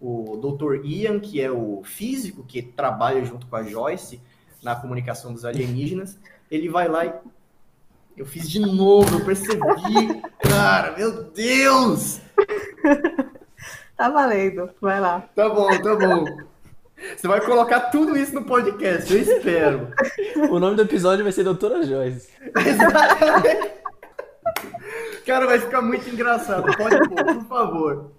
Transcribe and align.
o 0.00 0.36
Dr. 0.36 0.84
Ian, 0.84 1.18
que 1.20 1.40
é 1.40 1.50
o 1.50 1.82
físico 1.84 2.44
que 2.46 2.62
trabalha 2.62 3.24
junto 3.24 3.46
com 3.46 3.56
a 3.56 3.62
Joyce 3.62 4.20
na 4.62 4.74
comunicação 4.74 5.32
dos 5.32 5.44
alienígenas, 5.44 6.18
ele 6.50 6.68
vai 6.68 6.88
lá 6.88 7.06
e. 7.06 7.12
Eu 8.16 8.26
fiz 8.26 8.50
de 8.50 8.58
novo, 8.58 9.18
eu 9.18 9.24
percebi. 9.24 9.60
Cara, 10.40 10.96
meu 10.96 11.24
Deus! 11.24 12.20
Tá 13.98 14.08
valendo, 14.08 14.70
vai 14.80 15.00
lá. 15.00 15.28
Tá 15.34 15.48
bom, 15.48 15.66
tá 15.82 15.96
bom. 15.96 16.24
Você 17.16 17.26
vai 17.26 17.40
colocar 17.40 17.80
tudo 17.90 18.16
isso 18.16 18.32
no 18.32 18.44
podcast, 18.44 19.12
eu 19.12 19.20
espero. 19.20 19.92
O 20.48 20.60
nome 20.60 20.76
do 20.76 20.82
episódio 20.82 21.24
vai 21.24 21.32
ser 21.32 21.42
Doutora 21.42 21.82
Joyce. 21.84 22.28
Exatamente. 22.64 23.72
Cara, 25.26 25.46
vai 25.46 25.58
ficar 25.58 25.82
muito 25.82 26.08
engraçado. 26.08 26.64
Pode 26.76 27.08
pôr, 27.08 27.24
por 27.24 27.44
favor. 27.46 28.12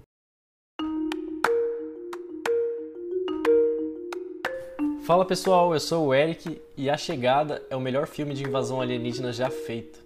Fala 5.09 5.26
pessoal, 5.26 5.73
eu 5.73 5.80
sou 5.80 6.05
o 6.05 6.13
Eric 6.13 6.62
e 6.77 6.88
A 6.88 6.95
Chegada 6.95 7.63
é 7.68 7.76
o 7.76 7.81
melhor 7.81 8.05
filme 8.05 8.36
de 8.36 8.44
invasão 8.44 8.80
alienígena 8.80 9.34
já 9.34 9.49
feito. 9.49 9.98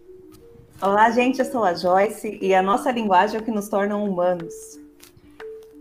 Olá, 0.82 1.12
gente, 1.12 1.40
eu 1.40 1.46
sou 1.46 1.66
a 1.66 1.74
Joyce 1.74 2.40
e 2.42 2.56
a 2.56 2.62
nossa 2.62 2.90
linguagem 2.90 3.36
é 3.36 3.42
o 3.42 3.44
que 3.44 3.52
nos 3.52 3.68
torna 3.68 3.98
humanos. 3.98 4.54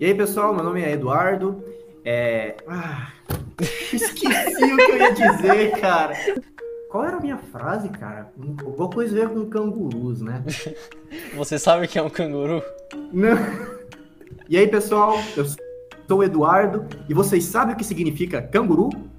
E 0.00 0.06
aí, 0.06 0.12
pessoal, 0.12 0.52
meu 0.52 0.64
nome 0.64 0.82
é 0.82 0.90
Eduardo. 0.90 1.62
É... 2.04 2.56
Ah, 2.66 3.12
esqueci 3.92 4.64
o 4.64 4.76
que 4.76 4.90
eu 4.90 4.96
ia 4.96 5.12
dizer, 5.12 5.70
cara. 5.78 6.16
Qual 6.90 7.04
era 7.04 7.18
a 7.18 7.20
minha 7.20 7.38
frase, 7.38 7.90
cara? 7.90 8.32
Alguma 8.64 8.90
coisa 8.90 9.16
a 9.16 9.28
ver 9.28 9.32
com 9.32 9.48
cangurus, 9.48 10.20
né? 10.20 10.42
Você 11.36 11.60
sabe 11.60 11.86
que 11.86 11.96
é 11.96 12.02
um 12.02 12.10
canguru? 12.10 12.60
Não. 13.12 13.38
E 14.48 14.58
aí, 14.58 14.66
pessoal, 14.66 15.16
eu 15.36 15.44
sou 16.08 16.18
o 16.18 16.24
Eduardo 16.24 16.84
e 17.08 17.14
vocês 17.14 17.44
sabem 17.44 17.76
o 17.76 17.78
que 17.78 17.84
significa 17.84 18.42
canguru? 18.42 19.11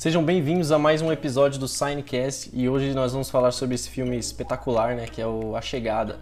Sejam 0.00 0.24
bem-vindos 0.24 0.72
a 0.72 0.78
mais 0.78 1.02
um 1.02 1.12
episódio 1.12 1.60
do 1.60 1.68
Signcast 1.68 2.48
e 2.54 2.70
hoje 2.70 2.94
nós 2.94 3.12
vamos 3.12 3.28
falar 3.28 3.50
sobre 3.50 3.74
esse 3.74 3.90
filme 3.90 4.16
espetacular, 4.16 4.96
né, 4.96 5.04
que 5.04 5.20
é 5.20 5.26
o 5.26 5.54
A 5.54 5.60
Chegada. 5.60 6.20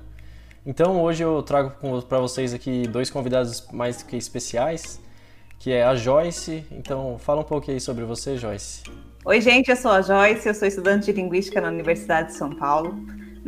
Então 0.66 1.00
hoje 1.00 1.22
eu 1.22 1.40
trago 1.44 1.74
para 2.08 2.18
vocês 2.18 2.52
aqui 2.52 2.88
dois 2.88 3.08
convidados 3.08 3.68
mais 3.72 4.02
que 4.02 4.16
especiais, 4.16 5.00
que 5.60 5.70
é 5.70 5.84
a 5.84 5.94
Joyce. 5.94 6.64
Então 6.72 7.18
fala 7.20 7.42
um 7.42 7.44
pouco 7.44 7.70
aí 7.70 7.78
sobre 7.78 8.04
você, 8.04 8.36
Joyce. 8.36 8.82
Oi, 9.24 9.40
gente, 9.40 9.70
eu 9.70 9.76
sou 9.76 9.92
a 9.92 10.02
Joyce, 10.02 10.48
eu 10.48 10.54
sou 10.54 10.66
estudante 10.66 11.06
de 11.06 11.12
Linguística 11.12 11.60
na 11.60 11.68
Universidade 11.68 12.30
de 12.30 12.34
São 12.34 12.50
Paulo. 12.50 12.98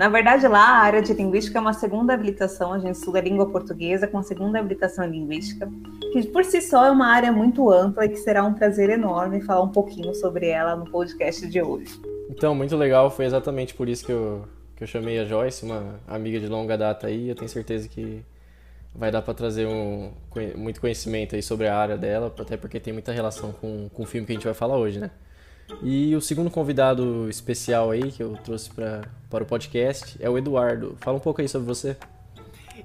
Na 0.00 0.08
verdade, 0.08 0.48
lá 0.48 0.62
a 0.62 0.78
área 0.78 1.02
de 1.02 1.12
linguística 1.12 1.58
é 1.58 1.60
uma 1.60 1.74
segunda 1.74 2.14
habilitação, 2.14 2.72
a 2.72 2.78
gente 2.78 2.94
estuda 2.94 3.20
língua 3.20 3.50
portuguesa 3.50 4.06
com 4.06 4.16
a 4.16 4.22
segunda 4.22 4.58
habilitação 4.58 5.04
em 5.04 5.10
linguística, 5.10 5.70
que 6.10 6.26
por 6.28 6.42
si 6.42 6.62
só 6.62 6.86
é 6.86 6.91
uma 6.91 7.08
área 7.08 7.30
muito 7.30 7.70
ampla 7.70 8.06
e 8.06 8.08
que 8.08 8.16
será 8.16 8.42
um 8.42 8.54
prazer 8.54 8.88
enorme 8.88 9.42
falar 9.42 9.60
um 9.60 9.69
pouquinho 9.69 10.14
sobre 10.14 10.48
ela 10.48 10.75
no 10.75 10.91
podcast 10.91 11.47
de 11.47 11.60
hoje. 11.60 12.00
Então, 12.30 12.54
muito 12.54 12.75
legal, 12.78 13.10
foi 13.10 13.26
exatamente 13.26 13.75
por 13.75 13.91
isso 13.91 14.06
que 14.06 14.12
eu, 14.12 14.48
que 14.75 14.84
eu 14.84 14.88
chamei 14.88 15.19
a 15.19 15.26
Joyce, 15.26 15.66
uma 15.66 16.00
amiga 16.08 16.41
de 16.41 16.46
longa 16.46 16.78
data 16.78 17.06
aí, 17.06 17.28
eu 17.28 17.34
tenho 17.34 17.50
certeza 17.50 17.86
que 17.86 18.25
vai 18.94 19.10
dar 19.10 19.20
para 19.20 19.34
trazer 19.34 19.66
um, 19.66 20.12
muito 20.56 20.80
conhecimento 20.80 21.36
aí 21.36 21.42
sobre 21.42 21.69
a 21.69 21.76
área 21.76 21.98
dela, 21.98 22.34
até 22.38 22.56
porque 22.56 22.80
tem 22.80 22.94
muita 22.94 23.12
relação 23.12 23.52
com, 23.52 23.91
com 23.91 24.04
o 24.04 24.06
filme 24.06 24.26
que 24.26 24.32
a 24.32 24.34
gente 24.34 24.44
vai 24.44 24.54
falar 24.54 24.78
hoje, 24.78 24.98
né? 24.98 25.10
E 25.82 26.14
o 26.14 26.20
segundo 26.20 26.50
convidado 26.50 27.28
especial 27.28 27.91
aí 27.91 28.10
que 28.10 28.22
eu 28.22 28.36
trouxe 28.44 28.70
pra, 28.70 29.03
para 29.28 29.44
o 29.44 29.47
podcast 29.47 30.16
é 30.20 30.28
o 30.28 30.36
Eduardo. 30.36 30.97
Fala 31.00 31.16
um 31.16 31.20
pouco 31.20 31.41
aí 31.41 31.48
sobre 31.48 31.66
você. 31.66 31.97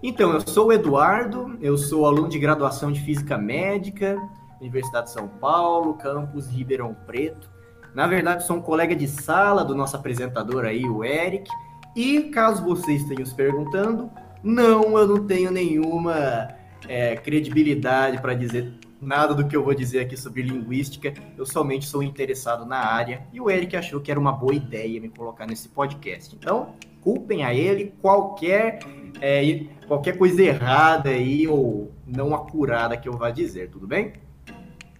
Então, 0.04 0.34
eu 0.34 0.42
sou 0.48 0.68
o 0.68 0.74
Eduardo, 0.74 1.58
eu 1.62 1.78
sou 1.78 2.06
aluno 2.06 2.30
de 2.30 2.38
graduação 2.38 2.92
de 2.92 3.00
Física 3.02 3.38
Médica, 3.38 4.18
Universidade 4.60 5.08
de 5.08 5.14
São 5.14 5.28
Paulo, 5.28 5.94
campus 5.96 6.48
Ribeirão 6.48 6.96
Preto. 7.06 7.50
Na 7.94 8.08
verdade, 8.08 8.46
sou 8.46 8.58
um 8.58 8.62
colega 8.62 8.96
de 8.96 9.08
sala 9.08 9.64
do 9.64 9.74
nosso 9.74 9.96
apresentador 9.96 10.66
aí, 10.66 10.86
o 10.86 11.04
Eric. 11.04 11.50
E 11.96 12.24
caso 12.24 12.64
vocês 12.64 13.02
estejam 13.02 13.26
se 13.26 13.34
perguntando, 13.34 14.12
não, 14.44 14.98
eu 14.98 15.08
não 15.08 15.26
tenho 15.26 15.50
nenhuma 15.50 16.50
é, 16.88 17.16
credibilidade 17.16 18.22
para 18.22 18.34
dizer 18.34 18.74
nada 19.02 19.34
do 19.34 19.48
que 19.48 19.56
eu 19.56 19.64
vou 19.64 19.74
dizer 19.74 20.00
aqui 20.00 20.18
sobre 20.18 20.42
linguística, 20.42 21.14
eu 21.38 21.46
somente 21.46 21.86
sou 21.86 22.02
interessado 22.02 22.66
na 22.66 22.78
área 22.78 23.28
e 23.32 23.40
o 23.42 23.50
Eric 23.50 23.76
achou 23.76 24.00
que 24.00 24.10
era 24.10 24.20
uma 24.20 24.32
boa 24.32 24.54
ideia 24.54 25.00
me 25.00 25.10
colocar 25.10 25.46
nesse 25.46 25.70
podcast. 25.70 26.36
Então, 26.36 26.74
culpem 27.02 27.44
a 27.44 27.54
ele 27.54 27.94
qualquer, 28.02 28.80
é, 29.22 29.64
qualquer 29.88 30.18
coisa 30.18 30.42
errada 30.42 31.10
aí 31.10 31.48
ou 31.48 31.92
não 32.06 32.34
acurada 32.34 32.98
que 32.98 33.08
eu 33.08 33.14
vá 33.14 33.30
dizer, 33.30 33.70
tudo 33.70 33.88
bem? 33.88 34.14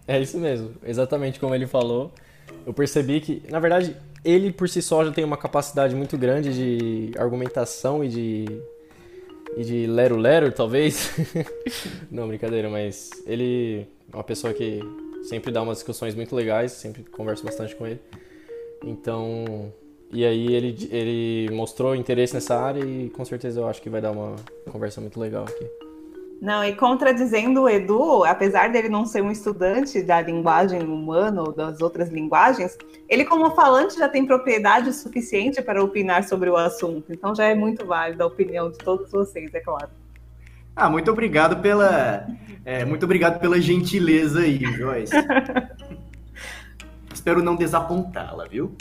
É 0.06 0.20
isso 0.20 0.38
mesmo, 0.38 0.72
exatamente 0.84 1.40
como 1.40 1.54
ele 1.54 1.66
falou. 1.66 2.12
Eu 2.64 2.72
percebi 2.72 3.20
que, 3.20 3.42
na 3.50 3.58
verdade, 3.58 3.96
ele 4.24 4.52
por 4.52 4.68
si 4.68 4.80
só 4.80 5.04
já 5.04 5.10
tem 5.10 5.24
uma 5.24 5.36
capacidade 5.36 5.94
muito 5.94 6.16
grande 6.16 6.52
de 6.52 7.18
argumentação 7.18 8.04
e 8.04 8.08
de 8.08 8.62
e 9.56 9.64
de 9.64 9.86
Lero 9.86 10.16
Lero, 10.16 10.52
talvez. 10.52 11.12
Não, 12.10 12.28
brincadeira, 12.28 12.68
mas 12.68 13.10
ele 13.26 13.86
é 14.12 14.16
uma 14.16 14.24
pessoa 14.24 14.52
que 14.52 14.80
sempre 15.24 15.50
dá 15.50 15.62
umas 15.62 15.78
discussões 15.78 16.14
muito 16.14 16.34
legais, 16.36 16.72
sempre 16.72 17.02
converso 17.04 17.44
bastante 17.44 17.74
com 17.74 17.86
ele. 17.86 18.00
Então, 18.84 19.72
e 20.12 20.24
aí 20.24 20.54
ele, 20.54 20.88
ele 20.90 21.54
mostrou 21.54 21.96
interesse 21.96 22.34
nessa 22.34 22.56
área 22.56 22.84
e 22.84 23.10
com 23.10 23.24
certeza 23.24 23.60
eu 23.60 23.66
acho 23.66 23.80
que 23.82 23.90
vai 23.90 24.00
dar 24.00 24.12
uma 24.12 24.36
conversa 24.70 25.00
muito 25.00 25.18
legal 25.18 25.44
aqui. 25.44 25.85
Não, 26.40 26.62
e 26.62 26.74
contradizendo 26.74 27.62
o 27.62 27.68
Edu, 27.68 28.24
apesar 28.24 28.70
dele 28.70 28.88
não 28.88 29.06
ser 29.06 29.22
um 29.22 29.30
estudante 29.30 30.02
da 30.02 30.20
linguagem 30.20 30.82
humana 30.82 31.42
ou 31.42 31.52
das 31.52 31.80
outras 31.80 32.10
linguagens, 32.10 32.76
ele, 33.08 33.24
como 33.24 33.50
falante, 33.52 33.98
já 33.98 34.08
tem 34.08 34.26
propriedade 34.26 34.92
suficiente 34.92 35.62
para 35.62 35.82
opinar 35.82 36.24
sobre 36.24 36.50
o 36.50 36.56
assunto. 36.56 37.12
Então 37.12 37.34
já 37.34 37.44
é 37.44 37.54
muito 37.54 37.86
válida 37.86 38.24
a 38.24 38.26
opinião 38.26 38.70
de 38.70 38.78
todos 38.78 39.10
vocês, 39.10 39.52
é 39.54 39.60
claro. 39.60 39.88
Ah, 40.74 40.90
muito 40.90 41.10
obrigado 41.10 41.62
pela. 41.62 42.26
É, 42.64 42.84
muito 42.84 43.04
obrigado 43.04 43.40
pela 43.40 43.58
gentileza 43.58 44.40
aí, 44.40 44.58
Joyce. 44.58 45.14
Espero 47.14 47.42
não 47.42 47.56
desapontá-la, 47.56 48.44
viu? 48.44 48.76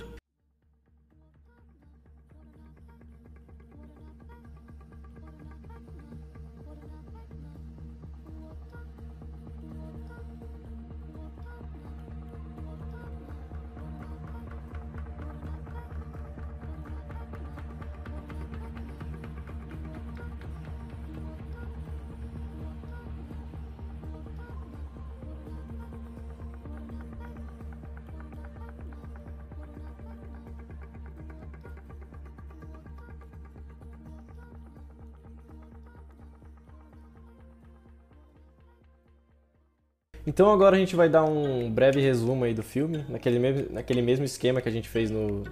Então 40.27 40.49
agora 40.49 40.75
a 40.75 40.79
gente 40.79 40.95
vai 40.95 41.07
dar 41.07 41.23
um 41.23 41.69
breve 41.69 42.01
resumo 42.01 42.45
aí 42.45 42.53
do 42.53 42.63
filme, 42.63 43.05
naquele 43.07 43.37
mesmo, 43.37 43.67
naquele 43.71 44.01
mesmo 44.01 44.25
esquema 44.25 44.59
que 44.59 44.67
a 44.67 44.71
gente 44.71 44.89
fez 44.89 45.11
no, 45.11 45.43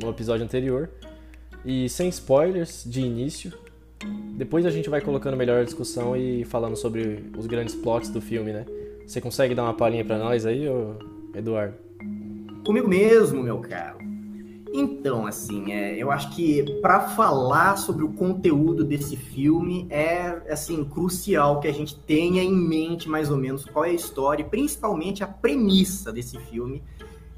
no 0.00 0.10
episódio 0.10 0.44
anterior. 0.44 0.88
E 1.64 1.88
sem 1.88 2.08
spoilers 2.08 2.84
de 2.84 3.02
início. 3.02 3.52
Depois 4.36 4.66
a 4.66 4.70
gente 4.70 4.88
vai 4.88 5.00
colocando 5.00 5.36
melhor 5.36 5.60
a 5.60 5.64
discussão 5.64 6.16
e 6.16 6.44
falando 6.44 6.76
sobre 6.76 7.30
os 7.36 7.46
grandes 7.46 7.74
plots 7.74 8.08
do 8.08 8.20
filme, 8.20 8.52
né? 8.52 8.64
Você 9.06 9.20
consegue 9.20 9.54
dar 9.54 9.64
uma 9.64 9.74
palhinha 9.74 10.04
para 10.04 10.18
nós 10.18 10.44
aí, 10.46 10.64
Eduardo? 11.34 11.74
Comigo 12.64 12.88
mesmo, 12.88 13.42
meu 13.42 13.58
caro. 13.58 13.98
Então, 14.74 15.26
assim, 15.26 15.70
é, 15.70 15.98
eu 15.98 16.10
acho 16.10 16.34
que 16.34 16.80
para 16.80 17.00
falar 17.10 17.76
sobre 17.76 18.04
o 18.04 18.12
conteúdo 18.14 18.82
desse 18.82 19.16
filme 19.16 19.86
é 19.90 20.50
assim 20.50 20.82
crucial 20.82 21.60
que 21.60 21.68
a 21.68 21.72
gente 21.72 21.94
tenha 21.94 22.42
em 22.42 22.54
mente 22.54 23.06
mais 23.06 23.30
ou 23.30 23.36
menos 23.36 23.66
qual 23.66 23.84
é 23.84 23.90
a 23.90 23.92
história, 23.92 24.42
e 24.42 24.48
principalmente 24.48 25.22
a 25.22 25.26
premissa 25.26 26.10
desse 26.10 26.38
filme, 26.38 26.82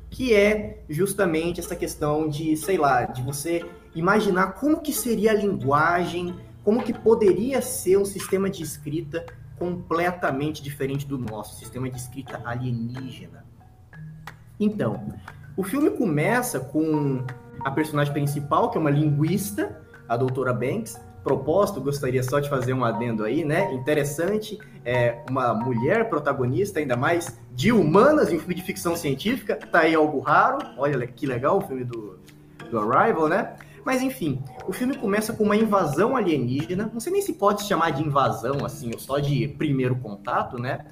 que 0.09 0.33
é 0.33 0.85
justamente 0.89 1.59
essa 1.59 1.75
questão 1.75 2.29
de, 2.29 2.57
sei 2.57 2.79
lá, 2.79 3.05
de 3.05 3.21
você 3.21 3.65
imaginar 3.97 4.53
como 4.53 4.81
que 4.81 4.93
seria 4.93 5.33
a 5.33 5.35
linguagem, 5.35 6.37
como 6.63 6.85
que 6.85 6.93
poderia 6.93 7.61
ser 7.61 7.99
um 7.99 8.05
sistema 8.05 8.49
de 8.49 8.63
escrita 8.63 9.27
completamente 9.59 10.63
diferente 10.63 11.05
do 11.05 11.19
nosso, 11.19 11.57
sistema 11.57 11.91
de 11.91 11.97
escrita 11.97 12.41
alienígena. 12.45 13.45
Então, 14.59 15.13
o 15.57 15.63
filme 15.63 15.91
começa 15.91 16.59
com 16.59 17.25
a 17.65 17.71
personagem 17.71 18.13
principal, 18.13 18.71
que 18.71 18.77
é 18.77 18.81
uma 18.81 18.91
linguista, 18.91 19.81
a 20.09 20.17
doutora 20.17 20.53
Banks. 20.53 21.01
Proposto, 21.23 21.81
gostaria 21.81 22.23
só 22.23 22.39
de 22.39 22.51
fazer 22.51 22.75
um 22.75 22.85
adendo 22.85 23.25
aí, 23.25 23.45
né? 23.45 23.73
Interessante, 23.73 24.59
é 24.85 25.23
uma 25.31 25.55
mulher 25.55 26.11
protagonista, 26.11 26.81
ainda 26.81 26.97
mais 26.97 27.39
de 27.53 27.73
humanas 27.73 28.31
em 28.31 28.37
um 28.37 28.39
filme 28.39 28.55
de 28.55 28.63
ficção 28.63 28.95
científica. 28.95 29.57
Tá 29.57 29.81
aí 29.81 29.95
algo 29.95 30.21
raro. 30.21 30.59
Olha 30.77 31.07
que 31.07 31.27
legal 31.27 31.59
o 31.59 31.61
filme 31.63 31.83
do, 31.83 32.19
do 32.71 32.79
Arrival, 32.79 33.29
né? 33.29 33.55
Mas 33.87 34.03
enfim, 34.03 34.43
o 34.67 34.73
filme 34.73 34.97
começa 34.99 35.33
com 35.33 35.45
uma 35.45 35.57
invasão 35.57 36.15
alienígena. 36.15 36.91
Não 36.93 37.01
sei 37.01 37.13
nem 37.13 37.23
se 37.23 37.33
pode 37.35 37.63
chamar 37.63 37.91
de 37.91 38.03
invasão, 38.03 38.65
assim, 38.65 38.91
ou 38.93 38.99
só 38.99 39.19
de 39.19 39.49
primeiro 39.49 39.97
contato, 39.97 40.59
né? 40.59 40.85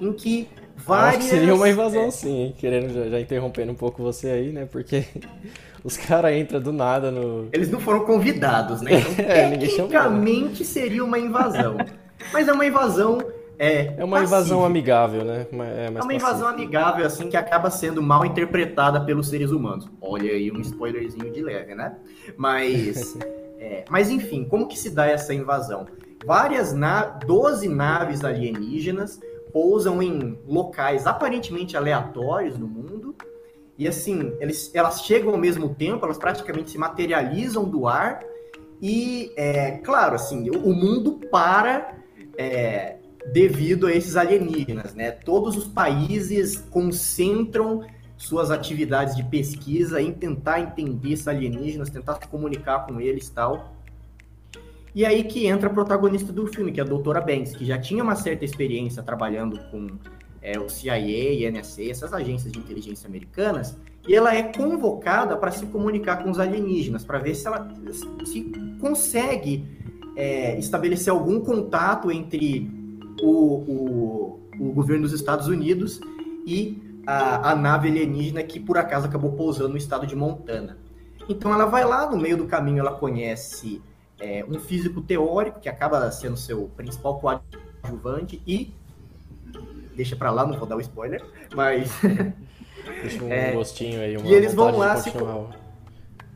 Em 0.00 0.12
que 0.12 0.48
várias. 0.88 1.16
Acho 1.16 1.18
que 1.18 1.36
seria 1.36 1.54
uma 1.54 1.68
invasão, 1.68 2.10
sim, 2.10 2.54
querendo 2.58 2.92
já, 2.92 3.10
já, 3.10 3.20
interrompendo 3.20 3.72
um 3.72 3.74
pouco 3.74 4.02
você 4.02 4.30
aí, 4.30 4.50
né? 4.50 4.66
Porque 4.70 5.04
os 5.84 5.96
caras 5.96 6.34
entram 6.34 6.60
do 6.60 6.72
nada 6.72 7.10
no. 7.10 7.48
Eles 7.52 7.70
não 7.70 7.78
foram 7.78 8.04
convidados, 8.04 8.80
né? 8.80 8.92
Então, 9.18 9.24
é, 9.24 9.50
tecnicamente 9.50 10.64
seria 10.64 11.04
uma 11.04 11.18
invasão. 11.18 11.76
Mas 12.32 12.48
é 12.48 12.52
uma 12.52 12.66
invasão. 12.66 13.18
É, 13.58 13.94
é 13.98 14.04
uma 14.04 14.22
invasão 14.22 14.64
amigável, 14.64 15.24
né? 15.24 15.46
É, 15.52 15.86
é 15.86 16.02
uma 16.02 16.14
invasão 16.14 16.46
amigável, 16.46 17.04
assim, 17.04 17.28
que 17.28 17.36
acaba 17.36 17.70
sendo 17.70 18.00
mal 18.00 18.24
interpretada 18.24 19.00
pelos 19.00 19.28
seres 19.28 19.50
humanos. 19.50 19.90
Olha 20.00 20.30
aí 20.30 20.50
um 20.50 20.60
spoilerzinho 20.60 21.30
de 21.30 21.42
leve, 21.42 21.74
né? 21.74 21.96
Mas. 22.36 23.18
é, 23.60 23.84
mas 23.90 24.08
enfim, 24.08 24.44
como 24.44 24.66
que 24.66 24.78
se 24.78 24.90
dá 24.90 25.06
essa 25.06 25.34
invasão? 25.34 25.86
Várias 26.24 26.72
na 26.72 27.02
12 27.04 27.68
naves 27.68 28.24
alienígenas 28.24 29.20
pousam 29.52 30.02
em 30.02 30.38
locais 30.46 31.06
aparentemente 31.06 31.76
aleatórios 31.76 32.58
no 32.58 32.66
mundo. 32.66 33.14
E 33.76 33.86
assim, 33.86 34.32
eles, 34.40 34.74
elas 34.74 35.02
chegam 35.02 35.30
ao 35.30 35.38
mesmo 35.38 35.74
tempo, 35.74 36.04
elas 36.04 36.18
praticamente 36.18 36.70
se 36.70 36.78
materializam 36.78 37.64
do 37.64 37.86
ar. 37.86 38.20
E, 38.82 39.32
é, 39.36 39.78
claro, 39.78 40.14
assim, 40.16 40.50
o, 40.50 40.72
mundo 40.72 41.20
para 41.30 41.96
é, 42.36 42.96
devido 43.32 43.86
a 43.86 43.92
esses 43.92 44.16
alienígenas, 44.16 44.94
né? 44.94 45.10
Todos 45.10 45.56
os 45.56 45.66
países 45.66 46.56
concentram 46.70 47.84
suas 48.16 48.50
atividades 48.50 49.14
de 49.14 49.22
pesquisa 49.22 50.02
em 50.02 50.12
tentar 50.12 50.60
entender 50.60 51.12
esses 51.12 51.28
alienígenas, 51.28 51.88
tentar 51.88 52.14
se 52.14 52.26
comunicar 52.26 52.84
com 52.86 53.00
eles 53.00 53.30
tal. 53.30 53.77
E 54.98 55.06
aí 55.06 55.22
que 55.22 55.46
entra 55.46 55.68
a 55.68 55.72
protagonista 55.72 56.32
do 56.32 56.44
filme, 56.48 56.72
que 56.72 56.80
é 56.80 56.82
a 56.82 56.86
doutora 56.86 57.20
Banks, 57.20 57.54
que 57.54 57.64
já 57.64 57.78
tinha 57.78 58.02
uma 58.02 58.16
certa 58.16 58.44
experiência 58.44 59.00
trabalhando 59.00 59.56
com 59.70 59.86
é, 60.42 60.58
o 60.58 60.68
CIA 60.68 60.98
e 60.98 61.48
NSA, 61.48 61.84
essas 61.84 62.12
agências 62.12 62.50
de 62.50 62.58
inteligência 62.58 63.06
americanas, 63.08 63.78
e 64.08 64.16
ela 64.16 64.34
é 64.34 64.42
convocada 64.42 65.36
para 65.36 65.52
se 65.52 65.66
comunicar 65.66 66.24
com 66.24 66.32
os 66.32 66.40
alienígenas, 66.40 67.04
para 67.04 67.20
ver 67.20 67.36
se 67.36 67.46
ela 67.46 67.72
se 68.24 68.50
consegue 68.80 69.64
é, 70.16 70.58
estabelecer 70.58 71.12
algum 71.12 71.38
contato 71.42 72.10
entre 72.10 72.68
o, 73.22 73.30
o, 73.30 74.40
o, 74.58 74.72
governo 74.72 75.04
dos 75.04 75.12
Estados 75.12 75.46
Unidos 75.46 76.00
e 76.44 77.00
a, 77.06 77.52
a 77.52 77.54
nave 77.54 77.86
alienígena 77.86 78.42
que 78.42 78.58
por 78.58 78.76
acaso 78.76 79.06
acabou 79.06 79.30
pousando 79.30 79.68
no 79.68 79.76
estado 79.76 80.08
de 80.08 80.16
Montana. 80.16 80.76
Então 81.28 81.54
ela 81.54 81.66
vai 81.66 81.84
lá, 81.84 82.10
no 82.10 82.16
meio 82.16 82.36
do 82.36 82.46
caminho 82.46 82.80
ela 82.80 82.96
conhece 82.96 83.80
é, 84.20 84.44
um 84.48 84.58
físico 84.58 85.00
teórico, 85.00 85.60
que 85.60 85.68
acaba 85.68 86.10
sendo 86.10 86.36
seu 86.36 86.70
principal 86.76 87.18
coadjuvante, 87.18 88.42
e. 88.46 88.74
Deixa 89.94 90.14
pra 90.14 90.30
lá, 90.30 90.46
não 90.46 90.56
vou 90.58 90.66
dar 90.66 90.76
o 90.76 90.80
spoiler, 90.80 91.24
mas. 91.54 91.90
Deixa 93.02 93.22
um 93.22 93.30
é, 93.30 93.52
gostinho 93.52 94.00
aí, 94.00 94.16
uma 94.16 94.26
e 94.26 94.32
eles 94.32 94.54
vão 94.54 94.76
lá 94.76 94.96
se... 94.96 95.12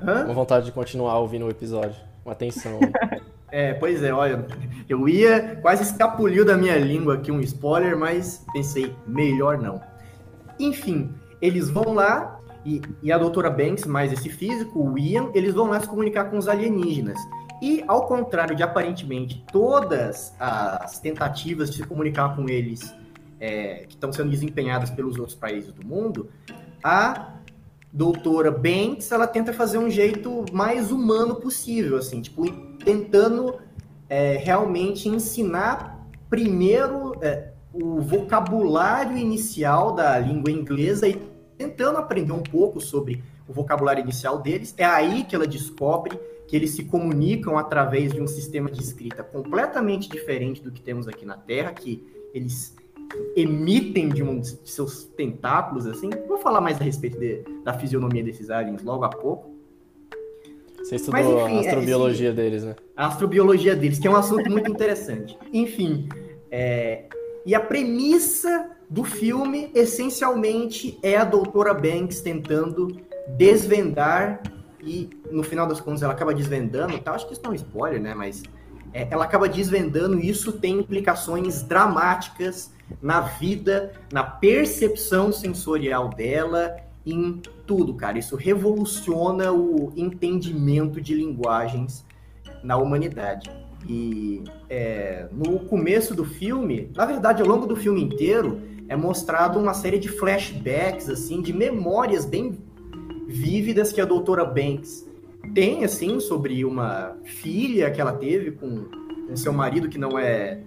Uma 0.02 0.34
vontade 0.34 0.66
de 0.66 0.72
continuar 0.72 1.18
ouvindo 1.18 1.46
o 1.46 1.50
episódio. 1.50 1.96
Uma 2.24 2.32
atenção. 2.32 2.78
é, 3.50 3.72
pois 3.74 4.02
é, 4.02 4.12
olha, 4.12 4.44
eu 4.88 5.08
ia, 5.08 5.56
quase 5.62 5.82
escapuliu 5.82 6.44
da 6.44 6.56
minha 6.56 6.76
língua 6.76 7.14
aqui 7.14 7.30
um 7.30 7.40
spoiler, 7.40 7.96
mas 7.96 8.44
pensei, 8.52 8.94
melhor 9.06 9.58
não. 9.58 9.80
Enfim, 10.58 11.14
eles 11.40 11.70
vão 11.70 11.94
lá 11.94 12.40
e, 12.64 12.80
e 13.02 13.10
a 13.10 13.18
doutora 13.18 13.50
Banks, 13.50 13.86
mais 13.86 14.12
esse 14.12 14.28
físico, 14.28 14.80
o 14.80 14.98
Ian, 14.98 15.30
eles 15.34 15.54
vão 15.54 15.68
lá 15.68 15.80
se 15.80 15.88
comunicar 15.88 16.26
com 16.26 16.38
os 16.38 16.48
alienígenas. 16.48 17.18
E, 17.62 17.84
ao 17.86 18.06
contrário 18.06 18.56
de 18.56 18.62
aparentemente 18.64 19.44
todas 19.52 20.34
as 20.40 20.98
tentativas 20.98 21.70
de 21.70 21.76
se 21.76 21.84
comunicar 21.84 22.34
com 22.34 22.48
eles 22.48 22.92
é, 23.38 23.84
que 23.88 23.94
estão 23.94 24.12
sendo 24.12 24.30
desempenhadas 24.30 24.90
pelos 24.90 25.16
outros 25.16 25.36
países 25.36 25.72
do 25.72 25.86
mundo, 25.86 26.28
a 26.82 27.34
doutora 27.92 28.50
Banks, 28.50 29.12
ela 29.12 29.28
tenta 29.28 29.52
fazer 29.52 29.78
um 29.78 29.88
jeito 29.88 30.44
mais 30.52 30.90
humano 30.90 31.36
possível, 31.36 31.98
assim, 31.98 32.20
tipo, 32.20 32.50
tentando 32.84 33.60
é, 34.08 34.38
realmente 34.38 35.08
ensinar 35.08 36.04
primeiro 36.28 37.14
é, 37.22 37.52
o 37.72 38.00
vocabulário 38.00 39.16
inicial 39.16 39.92
da 39.92 40.18
língua 40.18 40.50
inglesa 40.50 41.06
e 41.06 41.14
tentando 41.56 41.98
aprender 41.98 42.32
um 42.32 42.42
pouco 42.42 42.80
sobre 42.80 43.22
o 43.46 43.52
vocabulário 43.52 44.02
inicial 44.02 44.40
deles. 44.40 44.74
É 44.76 44.84
aí 44.84 45.22
que 45.22 45.36
ela 45.36 45.46
descobre 45.46 46.18
que 46.52 46.56
eles 46.56 46.72
se 46.72 46.84
comunicam 46.84 47.56
através 47.56 48.12
de 48.12 48.20
um 48.20 48.26
sistema 48.26 48.70
de 48.70 48.78
escrita 48.78 49.22
completamente 49.22 50.06
diferente 50.06 50.62
do 50.62 50.70
que 50.70 50.82
temos 50.82 51.08
aqui 51.08 51.24
na 51.24 51.34
Terra, 51.34 51.72
que 51.72 52.06
eles 52.34 52.76
emitem 53.34 54.10
de 54.10 54.22
um 54.22 54.38
de 54.38 54.68
seus 54.68 55.04
tentáculos, 55.04 55.86
assim. 55.86 56.10
Vou 56.28 56.36
falar 56.36 56.60
mais 56.60 56.78
a 56.78 56.84
respeito 56.84 57.18
de, 57.18 57.42
da 57.64 57.72
fisionomia 57.72 58.22
desses 58.22 58.50
aliens 58.50 58.82
logo 58.82 59.02
a 59.02 59.08
pouco. 59.08 59.50
Você 60.76 60.96
estudou 60.96 61.22
Mas, 61.22 61.26
enfim, 61.26 61.56
a 61.56 61.60
astrobiologia 61.70 62.28
é, 62.28 62.32
deles, 62.32 62.64
né? 62.64 62.76
A 62.94 63.06
astrobiologia 63.06 63.74
deles, 63.74 63.98
que 63.98 64.06
é 64.06 64.10
um 64.10 64.16
assunto 64.16 64.50
muito 64.50 64.70
interessante. 64.70 65.38
Enfim, 65.54 66.06
é, 66.50 67.06
e 67.46 67.54
a 67.54 67.60
premissa 67.60 68.72
do 68.90 69.04
filme, 69.04 69.70
essencialmente, 69.74 70.98
é 71.02 71.16
a 71.16 71.24
doutora 71.24 71.72
Banks 71.72 72.20
tentando 72.20 72.88
desvendar 73.38 74.42
e 74.82 75.08
no 75.30 75.42
final 75.42 75.66
das 75.66 75.80
contas 75.80 76.02
ela 76.02 76.12
acaba 76.12 76.34
desvendando, 76.34 76.98
tá? 76.98 77.12
acho 77.12 77.26
que 77.26 77.32
isso 77.32 77.42
não 77.42 77.50
é 77.50 77.54
um 77.54 77.56
spoiler, 77.56 78.00
né? 78.00 78.14
Mas 78.14 78.42
é, 78.92 79.06
ela 79.10 79.24
acaba 79.24 79.48
desvendando 79.48 80.18
e 80.18 80.28
isso 80.28 80.52
tem 80.52 80.80
implicações 80.80 81.62
dramáticas 81.62 82.72
na 83.00 83.20
vida, 83.20 83.92
na 84.12 84.22
percepção 84.22 85.32
sensorial 85.32 86.10
dela, 86.10 86.76
em 87.06 87.40
tudo, 87.66 87.94
cara. 87.94 88.18
Isso 88.18 88.36
revoluciona 88.36 89.52
o 89.52 89.92
entendimento 89.96 91.00
de 91.00 91.14
linguagens 91.14 92.04
na 92.62 92.76
humanidade. 92.76 93.50
E 93.88 94.44
é, 94.68 95.26
no 95.32 95.60
começo 95.60 96.14
do 96.14 96.24
filme, 96.24 96.90
na 96.94 97.04
verdade, 97.04 97.42
ao 97.42 97.48
longo 97.48 97.66
do 97.66 97.74
filme 97.74 98.02
inteiro, 98.02 98.60
é 98.88 98.94
mostrado 98.94 99.58
uma 99.58 99.74
série 99.74 99.98
de 99.98 100.08
flashbacks, 100.08 101.08
assim, 101.08 101.40
de 101.40 101.52
memórias 101.52 102.24
bem 102.24 102.58
vívidas 103.26 103.92
que 103.92 104.00
a 104.00 104.04
doutora 104.04 104.44
Banks 104.44 105.06
tem, 105.54 105.84
assim, 105.84 106.20
sobre 106.20 106.64
uma 106.64 107.16
filha 107.24 107.90
que 107.90 108.00
ela 108.00 108.12
teve 108.12 108.52
com, 108.52 108.86
seu 109.34 109.52
marido 109.52 109.88
que 109.88 109.98
não 109.98 110.18
é 110.18 110.60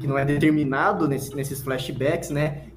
que 0.00 0.06
não 0.06 0.18
é 0.18 0.24
determinado 0.24 1.08
nesse, 1.08 1.34
nesses 1.34 1.60
flashbacks, 1.60 2.30
né? 2.30 2.68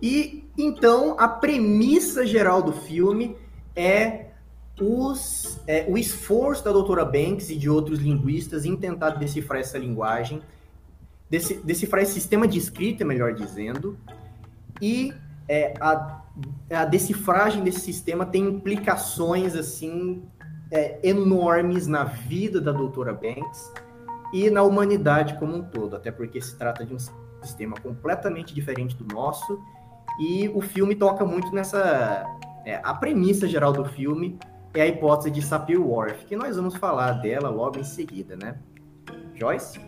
E 0.00 0.44
então 0.56 1.16
a 1.18 1.26
premissa 1.26 2.26
geral 2.26 2.62
do 2.62 2.72
filme 2.72 3.36
é, 3.74 4.26
os, 4.80 5.60
é, 5.66 5.86
o 5.88 5.98
esforço 5.98 6.64
da 6.64 6.72
doutora 6.72 7.04
Banks 7.04 7.50
e 7.50 7.56
de 7.56 7.68
outros 7.68 7.98
linguistas 7.98 8.64
em 8.64 8.76
tentar 8.76 9.10
decifrar 9.10 9.60
essa 9.60 9.78
linguagem, 9.78 10.40
decifrar 11.28 12.02
esse 12.02 12.12
sistema 12.12 12.46
de 12.46 12.58
escrita, 12.58 13.04
melhor 13.04 13.34
dizendo, 13.34 13.98
e 14.80 15.12
é, 15.48 15.74
a 15.80 16.22
a 16.70 16.84
decifragem 16.84 17.62
desse 17.62 17.80
sistema 17.80 18.26
tem 18.26 18.44
implicações 18.44 19.54
assim 19.54 20.22
é, 20.70 20.98
enormes 21.02 21.86
na 21.86 22.04
vida 22.04 22.60
da 22.60 22.72
doutora 22.72 23.12
Banks 23.12 23.72
e 24.32 24.50
na 24.50 24.62
humanidade 24.62 25.38
como 25.38 25.56
um 25.56 25.62
todo, 25.62 25.96
até 25.96 26.10
porque 26.10 26.40
se 26.40 26.56
trata 26.56 26.84
de 26.84 26.94
um 26.94 26.98
sistema 27.42 27.76
completamente 27.80 28.54
diferente 28.54 28.94
do 28.96 29.14
nosso 29.14 29.58
e 30.20 30.48
o 30.54 30.60
filme 30.60 30.94
toca 30.94 31.24
muito 31.24 31.52
nessa 31.54 32.26
é, 32.66 32.80
a 32.82 32.92
premissa 32.92 33.48
geral 33.48 33.72
do 33.72 33.84
filme 33.84 34.38
é 34.74 34.82
a 34.82 34.86
hipótese 34.86 35.30
de 35.30 35.40
Sapir-Whorf, 35.40 36.26
que 36.26 36.36
nós 36.36 36.56
vamos 36.56 36.76
falar 36.76 37.12
dela 37.12 37.48
logo 37.48 37.78
em 37.78 37.84
seguida, 37.84 38.36
né? 38.36 38.58
Joyce? 39.34 39.80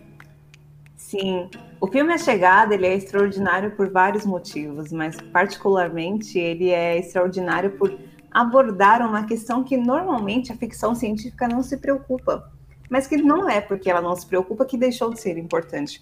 Sim, 1.10 1.50
o 1.80 1.88
filme 1.88 2.12
A 2.12 2.18
Chegada 2.18 2.72
ele 2.72 2.86
é 2.86 2.94
extraordinário 2.94 3.72
por 3.72 3.90
vários 3.90 4.24
motivos, 4.24 4.92
mas 4.92 5.20
particularmente 5.32 6.38
ele 6.38 6.70
é 6.70 6.98
extraordinário 6.98 7.72
por 7.72 7.98
abordar 8.30 9.04
uma 9.04 9.24
questão 9.24 9.64
que 9.64 9.76
normalmente 9.76 10.52
a 10.52 10.56
ficção 10.56 10.94
científica 10.94 11.48
não 11.48 11.64
se 11.64 11.78
preocupa, 11.78 12.52
mas 12.88 13.08
que 13.08 13.16
não 13.16 13.50
é 13.50 13.60
porque 13.60 13.90
ela 13.90 14.00
não 14.00 14.14
se 14.14 14.24
preocupa 14.24 14.64
que 14.64 14.76
deixou 14.76 15.12
de 15.12 15.20
ser 15.20 15.36
importante, 15.36 16.00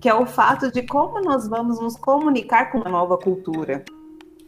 que 0.00 0.08
é 0.08 0.14
o 0.14 0.24
fato 0.24 0.72
de 0.72 0.80
como 0.80 1.20
nós 1.20 1.46
vamos 1.46 1.78
nos 1.78 1.94
comunicar 1.94 2.72
com 2.72 2.78
uma 2.78 2.88
nova 2.88 3.18
cultura, 3.18 3.84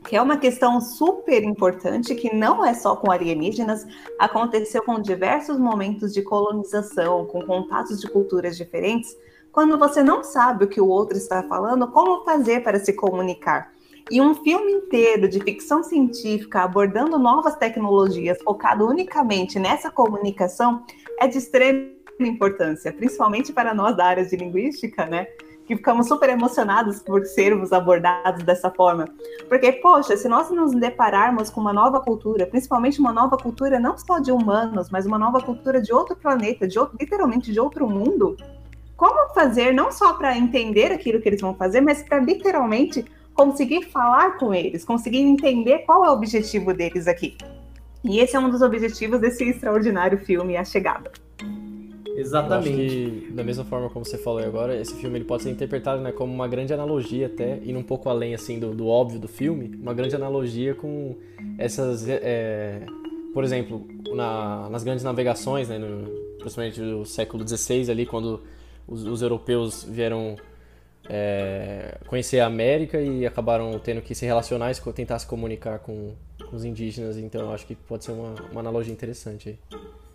que 0.08 0.16
é 0.16 0.22
uma 0.22 0.38
questão 0.38 0.80
super 0.80 1.44
importante 1.44 2.14
que 2.14 2.34
não 2.34 2.64
é 2.64 2.72
só 2.72 2.96
com 2.96 3.12
alienígenas, 3.12 3.86
aconteceu 4.18 4.82
com 4.82 4.98
diversos 4.98 5.58
momentos 5.58 6.14
de 6.14 6.22
colonização, 6.22 7.26
com 7.26 7.42
contatos 7.42 8.00
de 8.00 8.08
culturas 8.08 8.56
diferentes, 8.56 9.14
quando 9.52 9.78
você 9.78 10.02
não 10.02 10.22
sabe 10.22 10.64
o 10.64 10.68
que 10.68 10.80
o 10.80 10.88
outro 10.88 11.16
está 11.16 11.42
falando, 11.42 11.88
como 11.88 12.24
fazer 12.24 12.62
para 12.62 12.78
se 12.78 12.92
comunicar. 12.92 13.72
E 14.10 14.20
um 14.20 14.34
filme 14.34 14.72
inteiro 14.72 15.28
de 15.28 15.40
ficção 15.40 15.82
científica 15.82 16.62
abordando 16.62 17.18
novas 17.18 17.54
tecnologias, 17.56 18.42
focado 18.42 18.86
unicamente 18.86 19.58
nessa 19.58 19.90
comunicação, 19.90 20.84
é 21.20 21.28
de 21.28 21.38
extrema 21.38 21.90
importância, 22.18 22.92
principalmente 22.92 23.52
para 23.52 23.72
nós 23.72 23.96
da 23.96 24.04
área 24.04 24.24
de 24.24 24.36
linguística, 24.36 25.06
né? 25.06 25.26
Que 25.64 25.76
ficamos 25.76 26.08
super 26.08 26.28
emocionados 26.28 27.00
por 27.00 27.24
sermos 27.24 27.72
abordados 27.72 28.42
dessa 28.42 28.70
forma. 28.70 29.04
Porque, 29.48 29.70
poxa, 29.72 30.16
se 30.16 30.28
nós 30.28 30.50
nos 30.50 30.72
depararmos 30.72 31.48
com 31.48 31.60
uma 31.60 31.72
nova 31.72 32.00
cultura, 32.00 32.46
principalmente 32.46 32.98
uma 32.98 33.12
nova 33.12 33.36
cultura 33.36 33.78
não 33.78 33.96
só 33.96 34.18
de 34.18 34.32
humanos, 34.32 34.90
mas 34.90 35.06
uma 35.06 35.18
nova 35.18 35.40
cultura 35.40 35.80
de 35.80 35.92
outro 35.92 36.16
planeta, 36.16 36.66
de 36.66 36.78
outro, 36.78 36.96
literalmente 37.00 37.52
de 37.52 37.60
outro 37.60 37.88
mundo, 37.88 38.36
como 39.00 39.32
fazer 39.32 39.72
não 39.72 39.90
só 39.90 40.12
para 40.12 40.36
entender 40.36 40.92
aquilo 40.92 41.22
que 41.22 41.28
eles 41.30 41.40
vão 41.40 41.54
fazer, 41.54 41.80
mas 41.80 42.02
para 42.02 42.20
literalmente 42.20 43.02
conseguir 43.32 43.84
falar 43.86 44.36
com 44.36 44.52
eles, 44.52 44.84
conseguir 44.84 45.20
entender 45.20 45.78
qual 45.86 46.04
é 46.04 46.10
o 46.10 46.12
objetivo 46.12 46.74
deles 46.74 47.08
aqui. 47.08 47.34
E 48.04 48.18
esse 48.18 48.36
é 48.36 48.38
um 48.38 48.50
dos 48.50 48.60
objetivos 48.60 49.18
desse 49.18 49.42
extraordinário 49.42 50.18
filme, 50.18 50.54
A 50.54 50.64
Chegada. 50.64 51.10
Exatamente. 52.14 53.30
da 53.30 53.42
mesma 53.42 53.64
forma 53.64 53.88
como 53.88 54.04
você 54.04 54.18
falou 54.18 54.44
agora, 54.44 54.78
esse 54.78 54.94
filme 54.96 55.16
ele 55.16 55.24
pode 55.24 55.44
ser 55.44 55.50
interpretado 55.50 56.02
né, 56.02 56.12
como 56.12 56.34
uma 56.34 56.46
grande 56.46 56.74
analogia 56.74 57.24
até, 57.24 57.56
indo 57.64 57.78
um 57.78 57.82
pouco 57.82 58.10
além 58.10 58.34
assim 58.34 58.58
do, 58.58 58.74
do 58.74 58.86
óbvio 58.86 59.18
do 59.18 59.28
filme, 59.28 59.78
uma 59.80 59.94
grande 59.94 60.14
analogia 60.14 60.74
com 60.74 61.16
essas, 61.56 62.06
é, 62.06 62.82
por 63.32 63.44
exemplo, 63.44 63.88
na, 64.14 64.68
nas 64.68 64.84
grandes 64.84 65.02
navegações, 65.02 65.70
né, 65.70 65.78
no, 65.78 66.04
principalmente 66.36 66.78
do 66.78 67.06
século 67.06 67.48
XVI 67.48 67.90
ali, 67.90 68.04
quando 68.04 68.42
os, 68.90 69.04
os 69.04 69.22
europeus 69.22 69.84
vieram 69.84 70.36
é, 71.08 71.98
conhecer 72.06 72.40
a 72.40 72.46
América 72.46 73.00
e 73.00 73.24
acabaram 73.24 73.78
tendo 73.78 74.02
que 74.02 74.14
se 74.14 74.26
relacionar 74.26 74.70
e 74.70 74.92
tentar 74.92 75.18
se 75.18 75.26
comunicar 75.26 75.78
com, 75.78 76.14
com 76.48 76.56
os 76.56 76.64
indígenas. 76.64 77.16
Então, 77.16 77.52
acho 77.52 77.66
que 77.66 77.74
pode 77.74 78.04
ser 78.04 78.12
uma, 78.12 78.34
uma 78.50 78.60
analogia 78.60 78.92
interessante 78.92 79.50
aí. 79.50 79.58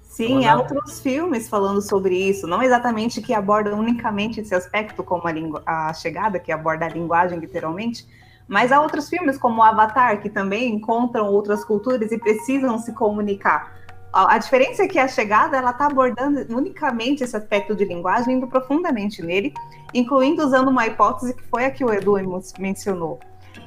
Sim, 0.01 0.45
há 0.45 0.57
outros 0.57 1.01
filmes 1.01 1.49
falando 1.49 1.81
sobre 1.81 2.15
isso, 2.15 2.47
não 2.47 2.63
exatamente 2.63 3.21
que 3.21 3.33
abordam 3.33 3.77
unicamente 3.77 4.39
esse 4.39 4.55
aspecto, 4.55 5.03
como 5.03 5.23
a, 5.65 5.89
a 5.89 5.93
chegada, 5.93 6.39
que 6.39 6.53
aborda 6.53 6.85
a 6.85 6.89
linguagem 6.89 7.37
literalmente, 7.37 8.07
mas 8.47 8.71
há 8.71 8.79
outros 8.79 9.09
filmes 9.09 9.37
como 9.37 9.59
o 9.59 9.63
Avatar, 9.63 10.21
que 10.21 10.29
também 10.29 10.73
encontram 10.73 11.27
outras 11.27 11.65
culturas 11.65 12.13
e 12.13 12.17
precisam 12.17 12.77
se 12.79 12.93
comunicar. 12.93 13.75
A 14.15 14.37
diferença 14.37 14.81
é 14.81 14.87
que 14.87 14.97
a 14.97 15.09
chegada 15.09 15.57
ela 15.57 15.71
está 15.71 15.87
abordando 15.87 16.45
unicamente 16.55 17.21
esse 17.21 17.35
aspecto 17.35 17.75
de 17.75 17.83
linguagem, 17.83 18.35
indo 18.35 18.47
profundamente 18.47 19.21
nele, 19.21 19.53
incluindo 19.93 20.41
usando 20.41 20.69
uma 20.69 20.87
hipótese 20.87 21.33
que 21.33 21.43
foi 21.43 21.65
a 21.65 21.71
que 21.71 21.83
o 21.83 21.93
Edu 21.93 22.15
mencionou. 22.57 23.19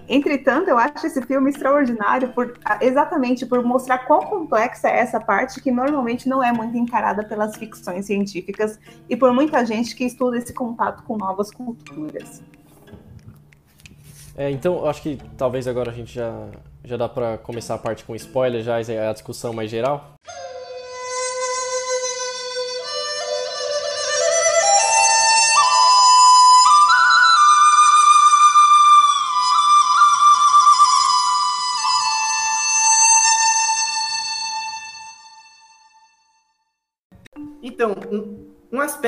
Entretanto, 0.08 0.68
eu 0.68 0.78
acho 0.78 1.06
esse 1.06 1.20
filme 1.20 1.50
extraordinário 1.50 2.30
por 2.32 2.58
exatamente 2.80 3.44
por 3.44 3.62
mostrar 3.62 3.98
quão 4.06 4.20
complexa 4.20 4.88
é 4.88 5.00
essa 5.00 5.20
parte 5.20 5.60
que 5.60 5.70
normalmente 5.70 6.26
não 6.26 6.42
é 6.42 6.50
muito 6.50 6.78
encarada 6.78 7.22
pelas 7.22 7.54
ficções 7.54 8.06
científicas 8.06 8.80
e 9.06 9.14
por 9.14 9.34
muita 9.34 9.66
gente 9.66 9.94
que 9.94 10.04
estuda 10.04 10.38
esse 10.38 10.54
contato 10.54 11.02
com 11.02 11.18
novas 11.18 11.50
culturas. 11.50 12.42
É, 14.34 14.50
então, 14.50 14.76
eu 14.76 14.88
acho 14.88 15.02
que 15.02 15.18
talvez 15.36 15.68
agora 15.68 15.90
a 15.90 15.94
gente 15.94 16.14
já, 16.14 16.32
já 16.82 16.96
dá 16.96 17.06
para 17.06 17.36
começar 17.36 17.74
a 17.74 17.78
parte 17.78 18.02
com 18.02 18.14
spoiler, 18.14 18.62
já 18.62 18.80
é 18.80 19.08
a 19.08 19.12
discussão 19.12 19.52
mais 19.52 19.70
geral. 19.70 20.17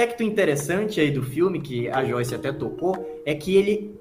Aspecto 0.00 0.22
interessante 0.22 0.98
aí 0.98 1.10
do 1.10 1.22
filme, 1.22 1.60
que 1.60 1.86
a 1.90 2.02
Joyce 2.02 2.34
até 2.34 2.50
tocou, 2.50 3.22
é 3.26 3.34
que 3.34 3.54
ele 3.54 3.94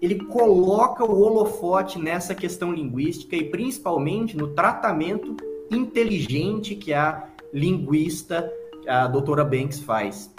ele 0.00 0.16
coloca 0.26 1.04
o 1.04 1.20
holofote 1.20 1.98
nessa 1.98 2.34
questão 2.34 2.72
linguística 2.72 3.36
e 3.36 3.44
principalmente 3.44 4.36
no 4.36 4.48
tratamento 4.48 5.36
inteligente 5.70 6.74
que 6.74 6.92
a 6.92 7.28
linguista, 7.52 8.50
a 8.86 9.06
doutora 9.06 9.44
Banks, 9.44 9.80
faz. 9.80 10.30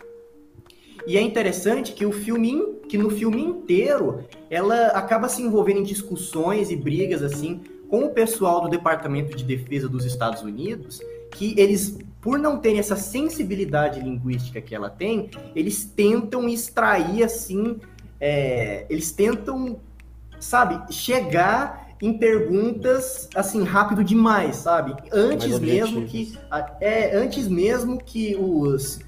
E 1.08 1.18
é 1.18 1.22
interessante 1.22 1.94
que 1.94 2.06
o 2.06 2.12
filme, 2.12 2.80
que 2.88 2.98
no 2.98 3.10
filme 3.10 3.42
inteiro, 3.42 4.24
ela 4.52 4.88
acaba 4.88 5.28
se 5.28 5.42
envolvendo 5.42 5.80
em 5.80 5.84
discussões 5.84 6.70
e 6.70 6.76
brigas 6.76 7.24
assim 7.24 7.62
com 7.88 8.06
o 8.06 8.10
pessoal 8.10 8.62
do 8.62 8.70
Departamento 8.70 9.36
de 9.36 9.44
Defesa 9.44 9.88
dos 9.88 10.06
Estados 10.06 10.44
Unidos, 10.44 11.00
que 11.36 11.54
eles, 11.58 11.98
por 12.22 12.39
não 12.39 12.58
terem 12.58 12.80
essa 12.80 12.96
sensibilidade 12.96 14.00
linguística 14.00 14.62
que 14.62 14.74
ela 14.74 14.89
tem, 14.89 15.30
eles 15.56 15.86
tentam 15.86 16.48
extrair 16.48 17.24
assim 17.24 17.80
é, 18.20 18.86
eles 18.89 19.12
tentam, 19.12 19.80
sabe, 20.39 20.94
chegar 20.94 21.96
em 22.01 22.18
perguntas 22.18 23.30
assim 23.36 23.63
rápido 23.63 24.04
demais, 24.04 24.58
sabe? 24.58 24.96
Antes 25.12 25.60
mesmo 25.60 26.06
que 26.06 26.38
é 26.82 27.15
antes 27.15 27.48
mesmo 27.48 27.98
que 27.98 28.36
os 28.36 29.00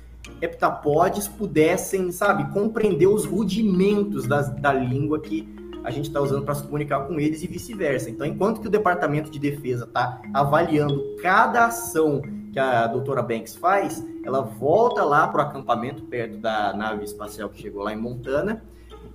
heptapodes 0.41 1.27
pudessem, 1.27 2.11
sabe, 2.11 2.51
compreender 2.53 3.07
os 3.07 3.25
rudimentos 3.25 4.27
da, 4.27 4.41
da 4.41 4.73
língua 4.73 5.19
que 5.19 5.56
a 5.87 5.91
gente 5.91 6.09
está 6.09 6.19
usando 6.19 6.43
para 6.43 6.53
se 6.53 6.63
comunicar 6.63 7.07
com 7.07 7.17
eles 7.17 7.41
e 7.41 7.47
vice-versa. 7.47 8.09
Então, 8.09 8.27
enquanto 8.27 8.59
que 8.59 8.67
o 8.67 8.69
Departamento 8.69 9.31
de 9.31 9.39
Defesa 9.39 9.85
está 9.85 10.21
avaliando 10.33 11.15
cada 11.21 11.67
ação 11.67 12.21
que 12.51 12.59
a 12.59 12.87
doutora 12.87 13.21
Banks 13.21 13.55
faz, 13.55 14.05
ela 14.21 14.41
volta 14.41 15.01
lá 15.05 15.25
para 15.29 15.45
o 15.45 15.47
acampamento 15.47 16.03
perto 16.03 16.39
da 16.39 16.73
nave 16.73 17.05
espacial 17.05 17.47
que 17.47 17.61
chegou 17.61 17.83
lá 17.83 17.93
em 17.93 17.95
Montana 17.95 18.61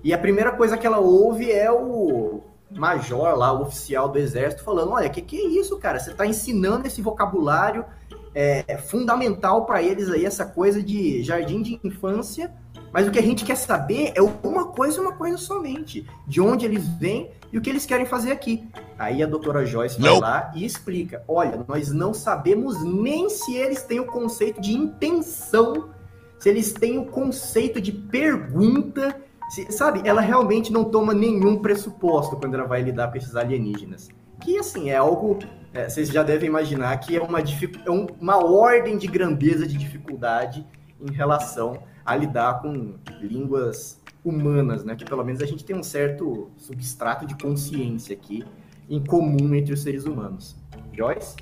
e 0.03 0.11
a 0.11 0.17
primeira 0.17 0.51
coisa 0.51 0.75
que 0.75 0.87
ela 0.87 0.97
ouve 0.97 1.51
é 1.51 1.71
o 1.71 2.41
major 2.71 3.37
lá, 3.37 3.53
o 3.53 3.61
oficial 3.61 4.09
do 4.09 4.17
exército, 4.17 4.63
falando: 4.63 4.93
Olha, 4.93 5.07
o 5.07 5.11
que, 5.11 5.21
que 5.21 5.37
é 5.37 5.45
isso, 5.59 5.77
cara? 5.77 5.99
Você 5.99 6.09
está 6.09 6.25
ensinando 6.25 6.87
esse 6.87 7.03
vocabulário 7.03 7.85
é, 8.33 8.63
é 8.67 8.77
fundamental 8.79 9.63
para 9.67 9.83
eles 9.83 10.09
aí, 10.09 10.25
essa 10.25 10.43
coisa 10.43 10.81
de 10.81 11.21
jardim 11.21 11.61
de 11.61 11.79
infância. 11.83 12.51
Mas 12.93 13.07
o 13.07 13.11
que 13.11 13.17
a 13.17 13.23
gente 13.23 13.43
quer 13.43 13.57
saber 13.57 14.13
é 14.15 14.21
uma 14.21 14.67
coisa 14.67 14.97
e 14.97 15.01
uma 15.01 15.13
coisa 15.13 15.37
somente: 15.37 16.07
de 16.27 16.39
onde 16.39 16.65
eles 16.65 16.87
vêm 16.87 17.31
e 17.51 17.57
o 17.57 17.61
que 17.61 17.69
eles 17.69 17.85
querem 17.85 18.05
fazer 18.05 18.31
aqui. 18.31 18.67
Aí 18.97 19.23
a 19.23 19.25
doutora 19.25 19.65
Joyce 19.65 19.99
vai 19.99 20.19
lá 20.19 20.51
e 20.55 20.63
explica: 20.63 21.23
Olha, 21.27 21.65
nós 21.67 21.91
não 21.91 22.13
sabemos 22.13 22.83
nem 22.83 23.29
se 23.29 23.55
eles 23.55 23.81
têm 23.81 23.99
o 23.99 24.05
conceito 24.05 24.61
de 24.61 24.73
intenção, 24.73 25.89
se 26.37 26.47
eles 26.47 26.71
têm 26.71 26.99
o 26.99 27.05
conceito 27.05 27.81
de 27.81 27.91
pergunta 27.91 29.19
se, 29.53 29.71
sabe, 29.71 30.01
ela 30.03 30.19
realmente 30.19 30.73
não 30.73 30.83
toma 30.83 31.13
nenhum 31.13 31.61
pressuposto 31.61 32.35
quando 32.37 32.55
ela 32.55 32.65
vai 32.65 32.81
lidar 32.81 33.11
com 33.11 33.17
esses 33.17 33.35
alienígenas. 33.35 34.09
Que, 34.41 34.57
assim, 34.57 34.89
é 34.89 34.95
algo. 34.95 35.37
É, 35.71 35.87
vocês 35.87 36.09
já 36.09 36.23
devem 36.23 36.49
imaginar 36.49 36.97
que 36.97 37.15
é 37.15 37.21
uma, 37.21 37.39
é 37.39 37.89
uma 38.19 38.37
ordem 38.43 38.97
de 38.97 39.05
grandeza 39.05 39.67
de 39.67 39.77
dificuldade 39.77 40.65
em 40.99 41.11
relação 41.11 41.83
a 42.05 42.15
lidar 42.15 42.61
com 42.61 42.95
línguas 43.21 44.01
humanas, 44.23 44.83
né? 44.83 44.95
Que 44.95 45.05
pelo 45.05 45.23
menos 45.23 45.41
a 45.41 45.45
gente 45.45 45.63
tem 45.63 45.75
um 45.75 45.83
certo 45.83 46.49
substrato 46.57 47.25
de 47.25 47.35
consciência 47.35 48.15
aqui 48.15 48.43
em 48.89 49.03
comum 49.03 49.53
entre 49.53 49.73
os 49.73 49.81
seres 49.81 50.05
humanos. 50.05 50.55
Joyce? 50.93 51.35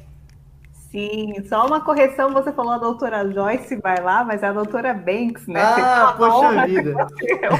Sim, 0.91 1.41
só 1.47 1.65
uma 1.65 1.79
correção, 1.79 2.33
você 2.33 2.51
falou 2.51 2.73
a 2.73 2.77
doutora 2.77 3.25
Joyce 3.31 3.77
vai 3.77 4.01
lá, 4.01 4.25
mas 4.25 4.43
é 4.43 4.47
a 4.47 4.51
doutora 4.51 4.93
Banks, 4.93 5.47
né? 5.47 5.61
Ah, 5.61 6.13
poxa 6.17 6.67
vida. 6.67 7.07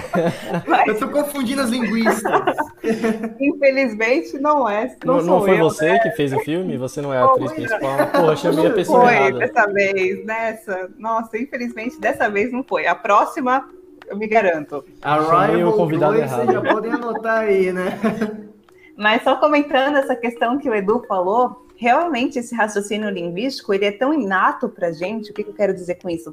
Mas... 0.68 0.88
Eu 0.88 1.00
tô 1.00 1.08
confundindo 1.08 1.62
as 1.62 1.70
linguistas. 1.70 2.58
Infelizmente 3.40 4.38
não 4.38 4.68
é. 4.70 4.94
Não, 5.06 5.18
não, 5.18 5.24
não 5.24 5.40
foi 5.40 5.54
eu, 5.54 5.60
você 5.60 5.94
né? 5.94 6.00
que 6.00 6.12
fez 6.12 6.34
o 6.34 6.40
filme? 6.40 6.76
Você 6.76 7.02
não 7.02 7.14
é 7.14 7.20
a 7.20 7.26
atriz 7.26 7.54
principal? 7.54 7.98
Poxa, 8.08 8.50
eu 8.50 8.54
chamei 8.54 8.68
a 8.68 8.74
pessoa 8.74 9.06
foi 9.06 9.16
errada. 9.16 9.40
dessa 9.40 9.68
vez, 9.68 10.26
nessa. 10.26 10.90
Nossa, 10.98 11.38
infelizmente 11.38 12.02
dessa 12.02 12.30
vez 12.30 12.52
não 12.52 12.66
foi. 12.66 12.86
A 12.86 12.96
próxima, 12.96 13.66
eu 14.08 14.18
me 14.18 14.28
garanto. 14.28 14.84
A 15.02 15.46
Ryan 15.48 15.70
o 15.70 15.74
convidado 15.74 16.16
2, 16.16 16.24
errado. 16.26 16.46
Vocês 16.46 16.54
já 16.54 16.74
podem 16.74 16.92
anotar 16.92 17.40
aí, 17.44 17.72
né? 17.72 17.98
Mas 18.98 19.24
só 19.24 19.38
comentando 19.38 19.96
essa 19.96 20.18
questão 20.18 20.58
que 20.58 20.70
o 20.70 20.76
Edu 20.76 21.02
falou, 21.08 21.66
realmente 21.82 22.38
esse 22.38 22.54
raciocínio 22.54 23.10
linguístico 23.10 23.74
ele 23.74 23.86
é 23.86 23.92
tão 23.92 24.14
inato 24.14 24.70
para 24.70 24.90
a 24.90 24.92
gente. 24.92 25.32
O 25.32 25.34
que, 25.34 25.44
que 25.44 25.50
eu 25.50 25.56
quero 25.56 25.74
dizer 25.74 25.96
com 25.96 26.08
isso? 26.12 26.32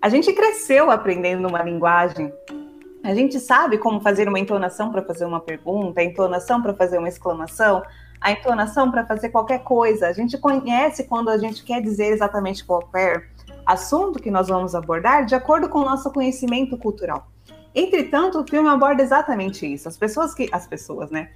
A 0.00 0.08
gente 0.08 0.32
cresceu 0.32 0.88
aprendendo 0.88 1.48
uma 1.48 1.64
linguagem. 1.64 2.32
A 3.02 3.12
gente 3.12 3.40
sabe 3.40 3.76
como 3.76 4.00
fazer 4.00 4.28
uma 4.28 4.38
entonação 4.38 4.92
para 4.92 5.02
fazer 5.02 5.24
uma 5.24 5.40
pergunta, 5.40 6.00
a 6.00 6.04
entonação 6.04 6.62
para 6.62 6.72
fazer 6.74 6.98
uma 6.98 7.08
exclamação, 7.08 7.82
a 8.20 8.30
entonação 8.30 8.88
para 8.88 9.04
fazer 9.04 9.30
qualquer 9.30 9.64
coisa. 9.64 10.06
A 10.06 10.12
gente 10.12 10.38
conhece 10.38 11.02
quando 11.02 11.28
a 11.28 11.38
gente 11.38 11.64
quer 11.64 11.82
dizer 11.82 12.12
exatamente 12.12 12.64
qualquer 12.64 13.30
assunto 13.66 14.22
que 14.22 14.30
nós 14.30 14.46
vamos 14.46 14.76
abordar 14.76 15.26
de 15.26 15.34
acordo 15.34 15.68
com 15.68 15.80
o 15.80 15.84
nosso 15.84 16.08
conhecimento 16.12 16.78
cultural. 16.78 17.26
Entretanto, 17.74 18.38
o 18.38 18.46
filme 18.48 18.68
aborda 18.68 19.02
exatamente 19.02 19.66
isso. 19.66 19.88
As 19.88 19.96
pessoas 19.96 20.32
que. 20.32 20.48
As 20.52 20.68
pessoas, 20.68 21.10
né? 21.10 21.30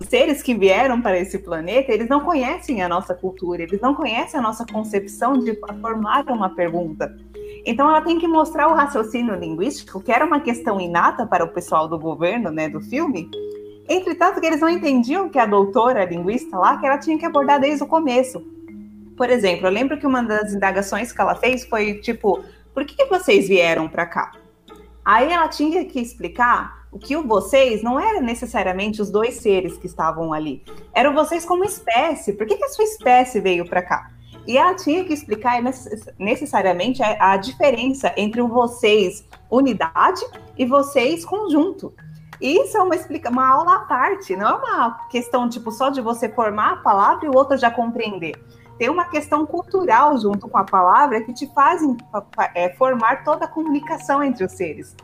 Seres 0.00 0.42
que 0.42 0.54
vieram 0.54 1.00
para 1.00 1.18
esse 1.18 1.38
planeta, 1.38 1.92
eles 1.92 2.08
não 2.08 2.20
conhecem 2.20 2.82
a 2.82 2.88
nossa 2.88 3.14
cultura, 3.14 3.62
eles 3.62 3.80
não 3.80 3.94
conhecem 3.94 4.38
a 4.38 4.42
nossa 4.42 4.66
concepção 4.66 5.38
de 5.38 5.54
formar 5.80 6.24
uma 6.28 6.50
pergunta. 6.50 7.16
Então, 7.64 7.88
ela 7.88 8.02
tem 8.02 8.18
que 8.18 8.28
mostrar 8.28 8.68
o 8.68 8.74
raciocínio 8.74 9.34
linguístico, 9.34 10.02
que 10.02 10.12
era 10.12 10.24
uma 10.24 10.40
questão 10.40 10.80
inata 10.80 11.26
para 11.26 11.44
o 11.44 11.48
pessoal 11.48 11.88
do 11.88 11.98
governo, 11.98 12.50
né, 12.50 12.68
do 12.68 12.80
filme. 12.80 13.30
Entretanto, 13.88 14.40
que 14.40 14.46
eles 14.46 14.60
não 14.60 14.68
entendiam 14.68 15.28
que 15.28 15.38
a 15.38 15.46
doutora 15.46 16.04
linguista 16.04 16.58
lá, 16.58 16.78
que 16.78 16.86
ela 16.86 16.98
tinha 16.98 17.18
que 17.18 17.24
abordar 17.24 17.60
desde 17.60 17.82
o 17.82 17.86
começo. 17.86 18.40
Por 19.16 19.30
exemplo, 19.30 19.66
eu 19.66 19.70
lembro 19.70 19.98
que 19.98 20.06
uma 20.06 20.22
das 20.22 20.52
indagações 20.52 21.12
que 21.12 21.20
ela 21.20 21.34
fez 21.34 21.64
foi 21.64 21.94
tipo, 22.00 22.44
por 22.74 22.84
que 22.84 23.04
vocês 23.06 23.48
vieram 23.48 23.88
para 23.88 24.06
cá? 24.06 24.32
Aí 25.04 25.30
ela 25.30 25.48
tinha 25.48 25.84
que 25.84 26.00
explicar 26.00 26.83
o 26.94 26.98
que 26.98 27.16
o 27.16 27.26
vocês 27.26 27.82
não 27.82 27.98
era 27.98 28.20
necessariamente 28.20 29.02
os 29.02 29.10
dois 29.10 29.34
seres 29.34 29.76
que 29.76 29.86
estavam 29.86 30.32
ali, 30.32 30.62
eram 30.94 31.12
vocês 31.12 31.44
como 31.44 31.64
espécie. 31.64 32.32
Por 32.32 32.46
que, 32.46 32.56
que 32.56 32.64
a 32.64 32.68
sua 32.68 32.84
espécie 32.84 33.40
veio 33.40 33.68
para 33.68 33.82
cá? 33.82 34.10
E 34.46 34.56
ela 34.56 34.74
tinha 34.74 35.04
que 35.04 35.12
explicar 35.12 35.60
necessariamente 36.18 37.02
a, 37.02 37.32
a 37.32 37.36
diferença 37.36 38.14
entre 38.16 38.40
o 38.40 38.46
vocês 38.46 39.26
unidade 39.50 40.24
e 40.56 40.64
vocês 40.64 41.24
conjunto. 41.24 41.92
Isso 42.40 42.76
é 42.76 42.82
uma, 42.82 42.94
explica 42.94 43.28
uma 43.28 43.48
aula 43.48 43.74
à 43.74 43.78
parte, 43.80 44.36
não 44.36 44.48
é 44.48 44.54
uma 44.54 45.08
questão 45.08 45.48
tipo 45.48 45.72
só 45.72 45.88
de 45.88 46.00
você 46.00 46.28
formar 46.28 46.74
a 46.74 46.76
palavra 46.76 47.26
e 47.26 47.28
o 47.28 47.34
outro 47.34 47.56
já 47.56 47.72
compreender. 47.72 48.36
Tem 48.78 48.88
uma 48.88 49.06
questão 49.06 49.44
cultural 49.46 50.16
junto 50.18 50.48
com 50.48 50.58
a 50.58 50.64
palavra 50.64 51.22
que 51.22 51.32
te 51.32 51.52
faz 51.54 51.82
é, 52.54 52.72
formar 52.74 53.24
toda 53.24 53.46
a 53.46 53.48
comunicação 53.48 54.22
entre 54.22 54.44
os 54.44 54.52
seres. 54.52 54.94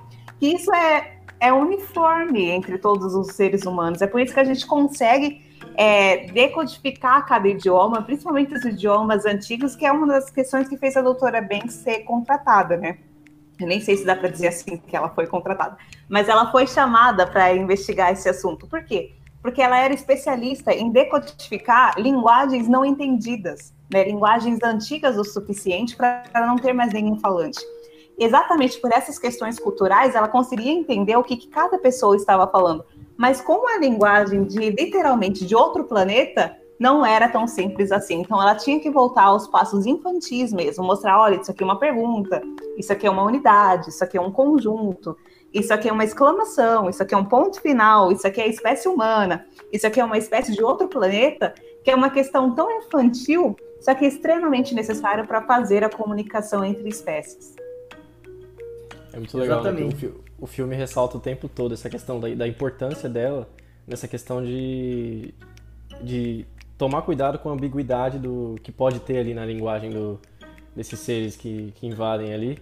E 0.41 0.55
isso 0.55 0.73
é 0.75 1.20
é 1.41 1.53
uniforme 1.53 2.51
entre 2.51 2.79
todos 2.79 3.15
os 3.15 3.29
seres 3.35 3.65
humanos. 3.65 4.03
É 4.03 4.07
por 4.07 4.21
isso 4.21 4.35
que 4.35 4.41
a 4.41 4.45
gente 4.45 4.67
consegue 4.67 5.43
é, 5.75 6.31
decodificar 6.31 7.27
cada 7.27 7.49
idioma, 7.49 8.03
principalmente 8.03 8.55
os 8.55 8.65
idiomas 8.65 9.25
antigos, 9.25 9.75
que 9.75 9.87
é 9.87 9.91
uma 9.91 10.07
das 10.07 10.31
questões 10.31 10.69
que 10.69 10.77
fez 10.77 10.97
a 10.97 11.03
doutora 11.03 11.41
Banks 11.41 11.75
ser 11.75 12.01
contratada, 12.01 12.77
né? 12.77 12.99
Eu 13.59 13.67
nem 13.67 13.81
sei 13.81 13.97
se 13.97 14.05
dá 14.05 14.15
para 14.15 14.29
dizer 14.29 14.49
assim 14.49 14.77
que 14.77 14.95
ela 14.97 15.09
foi 15.11 15.27
contratada, 15.27 15.77
mas 16.09 16.29
ela 16.29 16.51
foi 16.51 16.67
chamada 16.67 17.27
para 17.27 17.55
investigar 17.55 18.13
esse 18.13 18.29
assunto. 18.29 18.67
Por 18.67 18.85
quê? 18.85 19.13
Porque 19.43 19.61
ela 19.61 19.79
era 19.79 19.93
especialista 19.93 20.73
em 20.73 20.91
decodificar 20.91 21.99
linguagens 21.99 22.69
não 22.69 22.85
entendidas, 22.85 23.73
né? 23.93 24.05
linguagens 24.05 24.59
antigas 24.63 25.17
o 25.19 25.25
suficiente 25.25 25.97
para 25.97 26.47
não 26.47 26.57
ter 26.57 26.73
mais 26.73 26.93
nenhum 26.93 27.19
falante 27.19 27.61
exatamente 28.21 28.79
por 28.79 28.93
essas 28.93 29.19
questões 29.19 29.59
culturais, 29.59 30.15
ela 30.15 30.29
conseguia 30.29 30.71
entender 30.71 31.17
o 31.17 31.25
que, 31.25 31.37
que 31.37 31.49
cada 31.49 31.79
pessoa 31.79 32.15
estava 32.15 32.47
falando. 32.47 32.85
Mas 33.17 33.41
com 33.41 33.67
a 33.67 33.79
linguagem 33.79 34.45
de 34.45 34.71
literalmente 34.71 35.47
de 35.47 35.57
outro 35.57 35.85
planeta, 35.85 36.57
não 36.79 37.05
era 37.05 37.29
tão 37.29 37.47
simples 37.47 37.93
assim. 37.93 38.21
Então 38.21 38.41
ela 38.41 38.55
tinha 38.55 38.81
que 38.81 38.91
voltar 38.91 39.25
aos 39.25 39.47
passos 39.47 39.85
infantis 39.85 40.53
mesmo, 40.53 40.85
mostrar, 40.85 41.21
olha, 41.21 41.37
isso 41.37 41.51
aqui 41.51 41.63
é 41.63 41.67
uma 41.67 41.79
pergunta, 41.79 42.43
isso 42.79 42.91
aqui 42.91 43.07
é 43.07 43.11
uma 43.11 43.23
unidade, 43.23 43.91
isso 43.91 44.03
aqui 44.03 44.17
é 44.17 44.21
um 44.21 44.31
conjunto, 44.33 45.15
isso 45.53 45.75
aqui 45.75 45.89
é 45.89 45.93
uma 45.93 46.05
exclamação, 46.05 46.89
isso 46.89 47.03
aqui 47.03 47.15
é 47.15 47.19
um 47.19 47.25
ponto 47.25 47.61
final, 47.61 48.11
isso 48.11 48.27
aqui 48.27 48.41
é 48.41 48.49
espécie 48.49 48.89
humana, 48.89 49.47
isso 49.71 49.87
aqui 49.87 50.01
é 50.01 50.05
uma 50.05 50.17
espécie 50.17 50.53
de 50.53 50.63
outro 50.63 50.89
planeta, 50.89 51.55
que 51.85 51.91
é 51.91 51.95
uma 51.95 52.09
questão 52.09 52.55
tão 52.55 52.71
infantil, 52.71 53.55
só 53.81 53.95
que 53.95 54.07
é 54.07 54.09
extremamente 54.09 54.75
necessária 54.75 55.25
para 55.25 55.43
fazer 55.43 55.85
a 55.85 55.91
comunicação 55.91 56.65
entre 56.65 56.89
espécies. 56.89 57.60
É 59.13 59.17
muito 59.17 59.37
legal, 59.37 59.63
né? 59.65 59.83
o, 59.83 60.45
o, 60.45 60.47
filme 60.47 60.77
ressalta 60.77 61.17
o 61.17 61.21
tempo 61.21 61.49
todo 61.49 61.75
essa 61.75 61.91
questão 61.91 62.21
da, 62.21 62.29
da 62.35 62.47
importância 62.47 63.09
dela, 63.09 63.49
nessa 63.87 64.07
questão 64.07 64.43
de, 64.43 65.35
de 66.03 66.47
tomar 66.79 67.03
cuidado 67.03 67.39
com 67.39 67.51
a 67.51 67.53
ambiguidade 67.53 68.19
do 68.19 68.57
que 68.63 68.71
pode 68.71 69.01
ter 69.01 69.19
ali 69.19 69.35
na 69.35 69.45
linguagem 69.45 69.91
do, 69.91 70.19
desses 70.75 70.99
seres 71.01 71.37
que, 71.37 71.73
que 71.75 71.87
invadem 71.87 72.33
ali. 72.33 72.59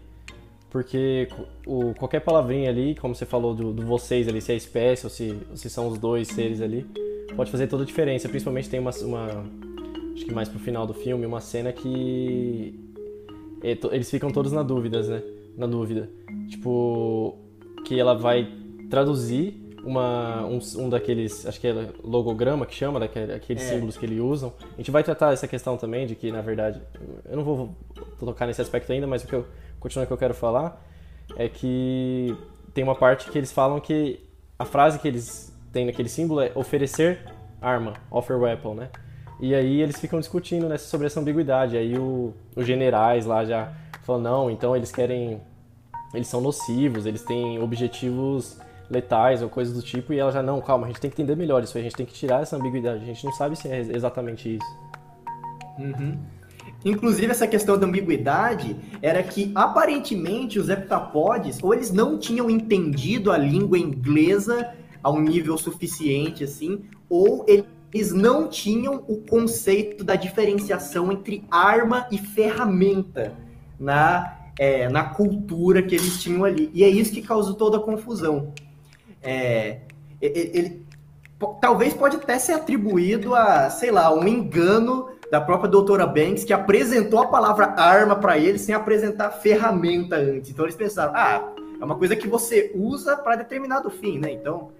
Porque 0.70 1.28
o, 1.66 1.94
qualquer 1.94 2.20
palavrinha 2.20 2.68
ali, 2.68 2.94
como 2.94 3.14
você 3.14 3.24
falou 3.24 3.54
do, 3.54 3.72
do 3.72 3.86
vocês 3.86 4.28
ali, 4.28 4.40
se 4.40 4.52
é 4.52 4.56
espécie 4.56 5.06
ou 5.06 5.10
se, 5.10 5.38
ou 5.50 5.56
se 5.56 5.70
são 5.70 5.88
os 5.88 5.98
dois 5.98 6.28
seres 6.28 6.60
ali, 6.60 6.86
pode 7.34 7.50
fazer 7.50 7.66
toda 7.68 7.84
a 7.84 7.86
diferença. 7.86 8.28
Principalmente 8.28 8.68
tem 8.68 8.78
uma, 8.78 8.90
uma 9.02 9.44
acho 10.14 10.26
que 10.26 10.32
mais 10.32 10.48
pro 10.48 10.58
final 10.58 10.86
do 10.86 10.92
filme, 10.92 11.24
uma 11.24 11.40
cena 11.40 11.72
que 11.72 12.78
é, 13.62 13.78
eles 13.92 14.10
ficam 14.10 14.30
todos 14.30 14.52
na 14.52 14.62
dúvida, 14.62 15.02
né? 15.02 15.22
Na 15.56 15.66
dúvida. 15.66 16.10
Tipo, 16.48 17.38
que 17.84 17.98
ela 17.98 18.14
vai 18.14 18.48
traduzir 18.88 19.68
uma, 19.84 20.44
um, 20.44 20.58
um 20.76 20.88
daqueles, 20.88 21.46
acho 21.46 21.60
que 21.60 21.66
é 21.66 21.88
logograma 22.02 22.66
que 22.66 22.74
chama, 22.74 23.00
daqueles 23.00 23.62
é. 23.62 23.72
símbolos 23.72 23.96
que 23.96 24.06
eles 24.06 24.20
usam. 24.20 24.52
A 24.74 24.76
gente 24.76 24.90
vai 24.90 25.02
tratar 25.02 25.32
essa 25.32 25.46
questão 25.46 25.76
também 25.76 26.06
de 26.06 26.14
que, 26.14 26.30
na 26.30 26.40
verdade, 26.40 26.80
eu 27.24 27.36
não 27.36 27.44
vou 27.44 27.74
tocar 28.18 28.46
nesse 28.46 28.60
aspecto 28.60 28.92
ainda, 28.92 29.06
mas 29.06 29.24
o 29.24 29.26
que 29.26 29.34
eu 29.34 29.46
continuo 29.78 30.06
que 30.06 30.12
eu 30.12 30.18
quero 30.18 30.34
falar 30.34 30.84
é 31.36 31.48
que 31.48 32.36
tem 32.74 32.84
uma 32.84 32.94
parte 32.94 33.30
que 33.30 33.38
eles 33.38 33.52
falam 33.52 33.80
que 33.80 34.20
a 34.58 34.64
frase 34.64 34.98
que 34.98 35.06
eles 35.06 35.54
têm 35.72 35.86
naquele 35.86 36.08
símbolo 36.08 36.40
é 36.40 36.52
oferecer 36.54 37.20
arma, 37.60 37.94
offer 38.10 38.36
weapon, 38.36 38.74
né? 38.74 38.90
E 39.40 39.54
aí 39.54 39.80
eles 39.80 40.00
ficam 40.00 40.18
discutindo 40.18 40.68
né, 40.68 40.78
sobre 40.78 41.06
essa 41.06 41.20
ambiguidade. 41.20 41.76
Aí 41.76 41.96
o, 41.96 42.34
os 42.56 42.66
generais 42.66 43.24
lá 43.24 43.44
já 43.44 43.72
falam, 44.02 44.22
não, 44.22 44.50
então 44.50 44.74
eles 44.74 44.90
querem 44.90 45.40
eles 46.14 46.28
são 46.28 46.40
nocivos, 46.40 47.06
eles 47.06 47.22
têm 47.22 47.60
objetivos 47.60 48.58
letais 48.90 49.42
ou 49.42 49.48
coisas 49.48 49.74
do 49.74 49.82
tipo, 49.82 50.12
e 50.12 50.18
ela 50.18 50.32
já, 50.32 50.42
não, 50.42 50.60
calma, 50.60 50.86
a 50.86 50.88
gente 50.88 51.00
tem 51.00 51.10
que 51.10 51.20
entender 51.20 51.36
melhor 51.36 51.62
isso, 51.62 51.76
a 51.76 51.80
gente 51.80 51.94
tem 51.94 52.06
que 52.06 52.14
tirar 52.14 52.42
essa 52.42 52.56
ambiguidade, 52.56 53.02
a 53.02 53.06
gente 53.06 53.24
não 53.24 53.32
sabe 53.32 53.56
se 53.56 53.68
é 53.68 53.80
exatamente 53.80 54.56
isso. 54.56 54.78
Uhum. 55.78 56.18
Inclusive, 56.84 57.30
essa 57.30 57.46
questão 57.46 57.76
da 57.76 57.86
ambiguidade 57.86 58.76
era 59.02 59.22
que, 59.22 59.50
aparentemente, 59.54 60.58
os 60.58 60.68
heptapodes, 60.68 61.58
ou 61.62 61.74
eles 61.74 61.90
não 61.90 62.18
tinham 62.18 62.48
entendido 62.48 63.32
a 63.32 63.36
língua 63.36 63.78
inglesa 63.78 64.72
a 65.02 65.10
um 65.10 65.20
nível 65.20 65.58
suficiente, 65.58 66.44
assim, 66.44 66.82
ou 67.08 67.44
eles 67.46 68.12
não 68.12 68.48
tinham 68.48 69.04
o 69.08 69.16
conceito 69.16 70.04
da 70.04 70.14
diferenciação 70.14 71.10
entre 71.10 71.44
arma 71.50 72.06
e 72.10 72.18
ferramenta 72.18 73.34
na 73.78 74.37
é, 74.58 74.88
na 74.88 75.04
cultura 75.04 75.82
que 75.82 75.94
eles 75.94 76.20
tinham 76.20 76.44
ali. 76.44 76.70
E 76.74 76.82
é 76.82 76.88
isso 76.88 77.12
que 77.12 77.22
causou 77.22 77.54
toda 77.54 77.76
a 77.76 77.80
confusão. 77.80 78.52
É, 79.22 79.78
ele, 80.20 80.84
talvez 81.60 81.94
pode 81.94 82.16
até 82.16 82.38
ser 82.38 82.52
atribuído 82.52 83.34
a, 83.34 83.70
sei 83.70 83.90
lá, 83.90 84.12
um 84.12 84.26
engano 84.26 85.10
da 85.30 85.40
própria 85.40 85.70
doutora 85.70 86.06
Banks, 86.06 86.44
que 86.44 86.52
apresentou 86.52 87.20
a 87.20 87.26
palavra 87.26 87.66
arma 87.78 88.16
para 88.16 88.38
eles 88.38 88.62
sem 88.62 88.74
apresentar 88.74 89.30
ferramenta 89.30 90.16
antes. 90.16 90.50
Então 90.50 90.64
eles 90.64 90.74
pensaram, 90.74 91.12
ah, 91.14 91.52
é 91.80 91.84
uma 91.84 91.96
coisa 91.96 92.16
que 92.16 92.26
você 92.26 92.72
usa 92.74 93.16
para 93.16 93.36
determinado 93.36 93.90
fim, 93.90 94.18
né? 94.18 94.32
Então, 94.32 94.70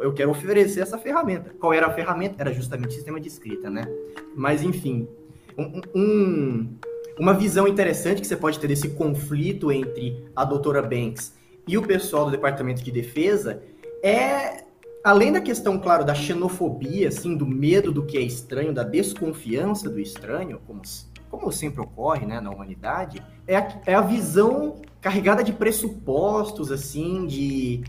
eu 0.00 0.12
quero 0.12 0.30
oferecer 0.30 0.80
essa 0.80 0.96
ferramenta. 0.98 1.52
Qual 1.58 1.72
era 1.72 1.86
a 1.86 1.90
ferramenta? 1.90 2.36
Era 2.38 2.52
justamente 2.52 2.90
o 2.90 2.94
sistema 2.94 3.18
de 3.18 3.26
escrita, 3.26 3.68
né? 3.68 3.88
Mas, 4.36 4.62
enfim, 4.62 5.08
um, 5.56 5.80
um, 5.92 6.76
uma 7.18 7.34
visão 7.34 7.66
interessante 7.66 8.20
que 8.20 8.26
você 8.26 8.36
pode 8.36 8.58
ter 8.58 8.68
desse 8.68 8.90
conflito 8.90 9.72
entre 9.72 10.30
a 10.34 10.44
doutora 10.44 10.82
Banks 10.82 11.34
e 11.66 11.76
o 11.76 11.82
pessoal 11.82 12.24
do 12.24 12.30
Departamento 12.30 12.82
de 12.82 12.90
Defesa 12.90 13.62
é, 14.02 14.64
além 15.02 15.32
da 15.32 15.40
questão, 15.40 15.78
claro, 15.78 16.04
da 16.04 16.14
xenofobia, 16.14 17.08
assim, 17.08 17.36
do 17.36 17.46
medo 17.46 17.90
do 17.90 18.04
que 18.04 18.16
é 18.16 18.20
estranho, 18.20 18.72
da 18.72 18.82
desconfiança 18.82 19.88
do 19.90 20.00
estranho, 20.00 20.60
como 20.66 20.82
como 21.30 21.52
sempre 21.52 21.82
ocorre 21.82 22.24
né, 22.24 22.40
na 22.40 22.50
humanidade, 22.50 23.22
é 23.46 23.56
a, 23.56 23.80
é 23.84 23.94
a 23.94 24.00
visão 24.00 24.80
carregada 24.98 25.44
de 25.44 25.52
pressupostos, 25.52 26.72
assim, 26.72 27.26
de, 27.26 27.84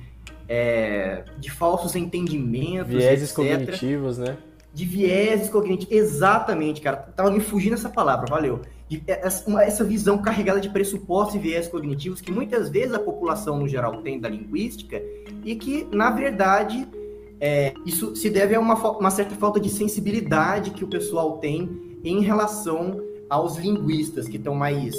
é, 0.48 1.24
de 1.38 1.50
falsos 1.50 1.96
entendimentos, 1.96 2.94
Vieses 2.94 3.32
etc. 3.32 3.36
cognitivos, 3.36 4.18
né? 4.18 4.38
De 4.74 4.86
vieses 4.86 5.50
cognitivos, 5.50 5.94
exatamente, 5.96 6.82
cara. 6.82 6.98
Tava 6.98 7.32
me 7.32 7.40
fugindo 7.40 7.74
essa 7.74 7.90
palavra, 7.90 8.28
valeu. 8.30 8.62
De, 8.90 9.04
é, 9.08 9.22
essa, 9.26 9.84
visão 9.84 10.18
carregada 10.18 10.60
de 10.60 10.70
pressupostos 10.70 11.36
e 11.36 11.40
vieses 11.40 11.70
cognitivos 11.70 12.22
que 12.22 12.32
muitas 12.32 12.70
vezes 12.70 12.94
a 12.94 13.00
população 13.00 13.60
no 13.60 13.68
geral 13.68 14.02
tem 14.02 14.20
da 14.20 14.28
linguística 14.28 15.02
e 15.46 15.56
que, 15.56 15.88
na 15.92 16.10
verdade, 16.10 16.88
é, 17.40 17.74
isso 17.86 18.16
se 18.16 18.30
deve 18.30 18.56
a 18.56 18.60
uma, 18.60 18.74
uma 18.74 19.12
certa 19.12 19.36
falta 19.36 19.60
de 19.60 19.70
sensibilidade 19.70 20.72
que 20.72 20.84
o 20.84 20.88
pessoal 20.88 21.38
tem 21.38 22.00
em 22.04 22.22
relação 22.22 23.00
aos 23.30 23.58
linguistas 23.58 24.28
que 24.28 24.38
estão 24.38 24.56
mais 24.56 24.96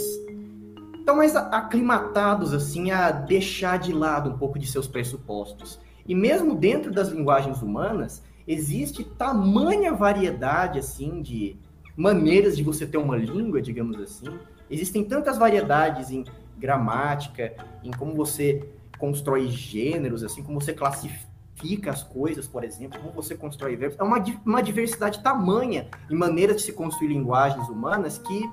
estão 1.01 1.17
mais 1.17 1.35
aclimatados 1.35 2.55
assim 2.55 2.93
a 2.93 3.11
deixar 3.11 3.79
de 3.79 3.93
lado 3.93 4.31
um 4.31 4.39
pouco 4.39 4.59
de 4.59 4.67
seus 4.67 4.87
pressupostos. 4.87 5.81
E 6.07 6.15
mesmo 6.15 6.55
dentro 6.55 6.93
das 6.93 7.09
linguagens 7.09 7.63
humanas, 7.63 8.23
existe 8.47 9.03
tamanha 9.03 9.93
variedade 9.93 10.79
assim 10.79 11.21
de 11.21 11.57
maneiras 12.01 12.57
de 12.57 12.63
você 12.63 12.87
ter 12.87 12.97
uma 12.97 13.15
língua, 13.15 13.61
digamos 13.61 14.01
assim. 14.01 14.25
Existem 14.71 15.05
tantas 15.05 15.37
variedades 15.37 16.11
em 16.11 16.25
gramática, 16.57 17.53
em 17.85 17.91
como 17.91 18.15
você 18.15 18.67
constrói 18.99 19.49
gêneros, 19.49 20.25
assim 20.25 20.43
como 20.43 20.59
você 20.59 20.73
classifica 20.73 21.91
as 21.91 22.03
coisas, 22.03 22.47
por 22.47 22.65
exemplo, 22.65 22.99
como 22.99 23.13
você 23.13 23.35
constrói 23.35 23.77
verbos. 23.77 23.99
É 23.99 24.03
uma, 24.03 24.17
uma 24.47 24.63
diversidade 24.63 25.23
tamanha 25.23 25.89
em 26.11 26.17
maneiras 26.17 26.57
de 26.57 26.63
se 26.63 26.73
construir 26.73 27.09
linguagens 27.09 27.69
humanas 27.69 28.17
que 28.17 28.51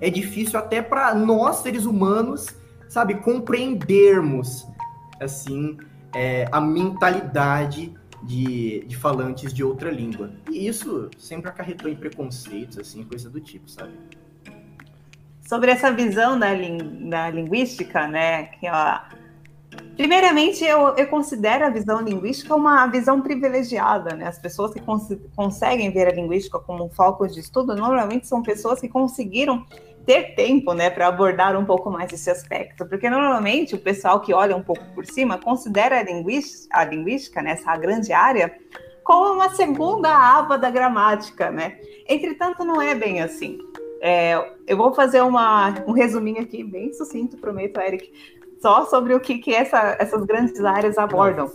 é 0.00 0.08
difícil 0.08 0.56
até 0.56 0.80
para 0.80 1.12
nós, 1.12 1.56
seres 1.56 1.86
humanos, 1.86 2.46
sabe, 2.88 3.16
compreendermos, 3.16 4.64
assim, 5.20 5.76
é, 6.14 6.48
a 6.52 6.60
mentalidade 6.60 7.92
de, 8.26 8.84
de 8.86 8.96
falantes 8.96 9.52
de 9.52 9.62
outra 9.62 9.90
língua. 9.90 10.30
E 10.50 10.66
isso 10.66 11.10
sempre 11.18 11.48
acarretou 11.50 11.90
em 11.90 11.96
preconceitos, 11.96 12.78
assim, 12.78 13.04
coisa 13.04 13.28
do 13.28 13.40
tipo, 13.40 13.68
sabe? 13.68 13.92
Sobre 15.46 15.70
essa 15.70 15.92
visão 15.92 16.38
da, 16.38 16.48
da 17.08 17.30
linguística, 17.30 18.08
né, 18.08 18.44
que 18.44 18.68
ó, 18.68 19.00
Primeiramente, 19.96 20.64
eu, 20.64 20.94
eu, 20.96 21.06
considero 21.06 21.66
a 21.66 21.70
visão 21.70 22.00
linguística 22.00 22.54
uma 22.54 22.86
visão 22.86 23.20
privilegiada, 23.20 24.14
né? 24.16 24.26
As 24.26 24.38
pessoas 24.38 24.72
que 24.72 24.80
cons 24.80 25.08
conseguem 25.36 25.90
ver 25.90 26.08
a 26.08 26.12
linguística 26.12 26.58
como 26.58 26.84
um 26.84 26.88
foco 26.88 27.26
de 27.28 27.38
estudo 27.38 27.76
normalmente 27.76 28.26
são 28.26 28.42
pessoas 28.42 28.80
que 28.80 28.88
conseguiram 28.88 29.64
ter 30.06 30.34
tempo, 30.34 30.72
né, 30.74 30.90
para 30.90 31.06
abordar 31.06 31.56
um 31.58 31.64
pouco 31.64 31.90
mais 31.90 32.12
esse 32.12 32.30
aspecto, 32.30 32.86
porque 32.86 33.08
normalmente 33.08 33.74
o 33.74 33.78
pessoal 33.78 34.20
que 34.20 34.34
olha 34.34 34.56
um 34.56 34.62
pouco 34.62 34.84
por 34.94 35.06
cima 35.06 35.38
considera 35.38 35.98
a 35.98 36.02
linguística, 36.02 36.76
a 36.76 36.84
linguística, 36.84 37.42
né, 37.42 37.52
essa 37.52 37.76
grande 37.76 38.12
área, 38.12 38.54
como 39.02 39.34
uma 39.34 39.50
segunda 39.50 40.10
aba 40.10 40.56
da 40.56 40.70
gramática, 40.70 41.50
né? 41.50 41.78
Entretanto, 42.08 42.64
não 42.64 42.80
é 42.80 42.94
bem 42.94 43.20
assim. 43.20 43.58
É, 44.00 44.52
eu 44.66 44.76
vou 44.76 44.94
fazer 44.94 45.20
uma, 45.20 45.74
um 45.86 45.92
resuminho 45.92 46.40
aqui, 46.40 46.64
bem 46.64 46.92
sucinto, 46.92 47.36
prometo, 47.36 47.80
Eric, 47.80 48.10
só 48.60 48.86
sobre 48.86 49.14
o 49.14 49.20
que, 49.20 49.38
que 49.38 49.54
essa, 49.54 49.96
essas 49.98 50.24
grandes 50.24 50.62
áreas 50.64 50.96
abordam. 50.96 51.50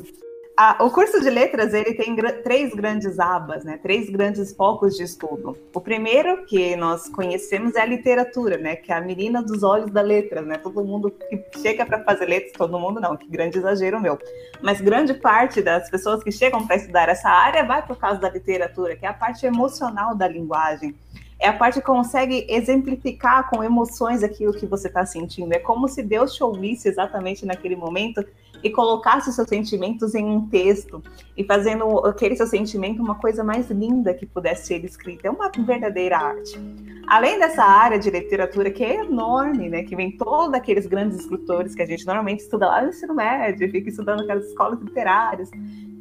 A, 0.61 0.75
o 0.83 0.91
curso 0.91 1.21
de 1.21 1.29
letras 1.29 1.73
ele 1.73 1.93
tem 1.93 2.13
gr 2.13 2.43
três 2.43 2.75
grandes 2.75 3.17
abas, 3.17 3.63
né? 3.63 3.79
Três 3.81 4.09
grandes 4.09 4.53
focos 4.53 4.97
de 4.97 5.03
estudo. 5.03 5.57
O 5.73 5.79
primeiro 5.79 6.45
que 6.45 6.75
nós 6.75 7.07
conhecemos 7.07 7.75
é 7.75 7.81
a 7.81 7.85
literatura, 7.85 8.57
né? 8.57 8.75
Que 8.75 8.91
é 8.91 8.95
a 8.95 8.99
menina 8.99 9.41
dos 9.41 9.63
olhos 9.63 9.89
da 9.89 10.01
letra, 10.01 10.41
né? 10.41 10.57
Todo 10.57 10.83
mundo 10.83 11.11
que 11.11 11.61
chega 11.61 11.85
para 11.85 12.03
fazer 12.03 12.25
letras, 12.25 12.51
todo 12.51 12.77
mundo 12.77 12.99
não, 12.99 13.15
que 13.15 13.25
grande 13.25 13.57
exagero 13.57 14.01
meu. 14.01 14.19
Mas 14.61 14.81
grande 14.81 15.13
parte 15.13 15.61
das 15.61 15.89
pessoas 15.89 16.21
que 16.21 16.29
chegam 16.29 16.67
para 16.67 16.75
estudar 16.75 17.07
essa 17.07 17.29
área 17.29 17.63
vai 17.63 17.81
por 17.87 17.95
causa 17.95 18.19
da 18.19 18.29
literatura, 18.29 18.97
que 18.97 19.05
é 19.05 19.09
a 19.09 19.13
parte 19.13 19.45
emocional 19.45 20.13
da 20.13 20.27
linguagem 20.27 20.93
é 21.39 21.47
a 21.47 21.53
parte 21.53 21.79
que 21.79 21.85
consegue 21.85 22.45
exemplificar 22.49 23.49
com 23.49 23.63
emoções 23.63 24.23
aquilo 24.23 24.51
que 24.51 24.65
você 24.65 24.89
está 24.89 25.05
sentindo. 25.05 25.53
É 25.53 25.57
como 25.57 25.87
se 25.87 26.03
Deus 26.03 26.33
te 26.33 26.43
ouvisse 26.43 26.89
exatamente 26.89 27.45
naquele 27.45 27.77
momento 27.77 28.25
e 28.63 28.69
colocasse 28.69 29.31
seus 29.31 29.47
sentimentos 29.47 30.15
em 30.15 30.25
um 30.25 30.47
texto 30.47 31.01
e 31.37 31.43
fazendo 31.43 31.99
aquele 32.05 32.35
seu 32.35 32.47
sentimento 32.47 33.01
uma 33.01 33.15
coisa 33.15 33.43
mais 33.43 33.69
linda 33.69 34.13
que 34.13 34.25
pudesse 34.25 34.67
ser 34.67 34.83
escrita. 34.83 35.27
É 35.27 35.31
uma 35.31 35.49
verdadeira 35.49 36.17
arte. 36.17 36.59
Além 37.07 37.39
dessa 37.39 37.63
área 37.63 37.97
de 37.97 38.09
literatura 38.09 38.69
que 38.69 38.83
é 38.83 39.03
enorme, 39.03 39.69
né, 39.69 39.83
que 39.83 39.95
vem 39.95 40.11
todos 40.17 40.53
aqueles 40.53 40.85
grandes 40.85 41.19
escritores 41.19 41.73
que 41.73 41.81
a 41.81 41.85
gente 41.85 42.05
normalmente 42.05 42.41
estuda 42.41 42.67
lá 42.67 42.81
no 42.81 42.89
ensino 42.89 43.15
médio, 43.15 43.71
fica 43.71 43.89
estudando 43.89 44.21
aquelas 44.21 44.45
escolas 44.45 44.79
literárias. 44.79 45.49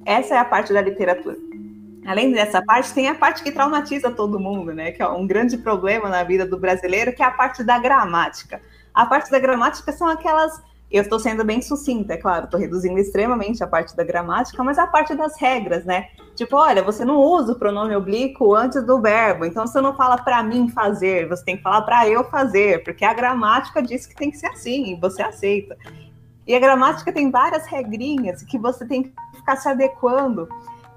Essa 0.05 0.35
é 0.35 0.39
a 0.39 0.45
parte 0.45 0.73
da 0.73 0.81
literatura. 0.81 1.37
Além 2.09 2.33
dessa 2.33 2.63
parte, 2.63 2.95
tem 2.95 3.07
a 3.07 3.15
parte 3.15 3.43
que 3.43 3.53
traumatiza 3.53 4.11
todo 4.11 4.41
mundo, 4.41 4.73
né? 4.73 4.93
Que 4.93 5.03
é 5.03 5.09
um 5.09 5.27
grande 5.27 5.59
problema 5.59 6.09
na 6.09 6.25
vida 6.25 6.47
do 6.47 6.59
brasileiro, 6.59 7.15
que 7.15 7.23
é 7.23 7.27
a 7.27 7.31
parte 7.31 7.63
da 7.63 7.79
gramática. 7.79 8.63
A 8.95 9.05
parte 9.05 9.31
da 9.31 9.39
gramática 9.39 9.93
são 9.93 10.09
aquelas. 10.09 10.59
Eu 10.91 11.03
estou 11.03 11.19
sendo 11.19 11.45
bem 11.45 11.61
sucinta, 11.61 12.15
é 12.15 12.17
claro, 12.17 12.47
estou 12.47 12.59
reduzindo 12.59 12.99
extremamente 12.99 13.63
a 13.63 13.67
parte 13.67 13.95
da 13.95 14.03
gramática, 14.03 14.65
mas 14.65 14.79
a 14.79 14.87
parte 14.87 15.15
das 15.15 15.39
regras, 15.39 15.85
né? 15.85 16.09
Tipo, 16.35 16.57
olha, 16.57 16.83
você 16.83 17.05
não 17.05 17.19
usa 17.19 17.53
o 17.53 17.59
pronome 17.59 17.95
oblíquo 17.95 18.55
antes 18.55 18.83
do 18.85 18.99
verbo, 19.01 19.45
então 19.45 19.67
você 19.67 19.81
não 19.83 19.95
fala 19.95 20.17
para 20.17 20.43
mim 20.43 20.69
fazer, 20.71 21.29
você 21.29 21.45
tem 21.45 21.57
que 21.59 21.63
falar 21.63 21.83
para 21.83 22.09
eu 22.09 22.25
fazer, 22.25 22.83
porque 22.85 23.05
a 23.05 23.13
gramática 23.13 23.83
diz 23.83 24.07
que 24.07 24.15
tem 24.15 24.31
que 24.31 24.39
ser 24.39 24.47
assim, 24.47 24.93
e 24.93 24.95
você 24.99 25.21
aceita. 25.21 25.77
E 26.47 26.55
a 26.55 26.59
gramática 26.59 27.13
tem 27.13 27.31
várias 27.31 27.67
regrinhas 27.67 28.43
que 28.43 28.57
você 28.57 28.87
tem 28.87 29.03
que 29.03 29.13
ficar 29.37 29.57
se 29.57 29.69
adequando. 29.69 30.49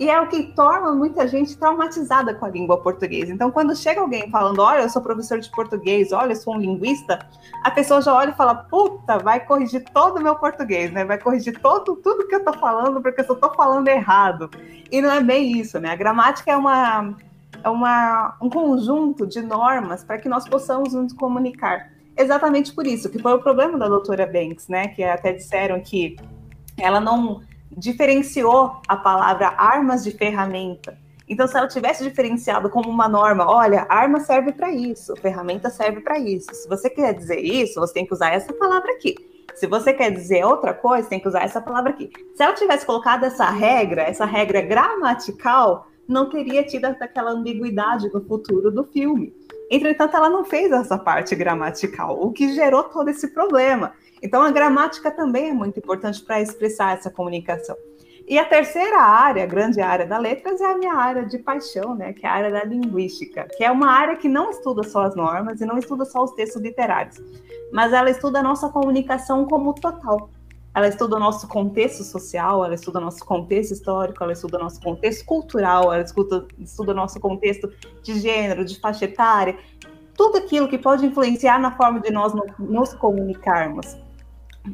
E 0.02 0.10
é 0.10 0.20
o 0.20 0.28
que 0.28 0.42
torna 0.54 0.92
muita 0.94 1.28
gente 1.28 1.56
traumatizada 1.56 2.34
com 2.34 2.44
a 2.44 2.50
língua 2.50 2.82
portuguesa. 2.82 3.32
Então, 3.32 3.52
quando 3.52 3.76
chega 3.76 4.02
alguém 4.02 4.32
falando, 4.32 4.60
olha, 4.60 4.82
eu 4.82 4.90
sou 4.90 5.00
professor 5.00 5.40
de 5.40 5.48
português, 5.52 6.12
olha, 6.12 6.32
eu 6.32 6.36
sou 6.36 6.56
um 6.56 6.60
linguista, 6.60 7.20
a 7.64 7.70
pessoa 7.70 8.02
já 8.02 8.12
olha 8.12 8.32
e 8.32 8.36
fala, 8.36 8.56
puta, 8.56 9.20
vai 9.20 9.46
corrigir 9.46 9.84
todo 9.94 10.18
o 10.18 10.24
meu 10.24 10.36
português, 10.36 10.92
né? 10.92 11.06
Vai 11.06 11.20
corrigir 11.20 11.60
todo, 11.60 11.98
tudo 11.98 12.28
que 12.28 12.34
eu 12.34 12.44
tô 12.44 12.52
falando, 12.54 13.00
porque 13.00 13.22
eu 13.22 13.26
só 13.26 13.36
tô 13.36 13.54
falando 13.54 13.88
errado. 13.90 14.50
E 14.92 15.00
não 15.04 15.12
é 15.12 15.22
bem 15.22 15.60
isso, 15.60 15.80
né? 15.80 15.92
A 15.92 15.96
gramática 15.96 16.52
é 16.52 16.58
uma, 16.58 17.16
é 17.64 17.70
uma, 17.70 18.36
um 18.42 18.50
conjunto 18.50 19.28
de 19.28 19.40
normas 19.44 20.04
para 20.04 20.18
que 20.18 20.28
nós 20.28 20.50
possamos 20.50 20.96
nos 20.96 21.14
comunicar. 21.14 21.92
Exatamente 22.18 22.74
por 22.74 22.88
isso, 22.88 23.08
que 23.08 23.20
foi 23.20 23.34
o 23.36 23.40
problema 23.40 23.78
da 23.78 23.88
doutora 23.88 24.26
Banks, 24.26 24.68
né? 24.68 24.88
Que 24.88 25.04
até 25.04 25.32
disseram 25.32 25.80
que 25.80 26.16
ela 26.76 27.00
não 27.00 27.44
diferenciou 27.76 28.78
a 28.88 28.96
palavra 28.96 29.54
armas 29.58 30.04
de 30.04 30.12
ferramenta. 30.12 30.98
Então, 31.28 31.48
se 31.48 31.58
ela 31.58 31.68
tivesse 31.68 32.04
diferenciado 32.04 32.70
como 32.70 32.90
uma 32.90 33.08
norma, 33.08 33.50
olha, 33.50 33.86
arma 33.88 34.20
serve 34.20 34.52
para 34.52 34.70
isso, 34.72 35.16
ferramenta 35.16 35.70
serve 35.70 36.02
para 36.02 36.20
isso. 36.20 36.54
Se 36.54 36.68
você 36.68 36.90
quer 36.90 37.14
dizer 37.14 37.40
isso, 37.40 37.80
você 37.80 37.94
tem 37.94 38.06
que 38.06 38.14
usar 38.14 38.34
essa 38.34 38.52
palavra 38.52 38.92
aqui. 38.92 39.16
Se 39.56 39.66
você 39.66 39.94
quer 39.94 40.12
dizer 40.12 40.44
outra 40.46 40.74
coisa, 40.74 41.08
tem 41.08 41.20
que 41.20 41.28
usar 41.28 41.44
essa 41.44 41.62
palavra 41.62 41.92
aqui. 41.92 42.10
Se 42.36 42.44
ela 42.44 42.54
tivesse 42.54 42.86
colocado 42.86 43.24
essa 43.24 43.50
regra, 43.50 44.02
essa 44.02 44.26
regra 44.26 44.62
gramatical, 44.62 45.88
não 46.08 46.30
teria 46.30 46.64
tido 46.64 46.86
aquela 46.86 47.32
ambiguidade 47.32 48.12
no 48.14 48.22
futuro 48.26 48.70
do 48.70 48.84
filme. 48.84 49.34
Entretanto, 49.70 50.18
ela 50.18 50.30
não 50.30 50.44
fez 50.44 50.70
essa 50.72 50.98
parte 50.98 51.34
gramatical, 51.34 52.22
o 52.22 52.34
que 52.34 52.54
gerou 52.54 52.84
todo 52.84 53.10
esse 53.10 53.30
problema. 53.30 53.94
Então, 54.22 54.42
a 54.42 54.52
gramática 54.52 55.10
também 55.10 55.50
é 55.50 55.54
muito 55.54 55.80
importante 55.80 56.22
para 56.22 56.42
expressar 56.42 56.98
essa 56.98 57.10
comunicação. 57.10 57.76
E 58.28 58.38
a 58.38 58.46
terceira 58.46 59.00
área, 59.00 59.44
a 59.44 59.48
grande 59.48 59.82
área 59.82 60.06
da 60.06 60.18
letras, 60.18 60.62
é 60.62 60.66
a 60.66 60.78
minha 60.78 60.94
área 60.94 61.26
de 61.26 61.40
paixão, 61.40 61.96
né? 61.96 62.14
Que 62.14 62.26
é 62.26 62.30
a 62.30 62.34
área 62.34 62.52
da 62.52 62.64
linguística, 62.64 63.48
que 63.58 63.64
é 63.64 63.72
uma 63.72 63.88
área 63.92 64.16
que 64.16 64.30
não 64.30 64.52
estuda 64.52 64.84
só 64.84 65.06
as 65.06 65.16
normas 65.16 65.60
e 65.60 65.66
não 65.66 65.78
estuda 65.78 66.06
só 66.06 66.24
os 66.24 66.32
textos 66.32 66.62
literários, 66.62 67.20
mas 67.74 67.92
ela 67.92 68.10
estuda 68.10 68.40
a 68.40 68.44
nossa 68.44 68.70
comunicação 68.70 69.46
como 69.46 69.74
total. 69.74 70.30
Ela 70.74 70.88
estuda 70.88 71.18
o 71.18 71.20
nosso 71.20 71.48
contexto 71.50 72.04
social, 72.04 72.64
ela 72.64 72.76
estuda 72.76 73.00
o 73.00 73.02
nosso 73.02 73.26
contexto 73.26 73.74
histórico, 73.74 74.24
ela 74.24 74.32
estuda 74.32 74.58
o 74.58 74.62
nosso 74.62 74.80
contexto 74.80 75.26
cultural, 75.26 75.92
ela 75.92 76.04
estuda, 76.04 76.48
estuda 76.58 76.94
o 76.94 76.96
nosso 76.96 77.20
contexto 77.20 77.70
de 78.02 78.18
gênero, 78.18 78.64
de 78.64 78.80
faixa 78.80 79.04
etária, 79.04 79.58
tudo 80.16 80.38
aquilo 80.38 80.70
que 80.70 80.78
pode 80.78 81.06
influenciar 81.06 81.60
na 81.60 81.76
forma 81.76 82.00
de 82.00 82.12
nós 82.12 82.32
nos 82.58 82.94
comunicarmos. 82.94 83.98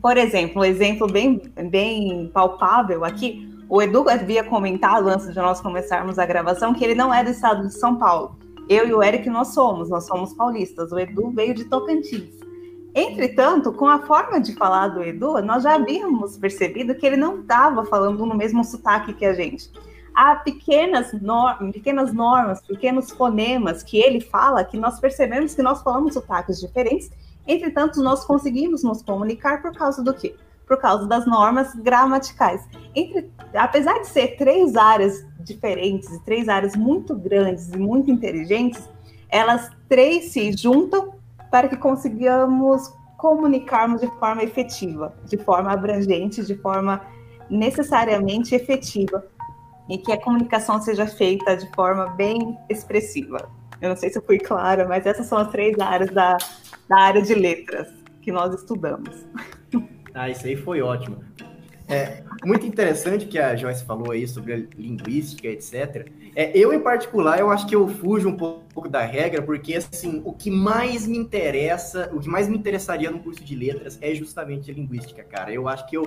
Por 0.02 0.18
exemplo, 0.18 0.62
um 0.62 0.66
exemplo 0.66 1.08
bem, 1.08 1.42
bem 1.70 2.30
palpável 2.34 3.06
aqui, 3.06 3.48
o 3.70 3.82
Edu 3.82 4.10
havia 4.10 4.44
comentado 4.44 5.08
antes 5.10 5.28
de 5.34 5.36
nós 5.36 5.60
começarmos 5.60 6.18
a 6.18 6.26
gravação 6.26 6.74
que 6.74 6.84
ele 6.84 6.96
não 6.96 7.14
é 7.14 7.24
do 7.24 7.32
estado 7.32 7.68
de 7.68 7.74
São 7.74 7.98
Paulo. 7.98 8.38
Eu 8.70 8.88
e 8.88 8.94
o 8.94 9.02
Eric 9.02 9.30
nós 9.30 9.50
somos, 9.50 9.90
nós 9.90 10.06
somos 10.06 10.34
paulistas. 10.34 10.92
O 10.92 11.00
Edu 11.00 11.32
veio 11.32 11.54
de 11.54 11.66
Tocantins. 11.66 12.38
Entretanto, 12.94 13.72
com 13.72 13.88
a 13.88 14.00
forma 14.00 14.40
de 14.40 14.56
falar 14.56 14.88
do 14.90 15.04
Edu, 15.04 15.42
nós 15.42 15.64
já 15.64 15.76
havíamos 15.76 16.38
percebido 16.38 16.96
que 16.96 17.06
ele 17.06 17.16
não 17.16 17.42
estava 17.42 17.86
falando 17.86 18.26
no 18.26 18.36
mesmo 18.36 18.64
sotaque 18.64 19.14
que 19.14 19.26
a 19.26 19.34
gente. 19.34 19.70
há 20.16 20.36
pequenas, 20.36 21.14
normas, 21.22 21.72
pequenas 21.72 22.12
normas, 22.12 22.60
pequenos 22.62 23.12
fonemas 23.12 23.84
que 23.84 24.00
ele 24.00 24.20
fala 24.20 24.64
que 24.64 24.76
nós 24.76 25.00
percebemos 25.00 25.54
que 25.54 25.62
nós 25.62 25.84
falamos 25.84 26.16
sotaques 26.16 26.60
diferentes, 26.60 27.12
entretanto, 27.48 28.02
nós 28.02 28.26
conseguimos 28.26 28.84
nos 28.84 29.02
comunicar 29.02 29.62
por 29.62 29.74
causa 29.74 30.04
do 30.04 30.14
quê? 30.14 30.36
Por 30.66 30.78
causa 30.78 31.08
das 31.08 31.26
normas 31.26 31.74
gramaticais. 31.76 32.68
Entre, 32.96 33.30
apesar 33.56 34.00
de 34.00 34.08
ser 34.08 34.36
três 34.38 34.76
áreas 34.76 35.26
diferentes, 35.40 36.10
três 36.26 36.50
áreas 36.50 36.76
muito 36.76 37.16
grandes 37.16 37.70
e 37.70 37.78
muito 37.78 38.12
inteligentes, 38.12 38.88
elas 39.30 39.70
três 39.88 40.32
se 40.32 40.52
juntam 40.52 41.14
para 41.50 41.68
que 41.68 41.78
consigamos 41.78 42.94
comunicarmos 43.18 44.02
de 44.02 44.08
forma 44.20 44.44
efetiva, 44.44 45.14
de 45.26 45.38
forma 45.38 45.72
abrangente, 45.72 46.46
de 46.46 46.56
forma 46.56 47.02
necessariamente 47.50 48.54
efetiva 48.54 49.26
e 49.90 49.98
que 49.98 50.12
a 50.12 50.22
comunicação 50.22 50.82
seja 50.82 51.08
feita 51.08 51.56
de 51.56 51.70
forma 51.74 52.08
bem 52.08 52.58
expressiva. 52.70 53.50
Eu 53.82 53.90
não 53.90 53.96
sei 53.96 54.10
se 54.10 54.18
eu 54.18 54.24
fui 54.24 54.38
clara, 54.38 54.88
mas 54.88 55.06
essas 55.06 55.28
são 55.28 55.38
as 55.38 55.50
três 55.50 55.80
áreas 55.80 56.12
da, 56.12 56.38
da 56.90 57.00
área 57.00 57.22
de 57.22 57.34
letras 57.34 57.90
que 58.22 58.32
nós 58.32 58.54
estudamos. 58.54 59.26
Ah, 60.14 60.30
isso 60.30 60.46
aí 60.48 60.56
foi 60.56 60.82
ótimo. 60.82 61.24
É 61.88 62.22
muito 62.44 62.66
interessante 62.66 63.26
que 63.26 63.40
a 63.40 63.56
Joyce 63.56 63.86
falou 63.86 64.12
aí 64.12 64.28
sobre 64.28 64.54
a 64.54 64.58
linguística, 64.78 65.48
etc. 65.48 66.10
É, 66.36 66.52
eu, 66.58 66.74
em 66.74 66.82
particular, 66.82 67.40
eu 67.40 67.50
acho 67.50 67.66
que 67.66 67.76
eu 67.76 67.88
fujo 67.88 68.28
um 68.28 68.36
pouco 68.36 68.90
da 68.90 69.02
regra, 69.06 69.42
porque, 69.42 69.74
assim, 69.74 70.22
o 70.26 70.34
que 70.34 70.52
mais 70.52 71.08
me 71.08 71.18
interessa, 71.18 72.10
o 72.14 72.20
que 72.20 72.28
mais 72.28 72.50
me 72.50 72.58
interessaria 72.58 73.10
no 73.10 73.20
curso 73.20 73.44
de 73.44 73.56
letras 73.56 73.98
é 74.02 74.14
justamente 74.14 74.70
a 74.70 74.74
linguística, 74.74 75.24
cara. 75.24 75.52
Eu 75.52 75.68
acho 75.68 75.88
que 75.88 75.96
eu, 75.96 76.06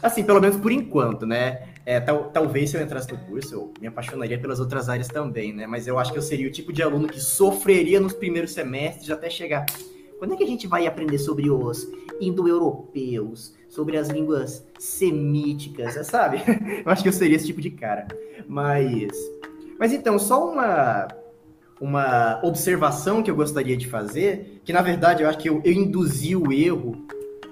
assim, 0.00 0.22
pelo 0.22 0.40
menos 0.40 0.56
por 0.56 0.70
enquanto, 0.70 1.26
né? 1.26 1.73
É, 1.86 2.00
tal, 2.00 2.30
talvez 2.30 2.70
se 2.70 2.76
eu 2.76 2.82
entrasse 2.82 3.10
no 3.12 3.18
curso, 3.18 3.54
eu 3.54 3.74
me 3.80 3.86
apaixonaria 3.86 4.38
pelas 4.38 4.58
outras 4.58 4.88
áreas 4.88 5.08
também, 5.08 5.52
né? 5.52 5.66
Mas 5.66 5.86
eu 5.86 5.98
acho 5.98 6.12
que 6.12 6.18
eu 6.18 6.22
seria 6.22 6.48
o 6.48 6.50
tipo 6.50 6.72
de 6.72 6.82
aluno 6.82 7.08
que 7.08 7.20
sofreria 7.20 8.00
nos 8.00 8.14
primeiros 8.14 8.52
semestres 8.52 9.10
até 9.10 9.28
chegar. 9.28 9.66
Quando 10.18 10.32
é 10.32 10.36
que 10.36 10.44
a 10.44 10.46
gente 10.46 10.66
vai 10.66 10.86
aprender 10.86 11.18
sobre 11.18 11.50
os 11.50 11.86
indo-europeus, 12.20 13.54
sobre 13.68 13.98
as 13.98 14.08
línguas 14.08 14.64
semíticas, 14.78 16.06
sabe? 16.06 16.38
Eu 16.84 16.90
acho 16.90 17.02
que 17.02 17.08
eu 17.08 17.12
seria 17.12 17.36
esse 17.36 17.46
tipo 17.46 17.60
de 17.60 17.70
cara. 17.70 18.06
Mas, 18.46 19.10
mas 19.78 19.92
então, 19.92 20.18
só 20.18 20.50
uma 20.50 21.08
uma 21.80 22.40
observação 22.42 23.22
que 23.22 23.30
eu 23.30 23.36
gostaria 23.36 23.76
de 23.76 23.88
fazer, 23.88 24.60
que 24.64 24.72
na 24.72 24.80
verdade 24.80 25.22
eu 25.22 25.28
acho 25.28 25.38
que 25.38 25.48
eu, 25.48 25.60
eu 25.64 25.72
induzi 25.72 26.36
o 26.36 26.52
erro 26.52 27.04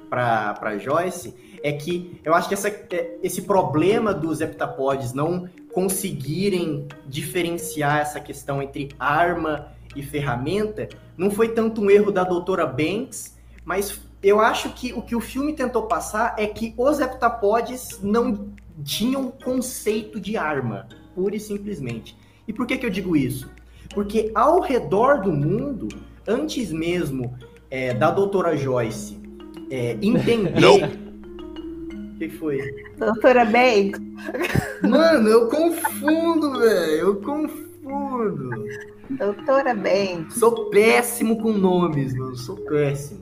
para 0.08 0.78
Joyce, 0.78 1.34
é 1.62 1.72
que 1.72 2.20
eu 2.24 2.34
acho 2.34 2.48
que 2.48 2.54
essa, 2.54 2.68
é, 2.68 3.18
esse 3.22 3.42
problema 3.42 4.12
dos 4.12 4.40
heptapods 4.40 5.12
não 5.12 5.48
conseguirem 5.72 6.86
diferenciar 7.06 8.00
essa 8.00 8.20
questão 8.20 8.62
entre 8.62 8.90
arma 8.98 9.68
e 9.94 10.02
ferramenta 10.02 10.88
não 11.16 11.30
foi 11.30 11.48
tanto 11.50 11.80
um 11.80 11.90
erro 11.90 12.10
da 12.10 12.24
doutora 12.24 12.66
Banks, 12.66 13.36
mas 13.64 14.00
eu 14.22 14.40
acho 14.40 14.70
que 14.70 14.92
o 14.92 15.02
que 15.02 15.14
o 15.14 15.20
filme 15.20 15.52
tentou 15.52 15.82
passar 15.82 16.34
é 16.38 16.46
que 16.46 16.74
os 16.76 17.00
heptapods 17.00 18.00
não 18.02 18.48
tinham 18.82 19.30
conceito 19.30 20.18
de 20.18 20.36
arma, 20.36 20.88
pura 21.14 21.36
e 21.36 21.40
simplesmente. 21.40 22.16
E 22.46 22.52
por 22.52 22.66
que, 22.66 22.76
que 22.76 22.86
eu 22.86 22.90
digo 22.90 23.16
isso? 23.16 23.50
Porque 23.94 24.30
ao 24.34 24.60
redor 24.60 25.20
do 25.20 25.32
mundo, 25.32 25.88
antes 26.26 26.72
mesmo 26.72 27.36
é, 27.70 27.92
da 27.92 28.10
doutora 28.10 28.56
Joyce 28.56 29.20
é, 29.70 29.96
entender 30.02 30.98
que 32.28 32.36
foi? 32.36 32.58
Doutora 32.96 33.44
Banks. 33.44 34.00
Mano, 34.82 35.28
eu 35.28 35.48
confundo, 35.48 36.58
velho. 36.58 36.98
Eu 36.98 37.16
confundo. 37.16 38.50
Doutora 39.10 39.74
Banks. 39.74 40.36
Sou 40.38 40.70
péssimo 40.70 41.40
com 41.40 41.52
nomes, 41.52 42.14
mano. 42.14 42.36
Sou 42.36 42.56
péssimo. 42.56 43.20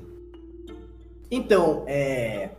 Então, 1.30 1.84
é... 1.86 2.50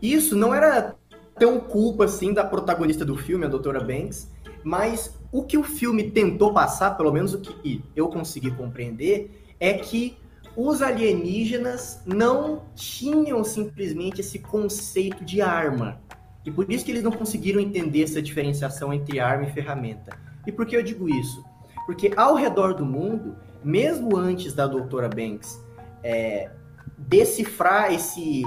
Isso 0.00 0.36
não 0.36 0.54
era 0.54 0.96
tão 1.38 1.60
culpa 1.60 2.04
assim 2.04 2.32
da 2.32 2.44
protagonista 2.44 3.04
do 3.04 3.16
filme, 3.16 3.44
a 3.44 3.48
Doutora 3.48 3.80
Banks, 3.80 4.30
mas 4.64 5.16
o 5.30 5.42
que 5.42 5.56
o 5.56 5.62
filme 5.62 6.10
tentou 6.10 6.52
passar, 6.52 6.96
pelo 6.96 7.12
menos 7.12 7.34
o 7.34 7.40
que 7.40 7.82
eu 7.94 8.08
consegui 8.08 8.50
compreender, 8.50 9.30
é 9.60 9.74
que 9.74 10.16
os 10.60 10.82
alienígenas 10.82 12.02
não 12.04 12.62
tinham 12.74 13.44
simplesmente 13.44 14.22
esse 14.22 14.40
conceito 14.40 15.24
de 15.24 15.40
arma. 15.40 16.00
E 16.44 16.50
por 16.50 16.68
isso 16.68 16.84
que 16.84 16.90
eles 16.90 17.04
não 17.04 17.12
conseguiram 17.12 17.60
entender 17.60 18.02
essa 18.02 18.20
diferenciação 18.20 18.92
entre 18.92 19.20
arma 19.20 19.44
e 19.44 19.52
ferramenta. 19.52 20.18
E 20.44 20.50
por 20.50 20.66
que 20.66 20.76
eu 20.76 20.82
digo 20.82 21.08
isso? 21.08 21.44
Porque 21.86 22.12
ao 22.16 22.34
redor 22.34 22.74
do 22.74 22.84
mundo, 22.84 23.36
mesmo 23.62 24.16
antes 24.16 24.52
da 24.52 24.66
doutora 24.66 25.08
Banks 25.08 25.64
é, 26.02 26.50
decifrar 26.98 27.92
esse, 27.92 28.42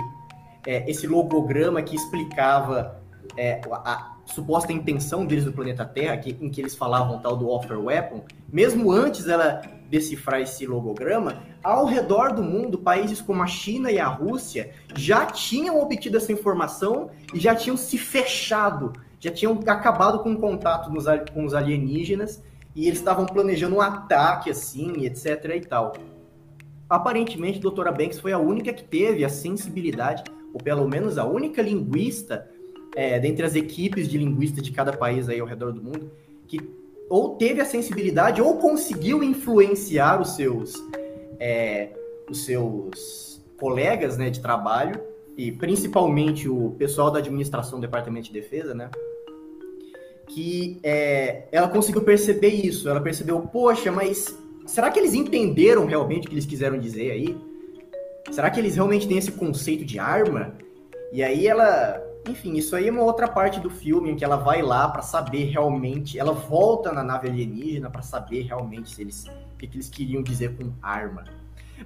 é, 0.67 0.89
esse 0.91 1.07
logograma 1.07 1.81
que 1.81 1.95
explicava 1.95 3.01
é, 3.37 3.61
a, 3.71 4.10
suposta 4.33 4.73
intenção 4.73 5.25
deles 5.25 5.45
no 5.45 5.51
planeta 5.51 5.85
Terra, 5.85 6.17
que, 6.17 6.37
em 6.41 6.49
que 6.49 6.61
eles 6.61 6.75
falavam 6.75 7.19
tal 7.19 7.35
do 7.35 7.49
Offer 7.49 7.79
Weapon, 7.79 8.23
mesmo 8.51 8.91
antes 8.91 9.25
dela 9.25 9.61
decifrar 9.89 10.39
esse 10.39 10.65
logograma, 10.65 11.43
ao 11.61 11.85
redor 11.85 12.33
do 12.33 12.41
mundo, 12.41 12.77
países 12.77 13.21
como 13.21 13.43
a 13.43 13.47
China 13.47 13.91
e 13.91 13.99
a 13.99 14.07
Rússia 14.07 14.71
já 14.95 15.25
tinham 15.25 15.79
obtido 15.81 16.17
essa 16.17 16.31
informação 16.31 17.09
e 17.33 17.39
já 17.39 17.53
tinham 17.53 17.75
se 17.75 17.97
fechado, 17.97 18.93
já 19.19 19.29
tinham 19.29 19.59
acabado 19.67 20.19
com 20.19 20.31
o 20.31 20.39
contato 20.39 20.89
nos, 20.89 21.05
com 21.33 21.45
os 21.45 21.53
alienígenas 21.53 22.41
e 22.73 22.87
eles 22.87 22.99
estavam 22.99 23.25
planejando 23.25 23.75
um 23.75 23.81
ataque 23.81 24.49
assim, 24.49 25.05
etc 25.05 25.45
e 25.55 25.61
tal. 25.61 25.93
Aparentemente, 26.89 27.59
a 27.59 27.61
doutora 27.61 27.91
Banks 27.91 28.19
foi 28.19 28.33
a 28.33 28.39
única 28.39 28.73
que 28.73 28.83
teve 28.83 29.23
a 29.23 29.29
sensibilidade, 29.29 30.23
ou 30.53 30.59
pelo 30.59 30.87
menos 30.87 31.17
a 31.17 31.25
única 31.25 31.61
linguista 31.61 32.49
é, 32.95 33.19
dentre 33.19 33.45
as 33.45 33.55
equipes 33.55 34.07
de 34.07 34.17
linguistas 34.17 34.63
de 34.63 34.71
cada 34.71 34.93
país 34.93 35.29
aí 35.29 35.39
ao 35.39 35.47
redor 35.47 35.71
do 35.71 35.81
mundo, 35.81 36.11
que 36.47 36.59
ou 37.09 37.35
teve 37.35 37.59
a 37.59 37.65
sensibilidade 37.65 38.41
ou 38.41 38.57
conseguiu 38.57 39.21
influenciar 39.21 40.21
os 40.21 40.35
seus, 40.35 40.73
é, 41.39 41.89
os 42.29 42.45
seus 42.45 43.43
colegas 43.57 44.17
né, 44.17 44.29
de 44.29 44.39
trabalho, 44.39 44.99
e 45.37 45.51
principalmente 45.51 46.47
o 46.47 46.71
pessoal 46.77 47.11
da 47.11 47.19
administração 47.19 47.79
do 47.79 47.81
Departamento 47.81 48.27
de 48.27 48.33
Defesa, 48.33 48.73
né? 48.73 48.89
Que 50.27 50.79
é, 50.83 51.47
ela 51.51 51.67
conseguiu 51.67 52.01
perceber 52.01 52.49
isso. 52.49 52.87
Ela 52.87 53.01
percebeu, 53.01 53.41
poxa, 53.41 53.91
mas 53.91 54.37
será 54.65 54.89
que 54.89 54.99
eles 54.99 55.13
entenderam 55.13 55.85
realmente 55.85 56.27
o 56.27 56.29
que 56.29 56.35
eles 56.35 56.45
quiseram 56.45 56.77
dizer 56.77 57.11
aí? 57.11 57.37
Será 58.31 58.49
que 58.49 58.59
eles 58.59 58.75
realmente 58.75 59.07
têm 59.07 59.17
esse 59.17 59.31
conceito 59.31 59.83
de 59.83 59.99
arma? 59.99 60.53
E 61.11 61.21
aí 61.23 61.47
ela 61.47 62.01
enfim, 62.27 62.53
isso 62.53 62.75
aí 62.75 62.87
é 62.87 62.91
uma 62.91 63.01
outra 63.01 63.27
parte 63.27 63.59
do 63.59 63.69
filme 63.69 64.11
em 64.11 64.15
que 64.15 64.23
ela 64.23 64.35
vai 64.35 64.61
lá 64.61 64.87
para 64.87 65.01
saber 65.01 65.45
realmente, 65.45 66.19
ela 66.19 66.33
volta 66.33 66.91
na 66.91 67.03
nave 67.03 67.27
alienígena 67.27 67.89
para 67.89 68.01
saber 68.01 68.43
realmente 68.43 68.93
se 68.93 69.01
eles 69.01 69.25
o 69.25 69.57
que, 69.57 69.67
que 69.67 69.77
eles 69.77 69.89
queriam 69.89 70.21
dizer 70.21 70.55
com 70.55 70.71
arma. 70.81 71.23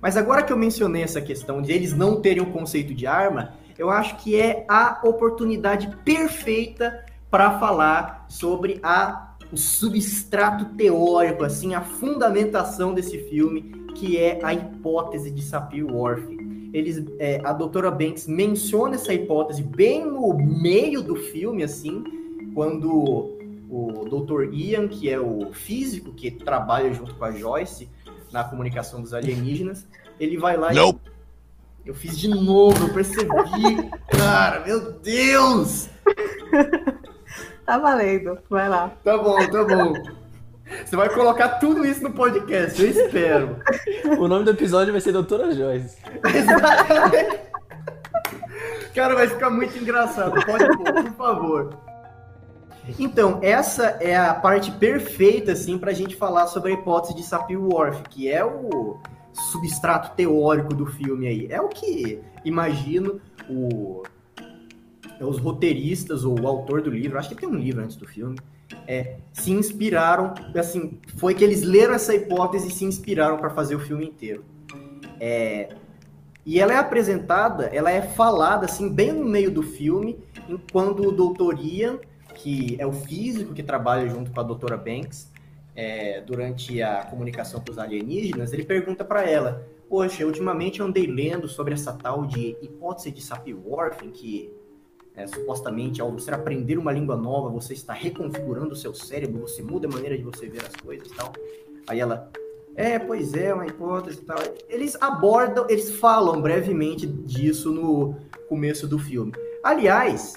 Mas 0.01 0.17
agora 0.17 0.43
que 0.43 0.51
eu 0.51 0.57
mencionei 0.57 1.03
essa 1.03 1.21
questão 1.21 1.61
de 1.61 1.71
eles 1.71 1.93
não 1.93 2.21
terem 2.21 2.43
o 2.43 2.51
conceito 2.51 2.93
de 2.93 3.07
arma, 3.07 3.53
eu 3.77 3.89
acho 3.89 4.17
que 4.17 4.39
é 4.39 4.65
a 4.67 5.01
oportunidade 5.03 5.95
perfeita 6.03 7.05
para 7.29 7.59
falar 7.59 8.25
sobre 8.27 8.79
a 8.83 9.31
o 9.51 9.57
substrato 9.57 10.65
teórico, 10.75 11.43
assim, 11.43 11.75
a 11.75 11.81
fundamentação 11.81 12.93
desse 12.93 13.17
filme, 13.29 13.61
que 13.93 14.17
é 14.17 14.39
a 14.43 14.53
hipótese 14.53 15.29
de 15.29 15.41
Sapir-Whorf 15.41 16.34
eles, 16.75 17.05
é, 17.19 17.39
a 17.41 17.53
doutora 17.53 17.89
Banks 17.89 18.27
menciona 18.27 18.95
essa 18.95 19.13
hipótese 19.13 19.63
bem 19.63 20.05
no 20.05 20.33
meio 20.37 21.01
do 21.01 21.15
filme, 21.15 21.63
assim, 21.63 22.03
quando 22.53 23.33
o 23.69 24.05
Dr. 24.09 24.53
Ian, 24.53 24.89
que 24.89 25.09
é 25.09 25.17
o 25.17 25.53
físico 25.53 26.11
que 26.11 26.29
trabalha 26.29 26.93
junto 26.93 27.15
com 27.15 27.23
a 27.23 27.31
Joyce 27.31 27.89
na 28.29 28.43
comunicação 28.43 29.01
dos 29.01 29.13
alienígenas, 29.13 29.87
ele 30.19 30.37
vai 30.37 30.57
lá 30.57 30.73
Nope. 30.73 30.99
e. 31.85 31.89
Eu 31.89 31.95
fiz 31.95 32.19
de 32.19 32.27
novo, 32.27 32.87
eu 32.87 32.93
percebi. 32.93 33.29
Cara, 34.11 34.59
meu 34.65 34.91
Deus! 34.91 35.89
Tá 37.65 37.79
valendo, 37.79 38.37
vai 38.47 38.69
lá. 38.69 38.89
Tá 39.03 39.17
bom, 39.17 39.37
tá 39.49 39.63
bom. 39.63 39.93
Você 40.83 40.95
vai 40.95 41.09
colocar 41.09 41.59
tudo 41.59 41.85
isso 41.85 42.01
no 42.01 42.11
podcast, 42.11 42.81
eu 42.81 42.89
espero. 42.89 43.59
O 44.19 44.27
nome 44.27 44.45
do 44.45 44.51
episódio 44.51 44.91
vai 44.91 45.01
ser 45.01 45.11
Doutora 45.11 45.53
Joyce. 45.53 45.97
Exatamente. 46.23 47.39
Cara, 48.95 49.13
vai 49.13 49.27
ficar 49.27 49.49
muito 49.49 49.77
engraçado. 49.77 50.33
Pode 50.45 50.65
pôr, 50.77 50.93
por 50.93 51.11
favor. 51.13 51.77
Então, 52.99 53.39
essa 53.41 53.97
é 53.99 54.15
a 54.15 54.33
parte 54.33 54.71
perfeita, 54.71 55.51
assim, 55.51 55.77
pra 55.77 55.91
gente 55.91 56.15
falar 56.15 56.47
sobre 56.47 56.71
a 56.71 56.75
hipótese 56.75 57.15
de 57.15 57.23
Sapir-Whorf, 57.23 58.03
que 58.09 58.29
é 58.31 58.45
o 58.45 58.99
substrato 59.51 60.15
teórico 60.15 60.73
do 60.73 60.85
filme 60.85 61.27
aí. 61.27 61.47
É 61.49 61.59
o 61.59 61.67
que, 61.67 62.21
imagino, 62.43 63.19
o, 63.49 64.03
os 65.19 65.39
roteiristas 65.39 66.23
ou 66.23 66.39
o 66.39 66.47
autor 66.47 66.81
do 66.81 66.89
livro, 66.89 67.17
acho 67.17 67.29
que 67.29 67.35
tem 67.35 67.49
um 67.49 67.55
livro 67.55 67.83
antes 67.83 67.95
do 67.95 68.07
filme, 68.07 68.37
é, 68.87 69.17
se 69.33 69.51
inspiraram, 69.51 70.33
assim, 70.55 70.99
foi 71.17 71.33
que 71.33 71.43
eles 71.43 71.61
leram 71.63 71.93
essa 71.93 72.13
hipótese 72.13 72.67
e 72.67 72.71
se 72.71 72.85
inspiraram 72.85 73.37
para 73.37 73.49
fazer 73.49 73.75
o 73.75 73.79
filme 73.79 74.05
inteiro. 74.05 74.43
É, 75.19 75.69
e 76.45 76.59
ela 76.59 76.73
é 76.73 76.77
apresentada, 76.77 77.65
ela 77.65 77.89
é 77.89 78.01
falada 78.01 78.65
assim 78.65 78.87
bem 78.87 79.11
no 79.11 79.25
meio 79.25 79.49
do 79.49 79.63
filme, 79.63 80.19
enquanto 80.47 81.07
o 81.07 81.11
Dr. 81.11 81.59
Ian, 81.59 81.99
que 82.35 82.75
é 82.79 82.85
o 82.85 82.91
físico 82.91 83.53
que 83.53 83.63
trabalha 83.63 84.07
junto 84.07 84.31
com 84.31 84.39
a 84.39 84.43
doutora 84.43 84.77
Banks, 84.77 85.31
é, 85.75 86.21
durante 86.21 86.81
a 86.81 87.03
comunicação 87.03 87.59
com 87.59 87.71
os 87.71 87.77
alienígenas, 87.77 88.53
ele 88.53 88.63
pergunta 88.63 89.03
para 89.03 89.29
ela: 89.29 89.67
Poxa, 89.89 90.25
ultimamente 90.25 90.79
eu 90.79 90.85
andei 90.85 91.05
lendo 91.05 91.47
sobre 91.47 91.73
essa 91.73 91.93
tal 91.93 92.25
de 92.25 92.55
hipótese 92.61 93.11
de 93.11 93.21
Sapir-Whorf, 93.21 94.07
que 94.11 94.51
é, 95.15 95.25
supostamente 95.27 96.01
ao 96.01 96.11
você 96.11 96.31
aprender 96.31 96.77
uma 96.77 96.91
língua 96.91 97.15
nova, 97.15 97.49
você 97.49 97.73
está 97.73 97.93
reconfigurando 97.93 98.73
o 98.73 98.75
seu 98.75 98.93
cérebro, 98.93 99.41
você 99.41 99.61
muda 99.61 99.87
a 99.87 99.91
maneira 99.91 100.17
de 100.17 100.23
você 100.23 100.47
ver 100.47 100.65
as 100.65 100.75
coisas 100.75 101.07
tal. 101.11 101.31
Aí 101.87 101.99
ela, 101.99 102.29
é, 102.75 102.99
pois 102.99 103.33
é, 103.33 103.53
uma 103.53 103.65
hipótese 103.65 104.19
e 104.19 104.25
tal. 104.25 104.37
Eles 104.67 104.97
abordam, 104.99 105.65
eles 105.69 105.91
falam 105.91 106.41
brevemente 106.41 107.07
disso 107.07 107.71
no 107.71 108.15
começo 108.49 108.87
do 108.87 108.99
filme. 108.99 109.31
Aliás, 109.63 110.33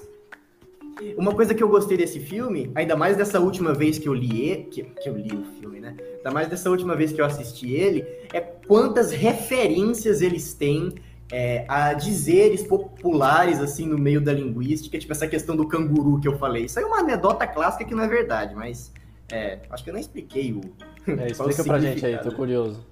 uma 1.17 1.35
coisa 1.35 1.55
que 1.55 1.63
eu 1.63 1.69
gostei 1.69 1.97
desse 1.97 2.21
filme, 2.21 2.71
ainda 2.75 2.97
mais 2.97 3.17
dessa 3.17 3.41
última 3.41 3.73
vez 3.73 3.99
que 3.99 4.09
eu 4.09 4.15
li, 4.15 4.69
que, 4.71 4.83
que 4.83 5.09
eu 5.09 5.17
li 5.17 5.35
o 5.35 5.45
filme, 5.61 5.81
né? 5.81 5.97
Ainda 6.17 6.31
mais 6.31 6.49
dessa 6.49 6.71
última 6.71 6.95
vez 6.95 7.13
que 7.13 7.21
eu 7.21 7.25
assisti 7.25 7.73
ele, 7.73 8.05
é 8.33 8.41
quantas 8.41 9.11
referências 9.11 10.23
eles 10.23 10.55
têm 10.55 10.95
é, 11.31 11.65
a 11.69 11.93
dizeres 11.93 12.63
populares, 12.63 13.61
assim, 13.61 13.87
no 13.87 13.99
meio 13.99 14.21
da 14.21 14.33
linguística, 14.33 14.99
tipo 14.99 15.13
essa 15.13 15.27
questão 15.27 15.57
do 15.57 15.67
canguru 15.67 16.19
que 16.21 16.29
eu 16.29 16.39
falei. 16.39 16.65
Isso 16.65 16.79
aí 16.79 16.85
é 16.85 16.89
uma 16.89 16.99
anedota 16.99 17.47
clássica 17.47 17.85
que 17.85 17.95
não 17.95 18.05
é 18.05 18.09
verdade, 18.09 18.55
mas 18.55 18.93
é, 19.31 19.59
acho 19.71 19.85
que 19.85 19.91
eu 19.91 19.95
não 19.95 20.01
expliquei 20.01 20.53
o. 20.53 20.61
É, 21.07 21.27
explica 21.33 21.65
pra 21.65 21.79
gente 21.79 22.05
aí, 22.05 22.17
tô 22.19 22.33
curioso. 22.33 22.85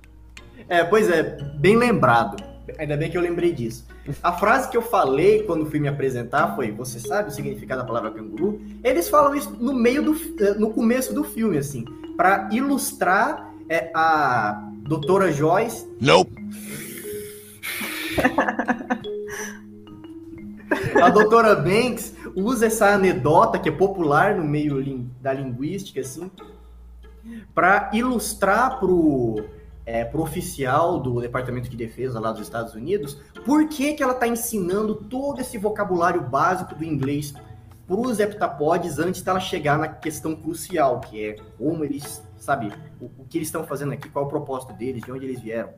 É, 0.69 0.85
pois 0.85 1.09
é, 1.09 1.23
bem 1.55 1.77
lembrado. 1.77 2.43
Ainda 2.79 2.97
bem 2.97 3.09
que 3.09 3.17
eu 3.17 3.23
lembrei 3.23 3.53
disso. 3.53 3.87
A 4.21 4.33
frase 4.33 4.69
que 4.69 4.77
eu 4.77 4.83
falei 4.83 5.45
quando 5.45 5.67
fui 5.67 5.79
me 5.79 5.87
apresentar 5.87 6.57
foi: 6.57 6.73
Você 6.73 6.99
sabe 6.99 7.29
o 7.29 7.33
significado 7.33 7.83
da 7.83 7.87
palavra 7.87 8.11
canguru? 8.11 8.61
Eles 8.83 9.09
falam 9.09 9.35
isso 9.35 9.57
no 9.61 9.73
meio 9.73 10.03
do, 10.03 10.15
eh, 10.43 10.55
no 10.55 10.71
começo 10.71 11.15
do 11.15 11.23
filme, 11.23 11.59
assim, 11.59 11.85
para 12.17 12.49
ilustrar 12.51 13.53
é, 13.69 13.91
a 13.95 14.69
doutora 14.83 15.33
Joyce. 15.33 15.87
Nope. 16.01 16.33
a 21.03 21.11
doutora 21.11 21.55
Banks 21.55 22.15
usa 22.35 22.67
essa 22.67 22.89
anedota 22.89 23.59
que 23.59 23.69
é 23.69 23.73
popular 23.73 24.35
no 24.35 24.45
meio 24.45 25.09
da 25.21 25.33
linguística, 25.33 26.01
assim, 26.01 26.31
para 27.55 27.91
ilustrar 27.93 28.79
pro 28.79 29.45
é, 29.87 30.05
pro 30.05 30.23
oficial 30.23 30.99
do 30.99 31.21
Departamento 31.21 31.69
de 31.69 31.77
Defesa 31.77 32.19
lá 32.19 32.33
dos 32.33 32.43
Estados 32.43 32.75
Unidos, 32.75 33.23
por 33.45 33.69
que, 33.69 33.95
que 33.95 34.03
ela 34.03 34.13
está 34.13 34.27
ensinando 34.27 34.97
todo 34.97 35.41
esse 35.41 35.57
vocabulário 35.57 36.21
básico 36.21 36.75
do 36.75 36.85
inglês 36.85 37.33
para 37.87 37.97
os 37.97 38.19
heptapods 38.19 38.99
antes 38.99 39.23
dela 39.23 39.39
chegar 39.39 39.79
na 39.79 39.87
questão 39.87 40.35
crucial, 40.35 41.01
que 41.01 41.25
é 41.25 41.37
como 41.57 41.85
eles, 41.85 42.21
sabe, 42.37 42.73
o, 43.01 43.05
o 43.19 43.25
que 43.29 43.39
eles 43.39 43.47
estão 43.47 43.65
fazendo 43.65 43.93
aqui, 43.93 44.09
qual 44.09 44.25
é 44.25 44.27
o 44.27 44.31
propósito 44.31 44.73
deles, 44.73 45.05
de 45.05 45.13
onde 45.13 45.25
eles 45.25 45.41
vieram. 45.41 45.71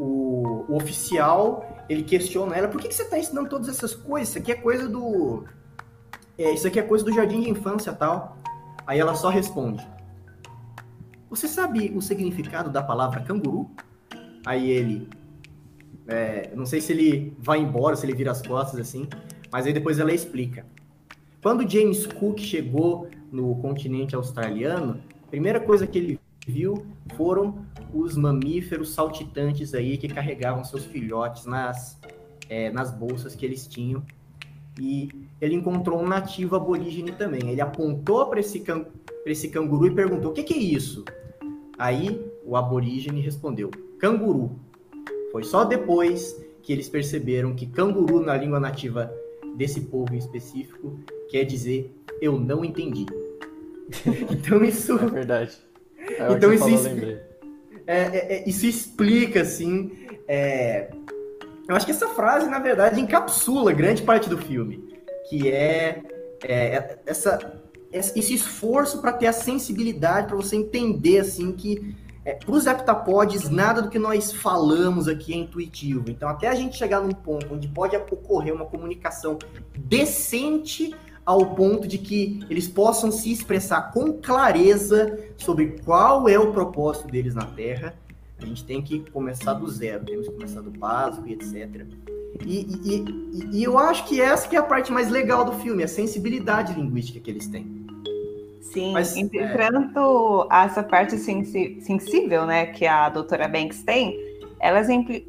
O, 0.00 0.64
o 0.68 0.76
oficial, 0.76 1.64
ele 1.92 2.02
questiona 2.02 2.56
ela, 2.56 2.68
por 2.68 2.80
que, 2.80 2.88
que 2.88 2.94
você 2.94 3.02
está 3.02 3.18
ensinando 3.18 3.48
todas 3.48 3.68
essas 3.68 3.94
coisas? 3.94 4.30
Isso 4.30 4.38
aqui 4.38 4.52
é 4.52 4.54
coisa 4.54 4.88
do... 4.88 5.44
É, 6.38 6.52
isso 6.52 6.66
aqui 6.66 6.78
é 6.78 6.82
coisa 6.82 7.04
do 7.04 7.12
jardim 7.12 7.40
de 7.40 7.50
infância 7.50 7.92
tal. 7.92 8.36
Aí 8.86 8.98
ela 8.98 9.14
só 9.14 9.28
responde, 9.28 9.86
você 11.32 11.48
sabe 11.48 11.90
o 11.96 12.02
significado 12.02 12.68
da 12.68 12.82
palavra 12.82 13.22
canguru? 13.22 13.70
Aí 14.44 14.70
ele. 14.70 15.08
É, 16.06 16.50
não 16.54 16.66
sei 16.66 16.78
se 16.78 16.92
ele 16.92 17.34
vai 17.38 17.58
embora, 17.58 17.96
se 17.96 18.04
ele 18.04 18.14
vira 18.14 18.30
as 18.30 18.42
costas 18.42 18.78
assim, 18.78 19.08
mas 19.50 19.64
aí 19.64 19.72
depois 19.72 19.98
ela 19.98 20.12
explica. 20.12 20.66
Quando 21.42 21.66
James 21.66 22.04
Cook 22.04 22.38
chegou 22.38 23.08
no 23.30 23.54
continente 23.56 24.14
australiano, 24.14 25.00
a 25.24 25.28
primeira 25.28 25.58
coisa 25.58 25.86
que 25.86 25.98
ele 25.98 26.20
viu 26.46 26.84
foram 27.16 27.64
os 27.92 28.16
mamíferos 28.16 28.94
saltitantes 28.94 29.74
aí 29.74 29.96
que 29.96 30.08
carregavam 30.08 30.64
seus 30.64 30.84
filhotes 30.84 31.44
nas, 31.44 31.98
é, 32.48 32.70
nas 32.70 32.90
bolsas 32.90 33.34
que 33.34 33.44
eles 33.44 33.66
tinham. 33.66 34.02
E 34.80 35.08
ele 35.40 35.54
encontrou 35.54 36.00
um 36.00 36.08
nativo 36.08 36.56
aborígene 36.56 37.12
também. 37.12 37.50
Ele 37.50 37.60
apontou 37.60 38.26
para 38.26 38.40
esse, 38.40 38.60
can 38.60 38.86
esse 39.26 39.48
canguru 39.48 39.86
e 39.86 39.94
perguntou: 39.94 40.30
o 40.30 40.34
que, 40.34 40.42
que 40.42 40.54
é 40.54 40.58
isso? 40.58 41.04
Aí 41.78 42.24
o 42.44 42.56
aborígene 42.56 43.20
respondeu: 43.20 43.70
canguru. 43.98 44.58
Foi 45.30 45.44
só 45.44 45.64
depois 45.64 46.42
que 46.62 46.72
eles 46.72 46.88
perceberam 46.88 47.54
que 47.54 47.66
canguru 47.66 48.20
na 48.20 48.36
língua 48.36 48.60
nativa 48.60 49.12
desse 49.56 49.82
povo 49.82 50.14
em 50.14 50.18
específico 50.18 50.98
quer 51.28 51.44
dizer 51.44 51.94
eu 52.20 52.38
não 52.38 52.64
entendi. 52.64 53.06
então 54.30 54.62
isso. 54.64 54.98
É 54.98 55.06
verdade. 55.06 55.58
É 55.98 56.32
então 56.32 56.52
isso, 56.52 56.64
falou, 56.64 57.31
é, 57.86 58.00
é, 58.00 58.32
é, 58.34 58.48
isso 58.48 58.66
explica 58.66 59.42
assim. 59.42 59.92
É, 60.28 60.90
eu 61.68 61.76
acho 61.76 61.86
que 61.86 61.92
essa 61.92 62.08
frase, 62.08 62.48
na 62.48 62.58
verdade, 62.58 63.00
encapsula 63.00 63.72
grande 63.72 64.02
parte 64.02 64.28
do 64.28 64.38
filme, 64.38 64.92
que 65.28 65.50
é, 65.50 66.02
é 66.44 66.98
essa 67.06 67.60
esse 67.92 68.34
esforço 68.34 69.02
para 69.02 69.12
ter 69.12 69.26
a 69.26 69.32
sensibilidade, 69.34 70.26
para 70.26 70.36
você 70.36 70.56
entender 70.56 71.18
assim 71.18 71.52
que 71.52 71.94
é, 72.24 72.34
para 72.34 72.52
os 72.52 72.66
heptapods 72.66 73.50
nada 73.50 73.82
do 73.82 73.90
que 73.90 73.98
nós 73.98 74.32
falamos 74.32 75.08
aqui 75.08 75.34
é 75.34 75.36
intuitivo. 75.36 76.04
Então, 76.08 76.28
até 76.28 76.48
a 76.48 76.54
gente 76.54 76.76
chegar 76.76 77.00
num 77.00 77.10
ponto 77.10 77.52
onde 77.52 77.68
pode 77.68 77.96
ocorrer 77.96 78.54
uma 78.54 78.64
comunicação 78.64 79.38
decente 79.76 80.94
ao 81.24 81.54
ponto 81.54 81.86
de 81.86 81.98
que 81.98 82.44
eles 82.50 82.66
possam 82.66 83.10
se 83.10 83.30
expressar 83.30 83.92
com 83.92 84.12
clareza 84.14 85.18
sobre 85.36 85.78
qual 85.84 86.28
é 86.28 86.38
o 86.38 86.52
propósito 86.52 87.08
deles 87.08 87.34
na 87.34 87.44
Terra, 87.44 87.94
a 88.40 88.46
gente 88.46 88.64
tem 88.64 88.82
que 88.82 89.08
começar 89.10 89.54
do 89.54 89.68
zero, 89.70 90.04
temos 90.04 90.26
que 90.26 90.34
começar 90.34 90.60
do 90.60 90.70
básico 90.70 91.28
e 91.28 91.34
etc. 91.34 91.86
E, 92.44 92.60
e, 92.60 93.04
e, 93.32 93.58
e 93.58 93.62
eu 93.62 93.78
acho 93.78 94.04
que 94.06 94.20
essa 94.20 94.48
que 94.48 94.56
é 94.56 94.58
a 94.58 94.62
parte 94.62 94.90
mais 94.90 95.10
legal 95.10 95.44
do 95.44 95.52
filme, 95.52 95.84
a 95.84 95.88
sensibilidade 95.88 96.74
linguística 96.74 97.20
que 97.20 97.30
eles 97.30 97.46
têm. 97.46 97.82
Sim, 98.60 98.92
Mas, 98.92 99.16
entretanto, 99.16 100.48
é... 100.50 100.64
essa 100.64 100.82
parte 100.82 101.16
sensível, 101.18 102.46
né, 102.46 102.66
que 102.66 102.86
a 102.86 103.08
doutora 103.10 103.46
Banks 103.46 103.82
tem, 103.82 104.18
ela 104.58 104.80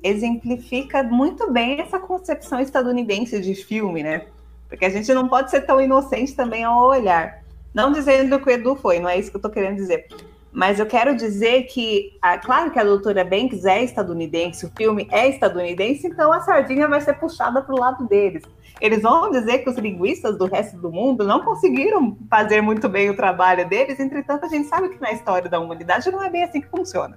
exemplifica 0.03 1.03
muito 1.03 1.51
bem 1.51 1.81
essa 1.81 1.99
concepção 1.99 2.59
estadunidense 2.59 3.41
de 3.41 3.55
filme, 3.55 4.01
né? 4.03 4.27
Porque 4.73 4.85
a 4.85 4.89
gente 4.89 5.13
não 5.13 5.27
pode 5.27 5.51
ser 5.51 5.61
tão 5.61 5.79
inocente 5.79 6.35
também 6.35 6.63
ao 6.63 6.87
olhar. 6.87 7.43
Não 7.75 7.91
dizendo 7.91 8.39
que 8.39 8.49
o 8.49 8.51
Edu 8.51 8.75
foi, 8.75 8.99
não 8.99 9.07
é 9.07 9.19
isso 9.19 9.29
que 9.29 9.35
eu 9.35 9.37
estou 9.37 9.51
querendo 9.51 9.75
dizer. 9.75 10.07
Mas 10.51 10.79
eu 10.79 10.87
quero 10.87 11.15
dizer 11.15 11.67
que, 11.67 12.17
claro 12.43 12.71
que 12.71 12.79
a 12.79 12.83
doutora 12.83 13.23
Banks 13.23 13.65
é 13.65 13.83
estadunidense, 13.83 14.65
o 14.65 14.71
filme 14.75 15.07
é 15.11 15.29
estadunidense, 15.29 16.07
então 16.07 16.33
a 16.33 16.39
sardinha 16.39 16.87
vai 16.87 17.01
ser 17.01 17.13
puxada 17.13 17.61
para 17.61 17.75
o 17.75 17.79
lado 17.79 18.07
deles. 18.07 18.41
Eles 18.81 19.03
vão 19.03 19.29
dizer 19.29 19.59
que 19.59 19.69
os 19.69 19.77
linguistas 19.77 20.39
do 20.39 20.47
resto 20.47 20.75
do 20.77 20.91
mundo 20.91 21.23
não 21.23 21.43
conseguiram 21.43 22.17
fazer 22.27 22.59
muito 22.61 22.89
bem 22.89 23.11
o 23.11 23.15
trabalho 23.15 23.69
deles, 23.69 23.99
entretanto, 23.99 24.45
a 24.45 24.49
gente 24.49 24.67
sabe 24.67 24.89
que 24.89 24.99
na 24.99 25.11
história 25.11 25.47
da 25.47 25.59
humanidade 25.59 26.11
não 26.11 26.23
é 26.23 26.31
bem 26.31 26.43
assim 26.43 26.61
que 26.61 26.67
funciona. 26.67 27.15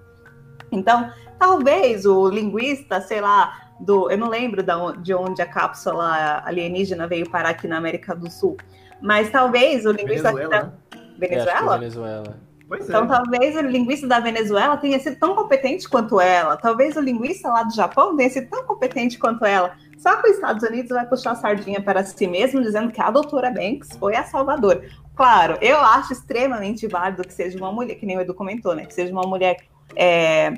Então, 0.70 1.10
talvez 1.38 2.04
o 2.04 2.28
linguista, 2.28 3.00
sei 3.00 3.22
lá, 3.22 3.65
do, 3.80 4.10
eu 4.10 4.18
não 4.18 4.28
lembro 4.28 4.62
de 5.02 5.14
onde 5.14 5.42
a 5.42 5.46
cápsula 5.46 6.42
alienígena 6.44 7.06
veio 7.06 7.28
parar 7.28 7.50
aqui 7.50 7.68
na 7.68 7.76
América 7.76 8.14
do 8.14 8.30
Sul, 8.30 8.56
mas 9.00 9.30
talvez 9.30 9.84
o 9.84 9.92
linguista. 9.92 10.32
Venezuela? 10.32 10.62
Da... 10.90 10.98
Venezuela? 11.18 11.74
É, 11.74 11.78
Venezuela. 11.78 12.46
Pois 12.68 12.88
então, 12.88 13.04
é. 13.04 13.06
talvez 13.06 13.56
o 13.56 13.60
linguista 13.60 14.08
da 14.08 14.18
Venezuela 14.18 14.76
tenha 14.76 14.98
sido 14.98 15.16
tão 15.18 15.34
competente 15.34 15.88
quanto 15.88 16.20
ela. 16.20 16.56
Talvez 16.56 16.96
o 16.96 17.00
linguista 17.00 17.48
lá 17.48 17.62
do 17.62 17.72
Japão 17.72 18.16
tenha 18.16 18.28
sido 18.28 18.48
tão 18.48 18.64
competente 18.64 19.18
quanto 19.18 19.44
ela. 19.44 19.76
Só 19.98 20.16
que 20.16 20.28
os 20.28 20.34
Estados 20.34 20.68
Unidos 20.68 20.90
vai 20.90 21.06
puxar 21.06 21.32
a 21.32 21.36
sardinha 21.36 21.80
para 21.80 22.04
si 22.04 22.26
mesmo, 22.26 22.60
dizendo 22.60 22.92
que 22.92 23.00
a 23.00 23.10
doutora 23.10 23.50
Banks 23.50 23.96
foi 23.98 24.16
a 24.16 24.24
salvadora. 24.24 24.82
Claro, 25.14 25.56
eu 25.60 25.78
acho 25.78 26.12
extremamente 26.12 26.86
válido 26.86 27.22
que 27.22 27.32
seja 27.32 27.56
uma 27.56 27.72
mulher, 27.72 27.94
que 27.94 28.04
nem 28.04 28.18
o 28.18 28.20
Edu 28.20 28.34
comentou, 28.34 28.74
né? 28.74 28.84
Que 28.84 28.92
seja 28.92 29.12
uma 29.12 29.22
mulher 29.22 29.56
é, 29.94 30.52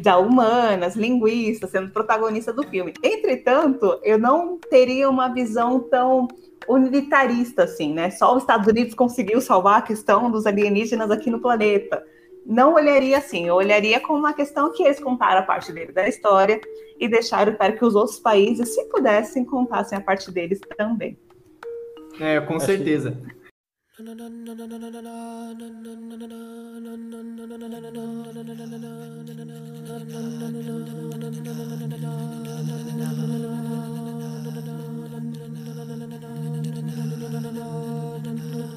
da 0.00 0.18
humanas, 0.18 0.94
linguista, 0.94 1.66
sendo 1.66 1.90
protagonista 1.90 2.52
do 2.52 2.62
filme. 2.62 2.92
Entretanto, 3.02 3.98
eu 4.02 4.18
não 4.18 4.58
teria 4.58 5.08
uma 5.08 5.28
visão 5.28 5.80
tão 5.80 6.28
unitarista, 6.68 7.64
assim, 7.64 7.94
né? 7.94 8.10
Só 8.10 8.36
os 8.36 8.42
Estados 8.42 8.66
Unidos 8.66 8.94
conseguiu 8.94 9.40
salvar 9.40 9.78
a 9.78 9.82
questão 9.82 10.30
dos 10.30 10.46
alienígenas 10.46 11.10
aqui 11.10 11.30
no 11.30 11.40
planeta. 11.40 12.04
Não 12.44 12.74
olharia 12.74 13.18
assim, 13.18 13.46
eu 13.46 13.54
olharia 13.54 14.00
como 14.00 14.18
uma 14.18 14.32
questão 14.32 14.72
que 14.72 14.82
eles 14.82 15.00
contaram 15.00 15.40
a 15.40 15.44
parte 15.44 15.72
dele 15.72 15.92
da 15.92 16.08
história 16.08 16.60
e 16.98 17.08
deixaram 17.08 17.54
para 17.54 17.72
que 17.72 17.84
os 17.84 17.94
outros 17.94 18.18
países, 18.18 18.74
se 18.74 18.84
pudessem, 18.84 19.44
contassem 19.44 19.96
a 19.96 20.00
parte 20.00 20.30
deles 20.30 20.60
também. 20.76 21.18
É, 22.20 22.40
com 22.40 22.60
certeza. 22.60 23.16
no, 24.02 24.14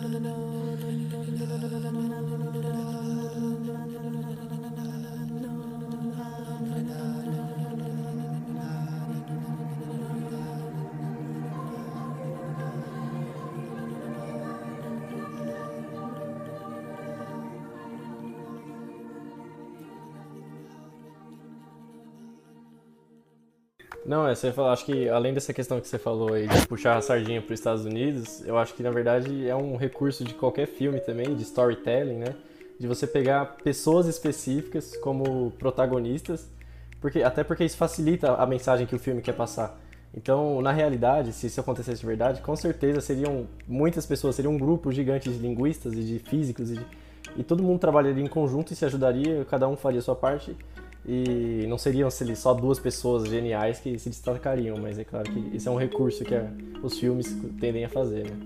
no, 0.10 0.20
no. 0.20 0.53
Não, 24.14 24.28
é, 24.28 24.36
você 24.36 24.52
falou, 24.52 24.70
acho 24.70 24.86
que 24.86 25.10
além 25.10 25.34
dessa 25.34 25.52
questão 25.52 25.82
que 25.82 25.88
você 25.88 25.98
falou 25.98 26.36
aí 26.36 26.48
de 26.48 26.68
puxar 26.68 26.96
a 26.96 27.02
sardinha 27.02 27.42
para 27.42 27.52
os 27.52 27.60
Estados 27.60 27.84
Unidos, 27.84 28.46
eu 28.46 28.60
acho 28.60 28.76
que 28.76 28.84
na 28.84 28.92
verdade 28.92 29.50
é 29.50 29.56
um 29.56 29.76
recurso 29.76 30.24
de 30.24 30.36
qualquer 30.36 30.68
filme 30.68 31.00
também, 31.00 31.34
de 31.34 31.42
storytelling, 31.42 32.20
né? 32.20 32.36
De 32.80 32.86
você 32.86 33.08
pegar 33.08 33.58
pessoas 33.64 34.06
específicas 34.06 34.96
como 34.98 35.50
protagonistas, 35.58 36.48
porque 37.02 37.24
até 37.24 37.44
porque 37.44 37.66
isso 37.66 37.76
facilita 37.76 38.36
a 38.36 38.46
mensagem 38.46 38.86
que 38.86 38.96
o 38.96 39.00
filme 39.00 39.20
quer 39.20 39.34
passar. 39.34 39.82
Então, 40.16 40.62
na 40.62 40.72
realidade, 40.72 41.34
se 41.34 41.48
isso 41.48 41.60
acontecesse 41.60 42.02
de 42.02 42.06
verdade, 42.06 42.40
com 42.40 42.56
certeza 42.56 43.02
seriam 43.02 43.48
muitas 43.68 44.06
pessoas, 44.06 44.36
seriam 44.36 44.54
um 44.54 44.60
grupo 44.60 44.92
gigante 44.92 45.28
de 45.28 45.40
linguistas 45.40 45.92
e 45.94 46.04
de 46.04 46.20
físicos 46.20 46.70
e, 46.70 46.76
de, 46.76 46.86
e 47.36 47.44
todo 47.44 47.64
mundo 47.64 47.80
trabalharia 47.80 48.24
em 48.24 48.28
conjunto 48.28 48.74
e 48.74 48.76
se 48.76 48.86
ajudaria, 48.86 49.44
cada 49.50 49.68
um 49.68 49.76
faria 49.76 49.98
a 49.98 50.04
sua 50.04 50.16
parte 50.16 50.56
e 51.06 51.66
não 51.68 51.78
seriam 51.78 52.10
só 52.10 52.54
duas 52.54 52.80
pessoas 52.80 53.28
geniais 53.28 53.80
que 53.80 53.98
se 54.00 54.10
destacariam, 54.10 54.78
mas 54.78 54.98
é 54.98 55.04
claro 55.04 55.30
que 55.30 55.56
esse 55.56 55.68
é 55.68 55.72
um 55.72 55.78
recurso 55.78 56.24
que 56.24 56.36
os 56.82 56.98
filmes 56.98 57.38
tendem 57.60 57.84
a 57.84 57.90
fazer, 57.90 58.24
né? 58.24 58.38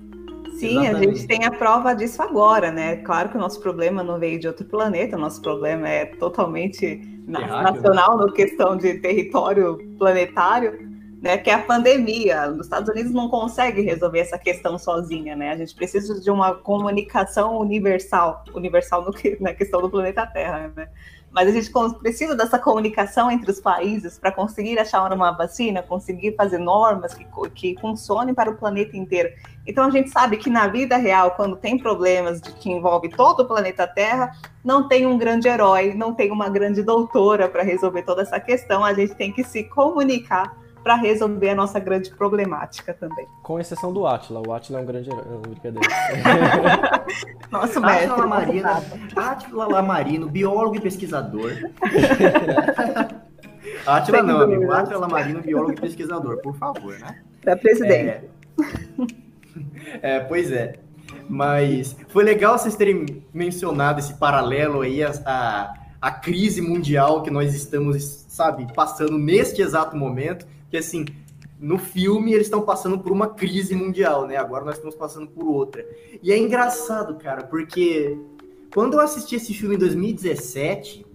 Sim, 0.58 0.80
Exatamente. 0.80 0.96
a 0.96 1.14
gente 1.14 1.28
tem 1.28 1.46
a 1.46 1.52
prova 1.52 1.94
disso 1.94 2.20
agora, 2.20 2.72
né? 2.72 2.96
Claro 2.98 3.30
que 3.30 3.38
o 3.38 3.40
nosso 3.40 3.60
problema 3.60 4.02
não 4.04 4.18
veio 4.18 4.40
de 4.40 4.48
outro 4.48 4.66
planeta, 4.66 5.16
o 5.16 5.20
nosso 5.20 5.40
problema 5.40 5.88
é 5.88 6.06
totalmente 6.06 7.00
nacional, 7.28 8.18
na 8.18 8.32
questão 8.32 8.76
de 8.76 8.96
território 8.96 9.78
planetário, 10.00 10.90
né? 11.22 11.38
Que 11.38 11.52
é 11.52 11.54
a 11.54 11.62
pandemia. 11.62 12.50
Os 12.50 12.62
Estados 12.62 12.90
Unidos 12.90 13.12
não 13.12 13.30
consegue 13.30 13.82
resolver 13.82 14.20
essa 14.20 14.40
questão 14.40 14.80
sozinha, 14.80 15.36
né? 15.36 15.52
A 15.52 15.58
gente 15.58 15.76
precisa 15.76 16.20
de 16.20 16.32
uma 16.32 16.56
comunicação 16.56 17.60
universal, 17.60 18.44
universal 18.56 19.06
no 19.06 19.12
que, 19.12 19.38
na 19.40 19.54
questão 19.54 19.80
do 19.80 19.92
planeta 19.92 20.26
Terra, 20.26 20.72
né? 20.76 20.90
Mas 21.32 21.48
a 21.48 21.52
gente 21.52 21.72
precisa 22.00 22.36
dessa 22.36 22.58
comunicação 22.58 23.30
entre 23.30 23.52
os 23.52 23.60
países 23.60 24.18
para 24.18 24.32
conseguir 24.32 24.80
achar 24.80 25.12
uma 25.12 25.32
vacina, 25.32 25.84
conseguir 25.84 26.36
fazer 26.36 26.58
normas 26.58 27.14
que, 27.14 27.26
que 27.54 27.78
funcionem 27.80 28.34
para 28.34 28.50
o 28.50 28.56
planeta 28.56 28.96
inteiro. 28.96 29.30
Então 29.66 29.86
a 29.86 29.90
gente 29.90 30.10
sabe 30.10 30.38
que 30.38 30.50
na 30.50 30.68
vida 30.68 30.98
real, 30.98 31.32
quando 31.32 31.56
tem 31.56 31.78
problemas 31.78 32.42
de, 32.42 32.52
que 32.54 32.72
envolve 32.72 33.10
todo 33.10 33.42
o 33.42 33.46
planeta 33.46 33.86
Terra, 33.86 34.32
não 34.64 34.88
tem 34.88 35.06
um 35.06 35.18
grande 35.18 35.48
herói, 35.48 35.94
não 35.94 36.14
tem 36.14 36.32
uma 36.32 36.50
grande 36.50 36.82
doutora 36.82 37.48
para 37.48 37.62
resolver 37.62 38.04
toda 38.04 38.22
essa 38.22 38.40
questão. 38.40 38.84
A 38.84 38.94
gente 38.94 39.14
tem 39.14 39.32
que 39.32 39.44
se 39.44 39.64
comunicar 39.66 40.56
para 40.88 40.96
resolver 40.96 41.50
a 41.50 41.56
nossa 41.56 41.82
grande 41.82 42.10
problemática 42.12 42.94
também. 42.94 43.28
Com 43.44 43.60
exceção 43.60 43.92
do 43.92 44.08
Atila. 44.08 44.42
O 44.48 44.54
Atila 44.54 44.80
é 44.80 44.82
um 44.82 44.86
grande 44.86 45.10
herói. 45.10 45.26
Não, 45.30 45.42
brincadeira. 45.42 45.82
Nossa, 47.52 47.86
Atila 47.86 48.16
Lamarino, 48.16 48.70
Atila 49.14 49.68
Lamarino, 49.68 50.30
biólogo 50.30 50.78
e 50.78 50.80
pesquisador. 50.80 51.52
Atila 53.86 54.24
não, 54.24 54.40
amigo. 54.40 54.72
Atila 54.72 55.00
Lamarino, 55.00 55.42
biólogo 55.42 55.74
e 55.74 55.76
pesquisador, 55.76 56.38
por 56.38 56.56
favor, 56.56 56.98
né? 57.00 57.20
Para 57.42 57.58
presidente. 57.58 58.30
É... 60.02 60.16
é, 60.16 60.20
pois 60.22 60.50
é. 60.54 60.80
Mas 61.28 61.98
foi 62.08 62.24
legal 62.24 62.58
vocês 62.58 62.78
terem 62.78 63.26
mencionado 63.34 64.00
esse 64.00 64.14
paralelo 64.14 64.80
aí, 64.80 65.04
a, 65.04 65.12
a, 65.26 65.74
a 66.00 66.12
crise 66.12 66.62
mundial 66.62 67.24
que 67.24 67.30
nós 67.30 67.54
estamos, 67.54 68.26
sabe, 68.30 68.66
passando 68.74 69.18
neste 69.18 69.62
exato 69.62 69.98
momento 69.98 70.48
que 70.78 70.80
assim, 70.80 71.06
no 71.60 71.78
filme 71.80 72.34
eles 72.34 72.46
estão 72.46 72.62
passando 72.62 73.00
por 73.00 73.12
uma 73.12 73.28
crise 73.30 73.74
mundial, 73.76 74.28
né? 74.28 74.38
Agora 74.38 74.64
nós 74.64 74.76
estamos 74.76 74.96
passando 74.96 75.28
por 75.28 75.48
outra. 75.48 75.86
E 76.22 76.32
é 76.32 76.38
engraçado, 76.38 77.16
cara, 77.16 77.44
porque 77.44 78.18
quando 78.74 78.94
eu 78.94 79.00
assisti 79.00 79.36
esse 79.36 79.54
filme 79.54 79.76
em 79.76 79.80
2017, 79.80 81.06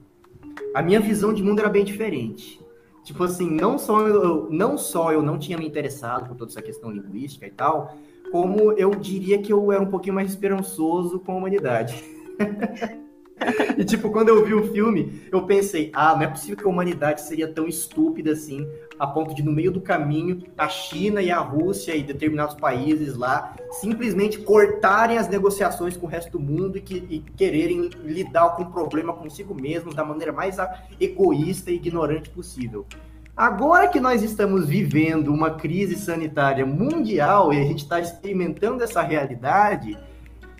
a 0.74 0.82
minha 0.82 1.00
visão 1.00 1.32
de 1.32 1.42
mundo 1.42 1.60
era 1.60 1.68
bem 1.68 1.84
diferente. 1.84 2.60
Tipo 3.04 3.24
assim, 3.24 3.48
não 3.50 3.78
só 3.78 4.06
eu 4.06 4.48
não, 4.50 4.76
só 4.76 5.12
eu 5.12 5.22
não 5.22 5.38
tinha 5.38 5.58
me 5.58 5.66
interessado 5.66 6.28
por 6.28 6.36
toda 6.36 6.50
essa 6.50 6.62
questão 6.62 6.90
linguística 6.90 7.46
e 7.46 7.50
tal, 7.50 7.96
como 8.30 8.72
eu 8.72 8.90
diria 8.90 9.40
que 9.40 9.52
eu 9.52 9.70
era 9.70 9.82
um 9.82 9.90
pouquinho 9.90 10.14
mais 10.14 10.30
esperançoso 10.30 11.20
com 11.20 11.32
a 11.32 11.36
humanidade. 11.36 12.02
e, 13.78 13.84
tipo, 13.84 14.11
quando 14.11 14.28
eu 14.28 14.45
vi 14.45 14.55
o 14.55 14.72
filme, 14.72 15.22
eu 15.30 15.43
pensei, 15.43 15.90
ah, 15.95 16.14
não 16.14 16.22
é 16.22 16.26
possível 16.26 16.57
que 16.57 16.64
a 16.64 16.68
humanidade 16.68 17.20
seria 17.22 17.49
tão 17.49 17.66
estúpida 17.66 18.32
assim, 18.32 18.66
a 18.99 19.07
ponto 19.07 19.34
de, 19.34 19.43
no 19.43 19.53
meio 19.53 19.72
do 19.72 19.80
caminho, 19.80 20.43
a 20.57 20.68
China 20.68 21.20
e 21.22 21.30
a 21.30 21.38
Rússia 21.38 21.95
e 21.95 22.03
determinados 22.03 22.55
países 22.55 23.16
lá 23.16 23.55
simplesmente 23.80 24.38
cortarem 24.38 25.18
as 25.18 25.28
negociações 25.28 25.97
com 25.97 26.07
o 26.07 26.09
resto 26.09 26.32
do 26.32 26.40
mundo 26.40 26.78
e, 26.78 26.80
que, 26.80 26.95
e 27.11 27.20
quererem 27.36 27.90
lidar 28.05 28.51
com 28.51 28.62
o 28.62 28.70
problema 28.70 29.12
consigo 29.12 29.55
mesmos 29.55 29.95
da 29.95 30.05
maneira 30.05 30.32
mais 30.32 30.57
egoísta 31.01 31.70
e 31.70 31.74
ignorante 31.76 32.30
possível. 32.30 32.86
Agora 33.34 33.88
que 33.88 33.99
nós 33.99 34.22
estamos 34.22 34.68
vivendo 34.68 35.28
uma 35.32 35.53
crise 35.53 35.97
sanitária 35.97 36.66
mundial 36.66 37.53
e 37.53 37.59
a 37.59 37.64
gente 37.64 37.82
está 37.82 37.99
experimentando 37.99 38.84
essa 38.84 39.01
realidade, 39.01 39.97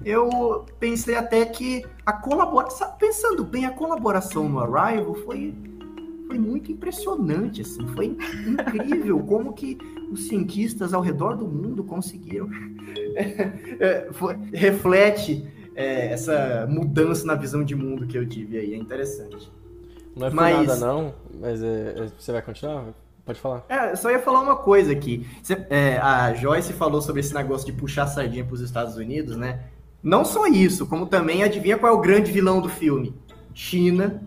eu 0.05 0.65
pensei 0.79 1.15
até 1.15 1.45
que 1.45 1.85
a 2.05 2.13
colaboração, 2.13 2.93
pensando 2.99 3.45
bem, 3.45 3.65
a 3.67 3.71
colaboração 3.71 4.49
no 4.49 4.59
Arrival 4.59 5.15
foi, 5.15 5.55
foi 6.27 6.39
muito 6.39 6.71
impressionante, 6.73 7.63
assim, 7.63 7.87
foi 7.89 8.07
incrível 8.47 9.21
como 9.27 9.53
que 9.53 9.79
os 10.11 10.29
cientistas 10.29 10.93
ao 10.93 11.01
redor 11.01 11.37
do 11.37 11.47
mundo 11.47 11.85
conseguiram. 11.85 12.49
É, 13.81 14.09
foi, 14.13 14.37
reflete 14.53 15.47
é, 15.75 16.13
essa 16.13 16.67
mudança 16.69 17.27
na 17.27 17.35
visão 17.35 17.65
de 17.65 17.75
mundo 17.75 18.07
que 18.07 18.17
eu 18.17 18.27
tive 18.29 18.59
aí, 18.59 18.75
é 18.75 18.77
interessante. 18.77 19.51
Não 20.15 20.27
é 20.27 20.31
por 20.31 20.37
mas, 20.37 20.67
nada 20.67 20.77
não, 20.77 21.15
mas 21.41 21.63
é, 21.63 21.95
é, 21.97 22.11
você 22.19 22.33
vai 22.33 22.43
continuar? 22.43 22.93
Pode 23.25 23.41
falar. 23.41 23.65
É, 23.69 23.95
só 23.95 24.11
ia 24.11 24.19
falar 24.19 24.41
uma 24.41 24.57
coisa 24.57 24.93
aqui. 24.93 25.27
É, 25.71 25.97
a 25.99 26.35
Joyce 26.35 26.73
falou 26.73 27.01
sobre 27.01 27.21
esse 27.21 27.33
negócio 27.33 27.65
de 27.65 27.73
puxar 27.73 28.07
sardinha 28.09 28.45
para 28.45 28.55
os 28.55 28.61
Estados 28.61 28.97
Unidos, 28.97 29.37
né? 29.37 29.61
Não 30.03 30.25
só 30.25 30.47
isso, 30.47 30.87
como 30.87 31.07
também 31.07 31.43
adivinha 31.43 31.79
qual 31.79 31.93
é 31.93 31.97
o 31.97 32.01
grande 32.01 32.33
vilão 32.33 32.61
do 32.61 32.69
filme? 32.69 33.15
China. 33.55 34.23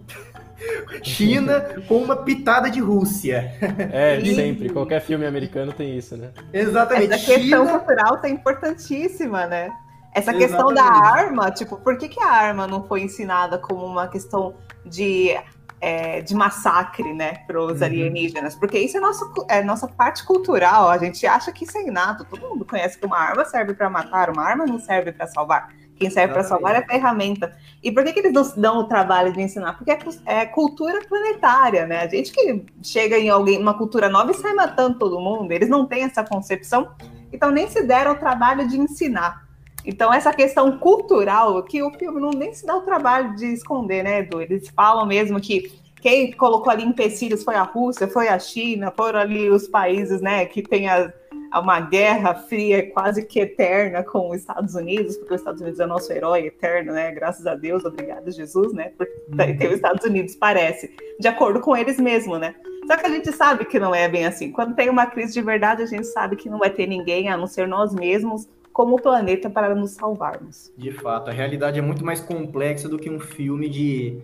China 1.04 1.62
com 1.88 1.98
uma 1.98 2.16
pitada 2.16 2.70
de 2.70 2.80
Rússia. 2.80 3.54
É, 3.92 4.20
sempre. 4.24 4.70
Qualquer 4.70 5.02
filme 5.02 5.26
americano 5.26 5.74
tem 5.74 5.98
isso, 5.98 6.16
né? 6.16 6.32
Exatamente. 6.54 7.14
Essa 7.14 7.26
questão 7.26 7.66
China... 7.66 7.80
cultural 7.80 8.18
tá 8.22 8.30
importantíssima, 8.30 9.46
né? 9.46 9.70
Essa 10.14 10.32
Exatamente. 10.32 10.48
questão 10.48 10.74
da 10.74 10.84
arma, 10.84 11.52
tipo, 11.52 11.76
por 11.76 11.98
que, 11.98 12.08
que 12.08 12.22
a 12.22 12.32
arma 12.32 12.66
não 12.66 12.88
foi 12.88 13.02
ensinada 13.02 13.58
como 13.58 13.86
uma 13.86 14.08
questão 14.08 14.56
de, 14.86 15.38
é, 15.80 16.22
de 16.22 16.34
massacre, 16.34 17.14
né, 17.14 17.36
para 17.48 17.62
os 17.62 17.80
uhum. 17.80 17.86
alienígenas? 17.86 18.56
Porque 18.56 18.78
isso 18.78 18.98
é, 18.98 19.00
nosso, 19.00 19.34
é 19.50 19.64
nossa 19.64 19.88
parte 19.88 20.26
cultural, 20.26 20.90
a 20.90 20.98
gente 20.98 21.26
acha 21.26 21.52
que 21.52 21.64
isso 21.64 21.78
é 21.78 21.88
inato, 21.88 22.26
todo 22.26 22.48
mundo 22.50 22.66
conhece 22.66 22.98
que 22.98 23.06
uma 23.06 23.18
arma 23.18 23.46
serve 23.46 23.74
para 23.74 23.90
matar, 23.90 24.30
uma 24.30 24.44
arma 24.44 24.66
não 24.66 24.80
serve 24.80 25.12
para 25.12 25.28
salvar. 25.28 25.70
Quem 25.98 26.10
serve 26.10 26.34
para 26.34 26.44
salvar 26.44 26.76
é 26.76 26.80
a 26.80 26.86
ferramenta. 26.86 27.58
E 27.82 27.90
por 27.92 28.04
que, 28.04 28.12
que 28.12 28.20
eles 28.20 28.34
não 28.34 28.44
dão 28.58 28.80
o 28.80 28.84
trabalho 28.84 29.32
de 29.32 29.42
ensinar? 29.42 29.78
Porque 29.78 29.92
é, 29.92 30.00
é, 30.26 30.46
cultura 30.46 31.00
planetária, 31.08 31.88
né? 31.88 32.02
A 32.02 32.08
gente 32.08 32.34
que 32.34 32.66
chega 32.84 33.18
em 33.18 33.30
alguém, 33.30 33.58
uma 33.58 33.78
cultura 33.78 34.10
nova 34.10 34.32
e 34.32 34.34
sai 34.34 34.54
matando 34.54 35.00
todo 35.00 35.20
mundo, 35.20 35.52
eles 35.52 35.70
não 35.70 35.86
têm 35.86 36.04
essa 36.04 36.24
concepção, 36.24 36.92
então 37.32 37.50
nem 37.50 37.70
se 37.70 37.82
deram 37.84 38.12
o 38.12 38.16
trabalho 38.16 38.68
de 38.68 38.78
ensinar. 38.78 39.45
Então, 39.86 40.14
essa 40.14 40.34
questão 40.34 40.78
cultural, 40.78 41.62
que 41.64 41.84
o 41.84 41.92
filme 41.92 42.20
não 42.20 42.32
nem 42.32 42.54
se 42.54 42.66
dá 42.66 42.76
o 42.76 42.82
trabalho 42.82 43.36
de 43.36 43.46
esconder, 43.54 44.04
né, 44.04 44.20
Edu? 44.20 44.42
Eles 44.42 44.70
falam 44.70 45.06
mesmo 45.06 45.40
que 45.40 45.72
quem 46.02 46.32
colocou 46.32 46.72
ali 46.72 46.84
empecilhos 46.84 47.44
foi 47.44 47.56
a 47.56 47.64
Rússia, 47.64 48.08
foi 48.08 48.28
a 48.28 48.38
China, 48.38 48.92
foram 48.96 49.20
ali 49.20 49.50
os 49.50 49.68
países, 49.68 50.22
né, 50.22 50.46
que 50.46 50.62
tem 50.62 50.88
a 50.88 51.12
uma 51.60 51.80
guerra 51.80 52.34
fria 52.34 52.92
quase 52.92 53.26
que 53.26 53.40
eterna 53.40 54.04
com 54.04 54.30
os 54.30 54.38
Estados 54.38 54.76
Unidos, 54.76 55.16
porque 55.18 55.36
os 55.36 55.42
Estados 55.42 55.62
Unidos 55.62 55.80
é 55.80 55.86
nosso 55.86 56.12
herói 56.12 56.48
eterno, 56.48 56.92
né? 56.92 57.12
Graças 57.12 57.48
a 57.48 57.56
Deus, 57.56 57.86
obrigado 57.86 58.30
Jesus, 58.30 58.74
né? 58.74 58.92
Porque 58.98 59.14
uhum. 59.30 59.58
tem 59.58 59.68
os 59.68 59.76
Estados 59.76 60.06
Unidos, 60.06 60.36
parece, 60.36 60.94
de 61.18 61.28
acordo 61.28 61.62
com 61.62 61.76
eles 61.76 61.98
mesmos, 61.98 62.40
né? 62.40 62.56
Só 62.88 62.98
que 62.98 63.06
a 63.06 63.10
gente 63.10 63.32
sabe 63.32 63.64
que 63.66 63.80
não 63.80 63.96
é 63.96 64.08
bem 64.08 64.26
assim. 64.26 64.52
Quando 64.52 64.76
tem 64.76 64.90
uma 64.90 65.06
crise 65.06 65.34
de 65.34 65.42
verdade, 65.42 65.82
a 65.82 65.86
gente 65.86 66.08
sabe 66.08 66.36
que 66.36 66.50
não 66.50 66.60
vai 66.60 66.70
ter 66.70 66.88
ninguém 66.88 67.30
a 67.30 67.38
não 67.38 67.48
ser 67.48 67.68
nós 67.68 67.94
mesmos 67.94 68.48
como 68.76 69.02
planeta 69.02 69.50
para 69.50 69.74
nos 69.74 69.92
salvarmos. 69.92 70.70
De 70.78 70.92
fato, 70.92 71.30
a 71.30 71.34
realidade 71.34 71.80
é 71.80 71.82
muito 71.82 72.04
mais 72.04 72.20
complexa 72.20 72.90
do 72.90 73.00
que 73.00 73.10
um 73.10 73.22
filme 73.22 73.70
de 73.70 74.20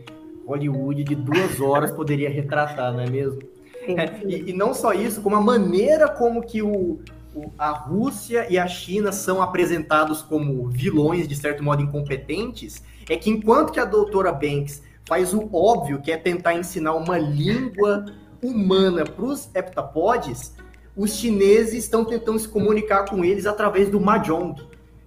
Hollywood 0.46 1.06
de 1.06 1.16
duas 1.16 1.62
horas 1.62 1.90
poderia 1.90 2.30
retratar, 2.30 2.92
não 2.92 3.00
é 3.00 3.10
mesmo? 3.10 3.42
É, 3.88 4.12
e, 4.28 4.50
e, 4.50 4.54
não 4.54 4.74
só 4.74 4.92
isso, 4.92 5.22
como 5.22 5.38
a 5.38 5.42
maneira 5.42 6.10
como 6.10 6.42
que 6.42 6.62
o, 6.62 7.00
o, 7.34 7.50
a 7.58 7.70
Rússia 7.70 8.46
e 8.50 8.60
a 8.60 8.68
China 8.68 9.14
são 9.14 9.42
apresentados 9.42 10.22
como 10.22 10.68
vilões, 10.68 11.30
de 11.30 11.36
certo 11.38 11.64
modo 11.64 11.82
incompetentes, 11.82 12.84
é 13.10 13.16
que 13.16 13.30
enquanto 13.30 13.72
que 13.72 13.80
a 13.80 13.86
doutora 13.86 14.34
Banks 14.34 14.84
faz 15.08 15.34
o 15.34 15.50
óbvio, 15.54 16.02
que 16.02 16.12
é 16.12 16.18
tentar 16.18 16.56
ensinar 16.56 16.94
uma 16.96 17.18
língua 17.18 18.06
humana 18.44 19.06
para 19.06 19.24
os 19.24 19.50
heptapodes, 19.56 20.54
os 20.96 21.16
chineses 21.16 21.84
estão 21.84 22.04
tentando 22.04 22.40
se 22.40 22.48
comunicar 22.48 23.06
com 23.06 23.24
eles 23.24 23.46
através 23.46 23.90
do 23.90 24.00
Mahjong. 24.00 24.56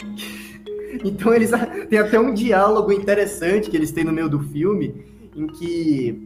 Então 1.04 1.34
eles 1.34 1.50
tem 1.90 1.98
até 1.98 2.20
um 2.20 2.32
diálogo 2.32 2.92
interessante 2.92 3.68
que 3.68 3.76
eles 3.76 3.90
têm 3.90 4.04
no 4.04 4.12
meio 4.12 4.28
do 4.28 4.38
filme, 4.38 5.04
em 5.34 5.48
que 5.48 6.16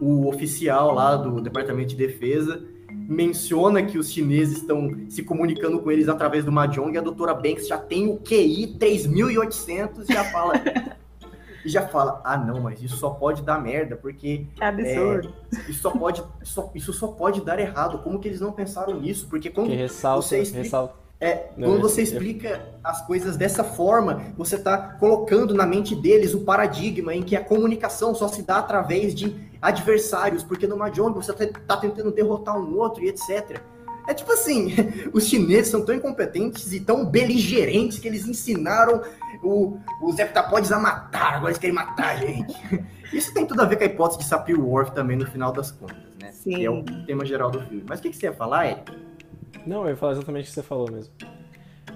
o 0.00 0.26
oficial 0.26 0.94
lá 0.94 1.16
do 1.16 1.38
Departamento 1.38 1.90
de 1.90 1.96
Defesa 1.96 2.64
menciona 2.90 3.82
que 3.82 3.98
os 3.98 4.10
chineses 4.10 4.58
estão 4.58 4.90
se 5.10 5.22
comunicando 5.22 5.78
com 5.80 5.90
eles 5.90 6.08
através 6.08 6.44
do 6.44 6.52
Mahjong 6.52 6.94
e 6.94 6.98
a 6.98 7.02
doutora 7.02 7.34
Banks 7.34 7.68
já 7.68 7.76
tem 7.76 8.08
o 8.08 8.16
QI 8.16 8.76
3800 8.78 10.08
e 10.08 10.12
já 10.12 10.24
fala 10.24 10.54
e 11.64 11.68
já 11.68 11.88
fala, 11.88 12.20
ah 12.24 12.36
não, 12.36 12.60
mas 12.60 12.82
isso 12.82 12.96
só 12.96 13.10
pode 13.10 13.42
dar 13.42 13.60
merda, 13.60 13.96
porque 13.96 14.46
é 14.60 14.66
absurdo. 14.66 15.34
É, 15.52 15.70
isso 15.70 15.80
só 15.80 15.90
pode, 15.90 16.22
só, 16.42 16.70
isso 16.74 16.92
só 16.92 17.08
pode 17.08 17.40
dar 17.40 17.58
errado. 17.58 17.98
Como 17.98 18.18
que 18.18 18.28
eles 18.28 18.40
não 18.40 18.52
pensaram 18.52 19.00
nisso? 19.00 19.26
Porque 19.28 19.48
quando 19.48 19.68
que 19.68 19.76
ressalta, 19.76 20.22
você 20.22 20.38
explica, 20.40 20.62
ressalta. 20.62 20.94
É, 21.20 21.50
não, 21.56 21.68
quando 21.68 21.80
você 21.80 22.02
explica 22.02 22.60
as 22.82 23.06
coisas 23.06 23.36
dessa 23.36 23.64
forma, 23.64 24.22
você 24.36 24.56
está 24.56 24.76
colocando 24.76 25.54
na 25.54 25.64
mente 25.64 25.94
deles 25.94 26.34
o 26.34 26.40
paradigma 26.40 27.14
em 27.14 27.22
que 27.22 27.34
a 27.34 27.42
comunicação 27.42 28.14
só 28.14 28.28
se 28.28 28.42
dá 28.42 28.58
através 28.58 29.14
de 29.14 29.34
adversários, 29.62 30.42
porque 30.42 30.66
no 30.66 30.76
Mahjong 30.76 31.14
você 31.14 31.32
está 31.32 31.60
tá 31.60 31.76
tentando 31.78 32.10
derrotar 32.10 32.58
um 32.58 32.76
outro 32.76 33.02
e 33.02 33.08
etc. 33.08 33.58
É 34.06 34.12
tipo 34.12 34.30
assim, 34.32 34.74
os 35.14 35.24
chineses 35.24 35.70
são 35.70 35.82
tão 35.82 35.94
incompetentes 35.94 36.72
e 36.72 36.80
tão 36.80 37.06
beligerantes 37.06 37.98
que 37.98 38.06
eles 38.06 38.26
ensinaram 38.26 39.00
o, 39.44 39.78
os 40.00 40.18
heptapodes 40.18 40.72
a 40.72 40.78
matar, 40.78 41.34
agora 41.34 41.50
eles 41.50 41.58
querem 41.58 41.74
matar 41.74 42.14
a 42.14 42.16
gente. 42.16 42.54
Isso 43.12 43.32
tem 43.32 43.46
tudo 43.46 43.60
a 43.60 43.64
ver 43.64 43.76
com 43.76 43.84
a 43.84 43.86
hipótese 43.86 44.20
de 44.20 44.24
Sapir-Whorf 44.24 44.92
também 44.92 45.16
no 45.16 45.26
final 45.26 45.52
das 45.52 45.70
contas, 45.70 46.16
né? 46.20 46.32
Sim. 46.32 46.56
Que 46.56 46.64
é 46.64 46.70
o 46.70 46.82
tema 47.06 47.24
geral 47.24 47.50
do 47.50 47.60
filme. 47.60 47.84
Mas 47.88 48.00
o 48.00 48.02
que, 48.02 48.10
que 48.10 48.16
você 48.16 48.26
ia 48.26 48.32
falar, 48.32 48.66
Eric? 48.66 48.92
Não, 49.66 49.82
eu 49.84 49.90
ia 49.90 49.96
falar 49.96 50.12
exatamente 50.12 50.46
o 50.46 50.48
que 50.48 50.54
você 50.54 50.62
falou 50.62 50.90
mesmo. 50.90 51.12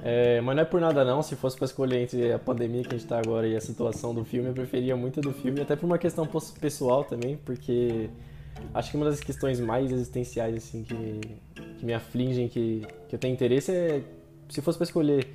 É, 0.02 0.40
mas 0.40 0.54
não 0.54 0.62
é 0.62 0.64
por 0.64 0.80
nada 0.80 1.04
não, 1.04 1.22
se 1.22 1.34
fosse 1.34 1.56
para 1.56 1.64
escolher 1.64 2.02
entre 2.02 2.32
a 2.32 2.38
pandemia 2.38 2.82
que 2.82 2.94
a 2.94 2.98
gente 2.98 3.08
tá 3.08 3.18
agora 3.18 3.48
e 3.48 3.56
a 3.56 3.60
situação 3.60 4.14
do 4.14 4.24
filme, 4.24 4.48
eu 4.48 4.54
preferia 4.54 4.96
muito 4.96 5.20
do 5.20 5.32
filme, 5.32 5.60
até 5.60 5.74
por 5.74 5.86
uma 5.86 5.98
questão 5.98 6.26
pessoal 6.60 7.02
também, 7.02 7.36
porque 7.36 8.08
acho 8.72 8.92
que 8.92 8.96
uma 8.96 9.06
das 9.06 9.18
questões 9.18 9.58
mais 9.58 9.90
existenciais 9.90 10.56
assim 10.56 10.84
que, 10.84 11.20
que 11.78 11.84
me 11.84 11.92
afligem, 11.92 12.48
que, 12.48 12.86
que 13.08 13.14
eu 13.16 13.18
tenho 13.18 13.34
interesse 13.34 13.72
é, 13.72 14.02
se 14.48 14.62
fosse 14.62 14.78
para 14.78 14.84
escolher 14.84 15.26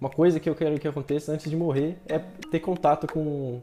uma 0.00 0.08
coisa 0.08 0.40
que 0.40 0.48
eu 0.48 0.54
quero 0.54 0.78
que 0.78 0.88
aconteça 0.88 1.32
antes 1.32 1.50
de 1.50 1.56
morrer, 1.56 1.98
é 2.08 2.18
ter 2.50 2.60
contato 2.60 3.06
com, 3.06 3.60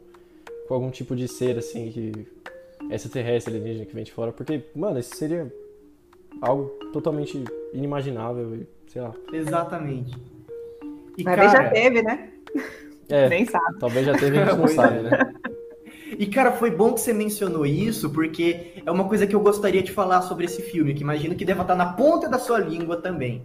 com 0.67 0.73
algum 0.73 0.91
tipo 0.91 1.15
de 1.15 1.27
ser 1.27 1.57
assim 1.57 1.91
que 1.91 2.27
extraterrestre 2.91 3.55
alienígena 3.55 3.85
que 3.85 3.95
vem 3.95 4.03
de 4.03 4.11
fora, 4.11 4.31
porque, 4.31 4.63
mano, 4.75 4.99
isso 4.99 5.15
seria 5.15 5.51
algo 6.41 6.65
totalmente 6.93 7.43
inimaginável, 7.73 8.65
sei 8.87 9.01
lá. 9.01 9.13
Exatamente. 9.33 10.15
E, 11.17 11.23
Mas 11.23 11.35
cara... 11.35 11.49
já 11.49 11.69
teve, 11.71 12.03
né? 12.03 12.29
É, 13.09 13.27
Nem 13.29 13.45
sabe. 13.45 13.79
Talvez 13.79 14.05
já 14.05 14.13
teve, 14.13 14.37
a 14.37 14.45
gente 14.45 14.57
não 14.59 14.67
sabe, 14.67 15.01
né? 15.01 15.33
E, 16.19 16.25
cara, 16.27 16.51
foi 16.51 16.71
bom 16.71 16.93
que 16.93 17.01
você 17.01 17.13
mencionou 17.13 17.65
isso, 17.65 18.09
porque 18.11 18.73
é 18.85 18.91
uma 18.91 19.07
coisa 19.07 19.27
que 19.27 19.35
eu 19.35 19.39
gostaria 19.39 19.83
de 19.83 19.91
falar 19.91 20.21
sobre 20.21 20.45
esse 20.45 20.61
filme, 20.61 20.93
que 20.93 21.01
imagino 21.01 21.35
que 21.35 21.43
deva 21.43 21.63
estar 21.63 21.75
na 21.75 21.93
ponta 21.93 22.29
da 22.29 22.39
sua 22.39 22.59
língua 22.59 22.97
também, 22.97 23.43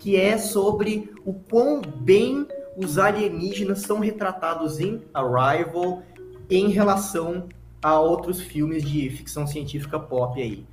que 0.00 0.16
é 0.16 0.36
sobre 0.38 1.12
o 1.24 1.34
quão 1.34 1.80
bem 1.80 2.48
os 2.76 2.98
alienígenas 2.98 3.82
são 3.82 4.00
retratados 4.00 4.80
em 4.80 5.02
Arrival 5.12 6.02
em 6.48 6.68
relação 6.70 7.46
a 7.82 8.00
outros 8.00 8.40
filmes 8.40 8.82
de 8.82 9.08
ficção 9.10 9.46
científica 9.46 10.00
pop 10.00 10.40
aí. 10.40 10.66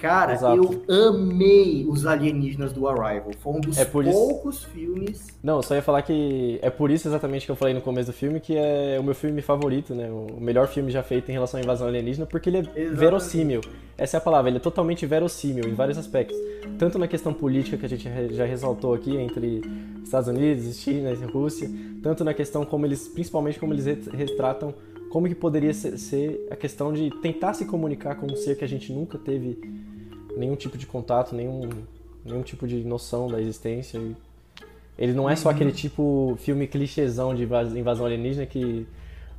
Cara, 0.00 0.32
Exato. 0.32 0.82
eu 0.88 1.08
amei 1.10 1.84
os 1.86 2.06
alienígenas 2.06 2.72
do 2.72 2.88
Arrival. 2.88 3.32
Foi 3.38 3.52
um 3.52 3.60
dos 3.60 3.76
é 3.76 3.84
poucos 3.84 4.56
isso... 4.56 4.68
filmes. 4.68 5.26
Não, 5.42 5.62
só 5.62 5.74
ia 5.74 5.82
falar 5.82 6.00
que 6.02 6.58
é 6.62 6.70
por 6.70 6.90
isso 6.90 7.06
exatamente 7.06 7.44
que 7.44 7.52
eu 7.52 7.56
falei 7.56 7.74
no 7.74 7.82
começo 7.82 8.10
do 8.10 8.14
filme 8.14 8.40
que 8.40 8.56
é 8.56 8.96
o 8.98 9.04
meu 9.04 9.14
filme 9.14 9.42
favorito, 9.42 9.94
né? 9.94 10.10
O 10.10 10.40
melhor 10.40 10.68
filme 10.68 10.90
já 10.90 11.02
feito 11.02 11.28
em 11.28 11.32
relação 11.32 11.60
à 11.60 11.62
invasão 11.62 11.86
alienígena, 11.86 12.24
porque 12.24 12.48
ele 12.48 12.58
é 12.58 12.60
exatamente. 12.60 12.94
verossímil. 12.94 13.60
Essa 13.98 14.16
é 14.16 14.18
a 14.18 14.20
palavra, 14.20 14.48
ele 14.50 14.56
é 14.56 14.60
totalmente 14.60 15.04
verossímil 15.04 15.68
em 15.68 15.74
vários 15.74 15.98
aspectos. 15.98 16.36
Tanto 16.78 16.98
na 16.98 17.06
questão 17.06 17.34
política 17.34 17.76
que 17.76 17.84
a 17.84 17.88
gente 17.88 18.08
já 18.34 18.46
ressaltou 18.46 18.94
aqui 18.94 19.14
entre 19.18 19.60
Estados 20.02 20.28
Unidos, 20.28 20.78
China 20.78 21.10
e 21.10 21.30
Rússia, 21.30 21.70
tanto 22.02 22.24
na 22.24 22.32
questão 22.32 22.64
como 22.64 22.86
eles, 22.86 23.06
principalmente 23.08 23.60
como 23.60 23.74
eles 23.74 23.84
retratam 23.84 24.74
como 25.10 25.28
que 25.28 25.34
poderia 25.34 25.74
ser 25.74 26.46
a 26.50 26.56
questão 26.56 26.92
de 26.92 27.10
tentar 27.20 27.52
se 27.52 27.66
comunicar 27.66 28.14
com 28.14 28.26
um 28.26 28.36
ser 28.36 28.56
que 28.56 28.64
a 28.64 28.68
gente 28.68 28.92
nunca 28.92 29.18
teve 29.18 29.58
nenhum 30.40 30.56
tipo 30.56 30.76
de 30.76 30.86
contato, 30.86 31.34
nenhum, 31.34 31.68
nenhum 32.24 32.42
tipo 32.42 32.66
de 32.66 32.82
noção 32.82 33.28
da 33.28 33.40
existência. 33.40 34.00
Ele 34.98 35.12
não 35.12 35.28
é 35.28 35.36
só 35.36 35.50
aquele 35.50 35.72
tipo 35.72 36.36
filme 36.40 36.66
clichêzão 36.66 37.34
de 37.34 37.44
invasão 37.44 38.06
alienígena 38.06 38.46
que 38.46 38.86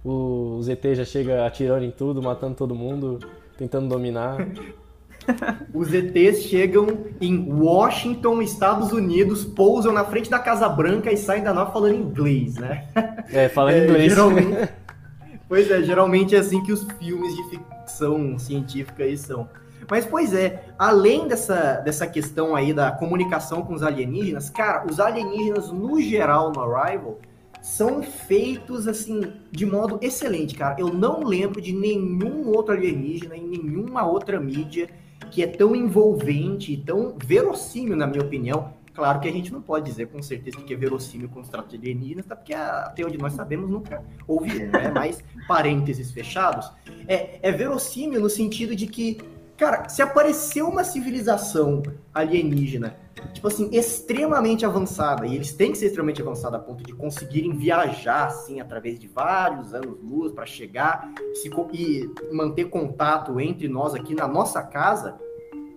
o 0.03 0.59
ZT 0.61 0.95
já 0.95 1.05
chega 1.05 1.45
atirando 1.45 1.85
em 1.85 1.91
tudo, 1.91 2.21
matando 2.21 2.55
todo 2.55 2.73
mundo, 2.73 3.19
tentando 3.57 3.87
dominar. 3.87 4.37
Os 5.71 5.93
ETs 5.93 6.41
chegam 6.43 6.87
em 7.19 7.51
Washington, 7.51 8.41
Estados 8.41 8.91
Unidos, 8.91 9.45
pousam 9.45 9.93
na 9.93 10.03
frente 10.03 10.29
da 10.29 10.39
Casa 10.39 10.67
Branca 10.67 11.11
e 11.11 11.17
saem 11.17 11.43
da 11.43 11.53
nova 11.53 11.71
falando 11.71 11.95
inglês, 11.95 12.55
né? 12.55 12.87
É, 13.31 13.47
falando 13.47 13.75
é, 13.75 13.83
inglês. 13.85 14.13
Geralmente... 14.13 14.69
pois 15.47 15.69
é, 15.69 15.83
geralmente 15.83 16.35
é 16.35 16.39
assim 16.39 16.61
que 16.63 16.71
os 16.71 16.83
filmes 16.99 17.35
de 17.35 17.49
ficção 17.49 18.37
científica 18.39 19.03
aí 19.03 19.15
são. 19.15 19.47
Mas, 19.91 20.05
pois 20.05 20.33
é, 20.33 20.63
além 20.79 21.27
dessa, 21.27 21.73
dessa 21.81 22.07
questão 22.07 22.55
aí 22.55 22.73
da 22.73 22.93
comunicação 22.93 23.61
com 23.61 23.73
os 23.73 23.83
alienígenas, 23.83 24.49
cara, 24.49 24.85
os 24.89 25.01
alienígenas, 25.01 25.69
no 25.69 25.99
geral, 25.99 26.49
no 26.49 26.61
Arrival, 26.61 27.19
são 27.61 28.01
feitos, 28.01 28.87
assim, 28.87 29.21
de 29.51 29.65
modo 29.65 29.99
excelente, 30.01 30.55
cara. 30.55 30.77
Eu 30.79 30.93
não 30.93 31.25
lembro 31.25 31.59
de 31.59 31.73
nenhum 31.73 32.47
outro 32.55 32.73
alienígena 32.73 33.35
em 33.35 33.45
nenhuma 33.45 34.05
outra 34.05 34.39
mídia 34.39 34.89
que 35.29 35.43
é 35.43 35.47
tão 35.47 35.75
envolvente 35.75 36.71
e 36.71 36.77
tão 36.77 37.17
verossímil, 37.21 37.97
na 37.97 38.07
minha 38.07 38.23
opinião. 38.23 38.73
Claro 38.93 39.19
que 39.19 39.27
a 39.27 39.31
gente 39.31 39.51
não 39.51 39.61
pode 39.61 39.89
dizer 39.89 40.07
com 40.07 40.21
certeza 40.21 40.55
que 40.55 40.73
é 40.73 40.77
verossímil 40.77 41.27
com 41.27 41.41
os 41.41 41.49
tratos 41.49 41.77
alienígenas, 41.77 42.25
tá? 42.25 42.35
porque 42.37 42.53
até 42.53 43.05
onde 43.05 43.17
nós 43.17 43.33
sabemos 43.33 43.69
nunca 43.69 44.01
houve 44.25 44.51
um, 44.55 44.71
né? 44.71 44.89
Mas, 44.95 45.21
parênteses 45.49 46.11
fechados, 46.11 46.71
é, 47.09 47.39
é 47.41 47.51
verossímil 47.51 48.21
no 48.21 48.29
sentido 48.29 48.73
de 48.73 48.87
que 48.87 49.17
Cara, 49.61 49.87
se 49.87 50.01
apareceu 50.01 50.67
uma 50.67 50.83
civilização 50.83 51.83
alienígena, 52.11 52.95
tipo 53.31 53.47
assim, 53.47 53.69
extremamente 53.71 54.65
avançada, 54.65 55.27
e 55.27 55.35
eles 55.35 55.53
têm 55.53 55.71
que 55.71 55.77
ser 55.77 55.85
extremamente 55.85 56.19
avançados 56.19 56.59
a 56.59 56.59
ponto 56.59 56.83
de 56.83 56.91
conseguirem 56.93 57.55
viajar, 57.55 58.25
assim, 58.25 58.59
através 58.59 58.99
de 58.99 59.07
vários 59.07 59.71
anos-luz 59.71 60.31
para 60.31 60.47
chegar 60.47 61.13
se, 61.35 61.51
e 61.73 62.09
manter 62.33 62.71
contato 62.71 63.39
entre 63.39 63.67
nós 63.67 63.93
aqui 63.93 64.15
na 64.15 64.27
nossa 64.27 64.63
casa. 64.63 65.19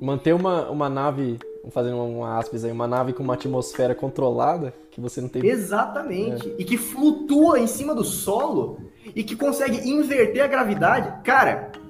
Manter 0.01 0.33
uma, 0.33 0.71
uma 0.71 0.89
nave, 0.89 1.39
fazendo 1.71 1.99
uma 1.99 2.39
aspas 2.39 2.65
aí, 2.65 2.73
uma 2.73 2.89
nave 2.89 3.13
com 3.13 3.23
uma 3.23 3.35
atmosfera 3.35 3.95
controlada, 3.95 4.73
que 4.91 4.99
você 4.99 5.21
não 5.21 5.29
tem. 5.29 5.45
Exatamente. 5.45 6.49
É. 6.49 6.55
E 6.59 6.65
que 6.65 6.79
flutua 6.79 7.61
em 7.61 7.67
cima 7.67 7.95
do 7.95 8.03
solo 8.03 8.79
e 9.15 9.23
que 9.23 9.37
consegue 9.37 9.87
inverter 9.87 10.43
a 10.43 10.47
gravidade. 10.47 11.23
Cara, 11.23 11.84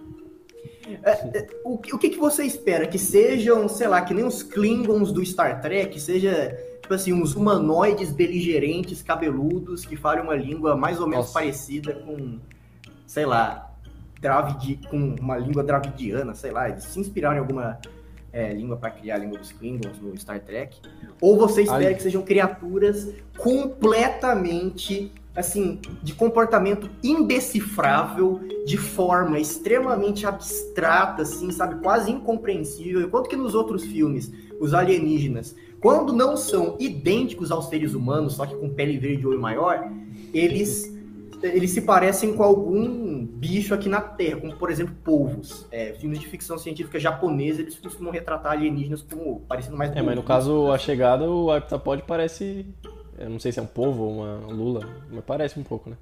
o, 1.65 1.75
o 1.75 1.99
que, 1.99 2.11
que 2.11 2.19
você 2.19 2.45
espera? 2.45 2.87
Que 2.87 2.99
sejam, 2.99 3.69
sei 3.69 3.89
lá, 3.89 4.01
que 4.03 4.15
nem 4.15 4.25
os 4.25 4.43
Klingons 4.43 5.13
do 5.13 5.25
Star 5.25 5.61
Trek, 5.61 5.99
seja, 6.01 6.57
tipo 6.81 6.93
assim, 6.93 7.13
uns 7.13 7.35
humanoides 7.35 8.13
beligerantes, 8.13 9.03
cabeludos, 9.03 9.85
que 9.85 9.97
falem 9.97 10.23
uma 10.23 10.35
língua 10.35 10.77
mais 10.77 11.01
ou 11.01 11.07
menos 11.07 11.27
Nossa. 11.27 11.39
parecida 11.39 11.95
com, 11.95 12.39
sei 13.07 13.27
lá, 13.27 13.71
Dravidi, 14.21 14.81
com 14.89 15.17
uma 15.21 15.37
língua 15.37 15.63
dravidiana, 15.63 16.35
sei 16.35 16.51
lá, 16.51 16.69
eles 16.69 16.85
se 16.85 16.99
inspiraram 16.99 17.37
em 17.37 17.41
alguma 17.41 17.79
é, 18.33 18.53
língua 18.53 18.77
para 18.77 18.91
criar 18.91 19.17
a 19.17 19.19
língua 19.19 19.39
dos 19.39 19.53
Klingons 19.53 20.01
no 20.01 20.17
Star 20.19 20.41
Trek. 20.41 20.81
Ou 21.21 21.39
você 21.39 21.63
espera 21.63 21.89
Ai. 21.89 21.95
que 21.95 22.03
sejam 22.03 22.23
criaturas 22.23 23.15
completamente 23.37 25.13
assim, 25.37 25.81
de 26.03 26.15
comportamento 26.15 26.89
indecifrável, 27.03 28.41
de 28.65 28.77
forma 28.77 29.39
extremamente 29.39 30.27
abstrata, 30.27 31.23
assim, 31.23 31.51
sabe, 31.51 31.83
quase 31.83 32.11
incompreensível. 32.11 33.03
Enquanto 33.03 33.29
que 33.29 33.37
nos 33.37 33.55
outros 33.55 33.85
filmes, 33.85 34.33
os 34.61 34.73
alienígenas, 34.73 35.57
quando 35.81 36.13
não 36.13 36.37
são 36.37 36.77
idênticos 36.79 37.51
aos 37.51 37.67
seres 37.69 37.95
humanos, 37.95 38.35
só 38.35 38.47
que 38.47 38.55
com 38.55 38.71
pele 38.71 38.97
verde 38.99 39.23
e 39.23 39.27
olho 39.27 39.41
maior, 39.41 39.91
eles 40.33 40.95
eles 41.43 41.73
se 41.73 41.83
parecem 41.83 42.35
com 42.35 42.43
algum 42.43 43.27
bicho 43.27 43.75
aqui 43.75 43.87
na 43.87 44.01
Terra, 44.01 44.41
como 44.41 44.57
por 44.57 44.71
exemplo 44.71 44.95
polvos. 45.05 45.67
É, 45.71 45.93
filmes 45.93 46.19
de 46.19 46.27
ficção 46.27 46.57
científica 46.57 46.99
japonesa, 46.99 47.61
eles 47.61 47.79
costumam 47.79 48.11
retratar 48.11 48.53
alienígenas 48.53 49.03
como 49.03 49.41
parecendo 49.41 49.77
mais. 49.77 49.95
É, 49.95 50.01
mas 50.01 50.17
no 50.17 50.23
caso, 50.23 50.73
a 50.73 50.79
chegada, 50.79 51.29
o 51.29 51.55
heptapod 51.55 52.03
parece 52.07 52.65
eu 53.19 53.31
não 53.31 53.39
sei 53.39 53.53
se 53.53 53.59
é 53.59 53.63
um 53.63 53.67
povo 53.67 54.03
ou 54.03 54.13
uma 54.23 54.53
lula, 54.53 54.89
mas 55.11 55.25
parece 55.25 55.59
um 55.59 55.63
pouco, 55.63 55.91
né? 55.91 55.97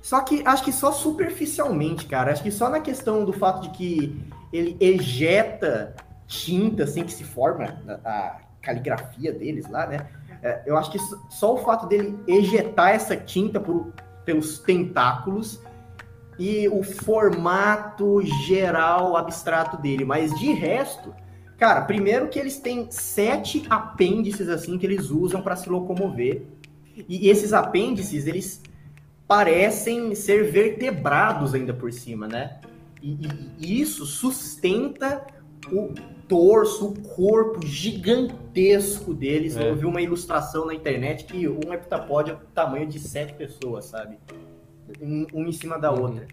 Só 0.00 0.20
que 0.20 0.42
acho 0.46 0.64
que 0.64 0.72
só 0.72 0.92
superficialmente, 0.92 2.06
cara. 2.06 2.32
Acho 2.32 2.42
que 2.42 2.50
só 2.50 2.68
na 2.68 2.80
questão 2.80 3.24
do 3.24 3.32
fato 3.32 3.62
de 3.62 3.70
que 3.70 4.22
ele 4.52 4.76
ejeta 4.80 5.94
tinta 6.26 6.84
assim 6.84 7.04
que 7.04 7.12
se 7.12 7.24
forma 7.24 7.78
a, 8.04 8.40
caligrafia 8.62 9.32
deles 9.32 9.68
lá, 9.68 9.86
né? 9.86 10.06
É, 10.42 10.62
eu 10.66 10.76
acho 10.76 10.90
que 10.90 10.98
só 11.30 11.54
o 11.54 11.58
fato 11.58 11.86
dele 11.86 12.18
ejetar 12.26 12.90
essa 12.90 13.16
tinta 13.16 13.60
por, 13.60 13.92
pelos 14.24 14.58
tentáculos 14.58 15.60
e 16.38 16.68
o 16.68 16.82
formato 16.82 18.20
geral 18.46 19.16
abstrato 19.16 19.76
dele, 19.76 20.04
mas 20.04 20.36
de 20.38 20.52
resto, 20.52 21.14
cara, 21.56 21.82
primeiro 21.82 22.28
que 22.28 22.38
eles 22.38 22.58
têm 22.58 22.90
sete 22.90 23.64
apêndices 23.70 24.48
assim 24.48 24.78
que 24.78 24.86
eles 24.86 25.10
usam 25.10 25.42
para 25.42 25.56
se 25.56 25.68
locomover 25.68 26.46
e 27.08 27.28
esses 27.28 27.52
apêndices, 27.52 28.26
eles 28.26 28.62
parecem 29.26 30.14
ser 30.14 30.50
vertebrados 30.50 31.54
ainda 31.54 31.72
por 31.72 31.92
cima, 31.92 32.28
né? 32.28 32.60
E, 33.02 33.12
e, 33.12 33.28
e 33.58 33.80
isso 33.80 34.06
sustenta 34.06 35.26
o 35.72 35.92
torso, 36.28 36.88
o 36.88 37.00
corpo 37.00 37.66
gigantesco 37.66 39.12
deles. 39.12 39.56
É. 39.56 39.70
Eu 39.70 39.76
vi 39.76 39.84
uma 39.86 40.00
ilustração 40.00 40.66
na 40.66 40.74
internet 40.74 41.24
que 41.24 41.48
um 41.48 41.72
heptapode 41.72 42.30
é 42.30 42.34
o 42.34 42.38
tamanho 42.54 42.86
de 42.86 42.98
sete 42.98 43.34
pessoas, 43.34 43.86
sabe? 43.86 44.18
Um, 45.00 45.26
um 45.34 45.46
em 45.46 45.52
cima 45.52 45.78
da 45.78 45.92
uhum. 45.92 46.02
outra. 46.02 46.26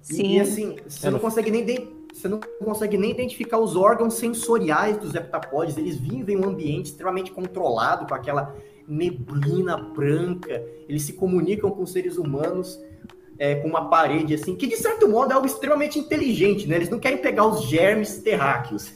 Sim. 0.00 0.22
E, 0.22 0.36
e 0.36 0.40
assim, 0.40 0.76
você 0.86 1.08
é 1.08 1.10
não 1.10 1.18
consegue 1.18 1.50
nem 1.50 2.00
você 2.12 2.28
não 2.28 2.40
consegue 2.62 2.98
nem 2.98 3.12
identificar 3.12 3.58
os 3.58 3.76
órgãos 3.76 4.14
sensoriais 4.14 4.98
dos 4.98 5.14
heptapodes. 5.14 5.78
Eles 5.78 5.96
vivem 5.96 6.36
em 6.36 6.40
um 6.40 6.48
ambiente 6.48 6.86
extremamente 6.86 7.30
controlado, 7.30 8.06
com 8.06 8.14
aquela 8.14 8.54
neblina 8.90 9.76
branca, 9.76 10.62
eles 10.88 11.02
se 11.02 11.12
comunicam 11.12 11.70
com 11.70 11.86
seres 11.86 12.18
humanos 12.18 12.78
é, 13.40 13.54
com 13.54 13.68
uma 13.68 13.88
parede 13.88 14.34
assim, 14.34 14.54
que 14.54 14.66
de 14.66 14.76
certo 14.76 15.08
modo 15.08 15.32
é 15.32 15.34
algo 15.34 15.46
extremamente 15.46 15.98
inteligente, 15.98 16.68
né? 16.68 16.76
Eles 16.76 16.90
não 16.90 16.98
querem 16.98 17.16
pegar 17.16 17.46
os 17.46 17.62
germes 17.62 18.18
terráqueos. 18.18 18.92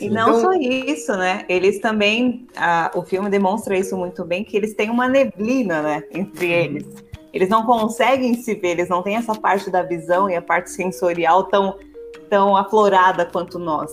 E 0.00 0.08
não 0.08 0.28
então... 0.28 0.40
só 0.40 0.52
isso, 0.52 1.16
né? 1.16 1.44
Eles 1.48 1.80
também, 1.80 2.46
a, 2.56 2.90
o 2.94 3.02
filme 3.02 3.28
demonstra 3.28 3.76
isso 3.76 3.96
muito 3.96 4.24
bem, 4.24 4.44
que 4.44 4.56
eles 4.56 4.74
têm 4.74 4.90
uma 4.90 5.08
neblina, 5.08 5.82
né, 5.82 6.02
entre 6.12 6.46
uhum. 6.46 6.52
eles. 6.52 6.86
Eles 7.32 7.48
não 7.48 7.66
conseguem 7.66 8.34
se 8.34 8.54
ver, 8.54 8.70
eles 8.70 8.88
não 8.88 9.02
têm 9.02 9.16
essa 9.16 9.34
parte 9.34 9.70
da 9.70 9.82
visão 9.82 10.30
e 10.30 10.36
a 10.36 10.42
parte 10.42 10.70
sensorial 10.70 11.44
tão, 11.44 11.76
tão 12.30 12.56
aflorada 12.56 13.26
quanto 13.26 13.58
nós. 13.58 13.90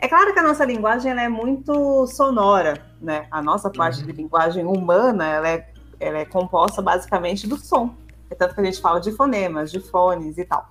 É 0.00 0.06
claro 0.06 0.32
que 0.32 0.38
a 0.38 0.44
nossa 0.44 0.64
linguagem 0.64 1.12
é 1.12 1.28
muito 1.28 2.06
sonora, 2.06 2.87
né? 3.00 3.26
A 3.30 3.42
nossa 3.42 3.70
parte 3.70 4.00
uhum. 4.00 4.06
de 4.06 4.12
linguagem 4.12 4.64
humana 4.64 5.26
ela 5.26 5.48
é, 5.48 5.68
ela 6.00 6.18
é 6.18 6.24
composta 6.24 6.82
basicamente 6.82 7.46
do 7.46 7.56
som. 7.56 7.94
É 8.30 8.34
tanto 8.34 8.54
que 8.54 8.60
a 8.60 8.64
gente 8.64 8.80
fala 8.80 9.00
de 9.00 9.12
fonemas, 9.12 9.70
de 9.70 9.80
fones 9.80 10.36
e 10.36 10.44
tal. 10.44 10.70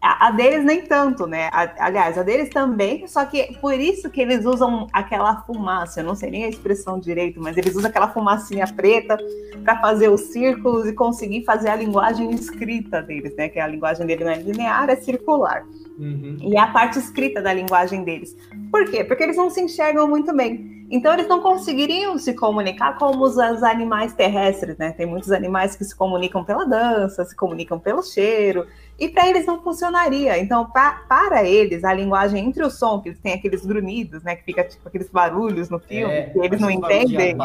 A, 0.00 0.28
a 0.28 0.30
deles 0.30 0.64
nem 0.64 0.82
tanto, 0.82 1.26
né? 1.26 1.48
A, 1.52 1.86
aliás, 1.86 2.18
a 2.18 2.22
deles 2.22 2.50
também, 2.50 3.06
só 3.08 3.24
que 3.24 3.56
por 3.60 3.74
isso 3.74 4.10
que 4.10 4.20
eles 4.20 4.44
usam 4.44 4.86
aquela 4.92 5.42
fumaça, 5.42 6.00
eu 6.00 6.04
não 6.04 6.14
sei 6.14 6.30
nem 6.30 6.44
a 6.44 6.48
expressão 6.48 6.98
direito, 7.00 7.40
mas 7.40 7.56
eles 7.56 7.74
usam 7.74 7.88
aquela 7.88 8.08
fumacinha 8.08 8.66
preta 8.66 9.16
para 9.64 9.80
fazer 9.80 10.08
os 10.08 10.20
círculos 10.32 10.86
e 10.86 10.92
conseguir 10.92 11.44
fazer 11.44 11.70
a 11.70 11.76
linguagem 11.76 12.30
escrita 12.30 13.02
deles, 13.02 13.34
né? 13.36 13.48
Que 13.48 13.58
a 13.58 13.66
linguagem 13.66 14.06
dele 14.06 14.24
não 14.24 14.30
é 14.30 14.36
linear, 14.36 14.88
é 14.90 14.96
circular. 14.96 15.64
Uhum. 15.98 16.36
E 16.40 16.56
é 16.56 16.60
a 16.60 16.68
parte 16.68 16.98
escrita 16.98 17.40
da 17.40 17.52
linguagem 17.52 18.04
deles. 18.04 18.36
Por 18.70 18.84
quê? 18.84 19.02
Porque 19.02 19.22
eles 19.22 19.36
não 19.36 19.48
se 19.48 19.60
enxergam 19.60 20.06
muito 20.06 20.34
bem. 20.36 20.75
Então 20.90 21.12
eles 21.12 21.26
não 21.26 21.40
conseguiriam 21.40 22.16
se 22.18 22.34
comunicar 22.34 22.96
como 22.98 23.24
os, 23.24 23.38
animais 23.38 24.12
terrestres, 24.12 24.76
né? 24.76 24.92
Tem 24.92 25.06
muitos 25.06 25.32
animais 25.32 25.74
que 25.74 25.84
se 25.84 25.94
comunicam 25.94 26.44
pela 26.44 26.64
dança, 26.64 27.24
se 27.24 27.34
comunicam 27.34 27.78
pelo 27.78 28.02
cheiro, 28.02 28.66
e 28.98 29.08
para 29.08 29.28
eles 29.28 29.44
não 29.44 29.60
funcionaria. 29.62 30.38
Então, 30.38 30.70
pra, 30.70 31.04
para 31.08 31.44
eles, 31.44 31.84
a 31.84 31.92
linguagem 31.92 32.46
entre 32.46 32.64
o 32.64 32.70
som, 32.70 33.00
que 33.00 33.10
eles 33.10 33.20
têm 33.20 33.34
aqueles 33.34 33.64
grunhidos, 33.66 34.22
né? 34.22 34.36
Que 34.36 34.44
fica 34.44 34.64
tipo 34.64 34.86
aqueles 34.86 35.10
barulhos 35.10 35.68
no 35.68 35.78
filme, 35.78 36.12
é, 36.12 36.22
que 36.30 36.38
eles 36.38 36.60
não 36.60 36.70
entendem. 36.70 37.36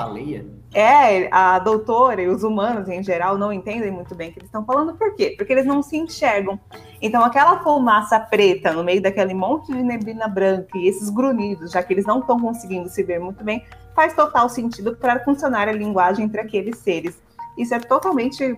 É, 0.74 1.28
a 1.34 1.60
doutora 1.60 2.22
e 2.22 2.28
os 2.28 2.44
humanos 2.44 2.88
em 2.88 3.04
geral 3.04 3.38
não 3.38 3.52
entendem 3.52 3.92
muito 3.92 4.16
bem 4.16 4.30
o 4.30 4.34
que 4.34 4.40
eles 4.40 4.48
estão 4.48 4.64
falando. 4.64 4.94
Por 4.94 5.16
quê? 5.16 5.34
Porque 5.38 5.52
eles 5.52 5.66
não 5.66 5.82
se 5.82 5.98
enxergam. 5.98 6.60
Então, 7.02 7.24
aquela 7.24 7.60
fumaça 7.62 8.20
preta 8.20 8.72
no 8.72 8.84
meio 8.84 9.02
daquele 9.02 9.34
monte 9.34 9.72
de 9.74 9.82
neblina 9.82 10.28
branca 10.28 10.78
e 10.78 10.88
esses 10.88 11.10
grunhidos, 11.10 11.72
já 11.72 11.82
que 11.82 11.94
eles 11.94 12.06
não 12.06 12.20
estão 12.20 12.40
conseguindo 12.40 12.88
se 12.90 13.02
ver 13.02 13.20
muito 13.20 13.44
bem, 13.44 13.66
faz 13.96 14.14
total 14.14 14.48
sentido 14.48 14.96
para 14.96 15.20
funcionar 15.24 15.68
a 15.68 15.72
linguagem 15.72 16.26
entre 16.26 16.40
aqueles 16.40 16.78
seres. 16.78 17.20
Isso 17.58 17.74
é 17.74 17.80
totalmente 17.80 18.56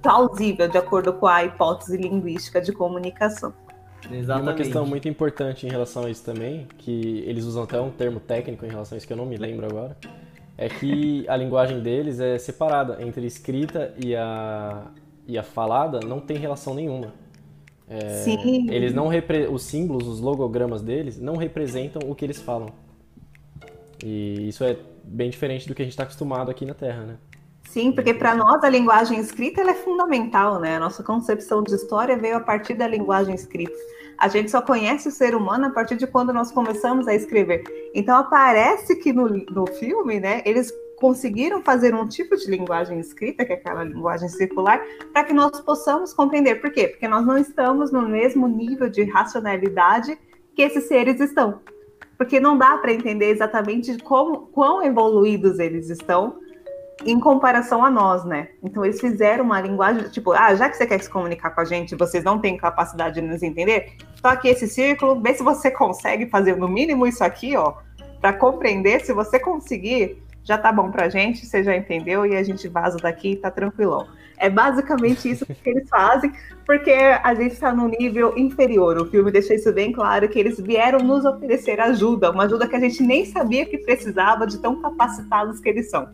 plausível, 0.00 0.68
de 0.68 0.78
acordo 0.78 1.12
com 1.12 1.26
a 1.26 1.44
hipótese 1.44 1.96
linguística 1.96 2.60
de 2.60 2.72
comunicação. 2.72 3.52
Exatamente. 4.10 4.46
E 4.46 4.50
uma 4.50 4.54
questão 4.54 4.86
muito 4.86 5.08
importante 5.08 5.66
em 5.66 5.70
relação 5.70 6.04
a 6.04 6.10
isso 6.10 6.24
também, 6.24 6.68
que 6.78 7.24
eles 7.26 7.44
usam 7.44 7.64
até 7.64 7.80
um 7.80 7.90
termo 7.90 8.20
técnico 8.20 8.64
em 8.64 8.68
relação 8.68 8.94
a 8.94 8.98
isso 8.98 9.06
que 9.06 9.12
eu 9.12 9.16
não 9.16 9.26
me 9.26 9.36
lembro 9.36 9.66
agora, 9.66 9.96
é 10.56 10.68
que 10.68 11.28
a 11.28 11.36
linguagem 11.36 11.80
deles 11.80 12.20
é 12.20 12.38
separada 12.38 13.02
entre 13.02 13.26
escrita 13.26 13.92
e 14.02 14.14
a, 14.14 14.84
e 15.26 15.36
a 15.36 15.42
falada 15.42 16.00
não 16.00 16.20
tem 16.20 16.36
relação 16.36 16.72
nenhuma. 16.74 17.12
É, 17.88 18.22
Sim. 18.24 18.70
Eles 18.70 18.92
não 18.92 19.06
repre... 19.06 19.46
os 19.46 19.62
símbolos, 19.62 20.08
os 20.08 20.20
logogramas 20.20 20.82
deles 20.82 21.18
não 21.18 21.36
representam 21.36 22.10
o 22.10 22.14
que 22.14 22.24
eles 22.24 22.40
falam. 22.40 22.68
E 24.04 24.48
isso 24.48 24.64
é 24.64 24.76
bem 25.04 25.30
diferente 25.30 25.68
do 25.68 25.74
que 25.74 25.82
a 25.82 25.84
gente 25.84 25.92
está 25.92 26.02
acostumado 26.02 26.50
aqui 26.50 26.64
na 26.64 26.74
Terra, 26.74 27.02
né? 27.02 27.16
Sim, 27.68 27.92
porque 27.92 28.14
para 28.14 28.34
nós 28.34 28.62
a 28.62 28.68
linguagem 28.68 29.18
escrita 29.18 29.60
é 29.60 29.74
fundamental, 29.74 30.58
né? 30.60 30.76
A 30.76 30.80
nossa 30.80 31.02
concepção 31.02 31.62
de 31.62 31.74
história 31.74 32.16
veio 32.16 32.36
a 32.36 32.40
partir 32.40 32.74
da 32.74 32.86
linguagem 32.86 33.34
escrita. 33.34 33.72
A 34.18 34.28
gente 34.28 34.50
só 34.50 34.62
conhece 34.62 35.08
o 35.08 35.12
ser 35.12 35.34
humano 35.34 35.66
a 35.66 35.70
partir 35.70 35.96
de 35.96 36.06
quando 36.06 36.32
nós 36.32 36.50
começamos 36.50 37.06
a 37.06 37.14
escrever. 37.14 37.64
Então 37.94 38.16
aparece 38.16 38.96
que 38.96 39.12
no, 39.12 39.28
no 39.28 39.66
filme, 39.66 40.18
né, 40.18 40.42
eles 40.46 40.72
conseguiram 40.96 41.62
fazer 41.62 41.94
um 41.94 42.06
tipo 42.08 42.36
de 42.36 42.50
linguagem 42.50 42.98
escrita, 42.98 43.44
que 43.44 43.52
é 43.52 43.56
aquela 43.56 43.84
linguagem 43.84 44.28
circular, 44.28 44.82
para 45.12 45.24
que 45.24 45.32
nós 45.32 45.60
possamos 45.60 46.12
compreender. 46.12 46.60
Por 46.60 46.70
quê? 46.70 46.88
Porque 46.88 47.06
nós 47.06 47.24
não 47.24 47.36
estamos 47.38 47.92
no 47.92 48.08
mesmo 48.08 48.48
nível 48.48 48.88
de 48.88 49.04
racionalidade 49.04 50.18
que 50.54 50.62
esses 50.62 50.88
seres 50.88 51.20
estão. 51.20 51.60
Porque 52.16 52.40
não 52.40 52.56
dá 52.56 52.78
para 52.78 52.92
entender 52.92 53.30
exatamente 53.30 53.98
como, 53.98 54.46
quão 54.48 54.82
evoluídos 54.82 55.58
eles 55.58 55.90
estão 55.90 56.38
em 57.04 57.20
comparação 57.20 57.84
a 57.84 57.90
nós, 57.90 58.24
né? 58.24 58.48
Então 58.62 58.82
eles 58.82 58.98
fizeram 58.98 59.44
uma 59.44 59.60
linguagem, 59.60 60.08
tipo, 60.08 60.32
ah, 60.32 60.54
já 60.54 60.68
que 60.68 60.76
você 60.76 60.86
quer 60.86 61.02
se 61.02 61.10
comunicar 61.10 61.50
com 61.50 61.60
a 61.60 61.64
gente, 61.64 61.94
vocês 61.94 62.24
não 62.24 62.38
têm 62.38 62.56
capacidade 62.56 63.20
de 63.20 63.26
nos 63.26 63.42
entender, 63.42 63.92
aqui 64.22 64.48
esse 64.48 64.66
círculo, 64.66 65.20
vê 65.20 65.34
se 65.34 65.42
você 65.42 65.70
consegue 65.70 66.26
fazer 66.26 66.56
no 66.56 66.68
mínimo 66.68 67.06
isso 67.06 67.22
aqui, 67.22 67.54
ó, 67.54 67.74
para 68.20 68.32
compreender, 68.32 69.04
se 69.04 69.12
você 69.12 69.38
conseguir, 69.38 70.22
já 70.46 70.56
tá 70.56 70.70
bom 70.70 70.92
pra 70.92 71.08
gente, 71.08 71.44
você 71.44 71.62
já 71.64 71.76
entendeu 71.76 72.24
e 72.24 72.36
a 72.36 72.42
gente 72.42 72.68
vaza 72.68 72.98
daqui 72.98 73.32
e 73.32 73.36
tá 73.36 73.50
tranquilão. 73.50 74.06
É 74.38 74.48
basicamente 74.48 75.28
isso 75.28 75.44
que 75.44 75.68
eles 75.68 75.88
fazem, 75.88 76.32
porque 76.64 76.92
a 76.92 77.34
gente 77.34 77.52
está 77.52 77.74
num 77.74 77.88
nível 77.88 78.32
inferior. 78.38 78.96
O 78.96 79.06
filme 79.06 79.32
deixa 79.32 79.54
isso 79.54 79.72
bem 79.72 79.90
claro, 79.90 80.28
que 80.28 80.38
eles 80.38 80.60
vieram 80.60 81.00
nos 81.00 81.24
oferecer 81.24 81.80
ajuda, 81.80 82.30
uma 82.30 82.44
ajuda 82.44 82.68
que 82.68 82.76
a 82.76 82.80
gente 82.80 83.02
nem 83.02 83.24
sabia 83.26 83.66
que 83.66 83.76
precisava 83.78 84.46
de 84.46 84.58
tão 84.58 84.80
capacitados 84.80 85.58
que 85.58 85.68
eles 85.68 85.90
são. 85.90 86.08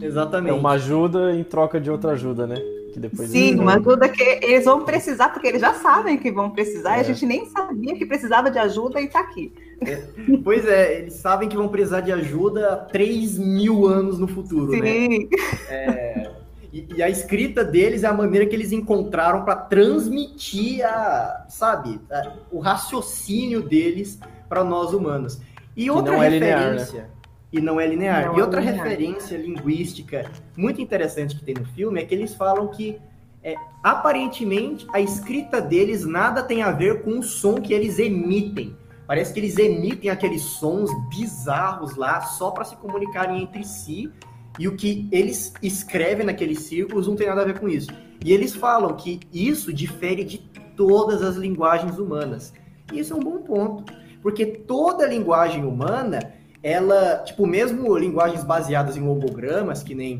Exatamente. 0.00 0.56
É 0.56 0.58
uma 0.58 0.72
ajuda 0.72 1.32
em 1.32 1.44
troca 1.44 1.80
de 1.80 1.90
outra 1.90 2.12
ajuda, 2.12 2.44
né? 2.44 2.56
Que 2.92 2.98
depois 2.98 3.30
Sim, 3.30 3.60
uma 3.60 3.74
ajuda 3.74 4.08
que 4.08 4.22
eles 4.42 4.64
vão 4.64 4.84
precisar, 4.84 5.28
porque 5.28 5.46
eles 5.46 5.60
já 5.60 5.74
sabem 5.74 6.18
que 6.18 6.32
vão 6.32 6.50
precisar, 6.50 6.94
é. 6.94 6.96
e 6.96 6.98
a 6.98 7.00
é. 7.02 7.04
gente 7.04 7.24
nem 7.24 7.46
sabia 7.46 7.94
que 7.94 8.04
precisava 8.04 8.50
de 8.50 8.58
ajuda 8.58 9.00
e 9.00 9.06
tá 9.06 9.20
aqui. 9.20 9.52
É. 9.80 10.02
Pois 10.42 10.66
é, 10.66 10.98
eles 10.98 11.14
sabem 11.14 11.48
que 11.48 11.56
vão 11.56 11.68
precisar 11.68 12.00
de 12.00 12.12
ajuda 12.12 12.72
há 12.72 12.76
3 12.76 13.38
mil 13.38 13.86
anos 13.86 14.18
no 14.18 14.26
futuro, 14.26 14.72
né? 14.72 14.78
Sim. 14.78 15.08
né? 15.08 15.28
É, 15.68 16.30
e, 16.72 16.86
e, 16.96 17.02
a 17.02 17.08
escrita 17.08 17.64
deles 17.64 18.04
é 18.04 18.06
a 18.06 18.12
maneira 18.12 18.46
que 18.46 18.54
eles 18.54 18.72
encontraram 18.72 19.44
para 19.44 19.56
transmitir 19.56 20.84
a, 20.84 21.46
sabe, 21.48 22.00
a, 22.10 22.32
o 22.50 22.58
raciocínio 22.58 23.62
deles 23.62 24.18
para 24.48 24.62
nós 24.62 24.92
humanos. 24.92 25.40
E 25.76 25.90
outra 25.90 26.12
não 26.12 26.20
referência. 26.20 26.50
É 26.50 26.66
linear, 26.66 26.94
né? 26.94 27.10
e 27.52 27.60
não 27.60 27.80
é 27.80 27.86
linear. 27.86 28.26
Não 28.26 28.36
e 28.36 28.40
é 28.40 28.44
outra 28.44 28.60
linear. 28.60 28.84
referência 28.84 29.36
linguística 29.36 30.30
muito 30.56 30.80
interessante 30.80 31.36
que 31.36 31.44
tem 31.44 31.54
no 31.54 31.64
filme 31.66 32.00
é 32.00 32.04
que 32.04 32.14
eles 32.14 32.34
falam 32.34 32.68
que 32.68 32.98
é, 33.42 33.54
aparentemente 33.82 34.86
a 34.92 35.00
escrita 35.00 35.60
deles 35.60 36.04
nada 36.04 36.42
tem 36.42 36.62
a 36.62 36.70
ver 36.70 37.02
com 37.02 37.18
o 37.18 37.22
som 37.22 37.60
que 37.60 37.72
eles 37.72 37.98
emitem. 37.98 38.76
Parece 39.08 39.32
que 39.32 39.40
eles 39.40 39.56
emitem 39.56 40.10
aqueles 40.10 40.42
sons 40.42 40.90
bizarros 41.08 41.96
lá 41.96 42.20
só 42.20 42.50
para 42.50 42.62
se 42.62 42.76
comunicarem 42.76 43.42
entre 43.42 43.64
si 43.64 44.12
e 44.58 44.68
o 44.68 44.76
que 44.76 45.08
eles 45.10 45.54
escrevem 45.62 46.26
naqueles 46.26 46.60
círculos 46.60 47.08
não 47.08 47.16
tem 47.16 47.26
nada 47.26 47.40
a 47.40 47.44
ver 47.46 47.58
com 47.58 47.70
isso. 47.70 47.88
E 48.22 48.34
eles 48.34 48.54
falam 48.54 48.94
que 48.94 49.18
isso 49.32 49.72
difere 49.72 50.24
de 50.24 50.36
todas 50.76 51.22
as 51.22 51.36
linguagens 51.36 51.98
humanas. 51.98 52.52
E 52.92 52.98
isso 52.98 53.14
é 53.14 53.16
um 53.16 53.20
bom 53.20 53.38
ponto, 53.38 53.90
porque 54.20 54.44
toda 54.44 55.06
linguagem 55.06 55.64
humana 55.64 56.34
ela, 56.62 57.22
tipo, 57.24 57.46
mesmo 57.46 57.96
linguagens 57.96 58.44
baseadas 58.44 58.94
em 58.94 59.00
logogramas, 59.00 59.82
que 59.82 59.94
nem 59.94 60.18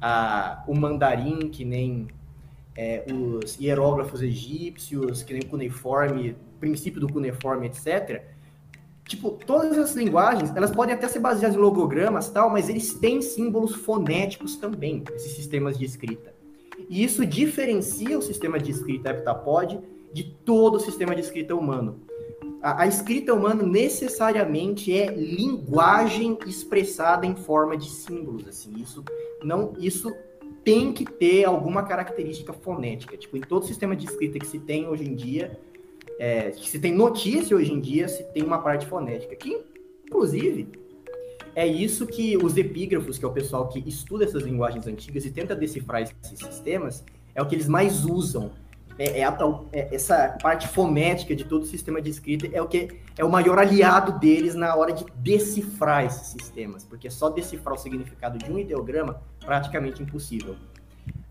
a, 0.00 0.62
o 0.68 0.78
mandarim, 0.78 1.48
que 1.48 1.64
nem 1.64 2.06
é, 2.76 3.04
os 3.12 3.58
hierógrafos 3.60 4.22
egípcios, 4.22 5.22
que 5.22 5.32
nem 5.32 5.42
o 5.42 5.46
cuneiforme, 5.46 6.36
princípio 6.58 7.00
do 7.00 7.12
cuneiforme, 7.12 7.66
etc. 7.66 8.22
Tipo, 9.04 9.32
todas 9.44 9.72
essas 9.72 9.94
linguagens, 9.96 10.54
elas 10.54 10.70
podem 10.70 10.94
até 10.94 11.08
ser 11.08 11.18
baseadas 11.18 11.56
em 11.56 11.60
logogramas 11.60 12.28
tal, 12.28 12.48
mas 12.48 12.68
eles 12.68 12.94
têm 12.94 13.20
símbolos 13.20 13.74
fonéticos 13.74 14.56
também, 14.56 15.02
esses 15.14 15.32
sistemas 15.32 15.78
de 15.78 15.84
escrita. 15.84 16.32
E 16.88 17.02
isso 17.02 17.26
diferencia 17.26 18.18
o 18.18 18.22
sistema 18.22 18.58
de 18.58 18.70
escrita 18.70 19.10
heptapod 19.10 19.80
de 20.12 20.24
todo 20.24 20.76
o 20.76 20.80
sistema 20.80 21.14
de 21.14 21.20
escrita 21.20 21.54
humano 21.54 22.00
a, 22.62 22.82
a, 22.82 22.86
escrita 22.86 23.32
humana 23.32 23.62
necessariamente 23.62 24.96
é 24.96 25.06
linguagem 25.14 26.38
expressada 26.46 27.26
em 27.26 27.34
forma 27.34 27.76
de 27.76 27.88
símbolos, 27.88 28.46
assim. 28.46 28.72
Isso 28.80 29.02
não, 29.42 29.72
isso 29.78 30.14
tem 30.64 30.92
que 30.92 31.04
ter 31.04 31.44
alguma 31.44 31.82
característica 31.82 32.52
fonética. 32.52 33.16
Tipo, 33.16 33.36
em 33.36 33.40
todo 33.40 33.66
sistema 33.66 33.96
de 33.96 34.06
escrita 34.06 34.38
que 34.38 34.46
se 34.46 34.58
tem 34.58 34.86
hoje 34.88 35.04
em 35.04 35.14
dia, 35.14 35.58
é, 36.18 36.50
que 36.50 36.68
se 36.68 36.78
tem 36.78 36.94
notícia 36.94 37.56
hoje 37.56 37.72
em 37.72 37.80
dia, 37.80 38.08
se 38.08 38.22
tem 38.32 38.42
uma 38.42 38.58
parte 38.58 38.86
fonética. 38.86 39.34
Que, 39.36 39.62
inclusive, 40.06 40.68
é 41.54 41.66
isso 41.66 42.06
que 42.06 42.36
os 42.36 42.56
epígrafos, 42.56 43.18
que 43.18 43.24
é 43.24 43.28
o 43.28 43.32
pessoal 43.32 43.68
que 43.68 43.82
estuda 43.88 44.24
essas 44.24 44.42
linguagens 44.42 44.86
antigas 44.86 45.24
e 45.24 45.30
tenta 45.30 45.54
decifrar 45.56 46.02
esses 46.02 46.38
sistemas, 46.38 47.04
é 47.34 47.42
o 47.42 47.46
que 47.46 47.54
eles 47.54 47.68
mais 47.68 48.04
usam 48.04 48.52
é, 49.00 49.20
é, 49.20 49.24
a, 49.24 49.34
é, 49.72 49.94
essa 49.94 50.36
parte 50.42 50.68
fonética 50.68 51.34
de 51.34 51.44
todo 51.44 51.62
o 51.62 51.66
sistema 51.66 52.02
de 52.02 52.10
escrita 52.10 52.46
é 52.52 52.60
o 52.60 52.68
que 52.68 53.00
é 53.16 53.24
o 53.24 53.30
maior 53.30 53.58
aliado 53.58 54.18
deles 54.18 54.54
na 54.54 54.76
hora 54.76 54.92
de 54.92 55.06
decifrar 55.16 56.04
esses 56.04 56.26
sistemas, 56.26 56.84
porque 56.84 57.08
só 57.08 57.30
decifrar 57.30 57.74
o 57.74 57.78
significado 57.78 58.36
de 58.36 58.52
um 58.52 58.58
ideograma 58.58 59.22
praticamente 59.42 60.02
impossível. 60.02 60.54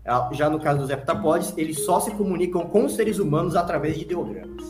Ah, 0.04 0.28
já 0.32 0.50
no 0.50 0.58
caso 0.58 0.80
dos 0.80 0.90
heptapods, 0.90 1.54
eles 1.56 1.84
só 1.84 2.00
se 2.00 2.10
comunicam 2.10 2.62
com 2.62 2.86
os 2.86 2.96
seres 2.96 3.20
humanos 3.20 3.54
através 3.54 3.94
de 3.94 4.02
ideogramas. 4.02 4.64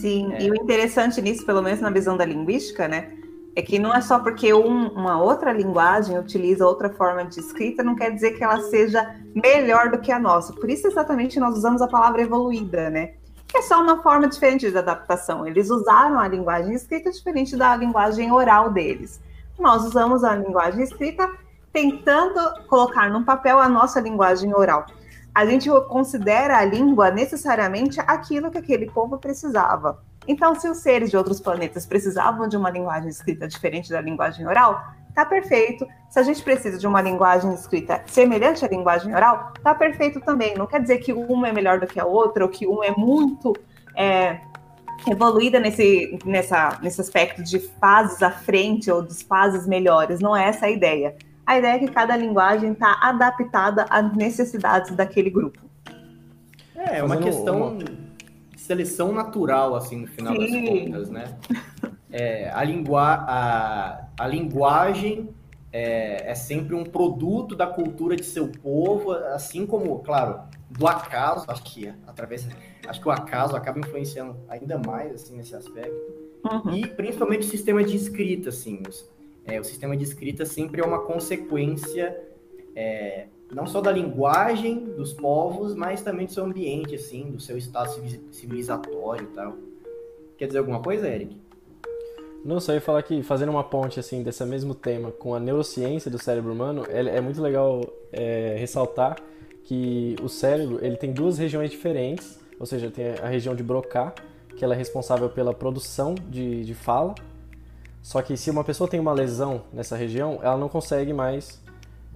Sim, 0.00 0.32
é. 0.32 0.42
e 0.42 0.50
o 0.50 0.54
interessante 0.56 1.22
nisso, 1.22 1.46
pelo 1.46 1.62
menos 1.62 1.80
na 1.80 1.90
visão 1.90 2.16
da 2.16 2.24
linguística, 2.24 2.88
né, 2.88 3.12
é 3.54 3.62
que 3.62 3.78
não 3.78 3.92
é 3.92 4.00
só 4.00 4.18
porque 4.20 4.54
um, 4.54 4.88
uma 4.88 5.20
outra 5.20 5.52
linguagem 5.52 6.18
utiliza 6.18 6.66
outra 6.66 6.88
forma 6.90 7.24
de 7.24 7.40
escrita, 7.40 7.82
não 7.82 7.96
quer 7.96 8.10
dizer 8.10 8.32
que 8.32 8.44
ela 8.44 8.60
seja 8.60 9.16
melhor 9.34 9.90
do 9.90 9.98
que 9.98 10.12
a 10.12 10.18
nossa. 10.18 10.52
Por 10.52 10.70
isso, 10.70 10.86
exatamente, 10.86 11.40
nós 11.40 11.56
usamos 11.56 11.82
a 11.82 11.88
palavra 11.88 12.22
evoluída, 12.22 12.90
né? 12.90 13.14
Que 13.48 13.58
é 13.58 13.62
só 13.62 13.82
uma 13.82 14.00
forma 14.02 14.28
diferente 14.28 14.70
de 14.70 14.78
adaptação. 14.78 15.46
Eles 15.46 15.68
usaram 15.70 16.20
a 16.20 16.28
linguagem 16.28 16.72
escrita 16.74 17.10
diferente 17.10 17.56
da 17.56 17.74
linguagem 17.74 18.30
oral 18.30 18.70
deles. 18.70 19.20
Nós 19.58 19.84
usamos 19.84 20.22
a 20.22 20.36
linguagem 20.36 20.84
escrita 20.84 21.28
tentando 21.72 22.64
colocar 22.68 23.10
no 23.10 23.24
papel 23.24 23.58
a 23.58 23.68
nossa 23.68 24.00
linguagem 24.00 24.54
oral. 24.54 24.86
A 25.34 25.44
gente 25.44 25.68
considera 25.88 26.58
a 26.58 26.64
língua 26.64 27.10
necessariamente 27.10 28.00
aquilo 28.00 28.50
que 28.50 28.58
aquele 28.58 28.86
povo 28.90 29.18
precisava. 29.18 29.98
Então, 30.30 30.54
se 30.54 30.68
os 30.68 30.78
seres 30.78 31.10
de 31.10 31.16
outros 31.16 31.40
planetas 31.40 31.84
precisavam 31.84 32.46
de 32.46 32.56
uma 32.56 32.70
linguagem 32.70 33.10
escrita 33.10 33.48
diferente 33.48 33.90
da 33.90 34.00
linguagem 34.00 34.46
oral, 34.46 34.80
tá 35.12 35.26
perfeito. 35.26 35.84
Se 36.08 36.20
a 36.20 36.22
gente 36.22 36.40
precisa 36.40 36.78
de 36.78 36.86
uma 36.86 37.02
linguagem 37.02 37.52
escrita 37.52 38.00
semelhante 38.06 38.64
à 38.64 38.68
linguagem 38.68 39.12
oral, 39.12 39.52
tá 39.60 39.74
perfeito 39.74 40.20
também. 40.20 40.54
Não 40.54 40.68
quer 40.68 40.80
dizer 40.80 40.98
que 40.98 41.12
uma 41.12 41.48
é 41.48 41.52
melhor 41.52 41.80
do 41.80 41.86
que 41.88 41.98
a 41.98 42.06
outra, 42.06 42.44
ou 42.44 42.48
que 42.48 42.64
uma 42.64 42.86
é 42.86 42.92
muito 42.92 43.52
é, 43.96 44.38
evoluída 45.10 45.58
nesse, 45.58 46.16
nessa, 46.24 46.78
nesse 46.80 47.00
aspecto 47.00 47.42
de 47.42 47.58
fases 47.80 48.22
à 48.22 48.30
frente 48.30 48.88
ou 48.88 49.02
de 49.02 49.24
fases 49.24 49.66
melhores. 49.66 50.20
Não 50.20 50.36
é 50.36 50.44
essa 50.44 50.66
a 50.66 50.70
ideia. 50.70 51.16
A 51.44 51.58
ideia 51.58 51.74
é 51.74 51.78
que 51.80 51.88
cada 51.88 52.16
linguagem 52.16 52.70
está 52.70 53.00
adaptada 53.02 53.84
às 53.90 54.14
necessidades 54.14 54.94
daquele 54.94 55.28
grupo. 55.28 55.58
É, 56.76 56.98
é 56.98 57.02
uma 57.02 57.16
questão. 57.16 57.72
Uma 57.72 57.99
seleção 58.70 59.12
natural, 59.12 59.74
assim, 59.74 59.96
no 59.96 60.06
final 60.06 60.32
Sim. 60.34 60.64
das 60.64 60.70
contas, 60.70 61.10
né? 61.10 61.38
É, 62.08 62.50
a, 62.50 62.62
lingua 62.62 63.02
a, 63.02 64.08
a 64.16 64.28
linguagem 64.28 65.28
é, 65.72 66.30
é, 66.30 66.34
sempre 66.36 66.74
um 66.74 66.84
produto 66.84 67.56
da 67.56 67.66
cultura 67.66 68.14
de 68.14 68.24
seu 68.24 68.46
povo, 68.48 69.12
assim 69.12 69.66
como, 69.66 69.98
claro, 70.00 70.40
do 70.70 70.86
acaso, 70.86 71.44
acho 71.48 71.64
que 71.64 71.92
através, 72.06 72.46
acho 72.86 73.00
que 73.00 73.08
o 73.08 73.10
acaso 73.10 73.56
acaba 73.56 73.80
influenciando 73.80 74.36
ainda 74.48 74.78
mais, 74.78 75.14
assim, 75.14 75.36
nesse 75.36 75.54
aspecto. 75.54 75.94
Uhum. 76.44 76.76
E 76.76 76.86
principalmente 76.86 77.46
o 77.46 77.50
sistema 77.50 77.82
de 77.82 77.96
escrita, 77.96 78.50
assim, 78.50 78.82
é, 79.44 79.58
o 79.58 79.64
sistema 79.64 79.96
de 79.96 80.04
escrita 80.04 80.46
sempre 80.46 80.80
é 80.80 80.84
uma 80.84 81.00
consequência 81.00 82.16
é, 82.76 83.26
não 83.50 83.66
só 83.66 83.80
da 83.80 83.90
linguagem 83.90 84.94
dos 84.96 85.12
povos, 85.12 85.74
mas 85.74 86.02
também 86.02 86.26
do 86.26 86.32
seu 86.32 86.44
ambiente, 86.44 86.94
assim, 86.94 87.30
do 87.30 87.40
seu 87.40 87.58
estado 87.58 87.90
civilizatório 88.30 89.24
e 89.24 89.34
tal. 89.34 89.54
Quer 90.38 90.46
dizer 90.46 90.58
alguma 90.58 90.80
coisa, 90.80 91.08
Eric? 91.08 91.36
Não, 92.44 92.58
só 92.58 92.72
ia 92.72 92.80
falar 92.80 93.02
que 93.02 93.22
fazendo 93.22 93.50
uma 93.50 93.64
ponte 93.64 94.00
assim 94.00 94.22
desse 94.22 94.42
mesmo 94.44 94.74
tema 94.74 95.10
com 95.10 95.34
a 95.34 95.40
neurociência 95.40 96.10
do 96.10 96.18
cérebro 96.18 96.52
humano, 96.52 96.86
é, 96.88 97.16
é 97.16 97.20
muito 97.20 97.42
legal 97.42 97.82
é, 98.10 98.56
ressaltar 98.58 99.16
que 99.64 100.16
o 100.22 100.28
cérebro 100.28 100.78
ele 100.82 100.96
tem 100.96 101.12
duas 101.12 101.36
regiões 101.36 101.70
diferentes, 101.70 102.40
ou 102.58 102.64
seja, 102.64 102.90
tem 102.90 103.08
a 103.22 103.28
região 103.28 103.54
de 103.54 103.62
Broca, 103.62 104.14
que 104.56 104.64
ela 104.64 104.74
é 104.74 104.76
responsável 104.76 105.28
pela 105.28 105.52
produção 105.52 106.14
de, 106.14 106.64
de 106.64 106.74
fala, 106.74 107.14
só 108.02 108.22
que 108.22 108.36
se 108.36 108.50
uma 108.50 108.64
pessoa 108.64 108.88
tem 108.88 108.98
uma 108.98 109.12
lesão 109.12 109.62
nessa 109.72 109.94
região, 109.96 110.38
ela 110.42 110.56
não 110.56 110.68
consegue 110.68 111.12
mais 111.12 111.60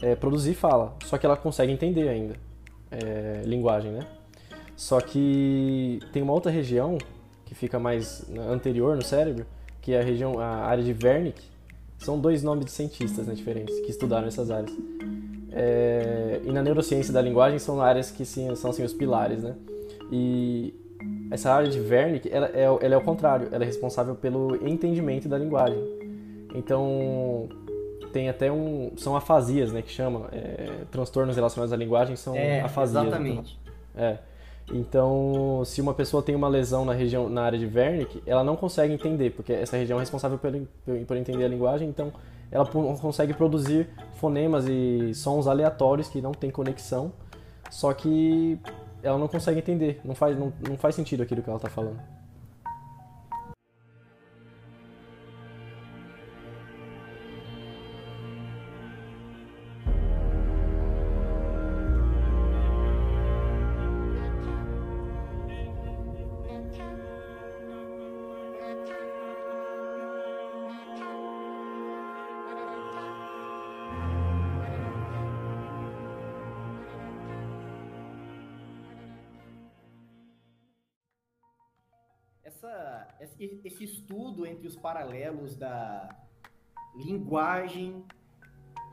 é, 0.01 0.15
produzir 0.15 0.55
fala, 0.55 0.97
só 1.05 1.17
que 1.19 1.27
ela 1.27 1.37
consegue 1.37 1.73
entender 1.73 2.09
ainda 2.09 2.35
é, 2.91 3.43
linguagem, 3.45 3.93
né? 3.93 4.07
Só 4.77 5.01
que 5.01 6.01
tem 6.13 6.23
uma 6.23 6.33
outra 6.33 6.51
região 6.51 6.99
que 7.45 7.55
fica 7.55 7.79
mais 7.79 8.25
anterior 8.51 8.97
no 8.97 9.03
cérebro, 9.03 9.47
que 9.81 9.93
é 9.93 10.01
a 10.01 10.03
região, 10.03 10.39
a 10.39 10.67
área 10.67 10.83
de 10.83 10.95
Wernicke. 11.05 11.45
São 11.99 12.19
dois 12.19 12.43
nomes 12.43 12.65
de 12.65 12.73
cientistas 12.73 13.27
né, 13.27 13.35
diferentes 13.35 13.79
que 13.81 13.91
estudaram 13.91 14.27
essas 14.27 14.51
áreas. 14.51 14.77
É, 15.53 16.41
e 16.45 16.51
na 16.51 16.63
neurociência 16.63 17.13
da 17.13 17.23
linguagem 17.23 17.59
são 17.59 17.81
áreas 17.81 18.11
que 18.11 18.25
sim, 18.25 18.53
são 18.57 18.71
assim, 18.71 18.83
os 18.83 18.93
pilares, 18.93 19.43
né? 19.43 19.55
E 20.11 20.75
essa 21.31 21.53
área 21.53 21.69
de 21.69 21.81
Wernicke, 21.81 22.29
ela 22.31 22.51
é, 22.53 22.65
ela 22.65 22.95
é 22.95 22.97
o 22.97 23.01
contrário, 23.01 23.49
ela 23.53 23.63
é 23.63 23.67
responsável 23.67 24.15
pelo 24.15 24.67
entendimento 24.67 25.29
da 25.29 25.39
linguagem. 25.39 25.79
Então, 26.55 27.49
tem 28.15 28.29
até 28.29 28.51
um. 28.51 28.93
São 28.97 29.17
afasias, 29.17 29.73
né? 29.73 29.83
Que 29.83 29.91
chama. 29.91 30.29
É, 30.31 30.85
transtornos 30.93 31.35
relacionados 31.35 31.73
à 31.73 31.77
linguagem 31.77 32.15
são 32.15 32.37
é, 32.37 32.61
afasias. 32.61 33.07
Exatamente. 33.07 33.59
Então, 33.93 34.05
é. 34.05 34.19
Então, 34.73 35.63
se 35.67 35.81
uma 35.81 35.93
pessoa 35.93 36.23
tem 36.23 36.35
uma 36.35 36.49
lesão 36.49 36.85
na 36.85 36.95
região, 36.95 37.29
na 37.29 37.43
área 37.43 37.59
de 37.59 37.67
Wernicke, 37.67 38.23
ela 38.25 38.43
não 38.43 38.57
consegue 38.57 38.95
entender, 38.95 39.31
porque 39.31 39.53
essa 39.53 39.77
região 39.77 39.99
é 39.99 40.01
responsável 40.01 40.39
por, 40.39 40.53
por 41.07 41.17
entender 41.19 41.45
a 41.45 41.49
linguagem, 41.49 41.87
então 41.87 42.11
ela 42.51 42.65
consegue 42.65 43.35
produzir 43.35 43.91
fonemas 44.15 44.67
e 44.67 45.13
sons 45.13 45.47
aleatórios 45.47 46.09
que 46.09 46.23
não 46.23 46.33
tem 46.33 46.51
conexão, 46.51 47.13
só 47.71 47.93
que 47.93 48.59
ela 49.03 49.19
não 49.19 49.29
consegue 49.29 49.59
entender, 49.59 50.01
não 50.03 50.15
faz, 50.15 50.39
não, 50.39 50.51
não 50.67 50.79
faz 50.79 50.95
sentido 50.95 51.23
aquilo 51.23 51.43
que 51.43 51.51
ela 51.51 51.59
está 51.59 51.69
falando. 51.69 52.01
Essa, 83.21 83.37
esse 83.65 83.85
estudo 83.85 84.47
entre 84.47 84.67
os 84.67 84.77
paralelos 84.77 85.57
da, 85.57 86.09
linguagem 86.95 88.05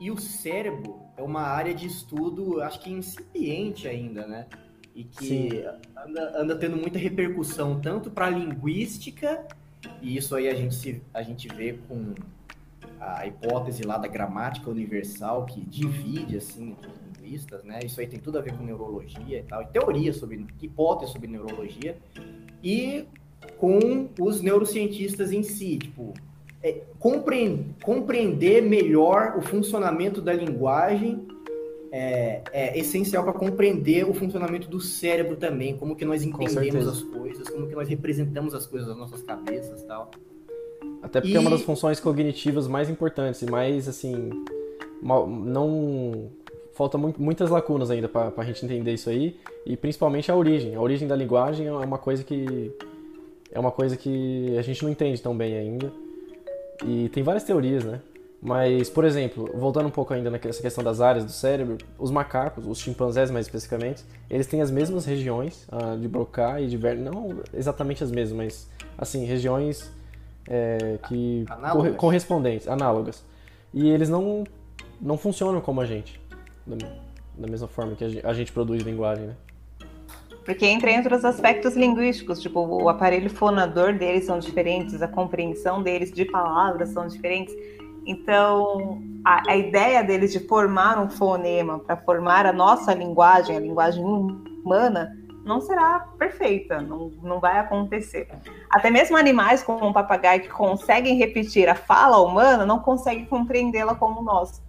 e 0.00 0.10
o 0.10 0.18
cérebro 0.18 1.00
é 1.16 1.22
uma 1.22 1.42
área 1.42 1.72
de 1.74 1.86
estudo, 1.86 2.60
acho 2.60 2.80
que 2.80 2.90
incipiente 2.90 3.86
ainda, 3.86 4.26
né? 4.26 4.46
E 4.94 5.04
que 5.04 5.64
anda, 5.96 6.40
anda, 6.40 6.58
tendo 6.58 6.76
muita 6.76 6.98
repercussão 6.98 7.80
tanto 7.80 8.10
para 8.10 8.26
a 8.26 8.30
linguística, 8.30 9.46
e 10.00 10.16
isso 10.16 10.34
aí 10.34 10.48
a 10.48 10.54
gente, 10.54 10.74
se, 10.74 11.02
a 11.14 11.22
gente 11.22 11.48
vê 11.48 11.78
com 11.88 12.14
a 13.00 13.26
hipótese 13.26 13.84
lá 13.84 13.96
da 13.96 14.08
gramática 14.08 14.68
universal, 14.68 15.46
que 15.46 15.60
divide, 15.60 16.36
assim, 16.36 16.76
os 16.82 17.20
linguistas, 17.20 17.64
né? 17.64 17.80
Isso 17.84 18.00
aí 18.00 18.06
tem 18.06 18.18
tudo 18.18 18.38
a 18.38 18.40
ver 18.40 18.56
com 18.56 18.64
neurologia 18.64 19.38
e 19.38 19.42
tal, 19.44 19.62
e 19.62 19.66
teoria 19.66 20.12
sobre, 20.12 20.46
hipótese 20.60 21.12
sobre 21.12 21.28
neurologia, 21.28 21.96
e 22.62 23.06
com 23.58 24.08
os 24.20 24.40
neurocientistas 24.40 25.32
em 25.32 25.42
si, 25.42 25.78
tipo, 25.78 26.12
é, 26.62 26.80
compreender, 26.98 28.62
melhor 28.62 29.34
o 29.36 29.42
funcionamento 29.42 30.20
da 30.20 30.32
linguagem 30.32 31.26
é, 31.90 32.40
é 32.52 32.78
essencial 32.78 33.24
para 33.24 33.32
compreender 33.32 34.08
o 34.08 34.14
funcionamento 34.14 34.68
do 34.68 34.80
cérebro 34.80 35.36
também, 35.36 35.76
como 35.76 35.94
que 35.94 36.04
nós 36.04 36.22
entendemos 36.22 36.86
as 36.86 37.02
coisas, 37.02 37.48
como 37.48 37.66
que 37.66 37.74
nós 37.74 37.88
representamos 37.88 38.54
as 38.54 38.66
coisas 38.66 38.88
nas 38.88 38.96
nossas 38.96 39.22
cabeças 39.22 39.82
tal. 39.82 40.10
Até 41.02 41.20
porque 41.20 41.34
e... 41.34 41.36
é 41.36 41.40
uma 41.40 41.50
das 41.50 41.62
funções 41.62 42.00
cognitivas 42.00 42.66
mais 42.66 42.88
importantes 42.88 43.42
e 43.42 43.46
mais, 43.46 43.88
assim, 43.88 44.30
não... 45.02 46.30
Falta 46.74 46.96
muito, 46.96 47.20
muitas 47.20 47.50
lacunas 47.50 47.90
ainda 47.90 48.08
para 48.08 48.32
a 48.34 48.44
gente 48.44 48.64
entender 48.64 48.94
isso 48.94 49.10
aí, 49.10 49.36
e 49.66 49.76
principalmente 49.76 50.32
a 50.32 50.36
origem. 50.36 50.74
A 50.74 50.80
origem 50.80 51.06
da 51.06 51.14
linguagem 51.14 51.66
é 51.66 51.72
uma 51.72 51.98
coisa 51.98 52.24
que 52.24 52.72
é 53.52 53.60
uma 53.60 53.70
coisa 53.70 53.96
que 53.96 54.56
a 54.58 54.62
gente 54.62 54.82
não 54.82 54.90
entende 54.90 55.20
tão 55.20 55.36
bem 55.36 55.56
ainda. 55.56 55.92
E 56.84 57.08
tem 57.10 57.22
várias 57.22 57.44
teorias, 57.44 57.84
né? 57.84 58.00
Mas, 58.40 58.90
por 58.90 59.04
exemplo, 59.04 59.48
voltando 59.54 59.86
um 59.86 59.90
pouco 59.90 60.12
ainda 60.12 60.28
nessa 60.28 60.60
questão 60.60 60.82
das 60.82 61.00
áreas 61.00 61.24
do 61.24 61.30
cérebro, 61.30 61.78
os 61.96 62.10
macacos, 62.10 62.66
os 62.66 62.80
chimpanzés 62.80 63.30
mais 63.30 63.46
especificamente, 63.46 64.02
eles 64.28 64.48
têm 64.48 64.60
as 64.60 64.68
mesmas 64.68 65.04
regiões 65.04 65.68
uh, 65.68 65.96
de 65.96 66.08
Broca 66.08 66.60
e 66.60 66.66
de 66.66 66.76
Werner, 66.76 67.12
não 67.12 67.40
exatamente 67.54 68.02
as 68.02 68.10
mesmas, 68.10 68.36
mas 68.36 68.68
assim, 68.98 69.24
regiões 69.24 69.92
é, 70.48 70.98
que 71.06 71.44
análogas. 71.48 71.96
correspondentes, 71.96 72.66
análogas. 72.66 73.24
E 73.72 73.88
eles 73.88 74.08
não, 74.08 74.42
não 75.00 75.16
funcionam 75.16 75.60
como 75.60 75.80
a 75.80 75.86
gente, 75.86 76.20
da, 76.66 76.76
da 77.38 77.46
mesma 77.46 77.68
forma 77.68 77.94
que 77.94 78.02
a 78.02 78.08
gente, 78.08 78.26
a 78.26 78.32
gente 78.32 78.50
produz 78.50 78.82
linguagem, 78.82 79.26
né? 79.26 79.36
Porque 80.44 80.66
entra 80.66 80.90
entre 80.90 81.14
os 81.14 81.24
aspectos 81.24 81.76
linguísticos, 81.76 82.40
tipo, 82.40 82.60
o 82.60 82.88
aparelho 82.88 83.30
fonador 83.30 83.94
deles 83.94 84.24
são 84.24 84.38
diferentes, 84.38 85.00
a 85.00 85.08
compreensão 85.08 85.82
deles 85.82 86.10
de 86.12 86.24
palavras 86.24 86.90
são 86.90 87.06
diferentes. 87.06 87.54
Então, 88.04 89.00
a, 89.24 89.52
a 89.52 89.56
ideia 89.56 90.02
deles 90.02 90.32
de 90.32 90.40
formar 90.40 90.98
um 90.98 91.08
fonema 91.08 91.78
para 91.78 91.96
formar 91.96 92.44
a 92.46 92.52
nossa 92.52 92.92
linguagem, 92.92 93.56
a 93.56 93.60
linguagem 93.60 94.04
humana, 94.04 95.16
não 95.44 95.60
será 95.60 96.00
perfeita, 96.18 96.80
não, 96.80 97.10
não 97.22 97.40
vai 97.40 97.58
acontecer. 97.58 98.28
Até 98.70 98.90
mesmo 98.90 99.16
animais 99.16 99.62
como 99.62 99.86
um 99.86 99.92
papagaio 99.92 100.42
que 100.42 100.48
conseguem 100.48 101.16
repetir 101.16 101.68
a 101.68 101.74
fala 101.74 102.18
humana 102.18 102.64
não 102.64 102.78
conseguem 102.78 103.26
compreendê-la 103.26 103.94
como 103.94 104.22
nós. 104.22 104.62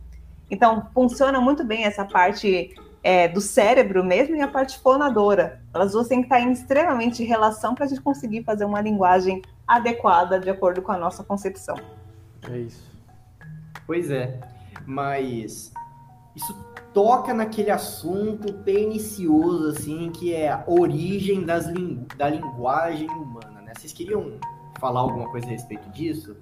Então, 0.49 0.88
funciona 0.93 1.39
muito 1.39 1.63
bem 1.63 1.86
essa 1.86 2.05
parte 2.05 2.74
é, 3.04 3.28
do 3.28 3.41
cérebro 3.41 4.04
mesmo 4.04 4.36
e 4.36 4.41
a 4.41 4.47
parte 4.47 4.80
fonadora. 4.80 5.62
Elas 5.74 5.91
duas 5.91 6.08
têm 6.08 6.20
que 6.20 6.26
estar 6.26 6.39
em 6.39 6.51
extremamente 6.51 7.24
relação 7.24 7.76
para 7.76 7.86
a 7.86 7.88
gente 7.88 8.01
conseguir 8.01 8.43
fazer 8.43 8.64
uma 8.64 8.80
linguagem 8.80 9.41
adequada 9.68 10.39
de 10.39 10.49
acordo 10.49 10.82
com 10.82 10.91
a 10.91 10.97
nossa 10.97 11.24
concepção. 11.24 11.76
É 12.49 12.58
isso. 12.58 12.91
Pois 13.86 14.10
é, 14.10 14.39
mas 14.86 15.74
isso 16.36 16.56
toca 16.93 17.34
naquele 17.34 17.72
assunto 17.72 18.54
pernicioso, 18.54 19.70
assim, 19.70 20.10
que 20.10 20.34
é 20.34 20.49
a 20.49 20.64
origem 20.66 21.43
das 21.43 21.66
lingu 21.66 22.06
da 22.16 22.30
linguagem 22.30 23.10
humana, 23.10 23.62
né? 23.62 23.74
Vocês 23.76 23.91
queriam 23.91 24.39
falar 24.80 25.01
alguma 25.01 25.30
coisa 25.30 25.47
a 25.47 25.49
respeito 25.49 25.89
disso? 25.89 26.38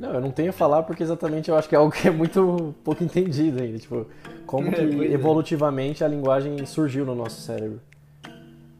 Não, 0.00 0.14
eu 0.14 0.20
não 0.20 0.30
tenho 0.30 0.48
a 0.48 0.52
falar 0.52 0.82
porque 0.84 1.02
exatamente 1.02 1.50
eu 1.50 1.56
acho 1.56 1.68
que 1.68 1.74
é 1.74 1.78
algo 1.78 1.92
que 1.92 2.08
é 2.08 2.10
muito 2.10 2.74
pouco 2.82 3.04
entendido 3.04 3.62
ainda. 3.62 3.78
Tipo, 3.78 4.06
como 4.46 4.68
é, 4.68 4.72
que 4.72 4.80
é. 4.80 5.12
evolutivamente 5.12 6.02
a 6.02 6.08
linguagem 6.08 6.64
surgiu 6.64 7.04
no 7.04 7.14
nosso 7.14 7.42
cérebro. 7.42 7.78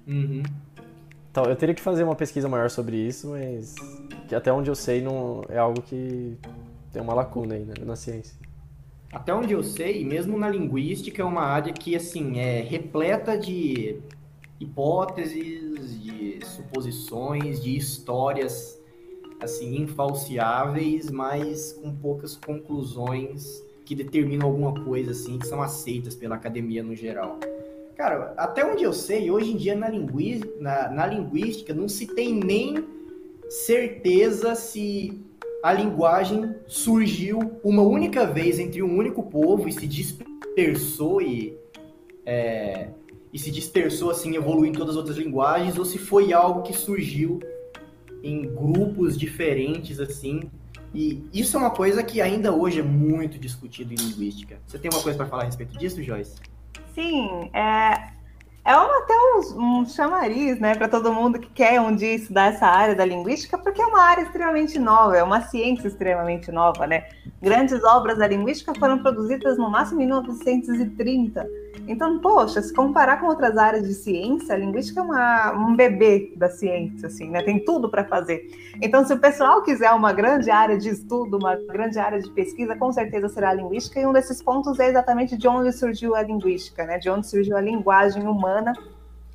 Uhum. 0.09 0.43
Então, 1.31 1.45
eu 1.45 1.55
teria 1.55 1.75
que 1.75 1.83
fazer 1.83 2.05
uma 2.05 2.17
pesquisa 2.17 2.49
maior 2.49 2.71
sobre 2.71 2.97
isso, 2.97 3.29
mas 3.29 3.75
que 4.27 4.35
até 4.35 4.51
onde 4.51 4.71
eu 4.71 4.75
sei 4.75 5.03
não 5.03 5.45
é 5.51 5.59
algo 5.59 5.83
que 5.83 6.39
tem 6.91 7.03
uma 7.03 7.13
lacuna 7.13 7.55
ainda 7.55 7.75
na 7.85 7.97
ciência. 7.97 8.35
Até 9.13 9.35
onde 9.35 9.53
eu 9.53 9.63
sei, 9.63 10.03
mesmo 10.05 10.39
na 10.39 10.49
linguística, 10.49 11.21
é 11.21 11.25
uma 11.25 11.43
área 11.43 11.73
que 11.73 11.95
assim 11.95 12.39
é 12.39 12.63
repleta 12.63 13.37
de 13.37 14.01
hipóteses, 14.59 16.03
de 16.03 16.41
suposições, 16.47 17.63
de 17.63 17.77
histórias 17.77 18.80
assim 19.41 19.77
infalciáveis, 19.77 21.11
mas 21.11 21.73
com 21.73 21.95
poucas 21.95 22.37
conclusões 22.37 23.63
que 23.85 23.95
determinam 23.95 24.47
alguma 24.47 24.85
coisa 24.85 25.11
assim 25.11 25.39
que 25.39 25.47
são 25.47 25.63
aceitas 25.63 26.15
pela 26.15 26.37
academia 26.37 26.83
no 26.83 26.95
geral. 26.95 27.39
Cara, 27.97 28.33
até 28.37 28.65
onde 28.65 28.85
eu 28.85 28.93
sei, 28.93 29.31
hoje 29.31 29.53
em 29.53 29.57
dia 29.57 29.75
na, 29.75 29.89
linguí 29.89 30.41
na, 30.59 30.89
na 30.91 31.07
linguística 31.07 31.75
não 31.75 31.89
se 31.89 32.07
tem 32.07 32.33
nem 32.33 32.85
certeza 33.49 34.55
se 34.55 35.21
a 35.63 35.73
linguagem 35.73 36.55
surgiu 36.67 37.59
uma 37.63 37.83
única 37.83 38.25
vez 38.25 38.59
entre 38.59 38.83
um 38.83 38.97
único 38.97 39.23
povo 39.23 39.69
e 39.69 39.73
se 39.73 39.87
dispersou 39.87 41.21
e, 41.21 41.55
é, 42.25 42.89
e 43.33 43.39
se 43.39 43.51
dispersou 43.51 44.11
assim, 44.11 44.35
evoluiu 44.35 44.71
em 44.71 44.73
todas 44.73 44.91
as 44.91 44.97
outras 44.97 45.17
linguagens, 45.19 45.77
ou 45.77 45.85
se 45.85 45.99
foi 45.99 46.33
algo 46.33 46.63
que 46.63 46.73
surgiu 46.73 47.41
em 48.23 48.43
grupos 48.55 49.19
diferentes, 49.19 50.01
assim. 50.01 50.51
E 50.95 51.25
isso 51.33 51.57
é 51.57 51.61
uma 51.61 51.71
coisa 51.71 52.03
que 52.03 52.21
ainda 52.21 52.53
hoje 52.53 52.81
é 52.81 52.83
muito 52.83 53.39
discutido 53.39 53.93
em 53.93 53.97
linguística. 53.97 54.59
Você 54.67 54.79
tem 54.79 54.91
uma 54.93 55.03
coisa 55.03 55.17
para 55.17 55.27
falar 55.27 55.43
a 55.43 55.47
respeito 55.47 55.79
disso, 55.79 56.03
Joyce? 56.03 56.37
Sim, 56.95 57.49
é, 57.55 58.11
é 58.65 58.77
uma, 58.77 58.99
até 58.99 59.15
um, 59.15 59.81
um 59.81 59.87
chamariz, 59.87 60.59
né, 60.59 60.75
para 60.75 60.89
todo 60.89 61.13
mundo 61.13 61.39
que 61.39 61.49
quer 61.51 61.81
um 61.81 61.95
dia 61.95 62.15
estudar 62.15 62.53
essa 62.53 62.67
área 62.67 62.95
da 62.95 63.05
linguística, 63.05 63.57
porque 63.57 63.81
é 63.81 63.87
uma 63.87 64.03
área 64.03 64.23
extremamente 64.23 64.79
nova, 64.79 65.17
é 65.17 65.23
uma 65.23 65.41
ciência 65.43 65.89
extremamente 65.89 66.53
nova, 66.53 66.87
né? 66.87 67.07
Grandes 67.41 67.83
obras 67.85 68.19
da 68.19 68.27
linguística 68.27 68.75
foram 68.75 68.99
produzidas 68.99 69.57
no 69.57 69.71
máximo 69.71 70.03
em 70.03 70.07
1930. 70.07 71.49
Então, 71.91 72.21
poxa, 72.21 72.63
se 72.63 72.73
comparar 72.73 73.19
com 73.19 73.27
outras 73.27 73.59
áreas 73.59 73.83
de 73.83 73.95
ciência, 73.95 74.55
a 74.55 74.59
linguística 74.59 75.01
é 75.01 75.03
uma, 75.03 75.53
um 75.53 75.75
bebê 75.75 76.33
da 76.37 76.49
ciência, 76.49 77.09
assim, 77.09 77.29
né? 77.29 77.43
Tem 77.43 77.59
tudo 77.65 77.91
para 77.91 78.05
fazer. 78.05 78.49
Então, 78.81 79.05
se 79.05 79.13
o 79.13 79.19
pessoal 79.19 79.61
quiser 79.65 79.91
uma 79.91 80.13
grande 80.13 80.53
área 80.53 80.79
de 80.79 80.89
estudo, 80.89 81.37
uma 81.37 81.57
grande 81.57 81.99
área 81.99 82.21
de 82.21 82.31
pesquisa, 82.31 82.77
com 82.77 82.93
certeza 82.93 83.29
será 83.29 83.51
a 83.51 83.55
linguística, 83.55 83.99
e 83.99 84.07
um 84.07 84.13
desses 84.13 84.41
pontos 84.41 84.79
é 84.79 84.89
exatamente 84.89 85.37
de 85.37 85.49
onde 85.49 85.73
surgiu 85.73 86.15
a 86.15 86.23
linguística, 86.23 86.85
né? 86.85 86.97
De 86.97 87.11
onde 87.11 87.27
surgiu 87.27 87.57
a 87.57 87.61
linguagem 87.61 88.23
humana 88.23 88.73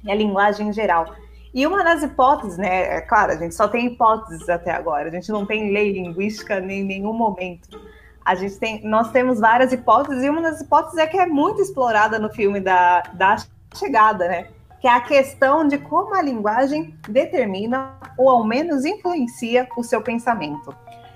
e 0.02 0.10
a 0.10 0.16
linguagem 0.16 0.70
em 0.70 0.74
geral. 0.74 1.14
E 1.54 1.68
uma 1.68 1.84
das 1.84 2.04
hipóteses, 2.04 2.58
né? 2.58 3.00
É 3.00 3.02
claro, 3.02 3.34
a 3.34 3.36
gente 3.36 3.54
só 3.54 3.68
tem 3.68 3.88
hipóteses 3.88 4.48
até 4.48 4.72
agora, 4.72 5.10
a 5.10 5.12
gente 5.12 5.30
não 5.30 5.46
tem 5.46 5.74
lei 5.74 5.92
linguística 5.92 6.58
em 6.60 6.86
nenhum 6.86 7.12
momento 7.12 7.78
a 8.26 8.34
gente 8.34 8.58
tem, 8.58 8.82
nós 8.84 9.12
temos 9.12 9.40
várias 9.40 9.72
hipóteses, 9.72 10.24
e 10.24 10.30
uma 10.30 10.42
das 10.42 10.60
hipóteses 10.60 10.98
é 10.98 11.06
que 11.06 11.18
é 11.18 11.28
muito 11.28 11.62
explorada 11.62 12.18
no 12.18 12.34
filme 12.34 12.60
da, 12.60 13.02
da 13.14 13.36
chegada, 13.76 14.28
né? 14.28 14.48
Que 14.82 14.88
é 14.88 14.92
a 14.92 15.00
questão 15.00 15.68
de 15.68 15.78
como 15.78 16.16
a 16.16 16.22
linguagem 16.24 16.98
determina 17.08 17.94
ou 18.18 18.28
ao 18.30 18.44
menos 18.44 18.84
influencia 18.84 19.68
o 19.78 19.84
seu 19.84 20.02
pensamento. 20.02 20.76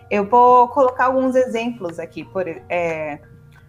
Eu 0.10 0.30
vou 0.30 0.68
colocar 0.68 1.06
alguns 1.06 1.36
exemplos 1.36 2.00
aqui. 2.00 2.24
Por, 2.24 2.48
é, 2.48 3.20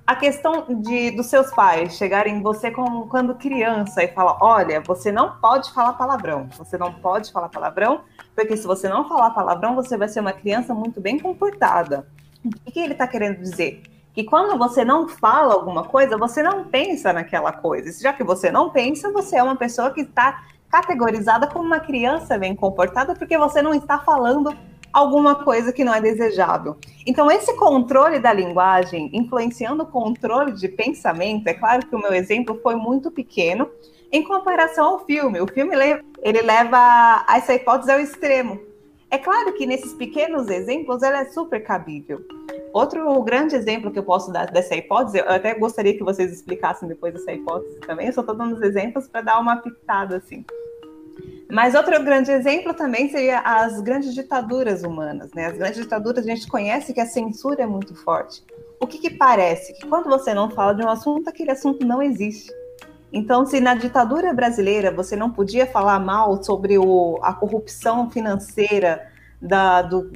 a 0.07 0.17
questão 0.17 0.67
de 0.83 1.11
dos 1.13 1.27
seus 1.27 1.51
pais 1.51 1.95
chegarem 1.97 2.37
em 2.37 2.43
você 2.43 2.71
quando 2.71 3.35
criança 3.37 4.03
e 4.03 4.09
falar: 4.09 4.39
olha, 4.41 4.81
você 4.81 5.11
não 5.11 5.37
pode 5.41 5.73
falar 5.73 5.95
palavrão, 5.95 6.49
você 6.59 6.77
não 6.77 6.93
pode 6.93 7.33
falar 7.33 7.49
palavrão, 7.49 8.03
porque 8.35 8.57
se 8.57 8.67
você 8.67 8.89
não 8.89 9.09
falar 9.09 9.31
palavrão, 9.31 9.75
você 9.75 9.97
vai 9.97 10.09
ser 10.09 10.21
uma 10.21 10.33
criança 10.33 10.75
muito 10.75 11.01
bem 11.01 11.19
comportada. 11.19 12.07
O 12.45 12.71
que 12.71 12.81
ele 12.81 12.93
está 12.93 13.07
querendo 13.07 13.39
dizer? 13.39 13.83
Que 14.13 14.25
quando 14.25 14.59
você 14.59 14.85
não 14.85 15.09
fala 15.09 15.55
alguma 15.55 15.85
coisa, 15.85 16.17
você 16.17 16.43
não 16.43 16.65
pensa 16.65 17.13
naquela 17.13 17.53
coisa. 17.53 18.03
Já 18.03 18.13
que 18.13 18.25
você 18.25 18.51
não 18.51 18.71
pensa, 18.71 19.13
você 19.13 19.37
é 19.37 19.43
uma 19.43 19.57
pessoa 19.57 19.91
que 19.93 20.01
está 20.01 20.43
categorizada 20.71 21.47
como 21.47 21.65
uma 21.65 21.81
criança 21.81 22.39
bem 22.39 22.55
comportada, 22.55 23.15
porque 23.15 23.37
você 23.37 23.61
não 23.61 23.75
está 23.75 23.99
falando 23.99 24.57
alguma 24.93 25.37
coisa 25.45 25.73
que 25.73 25.85
não 25.85 25.95
é 25.95 26.01
desejável. 26.01 26.77
Então, 27.07 27.31
esse 27.31 27.55
controle 27.57 28.19
da 28.19 28.33
linguagem, 28.33 29.11
influenciando 29.13 29.85
o 29.85 29.87
controle 29.87 30.53
de 30.53 30.69
pensamento, 30.69 31.47
é 31.47 31.55
claro 31.55 31.87
que 31.87 31.95
o 31.95 32.01
meu 32.01 32.13
exemplo 32.13 32.59
foi 32.63 32.75
muito 32.75 33.11
pequeno 33.11 33.71
em 34.11 34.25
comparação 34.25 34.87
ao 34.87 35.05
filme. 35.05 35.41
O 35.41 35.47
filme 35.47 35.75
ele 36.23 36.43
leva 36.43 37.25
essa 37.29 37.55
hipótese 37.55 37.93
ao 37.93 38.01
extremo. 38.01 38.61
É 39.11 39.19
claro 39.19 39.53
que 39.55 39.67
nesses 39.67 39.93
pequenos 39.95 40.49
exemplos 40.49 41.03
ela 41.03 41.21
é 41.21 41.25
super 41.27 41.61
cabível. 41.65 42.25
Outro 42.73 43.21
grande 43.23 43.57
exemplo 43.57 43.91
que 43.91 43.99
eu 43.99 44.05
posso 44.05 44.33
dar 44.33 44.47
dessa 44.51 44.77
hipótese, 44.77 45.19
eu 45.19 45.29
até 45.29 45.53
gostaria 45.55 45.97
que 45.97 46.05
vocês 46.05 46.33
explicassem 46.33 46.89
depois 46.89 47.13
dessa 47.13 47.33
hipótese 47.33 47.81
também, 47.81 48.07
eu 48.07 48.13
só 48.13 48.21
estou 48.21 48.37
dando 48.37 48.55
os 48.55 48.63
exemplos 48.63 49.09
para 49.09 49.23
dar 49.23 49.41
uma 49.41 49.57
pitada 49.57 50.19
assim. 50.19 50.45
Mas 51.51 51.75
outro 51.75 52.01
grande 52.05 52.31
exemplo 52.31 52.73
também 52.73 53.11
seria 53.11 53.41
as 53.41 53.81
grandes 53.81 54.15
ditaduras 54.15 54.85
humanas. 54.85 55.33
Né? 55.33 55.47
As 55.47 55.59
grandes 55.59 55.83
ditaduras, 55.83 56.25
a 56.25 56.29
gente 56.29 56.47
conhece 56.47 56.95
que 56.95 57.01
a 57.01 57.07
censura 57.07 57.63
é 57.63 57.67
muito 57.67 57.95
forte. 57.97 58.45
O 58.79 58.87
que, 58.87 58.99
que 58.99 59.11
parece? 59.11 59.73
Que 59.75 59.89
quando 59.89 60.09
você 60.09 60.33
não 60.33 60.49
fala 60.49 60.73
de 60.73 60.85
um 60.85 60.89
assunto, 60.89 61.29
aquele 61.29 61.51
assunto 61.51 61.85
não 61.85 62.01
existe. 62.01 62.53
Então, 63.13 63.45
se 63.45 63.61
na 63.61 63.75
ditadura 63.75 64.33
brasileira 64.33 64.93
você 64.93 65.17
não 65.17 65.31
podia 65.31 65.67
falar 65.67 65.99
mal 65.99 66.43
sobre 66.43 66.79
o, 66.79 67.19
a 67.23 67.33
corrupção 67.33 68.09
financeira 68.11 69.09
da, 69.41 69.83
do, 69.83 70.13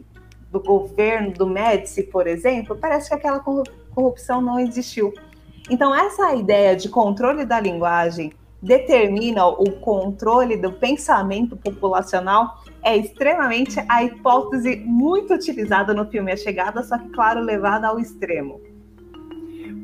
do 0.51 0.61
governo, 0.61 1.33
do 1.33 1.47
Médici, 1.47 2.05
por 2.05 2.27
exemplo, 2.27 2.77
parece 2.77 3.09
que 3.09 3.15
aquela 3.15 3.41
corrupção 3.41 4.41
não 4.41 4.61
existiu. 4.61 5.13
Então, 5.69 5.95
essa 5.95 6.35
ideia 6.35 6.77
de 6.77 6.89
controle 6.89 7.45
da 7.45 7.59
linguagem 7.59 8.33
determina 8.63 9.47
o 9.47 9.73
controle 9.73 10.57
do 10.57 10.73
pensamento 10.73 11.57
populacional 11.57 12.63
é 12.83 12.97
extremamente 12.97 13.83
a 13.89 14.05
hipótese 14.05 14.77
muito 14.77 15.35
utilizada 15.35 15.93
no 15.95 16.07
filme 16.07 16.33
A 16.33 16.37
Chegada, 16.37 16.83
só 16.83 16.99
que, 16.99 17.09
claro, 17.09 17.41
levada 17.41 17.89
ao 17.89 17.99
extremo. 17.99 18.61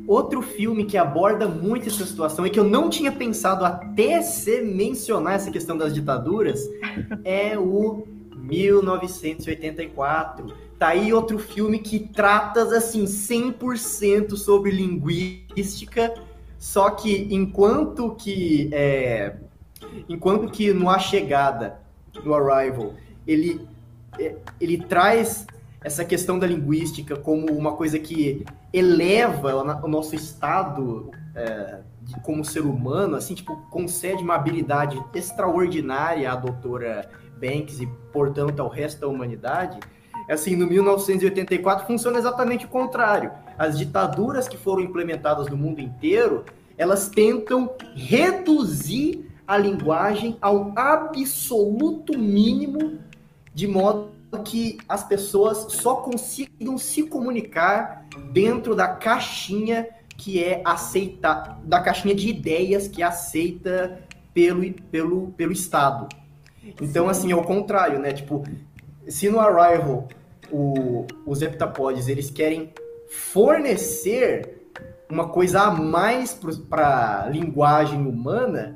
Outro 0.07 0.41
filme 0.41 0.85
que 0.85 0.97
aborda 0.97 1.47
muito 1.47 1.87
essa 1.87 2.03
situação 2.05 2.43
e 2.45 2.49
que 2.49 2.59
eu 2.59 2.63
não 2.63 2.89
tinha 2.89 3.11
pensado 3.11 3.63
até 3.63 4.21
se 4.21 4.61
mencionar 4.61 5.35
essa 5.35 5.51
questão 5.51 5.77
das 5.77 5.93
ditaduras 5.93 6.67
é 7.23 7.57
o 7.57 8.05
1984. 8.35 10.53
Tá 10.77 10.89
aí 10.89 11.13
outro 11.13 11.37
filme 11.37 11.79
que 11.79 11.99
trata 11.99 12.63
assim 12.75 13.05
100% 13.05 14.35
sobre 14.35 14.71
linguística 14.71 16.13
só 16.61 16.91
que 16.91 17.27
enquanto 17.31 18.13
que 18.13 18.69
é, 18.71 19.35
enquanto 20.07 20.51
que 20.51 20.71
no 20.71 20.91
A 20.91 20.99
Chegada, 20.99 21.79
no 22.23 22.35
Arrival, 22.35 22.93
ele 23.25 23.67
é, 24.19 24.35
ele 24.59 24.77
traz 24.77 25.47
essa 25.83 26.05
questão 26.05 26.37
da 26.37 26.45
linguística 26.45 27.15
como 27.15 27.51
uma 27.51 27.73
coisa 27.73 27.97
que 27.97 28.45
eleva 28.71 29.55
o 29.83 29.87
nosso 29.87 30.15
estado 30.15 31.11
é, 31.35 31.79
de, 32.01 32.19
como 32.21 32.45
ser 32.45 32.61
humano, 32.61 33.15
assim, 33.15 33.33
tipo, 33.33 33.55
concede 33.69 34.21
uma 34.21 34.35
habilidade 34.35 35.01
extraordinária 35.13 36.31
à 36.31 36.35
doutora 36.35 37.09
Banks 37.39 37.79
e, 37.79 37.87
portanto, 38.13 38.59
ao 38.59 38.69
resto 38.69 39.01
da 39.01 39.07
humanidade. 39.07 39.79
Assim, 40.29 40.55
no 40.55 40.67
1984 40.67 41.87
funciona 41.87 42.19
exatamente 42.19 42.65
o 42.65 42.69
contrário 42.69 43.31
as 43.61 43.77
ditaduras 43.77 44.47
que 44.47 44.57
foram 44.57 44.81
implementadas 44.81 45.47
no 45.47 45.55
mundo 45.55 45.79
inteiro, 45.79 46.45
elas 46.75 47.09
tentam 47.09 47.75
reduzir 47.93 49.29
a 49.45 49.55
linguagem 49.55 50.35
ao 50.41 50.73
absoluto 50.75 52.17
mínimo, 52.17 52.97
de 53.53 53.67
modo 53.67 54.09
que 54.39 54.77
as 54.87 55.03
pessoas 55.03 55.73
só 55.73 55.95
consigam 55.95 56.77
se 56.77 57.03
comunicar 57.03 58.05
dentro 58.31 58.75
da 58.75 58.87
caixinha 58.87 59.87
que 60.17 60.43
é 60.43 60.61
aceita, 60.63 61.57
da 61.63 61.79
caixinha 61.79 62.13
de 62.13 62.29
ideias 62.29 62.87
que 62.87 63.01
é 63.01 63.05
aceita 63.05 64.03
pelo, 64.33 64.71
pelo, 64.91 65.31
pelo 65.31 65.51
Estado. 65.51 66.07
Então, 66.79 67.09
assim, 67.09 67.31
é 67.31 67.35
o 67.35 67.43
contrário, 67.43 67.99
né? 67.99 68.13
Tipo, 68.13 68.43
se 69.07 69.29
no 69.29 69.39
Arrival 69.39 70.07
o, 70.51 71.05
os 71.25 71.41
heptapods 71.41 72.07
eles 72.07 72.29
querem 72.29 72.71
fornecer 73.09 74.69
uma 75.09 75.27
coisa 75.27 75.63
a 75.63 75.71
mais 75.71 76.39
para 76.69 77.23
a 77.23 77.29
linguagem 77.29 78.05
humana, 78.05 78.73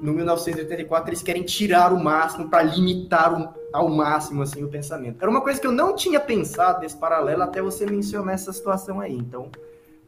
no 0.00 0.12
1984 0.12 1.10
eles 1.10 1.22
querem 1.22 1.42
tirar 1.42 1.92
o 1.92 2.02
máximo 2.02 2.48
para 2.48 2.62
limitar 2.62 3.40
o, 3.40 3.54
ao 3.72 3.88
máximo 3.88 4.42
assim 4.42 4.62
o 4.62 4.68
pensamento. 4.68 5.20
Era 5.20 5.30
uma 5.30 5.40
coisa 5.40 5.60
que 5.60 5.66
eu 5.66 5.72
não 5.72 5.94
tinha 5.94 6.20
pensado 6.20 6.80
nesse 6.80 6.96
paralelo 6.96 7.42
até 7.42 7.60
você 7.60 7.86
mencionar 7.86 8.34
essa 8.34 8.52
situação 8.52 9.00
aí. 9.00 9.14
Então, 9.14 9.50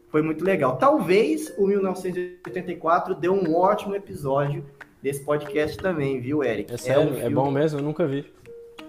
foi 0.09 0.23
muito 0.23 0.45
legal. 0.45 0.77
Talvez 0.77 1.53
o 1.57 1.67
1984 1.67 3.15
deu 3.15 3.33
um 3.33 3.55
ótimo 3.55 3.95
episódio 3.95 4.65
desse 5.03 5.25
podcast 5.25 5.77
também, 5.79 6.21
viu, 6.21 6.43
Eric? 6.43 6.73
É 6.73 6.77
sério? 6.77 7.17
É, 7.19 7.25
um 7.25 7.27
é 7.27 7.31
bom 7.31 7.51
mesmo? 7.51 7.79
Eu 7.79 7.83
nunca 7.85 8.07
vi. 8.07 8.27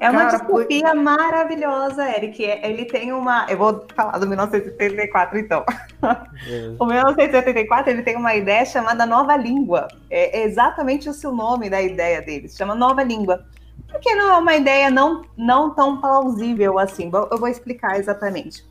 É 0.01 0.09
uma 0.09 0.25
Cara, 0.25 0.37
distopia 0.39 0.95
maravilhosa, 0.95 2.09
Eric. 2.09 2.41
Ele 2.43 2.85
tem 2.85 3.13
uma. 3.13 3.45
Eu 3.47 3.55
vou 3.55 3.85
falar 3.95 4.17
do 4.17 4.27
1984, 4.27 5.37
então. 5.37 5.63
É. 6.01 6.73
o 6.79 6.85
1984 6.87 7.91
ele 7.91 8.01
tem 8.01 8.15
uma 8.15 8.33
ideia 8.33 8.65
chamada 8.65 9.05
Nova 9.05 9.37
Língua. 9.37 9.87
É 10.09 10.41
exatamente 10.41 11.07
o 11.07 11.13
seu 11.13 11.31
nome 11.31 11.69
da 11.69 11.79
ideia 11.79 12.19
dele. 12.19 12.47
Se 12.47 12.57
chama 12.57 12.73
Nova 12.73 13.03
Língua. 13.03 13.45
Porque 13.87 14.15
não 14.15 14.33
é 14.33 14.37
uma 14.39 14.55
ideia 14.55 14.89
não, 14.89 15.21
não 15.37 15.69
tão 15.75 16.01
plausível 16.01 16.79
assim. 16.79 17.11
Eu 17.29 17.37
vou 17.37 17.47
explicar 17.47 17.99
exatamente. 17.99 18.65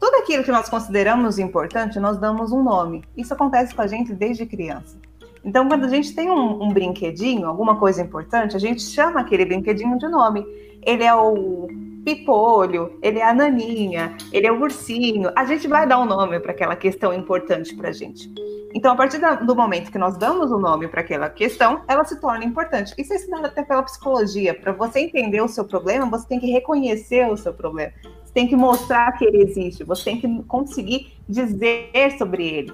Tudo 0.00 0.16
aquilo 0.16 0.42
que 0.42 0.50
nós 0.50 0.68
consideramos 0.68 1.38
importante, 1.38 2.00
nós 2.00 2.18
damos 2.18 2.50
um 2.50 2.60
nome. 2.60 3.04
Isso 3.16 3.32
acontece 3.32 3.72
com 3.72 3.82
a 3.82 3.86
gente 3.86 4.12
desde 4.12 4.44
criança. 4.46 4.98
Então, 5.44 5.68
quando 5.68 5.84
a 5.84 5.88
gente 5.88 6.14
tem 6.14 6.30
um, 6.30 6.62
um 6.62 6.72
brinquedinho, 6.72 7.48
alguma 7.48 7.76
coisa 7.76 8.00
importante, 8.00 8.56
a 8.56 8.60
gente 8.60 8.82
chama 8.82 9.20
aquele 9.20 9.44
brinquedinho 9.44 9.98
de 9.98 10.08
nome 10.08 10.46
ele 10.84 11.04
é 11.04 11.14
o 11.14 11.68
pipolho, 12.04 12.98
ele 13.00 13.20
é 13.20 13.24
a 13.24 13.32
naninha, 13.32 14.16
ele 14.32 14.46
é 14.46 14.52
o 14.52 14.60
ursinho. 14.60 15.30
A 15.36 15.44
gente 15.44 15.68
vai 15.68 15.86
dar 15.86 16.00
um 16.00 16.04
nome 16.04 16.40
para 16.40 16.50
aquela 16.50 16.74
questão 16.74 17.14
importante 17.14 17.74
para 17.76 17.90
a 17.90 17.92
gente. 17.92 18.30
Então, 18.74 18.92
a 18.92 18.96
partir 18.96 19.20
do 19.44 19.54
momento 19.54 19.92
que 19.92 19.98
nós 19.98 20.16
damos 20.16 20.50
o 20.50 20.56
um 20.56 20.60
nome 20.60 20.88
para 20.88 21.02
aquela 21.02 21.28
questão, 21.28 21.82
ela 21.86 22.04
se 22.04 22.20
torna 22.20 22.44
importante. 22.44 22.92
Isso 22.98 23.12
é 23.12 23.16
ensinado 23.16 23.46
até 23.46 23.62
pela 23.62 23.82
psicologia. 23.82 24.54
Para 24.54 24.72
você 24.72 25.00
entender 25.00 25.40
o 25.40 25.48
seu 25.48 25.64
problema, 25.64 26.06
você 26.06 26.26
tem 26.26 26.40
que 26.40 26.50
reconhecer 26.50 27.30
o 27.30 27.36
seu 27.36 27.52
problema. 27.52 27.92
Você 28.24 28.32
tem 28.32 28.48
que 28.48 28.56
mostrar 28.56 29.12
que 29.12 29.24
ele 29.24 29.42
existe. 29.42 29.84
Você 29.84 30.04
tem 30.04 30.20
que 30.20 30.42
conseguir 30.44 31.12
dizer 31.28 31.90
sobre 32.18 32.48
ele. 32.48 32.72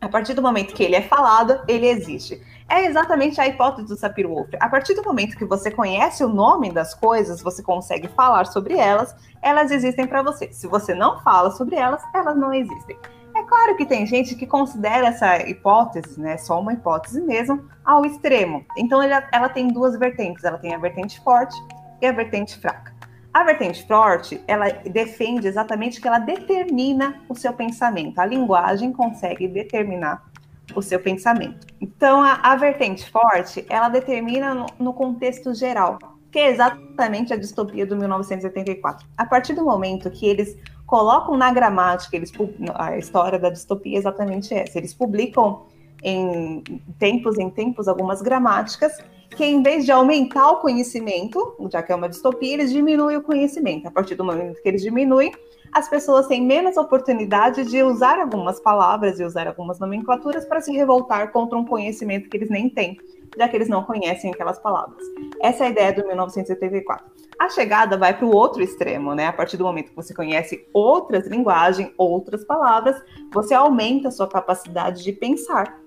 A 0.00 0.08
partir 0.08 0.32
do 0.32 0.40
momento 0.40 0.72
que 0.72 0.82
ele 0.82 0.96
é 0.96 1.02
falado, 1.02 1.60
ele 1.68 1.86
existe. 1.86 2.40
É 2.66 2.86
exatamente 2.86 3.38
a 3.38 3.46
hipótese 3.46 3.86
do 3.86 3.96
Sapir-Whorf. 3.96 4.56
A 4.58 4.66
partir 4.66 4.94
do 4.94 5.02
momento 5.02 5.36
que 5.36 5.44
você 5.44 5.70
conhece 5.70 6.24
o 6.24 6.28
nome 6.28 6.72
das 6.72 6.94
coisas, 6.94 7.42
você 7.42 7.62
consegue 7.62 8.08
falar 8.08 8.46
sobre 8.46 8.78
elas, 8.78 9.14
elas 9.42 9.70
existem 9.70 10.06
para 10.06 10.22
você. 10.22 10.50
Se 10.52 10.66
você 10.66 10.94
não 10.94 11.20
fala 11.20 11.50
sobre 11.50 11.76
elas, 11.76 12.02
elas 12.14 12.34
não 12.34 12.50
existem. 12.54 12.96
É 13.36 13.42
claro 13.42 13.76
que 13.76 13.84
tem 13.84 14.06
gente 14.06 14.34
que 14.36 14.46
considera 14.46 15.08
essa 15.08 15.46
hipótese, 15.46 16.18
né, 16.18 16.38
só 16.38 16.58
uma 16.58 16.72
hipótese 16.72 17.20
mesmo, 17.20 17.68
ao 17.84 18.06
extremo. 18.06 18.64
Então 18.78 19.02
ela, 19.02 19.48
tem 19.50 19.68
duas 19.68 19.98
vertentes. 19.98 20.44
Ela 20.44 20.56
tem 20.56 20.74
a 20.74 20.78
vertente 20.78 21.20
forte 21.20 21.54
e 22.00 22.06
a 22.06 22.12
vertente 22.12 22.58
fraca. 22.58 22.99
A 23.32 23.44
vertente 23.44 23.86
forte, 23.86 24.42
ela 24.46 24.68
defende 24.68 25.46
exatamente 25.46 26.00
que 26.00 26.08
ela 26.08 26.18
determina 26.18 27.22
o 27.28 27.34
seu 27.34 27.52
pensamento. 27.52 28.18
A 28.18 28.26
linguagem 28.26 28.92
consegue 28.92 29.46
determinar 29.46 30.28
o 30.74 30.82
seu 30.82 30.98
pensamento. 30.98 31.66
Então, 31.80 32.22
a, 32.22 32.34
a 32.42 32.56
vertente 32.56 33.08
forte, 33.08 33.64
ela 33.68 33.88
determina 33.88 34.52
no, 34.52 34.66
no 34.78 34.92
contexto 34.92 35.54
geral, 35.54 35.98
que 36.30 36.40
é 36.40 36.50
exatamente 36.50 37.32
a 37.32 37.36
distopia 37.36 37.86
do 37.86 37.96
1984. 37.96 39.06
A 39.16 39.24
partir 39.24 39.52
do 39.52 39.64
momento 39.64 40.10
que 40.10 40.26
eles 40.26 40.56
colocam 40.84 41.36
na 41.36 41.52
gramática, 41.52 42.16
eles, 42.16 42.32
a 42.74 42.98
história 42.98 43.38
da 43.38 43.50
distopia 43.50 43.96
é 43.96 43.98
exatamente 43.98 44.52
essa. 44.52 44.76
Eles 44.76 44.92
publicam 44.92 45.66
em 46.02 46.62
tempos 46.98 47.38
em 47.38 47.50
tempos 47.50 47.86
algumas 47.86 48.22
gramáticas 48.22 48.98
que 49.36 49.44
em 49.44 49.62
vez 49.62 49.84
de 49.84 49.92
aumentar 49.92 50.50
o 50.50 50.56
conhecimento, 50.56 51.56
já 51.72 51.82
que 51.82 51.92
é 51.92 51.94
uma 51.94 52.08
distopia, 52.08 52.54
eles 52.54 52.72
diminuem 52.72 53.16
o 53.16 53.22
conhecimento. 53.22 53.86
A 53.86 53.90
partir 53.90 54.14
do 54.14 54.24
momento 54.24 54.60
que 54.60 54.68
eles 54.68 54.82
diminuem, 54.82 55.32
as 55.72 55.88
pessoas 55.88 56.26
têm 56.26 56.44
menos 56.44 56.76
oportunidade 56.76 57.64
de 57.64 57.82
usar 57.82 58.18
algumas 58.18 58.60
palavras 58.60 59.20
e 59.20 59.24
usar 59.24 59.46
algumas 59.46 59.78
nomenclaturas 59.78 60.44
para 60.44 60.60
se 60.60 60.72
revoltar 60.72 61.30
contra 61.30 61.56
um 61.56 61.64
conhecimento 61.64 62.28
que 62.28 62.36
eles 62.36 62.50
nem 62.50 62.68
têm, 62.68 62.98
já 63.36 63.48
que 63.48 63.56
eles 63.56 63.68
não 63.68 63.84
conhecem 63.84 64.32
aquelas 64.32 64.58
palavras. 64.58 65.02
Essa 65.40 65.64
é 65.64 65.66
a 65.68 65.70
ideia 65.70 65.92
do 65.92 66.06
1984. 66.06 67.06
A 67.38 67.48
chegada 67.48 67.96
vai 67.96 68.16
para 68.16 68.26
o 68.26 68.34
outro 68.34 68.62
extremo, 68.62 69.14
né? 69.14 69.28
A 69.28 69.32
partir 69.32 69.56
do 69.56 69.64
momento 69.64 69.90
que 69.90 69.96
você 69.96 70.12
conhece 70.12 70.66
outras 70.74 71.26
linguagens, 71.26 71.92
outras 71.96 72.44
palavras, 72.44 73.00
você 73.32 73.54
aumenta 73.54 74.08
a 74.08 74.10
sua 74.10 74.28
capacidade 74.28 75.02
de 75.04 75.12
pensar 75.12 75.80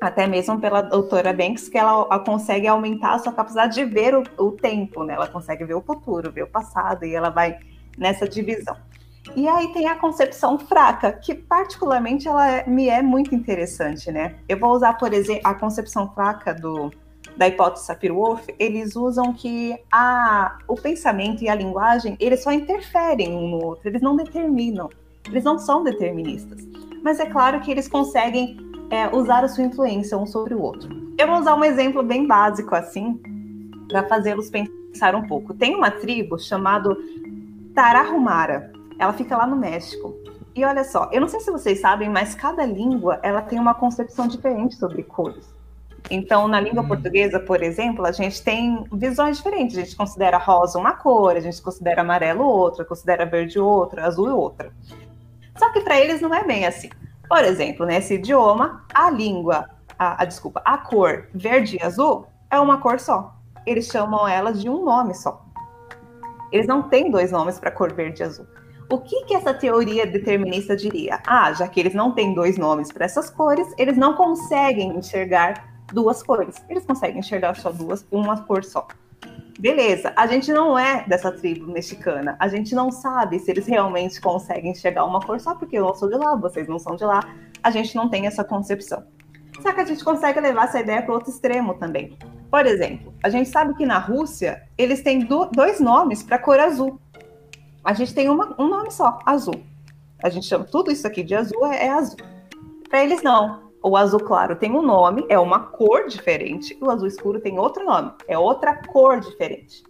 até 0.00 0.26
mesmo 0.26 0.58
pela 0.58 0.80
doutora 0.80 1.32
Banks, 1.32 1.68
que 1.68 1.76
ela 1.76 2.18
consegue 2.20 2.66
aumentar 2.66 3.14
a 3.14 3.18
sua 3.18 3.32
capacidade 3.32 3.74
de 3.74 3.84
ver 3.84 4.14
o, 4.14 4.22
o, 4.38 4.52
tempo, 4.52 5.04
né? 5.04 5.14
Ela 5.14 5.28
consegue 5.28 5.64
ver 5.64 5.74
o 5.74 5.82
futuro, 5.82 6.32
ver 6.32 6.44
o 6.44 6.46
passado, 6.46 7.04
e 7.04 7.14
ela 7.14 7.28
vai 7.28 7.58
nessa 7.98 8.26
divisão. 8.26 8.76
E 9.36 9.46
aí 9.46 9.68
tem 9.72 9.86
a 9.86 9.96
concepção 9.96 10.58
fraca, 10.58 11.12
que 11.12 11.34
particularmente 11.34 12.26
ela 12.26 12.48
é, 12.48 12.66
me 12.66 12.88
é 12.88 13.02
muito 13.02 13.34
interessante, 13.34 14.10
né? 14.10 14.36
Eu 14.48 14.58
vou 14.58 14.72
usar, 14.72 14.94
por 14.94 15.12
exemplo, 15.12 15.42
a 15.44 15.54
concepção 15.54 16.10
fraca 16.14 16.54
do, 16.54 16.90
da 17.36 17.46
hipótese 17.46 17.84
Sapir-Whorf, 17.84 18.54
eles 18.58 18.96
usam 18.96 19.34
que 19.34 19.76
a, 19.92 20.58
o 20.66 20.74
pensamento 20.76 21.44
e 21.44 21.48
a 21.48 21.54
linguagem, 21.54 22.16
eles 22.18 22.42
só 22.42 22.50
interferem 22.50 23.34
um 23.34 23.48
no 23.48 23.64
outro, 23.64 23.86
eles 23.86 24.00
não 24.00 24.16
determinam, 24.16 24.88
eles 25.26 25.44
não 25.44 25.58
são 25.58 25.84
deterministas. 25.84 26.66
Mas 27.02 27.20
é 27.20 27.26
claro 27.26 27.60
que 27.60 27.70
eles 27.70 27.86
conseguem 27.86 28.69
é, 28.90 29.08
usar 29.14 29.44
a 29.44 29.48
sua 29.48 29.64
influência 29.64 30.18
um 30.18 30.26
sobre 30.26 30.54
o 30.54 30.60
outro. 30.60 31.14
Eu 31.16 31.26
vou 31.26 31.38
usar 31.38 31.54
um 31.54 31.64
exemplo 31.64 32.02
bem 32.02 32.26
básico 32.26 32.74
assim, 32.74 33.20
para 33.88 34.06
fazê-los 34.08 34.50
pensar 34.50 35.14
um 35.14 35.26
pouco. 35.26 35.54
Tem 35.54 35.74
uma 35.74 35.90
tribo 35.90 36.38
chamada 36.38 36.96
Tarahumara, 37.74 38.72
ela 38.98 39.12
fica 39.12 39.36
lá 39.36 39.46
no 39.46 39.56
México. 39.56 40.14
E 40.54 40.64
olha 40.64 40.82
só, 40.82 41.08
eu 41.12 41.20
não 41.20 41.28
sei 41.28 41.40
se 41.40 41.50
vocês 41.50 41.80
sabem, 41.80 42.08
mas 42.08 42.34
cada 42.34 42.66
língua 42.66 43.20
ela 43.22 43.40
tem 43.40 43.58
uma 43.58 43.72
concepção 43.72 44.26
diferente 44.26 44.74
sobre 44.74 45.02
cores. 45.04 45.48
Então, 46.10 46.48
na 46.48 46.60
língua 46.60 46.82
hum. 46.82 46.88
portuguesa, 46.88 47.38
por 47.38 47.62
exemplo, 47.62 48.04
a 48.04 48.12
gente 48.12 48.42
tem 48.42 48.84
visões 48.92 49.36
diferentes. 49.36 49.76
A 49.76 49.80
gente 49.82 49.96
considera 49.96 50.38
rosa 50.38 50.78
uma 50.78 50.92
cor, 50.92 51.36
a 51.36 51.40
gente 51.40 51.60
considera 51.62 52.00
amarelo 52.00 52.44
outra, 52.44 52.84
considera 52.84 53.24
verde 53.24 53.58
outra, 53.60 54.06
azul 54.06 54.36
outra. 54.36 54.72
Só 55.56 55.70
que 55.72 55.80
para 55.82 56.00
eles 56.00 56.20
não 56.20 56.34
é 56.34 56.42
bem 56.44 56.66
assim. 56.66 56.90
Por 57.30 57.44
exemplo, 57.44 57.86
nesse 57.86 58.14
idioma, 58.14 58.84
a 58.92 59.08
língua, 59.08 59.70
a, 59.96 60.20
a, 60.20 60.24
desculpa, 60.24 60.60
a 60.64 60.76
cor 60.76 61.28
verde 61.32 61.78
e 61.80 61.82
azul 61.84 62.26
é 62.50 62.58
uma 62.58 62.78
cor 62.78 62.98
só. 62.98 63.36
Eles 63.64 63.86
chamam 63.86 64.26
elas 64.26 64.60
de 64.60 64.68
um 64.68 64.84
nome 64.84 65.14
só. 65.14 65.40
Eles 66.50 66.66
não 66.66 66.82
têm 66.82 67.08
dois 67.08 67.30
nomes 67.30 67.56
para 67.56 67.70
cor 67.70 67.92
verde 67.92 68.20
e 68.20 68.26
azul. 68.26 68.46
O 68.90 68.98
que, 68.98 69.26
que 69.26 69.34
essa 69.36 69.54
teoria 69.54 70.08
determinista 70.08 70.74
diria? 70.74 71.22
Ah, 71.24 71.52
já 71.52 71.68
que 71.68 71.78
eles 71.78 71.94
não 71.94 72.10
têm 72.10 72.34
dois 72.34 72.58
nomes 72.58 72.90
para 72.90 73.04
essas 73.04 73.30
cores, 73.30 73.72
eles 73.78 73.96
não 73.96 74.14
conseguem 74.14 74.96
enxergar 74.96 75.84
duas 75.92 76.24
cores. 76.24 76.56
Eles 76.68 76.84
conseguem 76.84 77.20
enxergar 77.20 77.54
só 77.54 77.70
duas, 77.70 78.04
uma 78.10 78.42
cor 78.42 78.64
só. 78.64 78.88
Beleza, 79.60 80.10
a 80.16 80.26
gente 80.26 80.50
não 80.50 80.78
é 80.78 81.04
dessa 81.06 81.30
tribo 81.30 81.70
mexicana. 81.70 82.34
A 82.38 82.48
gente 82.48 82.74
não 82.74 82.90
sabe 82.90 83.38
se 83.38 83.50
eles 83.50 83.66
realmente 83.66 84.18
conseguem 84.18 84.70
enxergar 84.70 85.04
uma 85.04 85.20
cor 85.20 85.38
só 85.38 85.54
porque 85.54 85.76
eu 85.76 85.84
não 85.84 85.94
sou 85.94 86.08
de 86.08 86.16
lá, 86.16 86.34
vocês 86.34 86.66
não 86.66 86.78
são 86.78 86.96
de 86.96 87.04
lá. 87.04 87.20
A 87.62 87.70
gente 87.70 87.94
não 87.94 88.08
tem 88.08 88.26
essa 88.26 88.42
concepção. 88.42 89.04
Só 89.60 89.70
que 89.74 89.80
a 89.82 89.84
gente 89.84 90.02
consegue 90.02 90.40
levar 90.40 90.64
essa 90.64 90.80
ideia 90.80 91.02
para 91.02 91.12
outro 91.12 91.28
extremo 91.28 91.74
também. 91.74 92.16
Por 92.50 92.64
exemplo, 92.64 93.12
a 93.22 93.28
gente 93.28 93.50
sabe 93.50 93.74
que 93.74 93.84
na 93.84 93.98
Rússia 93.98 94.66
eles 94.78 95.02
têm 95.02 95.18
do, 95.18 95.44
dois 95.44 95.78
nomes 95.78 96.22
para 96.22 96.38
cor 96.38 96.58
azul. 96.58 96.98
A 97.84 97.92
gente 97.92 98.14
tem 98.14 98.30
uma, 98.30 98.54
um 98.58 98.66
nome 98.66 98.90
só, 98.90 99.18
azul. 99.26 99.62
A 100.22 100.30
gente 100.30 100.46
chama 100.46 100.64
tudo 100.64 100.90
isso 100.90 101.06
aqui 101.06 101.22
de 101.22 101.34
azul 101.34 101.66
é, 101.66 101.84
é 101.84 101.90
azul. 101.90 102.16
Para 102.88 103.04
eles 103.04 103.22
não. 103.22 103.69
O 103.82 103.96
azul 103.96 104.20
claro 104.20 104.56
tem 104.56 104.72
um 104.72 104.82
nome, 104.82 105.24
é 105.28 105.38
uma 105.38 105.60
cor 105.60 106.06
diferente, 106.06 106.76
o 106.82 106.90
azul 106.90 107.08
escuro 107.08 107.40
tem 107.40 107.58
outro 107.58 107.84
nome, 107.84 108.12
é 108.28 108.38
outra 108.38 108.74
cor 108.74 109.20
diferente. 109.20 109.82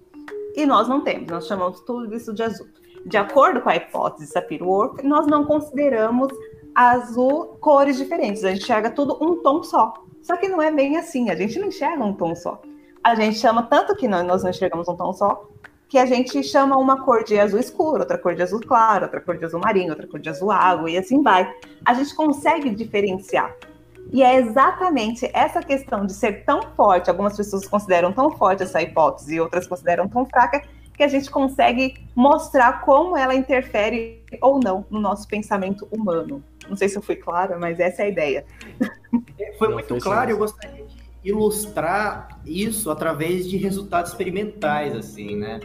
E 0.55 0.65
nós 0.65 0.89
não 0.89 1.01
temos, 1.01 1.29
nós 1.29 1.47
chamamos 1.47 1.81
tudo 1.81 2.15
isso 2.15 2.33
de 2.33 2.43
azul. 2.43 2.69
De 3.05 3.17
acordo 3.17 3.61
com 3.61 3.69
a 3.69 3.77
hipótese 3.77 4.31
Sapir-Whorf, 4.31 5.03
nós 5.03 5.27
não 5.27 5.45
consideramos 5.45 6.29
azul 6.75 7.57
cores 7.61 7.97
diferentes, 7.97 8.45
a 8.45 8.51
gente 8.51 8.63
enxerga 8.63 8.91
tudo 8.91 9.19
um 9.21 9.43
tom 9.43 9.63
só. 9.63 9.93
Só 10.23 10.37
que 10.37 10.49
não 10.49 10.63
é 10.63 10.71
bem 10.71 10.97
assim, 10.97 11.31
a 11.31 11.35
gente 11.35 11.59
não 11.59 11.69
enxerga 11.69 12.05
um 12.05 12.13
tom 12.13 12.35
só. 12.35 12.61
A 13.03 13.15
gente 13.15 13.39
chama, 13.39 13.65
tanto 13.65 13.97
que 13.97 14.07
nós 14.07 14.43
não 14.43 14.51
enxergamos 14.51 14.87
um 14.87 14.95
tom 14.95 15.13
só, 15.13 15.49
que 15.89 15.99
a 15.99 16.07
gente 16.07 16.43
chama 16.45 16.77
uma 16.77 17.05
cor 17.05 17.25
de 17.25 17.39
azul 17.39 17.59
escuro, 17.59 18.01
outra 18.01 18.17
cor 18.17 18.35
de 18.35 18.43
azul 18.43 18.61
claro, 18.61 19.07
outra 19.07 19.21
cor 19.21 19.37
de 19.37 19.45
azul 19.45 19.59
marinho, 19.59 19.91
outra 19.91 20.07
cor 20.07 20.21
de 20.21 20.29
azul 20.29 20.53
água, 20.53 20.89
e 20.89 20.97
assim 20.97 21.23
vai. 21.23 21.53
A 21.85 21.95
gente 21.95 22.15
consegue 22.15 22.71
diferenciar. 22.71 23.53
E 24.13 24.23
é 24.23 24.37
exatamente 24.37 25.31
essa 25.33 25.63
questão 25.63 26.05
de 26.05 26.13
ser 26.13 26.45
tão 26.45 26.63
forte, 26.75 27.09
algumas 27.09 27.37
pessoas 27.37 27.67
consideram 27.67 28.13
tão 28.13 28.31
forte 28.37 28.63
essa 28.63 28.83
hipótese 28.83 29.35
e 29.37 29.41
outras 29.41 29.67
consideram 29.67 30.09
tão 30.09 30.27
fraca, 30.27 30.63
que 31.01 31.05
a 31.05 31.09
gente 31.09 31.31
consegue 31.31 31.95
mostrar 32.15 32.83
como 32.83 33.17
ela 33.17 33.35
interfere 33.35 34.23
ou 34.43 34.61
não 34.63 34.85
no 34.91 35.01
nosso 35.01 35.27
pensamento 35.27 35.89
humano. 35.91 36.45
Não 36.69 36.77
sei 36.77 36.91
se 36.91 36.99
eu 36.99 37.03
fui 37.03 37.17
clara, 37.17 37.59
mas 37.59 37.81
essa 37.81 38.03
é 38.03 38.05
a 38.05 38.09
ideia. 38.09 38.45
É, 39.39 39.53
foi 39.55 39.69
muito 39.69 39.97
claro, 39.99 40.31
eu 40.31 40.37
gostaria 40.37 40.85
de 40.85 41.01
ilustrar 41.25 42.39
isso 42.45 42.91
através 42.91 43.49
de 43.49 43.57
resultados 43.57 44.11
experimentais, 44.11 44.95
assim, 44.95 45.37
né? 45.37 45.61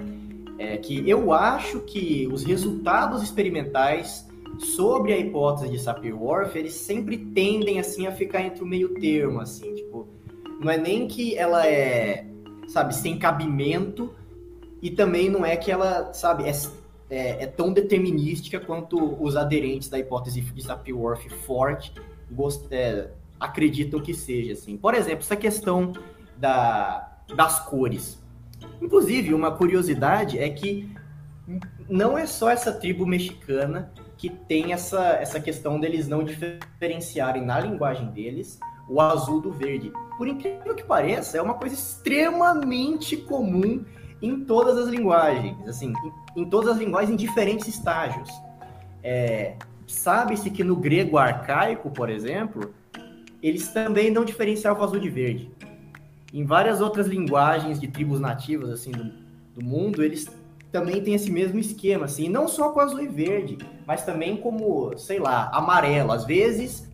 É 0.58 0.78
que 0.78 1.08
eu 1.10 1.34
acho 1.34 1.82
que 1.82 2.30
os 2.32 2.46
resultados 2.46 3.22
experimentais 3.22 4.26
sobre 4.60 5.14
a 5.14 5.18
hipótese 5.18 5.70
de 5.70 5.80
Sapir-Whorf, 5.80 6.58
eles 6.58 6.74
sempre 6.74 7.18
tendem 7.18 7.80
assim 7.80 8.08
a 8.08 8.12
ficar 8.12 8.41
entre 8.41 8.64
o 8.64 8.66
meio 8.66 8.93
termo, 8.95 9.39
assim, 9.39 9.74
tipo, 9.76 10.08
não 10.60 10.72
é 10.72 10.78
nem 10.78 11.08
que 11.08 11.36
ela 11.36 11.68
é, 11.68 12.26
sabe, 12.68 12.95
sem 12.95 13.18
cabimento 13.18 14.14
e 14.82 14.89
também 14.89 15.30
não 15.30 15.45
é 15.45 15.58
que 15.58 15.72
ela, 15.72 16.14
sabe, 16.14 16.43
é, 16.43 16.51
é, 17.10 17.43
é 17.43 17.47
tão 17.47 17.74
determinística 17.74 18.60
quanto 18.60 19.22
os 19.22 19.36
aderentes 19.36 19.89
da 19.89 19.99
hipótese 19.99 20.41
de 20.41 20.64
Sapir-Whorf 20.64 21.30
forte 21.45 21.93
gost, 22.32 22.68
é, 22.72 23.10
acreditam 23.39 23.99
que 23.99 24.14
seja, 24.14 24.53
assim. 24.53 24.78
Por 24.78 24.93
exemplo, 24.93 25.20
essa 25.20 25.36
questão 25.36 25.93
da, 26.38 27.20
das 27.36 27.60
cores. 27.68 28.24
Inclusive, 28.82 29.34
uma 29.34 29.51
curiosidade 29.51 30.39
é 30.39 30.49
que 30.49 30.89
não 31.88 32.18
é 32.18 32.26
só 32.26 32.49
essa 32.49 32.72
tribo 32.72 33.06
mexicana 33.06 33.91
que 34.18 34.30
tem 34.30 34.74
essa, 34.74 35.13
essa 35.13 35.39
questão 35.39 35.80
deles 35.80 36.07
não 36.07 36.24
diferenciarem 36.24 37.43
na 37.43 37.59
linguagem 37.59 38.07
deles 38.11 38.59
o 38.89 39.01
azul 39.01 39.41
do 39.41 39.51
verde. 39.51 39.91
Por 40.18 40.28
incrível 40.28 40.76
que 40.76 40.84
pareça, 40.84 41.38
é 41.38 41.41
uma 41.41 41.55
coisa 41.55 41.76
extremamente 41.76 43.18
comum 43.18 43.84
em 44.22 44.45
todas 44.45 44.78
as 44.78 44.88
linguagens, 44.88 45.68
assim, 45.68 45.93
em, 46.36 46.41
em 46.41 46.49
todas 46.49 46.72
as 46.72 46.78
linguagens 46.78 47.11
em 47.11 47.18
diferentes 47.18 47.68
estágios. 47.68 48.30
É, 49.03 49.55
Sabe-se 49.88 50.49
que 50.49 50.63
no 50.63 50.76
grego 50.76 51.18
arcaico, 51.18 51.91
por 51.91 52.09
exemplo, 52.09 52.74
eles 53.41 53.68
também 53.68 54.09
não 54.09 54.26
diferenciavam 54.26 54.84
azul 54.84 54.99
de 54.99 55.09
verde. 55.09 55.51
Em 56.34 56.43
várias 56.43 56.82
outras 56.82 57.07
linguagens 57.07 57.80
de 57.80 57.88
tribos 57.88 58.20
nativas 58.20 58.70
assim 58.70 58.91
do, 58.91 59.11
do 59.53 59.63
mundo, 59.63 60.03
eles 60.03 60.26
também 60.76 61.01
tem 61.01 61.13
esse 61.13 61.32
mesmo 61.32 61.57
esquema, 61.57 62.03
assim, 62.03 62.28
não 62.28 62.49
só 62.49 62.69
com 62.69 62.82
azul 62.82 63.01
e 63.01 63.07
verde, 63.07 63.57
mas 63.88 64.03
também 64.03 64.36
como, 64.36 64.97
sei 64.97 65.19
lá, 65.19 65.49
amarelo. 65.53 66.11
Às 66.11 66.26
vezes, 66.26 66.91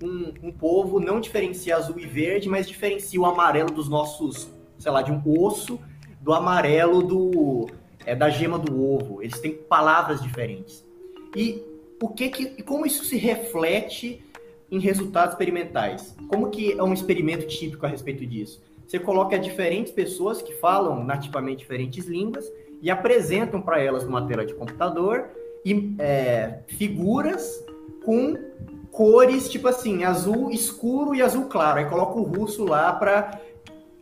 um, 0.00 0.32
um 0.40 0.52
povo 0.52 1.00
não 1.00 1.20
diferencia 1.20 1.76
azul 1.76 1.98
e 1.98 2.06
verde, 2.06 2.48
mas 2.48 2.68
diferencia 2.68 3.20
o 3.20 3.26
amarelo 3.26 3.72
dos 3.72 3.88
nossos, 3.88 4.48
sei 4.78 4.92
lá, 4.92 5.02
de 5.02 5.10
um 5.10 5.20
osso, 5.26 5.80
do 6.20 6.32
amarelo 6.32 7.02
do 7.02 7.66
é, 8.06 8.14
da 8.14 8.30
gema 8.30 8.56
do 8.56 8.80
ovo. 8.80 9.20
Eles 9.20 9.40
têm 9.40 9.52
palavras 9.52 10.22
diferentes. 10.22 10.86
E 11.34 11.60
o 12.00 12.08
que 12.10 12.28
que, 12.28 12.62
como 12.62 12.86
isso 12.86 13.04
se 13.04 13.16
reflete 13.16 14.22
em 14.70 14.78
resultados 14.78 15.32
experimentais? 15.32 16.14
Como 16.28 16.50
que 16.50 16.70
é 16.70 16.82
um 16.84 16.94
experimento 16.94 17.48
típico 17.48 17.84
a 17.84 17.88
respeito 17.88 18.24
disso? 18.24 18.62
Você 18.86 19.00
coloca 19.00 19.36
diferentes 19.36 19.92
pessoas 19.92 20.40
que 20.40 20.54
falam 20.54 21.02
nativamente 21.02 21.58
diferentes 21.58 22.06
línguas 22.06 22.48
e 22.80 22.90
apresentam 22.90 23.60
para 23.60 23.80
elas 23.80 24.04
numa 24.04 24.26
tela 24.26 24.44
de 24.44 24.54
computador 24.54 25.28
e, 25.64 25.94
é, 25.98 26.60
figuras 26.66 27.64
com 28.04 28.36
cores 28.90 29.48
tipo 29.48 29.68
assim, 29.68 30.04
azul 30.04 30.50
escuro 30.50 31.14
e 31.14 31.22
azul 31.22 31.46
claro. 31.46 31.78
Aí 31.78 31.84
coloca 31.86 32.18
o 32.18 32.22
russo 32.22 32.64
lá 32.64 32.92
para 32.92 33.40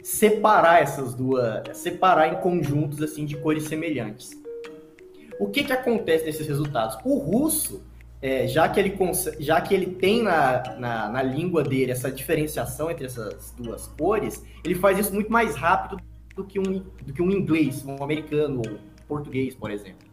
separar 0.02 0.82
essas 0.82 1.14
duas, 1.14 1.76
separar 1.76 2.28
em 2.28 2.36
conjuntos 2.36 3.02
assim 3.02 3.24
de 3.24 3.36
cores 3.36 3.64
semelhantes. 3.64 4.30
O 5.38 5.48
que 5.48 5.64
que 5.64 5.72
acontece 5.72 6.24
nesses 6.24 6.46
resultados? 6.46 6.96
O 7.04 7.18
russo, 7.18 7.82
é, 8.22 8.46
já, 8.46 8.68
que 8.68 8.80
ele, 8.80 8.96
já 9.38 9.60
que 9.60 9.74
ele 9.74 9.86
tem 9.86 10.22
na, 10.22 10.76
na, 10.78 11.08
na 11.08 11.22
língua 11.22 11.62
dele 11.62 11.92
essa 11.92 12.10
diferenciação 12.10 12.90
entre 12.90 13.06
essas 13.06 13.52
duas 13.58 13.86
cores, 13.88 14.42
ele 14.64 14.74
faz 14.76 14.98
isso 14.98 15.12
muito 15.12 15.30
mais 15.30 15.54
rápido 15.56 16.00
do 16.36 16.44
que 16.44 16.60
um, 16.60 16.82
do 17.04 17.12
que 17.12 17.22
um 17.22 17.30
inglês, 17.30 17.84
um 17.84 18.02
americano 18.02 18.60
ou 18.64 18.78
português, 19.08 19.54
por 19.54 19.70
exemplo. 19.70 20.06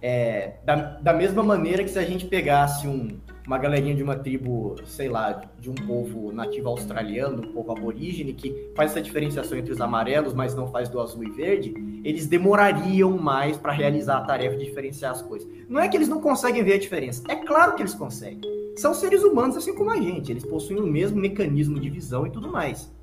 É, 0.00 0.58
da, 0.64 0.76
da 0.76 1.12
mesma 1.12 1.42
maneira 1.42 1.82
que 1.82 1.90
se 1.90 1.98
a 1.98 2.04
gente 2.04 2.26
pegasse 2.26 2.86
um, 2.86 3.18
uma 3.44 3.58
galerinha 3.58 3.94
de 3.94 4.02
uma 4.02 4.14
tribo, 4.14 4.76
sei 4.84 5.08
lá, 5.08 5.42
de 5.58 5.68
um 5.68 5.74
povo 5.74 6.30
nativo 6.30 6.68
australiano, 6.68 7.42
um 7.42 7.52
povo 7.52 7.72
aborígene, 7.72 8.32
que 8.32 8.70
faz 8.76 8.92
essa 8.92 9.00
diferenciação 9.00 9.58
entre 9.58 9.72
os 9.72 9.80
amarelos, 9.80 10.34
mas 10.34 10.54
não 10.54 10.68
faz 10.68 10.88
do 10.88 11.00
azul 11.00 11.24
e 11.24 11.30
verde, 11.30 11.74
eles 12.04 12.26
demorariam 12.26 13.16
mais 13.16 13.56
para 13.56 13.72
realizar 13.72 14.18
a 14.18 14.20
tarefa 14.20 14.56
de 14.56 14.66
diferenciar 14.66 15.12
as 15.12 15.22
coisas. 15.22 15.48
Não 15.68 15.80
é 15.80 15.88
que 15.88 15.96
eles 15.96 16.08
não 16.08 16.20
conseguem 16.20 16.62
ver 16.62 16.74
a 16.74 16.78
diferença, 16.78 17.24
é 17.26 17.34
claro 17.34 17.74
que 17.74 17.82
eles 17.82 17.94
conseguem. 17.94 18.40
São 18.76 18.94
seres 18.94 19.24
humanos 19.24 19.56
assim 19.56 19.74
como 19.74 19.90
a 19.90 19.96
gente, 19.96 20.30
eles 20.30 20.44
possuem 20.44 20.78
o 20.78 20.86
mesmo 20.86 21.18
mecanismo 21.18 21.80
de 21.80 21.90
visão 21.90 22.24
e 22.24 22.30
tudo 22.30 22.52
mais 22.52 22.96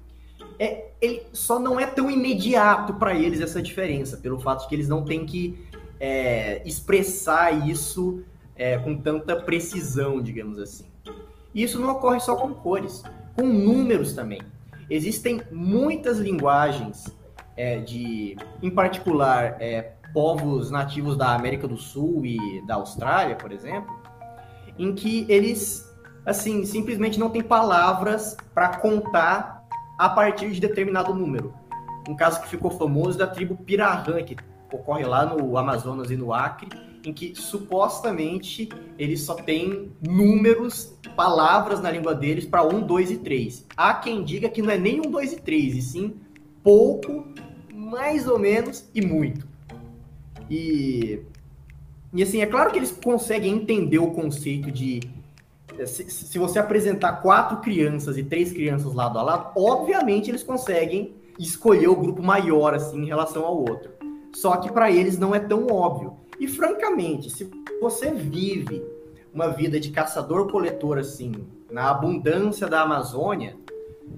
é, 0.60 0.90
ele 1.02 1.24
só 1.34 1.60
não 1.60 1.80
é 1.80 1.86
tão 1.86 2.10
imediato 2.10 2.94
para 2.94 3.14
eles 3.14 3.42
essa 3.42 3.62
diferença, 3.62 4.18
pelo 4.18 4.40
fato 4.40 4.62
de 4.62 4.70
que 4.70 4.76
eles 4.76 4.88
não 4.88 5.04
têm 5.04 5.26
que 5.26 5.58
é, 6.00 6.62
expressar 6.66 7.68
isso 7.68 8.24
é, 8.56 8.78
com 8.78 8.96
tanta 8.96 9.36
precisão, 9.36 10.22
digamos 10.22 10.60
assim. 10.60 10.86
E 11.54 11.64
isso 11.64 11.80
não 11.80 11.92
ocorre 11.92 12.20
só 12.20 12.36
com 12.36 12.54
cores, 12.54 13.04
com 13.36 13.44
números 13.44 14.14
também. 14.14 14.42
existem 14.90 15.42
muitas 15.52 16.20
linguagens 16.20 17.06
é, 17.58 17.80
de, 17.80 18.38
em 18.62 18.70
particular, 18.70 19.58
é, 19.60 19.94
povos 20.14 20.70
nativos 20.72 21.18
da 21.18 21.34
América 21.34 21.68
do 21.68 21.78
Sul 21.78 22.26
e 22.26 22.66
da 22.66 22.76
Austrália, 22.76 23.36
por 23.36 23.52
exemplo, 23.52 23.94
em 24.78 24.94
que 24.94 25.26
eles, 25.28 25.90
assim, 26.26 26.66
simplesmente 26.66 27.20
não 27.20 27.30
têm 27.30 27.42
palavras 27.42 28.36
para 28.54 28.78
contar 28.78 29.55
a 29.98 30.10
partir 30.10 30.52
de 30.52 30.60
determinado 30.60 31.14
número. 31.14 31.54
Um 32.08 32.16
caso 32.16 32.42
que 32.42 32.50
ficou 32.50 32.72
famoso 32.72 33.18
da 33.18 33.28
tribo 33.28 33.56
Pirahã, 33.56 34.22
que 34.24 34.36
ocorre 34.72 35.06
lá 35.06 35.26
no 35.26 35.58
Amazonas 35.58 36.12
e 36.12 36.18
no 36.18 36.34
Acre, 36.34 36.70
em 37.04 37.14
que 37.14 37.36
supostamente 37.36 38.70
eles 38.98 39.22
só 39.22 39.36
têm 39.36 39.92
números, 40.02 40.98
palavras 41.16 41.82
na 41.82 41.92
língua 41.92 42.16
deles 42.16 42.46
para 42.46 42.64
um, 42.64 42.82
dois 42.82 43.12
e 43.12 43.18
três. 43.18 43.66
Há 43.78 43.94
quem 43.94 44.24
diga 44.24 44.50
que 44.50 44.62
não 44.62 44.72
é 44.72 44.78
nem 44.78 45.00
um, 45.00 45.10
dois 45.10 45.34
e 45.34 45.40
três, 45.40 45.76
e 45.76 45.82
sim 45.82 46.16
pouco, 46.64 47.28
mais 47.74 48.28
ou 48.28 48.40
menos 48.40 48.90
e 48.94 49.06
muito. 49.06 49.48
E, 50.50 51.22
e 52.14 52.24
assim, 52.24 52.42
é 52.42 52.46
claro 52.46 52.72
que 52.72 52.78
eles 52.78 52.92
conseguem 52.92 53.54
entender 53.54 54.00
o 54.00 54.12
conceito 54.12 54.72
de. 54.72 55.00
Se, 55.86 56.10
se 56.10 56.40
você 56.40 56.60
apresentar 56.60 57.22
quatro 57.22 57.58
crianças 57.58 58.18
e 58.18 58.24
três 58.24 58.52
crianças 58.52 58.94
lado 58.94 59.20
a 59.20 59.24
lado, 59.24 59.52
obviamente 59.58 60.30
eles 60.30 60.44
conseguem 60.44 61.16
escolher 61.40 61.88
o 61.88 61.96
grupo 61.96 62.24
maior 62.24 62.74
assim 62.74 63.02
em 63.04 63.08
relação 63.08 63.46
ao 63.46 63.58
outro. 63.58 63.92
Só 64.34 64.58
que 64.58 64.72
para 64.72 64.92
eles 64.92 65.18
não 65.18 65.34
é 65.34 65.40
tão 65.40 65.68
óbvio. 65.68 66.18
E 66.40 66.48
francamente, 66.48 67.30
se 67.30 67.50
você 67.82 68.12
vive 68.12 68.84
uma 69.34 69.50
vida 69.50 69.80
de 69.80 69.92
caçador-coletor 69.92 70.98
assim, 70.98 71.32
na 71.70 71.90
abundância 71.90 72.68
da 72.68 72.82
Amazônia, 72.82 73.58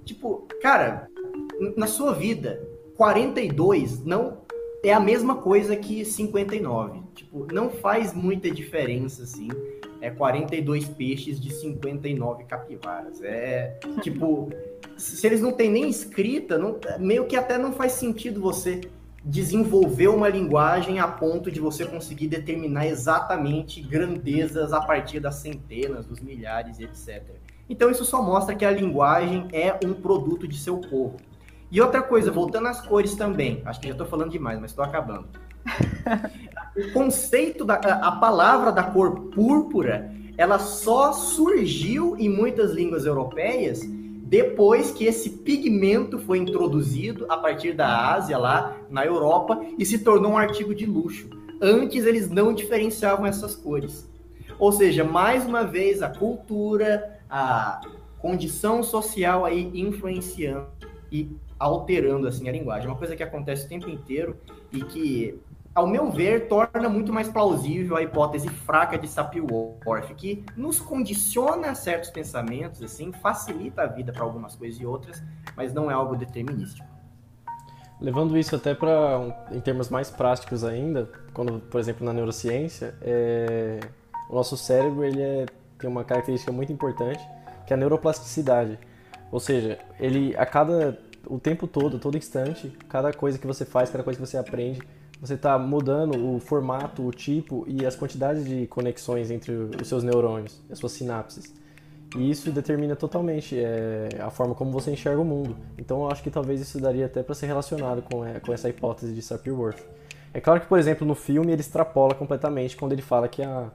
tipo, 0.06 0.48
cara, 0.62 1.08
na 1.76 1.88
sua 1.88 2.14
vida, 2.14 2.62
42 2.96 4.04
não 4.04 4.40
é 4.84 4.94
a 4.94 5.00
mesma 5.00 5.36
coisa 5.36 5.76
que 5.76 6.06
59. 6.06 7.02
Tipo, 7.16 7.48
não 7.52 7.70
faz 7.70 8.14
muita 8.14 8.50
diferença, 8.50 9.24
assim. 9.24 9.50
É 10.02 10.10
42 10.10 10.86
peixes 10.90 11.40
de 11.40 11.52
59 11.54 12.44
capivaras. 12.46 13.22
É, 13.24 13.80
tipo, 14.02 14.50
se 14.96 15.26
eles 15.26 15.42
não 15.42 15.52
têm 15.52 15.72
nem 15.72 15.90
escrita, 15.90 16.58
não, 16.58 16.80
meio 17.00 17.26
que 17.26 17.36
até 17.36 17.58
não 17.58 17.74
faz 17.74 17.94
sentido 17.94 18.40
você 18.40 18.82
desenvolver 19.24 20.08
uma 20.08 20.30
linguagem 20.30 21.00
a 21.00 21.08
ponto 21.08 21.52
de 21.52 21.60
você 21.60 21.86
conseguir 21.86 22.28
determinar 22.28 22.88
exatamente 22.88 23.82
grandezas 23.82 24.72
a 24.72 24.80
partir 24.80 25.20
das 25.20 25.36
centenas, 25.36 26.06
dos 26.06 26.22
milhares, 26.22 26.80
etc. 26.80 27.24
Então 27.70 27.92
isso 27.92 28.06
só 28.06 28.22
mostra 28.22 28.56
que 28.56 28.64
a 28.64 28.72
linguagem 28.72 29.48
é 29.52 29.78
um 29.86 29.94
produto 29.94 30.48
de 30.48 30.58
seu 30.58 30.78
povo. 30.78 31.18
E 31.70 31.82
outra 31.82 32.02
coisa, 32.02 32.32
voltando 32.32 32.68
às 32.68 32.80
cores 32.80 33.16
também, 33.16 33.62
acho 33.66 33.82
que 33.82 33.88
já 33.88 33.94
estou 33.94 34.08
falando 34.08 34.32
demais, 34.32 34.60
mas 34.60 34.72
estou 34.72 34.86
acabando. 34.86 35.28
o 36.78 36.94
conceito 36.94 37.66
da 37.66 37.76
a 37.76 38.12
palavra 38.12 38.72
da 38.72 38.84
cor 38.84 39.30
púrpura, 39.32 40.12
ela 40.38 40.60
só 40.60 41.12
surgiu 41.12 42.16
em 42.18 42.30
muitas 42.30 42.72
línguas 42.72 43.06
europeias 43.06 43.82
depois 44.28 44.92
que 44.92 45.06
esse 45.06 45.30
pigmento 45.30 46.20
foi 46.20 46.38
introduzido 46.38 47.26
a 47.30 47.38
partir 47.38 47.74
da 47.74 48.14
Ásia 48.14 48.38
lá 48.38 48.76
na 48.90 49.06
Europa 49.06 49.60
e 49.78 49.86
se 49.86 50.00
tornou 50.00 50.34
um 50.34 50.38
artigo 50.38 50.76
de 50.76 50.86
luxo. 50.86 51.30
Antes 51.62 52.06
eles 52.06 52.30
não 52.30 52.54
diferenciavam 52.54 53.26
essas 53.26 53.56
cores. 53.56 54.08
Ou 54.60 54.72
seja, 54.72 55.04
mais 55.04 55.46
uma 55.46 55.64
vez 55.64 56.02
a 56.02 56.10
cultura, 56.10 57.20
a 57.30 57.80
condição 58.20 58.84
social 58.84 59.46
aí 59.46 59.72
influenciando 59.74 60.68
e 61.12 61.30
alterando 61.58 62.28
assim 62.28 62.50
a 62.50 62.52
linguagem. 62.52 62.88
É 62.88 62.90
uma 62.90 62.98
coisa 62.98 63.16
que 63.16 63.24
acontece 63.24 63.66
o 63.66 63.70
tempo 63.70 63.90
inteiro 63.90 64.36
e 64.72 64.84
que, 64.84 65.40
ao 65.78 65.86
meu 65.86 66.10
ver, 66.10 66.48
torna 66.48 66.90
muito 66.90 67.14
mais 67.14 67.30
plausível 67.30 67.96
a 67.96 68.02
hipótese 68.02 68.50
fraca 68.50 68.98
de 68.98 69.08
Sapir-Whorf, 69.08 70.12
que 70.16 70.44
nos 70.56 70.80
condiciona 70.80 71.70
a 71.70 71.76
certos 71.76 72.10
pensamentos, 72.10 72.82
assim, 72.82 73.12
facilita 73.12 73.84
a 73.84 73.86
vida 73.86 74.12
para 74.12 74.24
algumas 74.24 74.56
coisas 74.56 74.82
e 74.82 74.86
outras, 74.88 75.22
mas 75.56 75.76
não 75.76 75.92
é 75.92 75.94
algo 75.94 76.16
determinístico. 76.16 76.88
Levando 78.02 78.36
isso 78.36 78.56
até 78.56 78.74
para 78.74 79.46
em 79.52 79.60
termos 79.60 79.88
mais 79.90 80.10
práticos 80.10 80.64
ainda, 80.64 81.12
quando, 81.32 81.60
por 81.60 81.80
exemplo, 81.80 82.04
na 82.04 82.12
neurociência, 82.12 82.96
é... 83.00 83.80
o 84.32 84.34
nosso 84.34 84.58
cérebro 84.58 85.06
ele 85.06 85.22
é... 85.22 85.46
tem 85.78 85.88
uma 85.88 86.04
característica 86.04 86.52
muito 86.52 86.74
importante, 86.74 87.24
que 87.68 87.72
é 87.72 87.76
a 87.76 87.78
neuroplasticidade. 87.78 88.80
Ou 89.32 89.40
seja, 89.40 89.78
ele 90.00 90.36
a 90.38 90.46
cada 90.48 90.98
o 91.28 91.40
tempo 91.40 91.68
todo, 91.68 92.00
todo 92.00 92.18
instante, 92.18 92.76
cada 92.90 93.14
coisa 93.14 93.38
que 93.38 93.46
você 93.46 93.64
faz, 93.64 93.92
cada 93.92 94.04
coisa 94.04 94.20
que 94.20 94.26
você 94.26 94.38
aprende, 94.38 94.82
você 95.20 95.34
está 95.34 95.58
mudando 95.58 96.36
o 96.36 96.40
formato, 96.40 97.06
o 97.06 97.12
tipo 97.12 97.66
e 97.68 97.86
as 97.86 97.96
quantidades 97.96 98.46
de 98.46 98.68
conexões 98.68 99.32
entre 99.32 99.52
os 99.52 99.88
seus 99.88 100.04
neurônios, 100.04 100.62
as 100.70 100.78
suas 100.78 100.92
sinapses. 100.92 101.54
E 102.16 102.30
isso 102.30 102.52
determina 102.52 102.96
totalmente 102.96 103.58
é, 103.60 104.10
a 104.20 104.30
forma 104.30 104.56
como 104.56 104.72
você 104.72 104.92
enxerga 104.92 105.20
o 105.20 105.26
mundo. 105.26 105.58
Então 105.78 106.04
eu 106.04 106.12
acho 106.12 106.24
que 106.24 106.30
talvez 106.30 106.62
isso 106.62 106.80
daria 106.80 107.08
até 107.08 107.22
para 107.22 107.36
ser 107.36 107.48
relacionado 107.48 108.02
com, 108.02 108.26
é, 108.26 108.40
com 108.40 108.54
essa 108.54 108.70
hipótese 108.70 109.14
de 109.14 109.22
Sapir-Whorf. 109.22 109.84
É 110.34 110.40
claro 110.40 110.62
que, 110.62 110.68
por 110.68 110.78
exemplo, 110.78 111.06
no 111.06 111.16
filme 111.16 111.52
ele 111.52 111.62
extrapola 111.62 112.14
completamente 112.14 112.78
quando 112.78 112.94
ele 112.94 113.02
fala 113.02 113.28
que 113.28 113.42
a, 113.42 113.72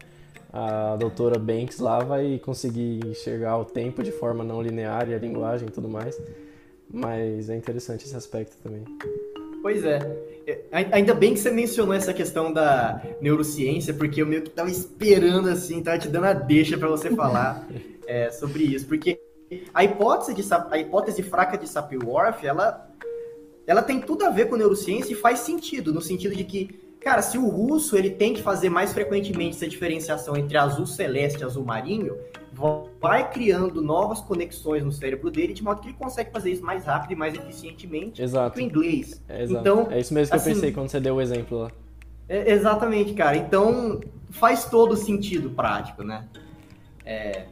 a 0.52 0.96
doutora 0.96 1.38
Banks 1.38 1.78
lá 1.80 1.98
vai 1.98 2.38
conseguir 2.38 3.04
enxergar 3.06 3.58
o 3.58 3.64
tempo 3.64 4.02
de 4.02 4.12
forma 4.12 4.44
não 4.44 4.62
linear 4.62 5.08
e 5.10 5.14
a 5.14 5.18
linguagem 5.18 5.68
e 5.68 5.70
tudo 5.70 5.88
mais. 5.88 6.20
Mas 6.88 7.50
é 7.50 7.56
interessante 7.56 8.04
esse 8.04 8.14
aspecto 8.14 8.56
também. 8.62 8.84
Pois 9.62 9.84
é. 9.84 9.98
é 10.46 10.60
ainda 10.90 11.14
bem 11.14 11.32
que 11.32 11.40
você 11.40 11.50
mencionou 11.50 11.94
essa 11.94 12.12
questão 12.12 12.52
da 12.52 13.00
neurociência, 13.20 13.94
porque 13.94 14.20
eu 14.20 14.26
meio 14.26 14.42
que 14.42 14.50
tava 14.50 14.70
esperando 14.70 15.48
assim, 15.48 15.82
tava 15.82 15.98
te 15.98 16.08
dando 16.08 16.24
a 16.24 16.32
deixa 16.32 16.76
para 16.76 16.88
você 16.88 17.10
falar 17.10 17.66
é, 18.06 18.30
sobre 18.30 18.64
isso, 18.64 18.86
porque 18.86 19.20
a 19.72 19.84
hipótese 19.84 20.34
de 20.34 20.42
a 20.52 20.78
hipótese 20.78 21.22
fraca 21.22 21.56
de 21.56 21.68
Sapir-Whorf, 21.68 22.44
ela 22.44 22.90
ela 23.66 23.82
tem 23.82 24.00
tudo 24.00 24.24
a 24.24 24.30
ver 24.30 24.48
com 24.48 24.56
neurociência 24.56 25.12
e 25.12 25.16
faz 25.16 25.40
sentido, 25.40 25.92
no 25.92 26.00
sentido 26.00 26.34
de 26.34 26.44
que, 26.44 26.80
cara, 27.02 27.22
se 27.22 27.36
o 27.36 27.48
russo 27.48 27.96
ele 27.96 28.10
tem 28.10 28.32
que 28.32 28.42
fazer 28.42 28.68
mais 28.68 28.92
frequentemente 28.92 29.56
essa 29.56 29.68
diferenciação 29.68 30.36
entre 30.36 30.56
azul 30.56 30.86
celeste 30.86 31.40
e 31.40 31.44
azul 31.44 31.64
marinho, 31.64 32.16
vai 33.00 33.28
criando 33.30 33.82
novas 33.82 34.20
conexões 34.20 34.84
no 34.84 34.92
cérebro 34.92 35.30
dele, 35.30 35.52
de 35.52 35.62
modo 35.64 35.80
que 35.80 35.88
ele 35.88 35.96
consegue 35.96 36.30
fazer 36.30 36.52
isso 36.52 36.64
mais 36.64 36.84
rápido 36.84 37.12
e 37.12 37.16
mais 37.16 37.34
eficientemente 37.34 38.22
exato. 38.22 38.56
que 38.56 38.62
o 38.62 38.64
inglês. 38.64 39.22
É, 39.28 39.44
então, 39.44 39.88
é 39.90 40.00
isso 40.00 40.14
mesmo 40.14 40.30
que 40.30 40.36
assim, 40.36 40.50
eu 40.50 40.54
pensei 40.54 40.72
quando 40.72 40.88
você 40.88 41.00
deu 41.00 41.16
o 41.16 41.20
exemplo 41.20 41.58
lá. 41.58 41.70
É, 42.28 42.52
exatamente, 42.52 43.14
cara. 43.14 43.36
Então, 43.36 44.00
faz 44.30 44.64
todo 44.64 44.96
sentido 44.96 45.50
prático, 45.50 46.02
né? 46.02 46.26
É... 47.04 47.46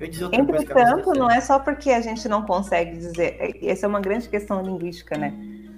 Entretanto, 0.00 1.12
não 1.12 1.30
é 1.30 1.40
só 1.40 1.60
porque 1.60 1.90
a 1.90 2.00
gente 2.00 2.28
não 2.28 2.42
consegue 2.42 2.96
dizer. 2.96 3.36
É, 3.38 3.70
essa 3.70 3.86
é 3.86 3.88
uma 3.88 4.00
grande 4.00 4.28
questão 4.28 4.60
linguística, 4.60 5.16
né? 5.16 5.32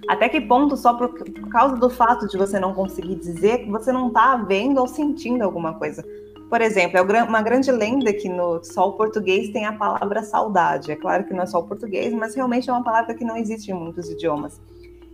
Até 0.08 0.28
que 0.28 0.40
ponto, 0.40 0.76
só 0.76 0.94
por, 0.94 1.14
causa 1.50 1.76
do 1.76 1.88
fato 1.88 2.26
de 2.26 2.36
você 2.36 2.58
não 2.58 2.74
conseguir 2.74 3.16
dizer, 3.16 3.64
que 3.64 3.70
você 3.70 3.90
não 3.90 4.08
está 4.08 4.36
vendo 4.36 4.80
ou 4.80 4.86
sentindo 4.86 5.42
alguma 5.42 5.74
coisa. 5.74 6.04
Por 6.48 6.60
exemplo, 6.60 6.98
é 6.98 7.22
uma 7.22 7.42
grande 7.42 7.72
lenda 7.72 8.12
que 8.12 8.28
no 8.28 8.62
só 8.62 8.88
o 8.88 8.92
português 8.92 9.50
tem 9.50 9.66
a 9.66 9.72
palavra 9.72 10.22
saudade. 10.22 10.92
É 10.92 10.96
claro 10.96 11.24
que 11.24 11.32
não 11.32 11.42
é 11.42 11.46
só 11.46 11.58
o 11.58 11.64
português, 11.64 12.12
mas 12.12 12.34
realmente 12.34 12.68
é 12.68 12.72
uma 12.72 12.84
palavra 12.84 13.14
que 13.14 13.24
não 13.24 13.36
existe 13.36 13.70
em 13.70 13.74
muitos 13.74 14.08
idiomas. 14.10 14.60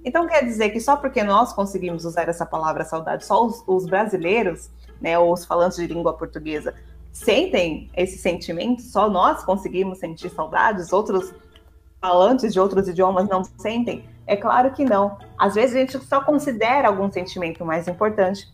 Então 0.05 0.27
quer 0.27 0.45
dizer 0.45 0.71
que 0.71 0.81
só 0.81 0.97
porque 0.97 1.23
nós 1.23 1.53
conseguimos 1.53 2.05
usar 2.05 2.29
essa 2.29 2.45
palavra 2.45 2.85
saudade, 2.85 3.25
só 3.25 3.45
os, 3.45 3.63
os 3.67 3.87
brasileiros, 3.87 4.71
né, 5.01 5.19
ou 5.19 5.33
os 5.33 5.45
falantes 5.45 5.79
de 5.79 5.87
língua 5.87 6.15
portuguesa, 6.15 6.75
sentem 7.13 7.91
esse 7.97 8.19
sentimento? 8.19 8.83
Só 8.83 9.09
nós 9.09 9.45
conseguimos 9.45 9.99
sentir 9.99 10.31
saudades? 10.31 10.93
Outros 10.93 11.33
falantes 12.01 12.53
de 12.53 12.59
outros 12.59 12.89
idiomas 12.89 13.29
não 13.29 13.45
sentem? 13.45 14.05
É 14.31 14.37
claro 14.37 14.71
que 14.71 14.85
não. 14.85 15.19
Às 15.37 15.57
vezes 15.57 15.75
a 15.75 15.81
gente 15.81 15.99
só 16.07 16.21
considera 16.21 16.87
algum 16.87 17.11
sentimento 17.11 17.65
mais 17.65 17.89
importante 17.89 18.49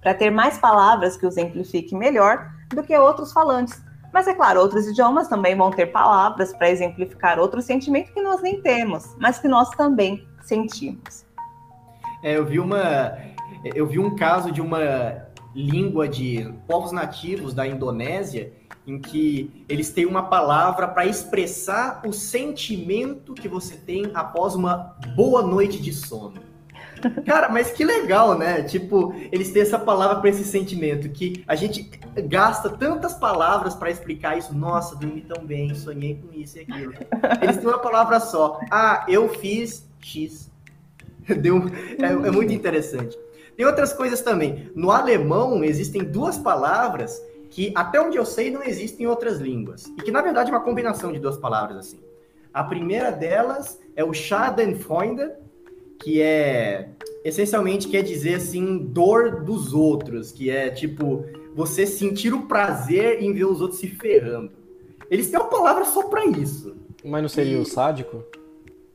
para 0.00 0.12
ter 0.12 0.28
mais 0.28 0.58
palavras 0.58 1.16
que 1.16 1.24
os 1.24 1.36
exemplifiquem 1.36 1.96
melhor 1.96 2.50
do 2.70 2.82
que 2.82 2.98
outros 2.98 3.32
falantes. 3.32 3.80
Mas 4.12 4.26
é 4.26 4.34
claro, 4.34 4.58
outros 4.58 4.88
idiomas 4.88 5.28
também 5.28 5.56
vão 5.56 5.70
ter 5.70 5.86
palavras 5.86 6.52
para 6.52 6.68
exemplificar 6.68 7.38
outro 7.38 7.62
sentimento 7.62 8.12
que 8.12 8.20
nós 8.20 8.42
nem 8.42 8.60
temos, 8.60 9.16
mas 9.20 9.38
que 9.38 9.46
nós 9.46 9.70
também 9.70 10.26
sentimos. 10.42 11.24
É, 12.20 12.36
eu 12.36 12.44
vi 12.44 12.58
uma, 12.58 13.16
eu 13.62 13.86
vi 13.86 14.00
um 14.00 14.16
caso 14.16 14.50
de 14.50 14.60
uma 14.60 15.28
língua 15.54 16.08
de 16.08 16.52
povos 16.66 16.92
nativos 16.92 17.54
da 17.54 17.66
Indonésia 17.66 18.52
em 18.86 18.98
que 18.98 19.64
eles 19.68 19.90
têm 19.90 20.04
uma 20.04 20.24
palavra 20.24 20.88
para 20.88 21.06
expressar 21.06 22.02
o 22.04 22.12
sentimento 22.12 23.32
que 23.34 23.48
você 23.48 23.76
tem 23.76 24.10
após 24.12 24.54
uma 24.54 24.96
boa 25.14 25.42
noite 25.42 25.80
de 25.80 25.92
sono. 25.92 26.42
Cara, 27.26 27.48
mas 27.48 27.70
que 27.70 27.84
legal, 27.84 28.38
né? 28.38 28.62
Tipo, 28.62 29.14
eles 29.30 29.50
têm 29.50 29.62
essa 29.62 29.78
palavra 29.78 30.16
para 30.20 30.30
esse 30.30 30.44
sentimento 30.44 31.08
que 31.08 31.44
a 31.46 31.54
gente 31.54 31.90
gasta 32.28 32.70
tantas 32.70 33.14
palavras 33.14 33.74
para 33.74 33.90
explicar 33.90 34.38
isso. 34.38 34.54
Nossa, 34.54 34.96
dormi 34.96 35.20
tão 35.22 35.44
bem, 35.44 35.74
sonhei 35.74 36.14
com 36.16 36.32
isso 36.32 36.58
e 36.58 36.62
aquilo. 36.62 36.94
Eles 37.42 37.56
têm 37.56 37.66
uma 37.66 37.78
palavra 37.78 38.20
só. 38.20 38.58
Ah, 38.70 39.04
eu 39.08 39.28
fiz 39.28 39.86
X. 40.00 40.50
Deu, 41.40 41.62
é, 41.98 42.06
é 42.06 42.30
muito 42.30 42.52
interessante. 42.52 43.18
Tem 43.56 43.66
outras 43.66 43.92
coisas 43.92 44.20
também. 44.20 44.70
No 44.74 44.90
alemão 44.90 45.62
existem 45.62 46.02
duas 46.02 46.36
palavras 46.38 47.22
que, 47.50 47.72
até 47.74 48.00
onde 48.00 48.16
eu 48.16 48.24
sei, 48.24 48.50
não 48.50 48.62
existem 48.62 49.06
em 49.06 49.08
outras 49.08 49.38
línguas. 49.38 49.86
E 49.96 50.02
que, 50.02 50.10
na 50.10 50.20
verdade, 50.20 50.50
é 50.50 50.54
uma 50.54 50.64
combinação 50.64 51.12
de 51.12 51.20
duas 51.20 51.36
palavras 51.36 51.78
assim. 51.78 52.00
A 52.52 52.64
primeira 52.64 53.10
delas 53.10 53.80
é 53.96 54.04
o 54.04 54.12
Schadenfreude, 54.12 55.30
que 56.00 56.20
é 56.20 56.90
essencialmente 57.24 57.88
quer 57.88 58.02
dizer 58.02 58.34
assim 58.34 58.76
dor 58.76 59.42
dos 59.42 59.72
outros, 59.72 60.30
que 60.30 60.50
é 60.50 60.68
tipo 60.68 61.24
você 61.54 61.86
sentir 61.86 62.34
o 62.34 62.42
prazer 62.42 63.22
em 63.22 63.32
ver 63.32 63.46
os 63.46 63.60
outros 63.60 63.80
se 63.80 63.88
ferrando. 63.88 64.50
Eles 65.10 65.30
têm 65.30 65.38
uma 65.38 65.48
palavra 65.48 65.84
só 65.84 66.02
para 66.04 66.26
isso. 66.26 66.76
Mas 67.04 67.22
não 67.22 67.28
seria 67.28 67.56
e... 67.56 67.60
o 67.60 67.64
sádico? 67.64 68.24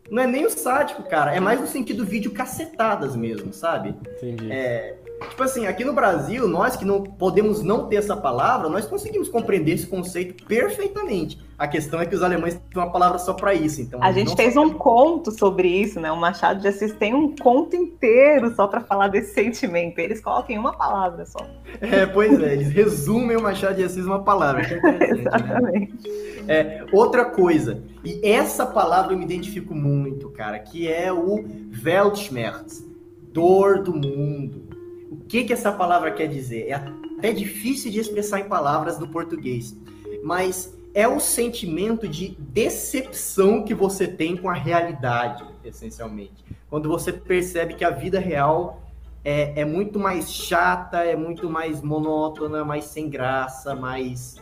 Não 0.09 0.23
é 0.23 0.27
nem 0.27 0.45
o 0.45 0.49
sádico, 0.49 1.03
cara. 1.03 1.35
É 1.35 1.39
mais 1.39 1.59
no 1.59 1.67
sentido 1.67 2.05
vídeo 2.05 2.31
cacetadas 2.31 3.15
mesmo, 3.15 3.53
sabe? 3.53 3.95
Entendi. 4.17 4.51
É, 4.51 4.95
Tipo 5.27 5.43
assim, 5.43 5.67
aqui 5.67 5.83
no 5.83 5.93
Brasil, 5.93 6.47
nós 6.47 6.75
que 6.75 6.85
não 6.85 7.01
podemos 7.03 7.61
não 7.61 7.87
ter 7.87 7.97
essa 7.97 8.15
palavra, 8.15 8.69
nós 8.69 8.85
conseguimos 8.85 9.27
compreender 9.27 9.73
esse 9.73 9.87
conceito 9.87 10.45
perfeitamente. 10.45 11.39
A 11.57 11.67
questão 11.67 11.99
é 11.99 12.05
que 12.05 12.15
os 12.15 12.23
alemães 12.23 12.53
têm 12.53 12.81
uma 12.81 12.89
palavra 12.89 13.17
só 13.19 13.33
para 13.33 13.53
isso. 13.53 13.81
Então, 13.81 14.01
a 14.01 14.13
gente 14.13 14.33
fez 14.33 14.55
um 14.55 14.69
conto 14.69 15.31
sobre 15.31 15.67
isso, 15.67 15.99
né? 15.99 16.09
O 16.09 16.15
Machado 16.15 16.61
de 16.61 16.67
Assis 16.69 16.93
tem 16.93 17.13
um 17.13 17.35
conto 17.35 17.75
inteiro 17.75 18.55
só 18.55 18.65
para 18.65 18.79
falar 18.79 19.09
desse 19.09 19.33
sentimento. 19.35 19.99
Eles 19.99 20.21
colocam 20.21 20.57
uma 20.57 20.71
palavra 20.71 21.25
só. 21.25 21.45
É, 21.81 22.05
pois 22.05 22.41
é, 22.41 22.53
eles 22.53 22.69
resumem 22.69 23.35
o 23.35 23.41
Machado 23.41 23.75
de 23.75 23.83
Assis 23.83 24.05
uma 24.05 24.23
palavra. 24.23 24.61
É 24.61 25.11
Exatamente. 25.11 26.07
Né? 26.07 26.43
É, 26.47 26.85
outra 26.93 27.25
coisa, 27.25 27.83
e 28.05 28.21
essa 28.23 28.65
palavra 28.65 29.13
eu 29.13 29.17
me 29.17 29.25
identifico 29.25 29.75
muito, 29.75 30.29
cara, 30.29 30.57
que 30.59 30.87
é 30.87 31.11
o 31.11 31.43
Weltschmerz, 31.83 32.87
dor 33.33 33.83
do 33.83 33.93
mundo 33.93 34.68
o 35.11 35.17
que, 35.17 35.43
que 35.43 35.53
essa 35.53 35.71
palavra 35.71 36.11
quer 36.11 36.27
dizer? 36.27 36.67
É 36.67 36.73
até 36.73 37.31
difícil 37.33 37.91
de 37.91 37.99
expressar 37.99 38.39
em 38.39 38.47
palavras 38.47 38.99
no 38.99 39.07
português, 39.07 39.75
mas 40.23 40.73
é 40.93 41.07
o 41.07 41.19
sentimento 41.19 42.07
de 42.07 42.35
decepção 42.39 43.63
que 43.63 43.73
você 43.73 44.07
tem 44.07 44.35
com 44.35 44.49
a 44.49 44.53
realidade, 44.53 45.43
essencialmente. 45.63 46.43
Quando 46.69 46.89
você 46.89 47.11
percebe 47.11 47.75
que 47.75 47.83
a 47.83 47.89
vida 47.89 48.19
real 48.19 48.81
é, 49.23 49.61
é 49.61 49.65
muito 49.65 49.99
mais 49.99 50.31
chata, 50.31 51.03
é 51.03 51.15
muito 51.15 51.49
mais 51.49 51.81
monótona, 51.81 52.63
mais 52.63 52.85
sem 52.85 53.09
graça, 53.09 53.75
mais 53.75 54.37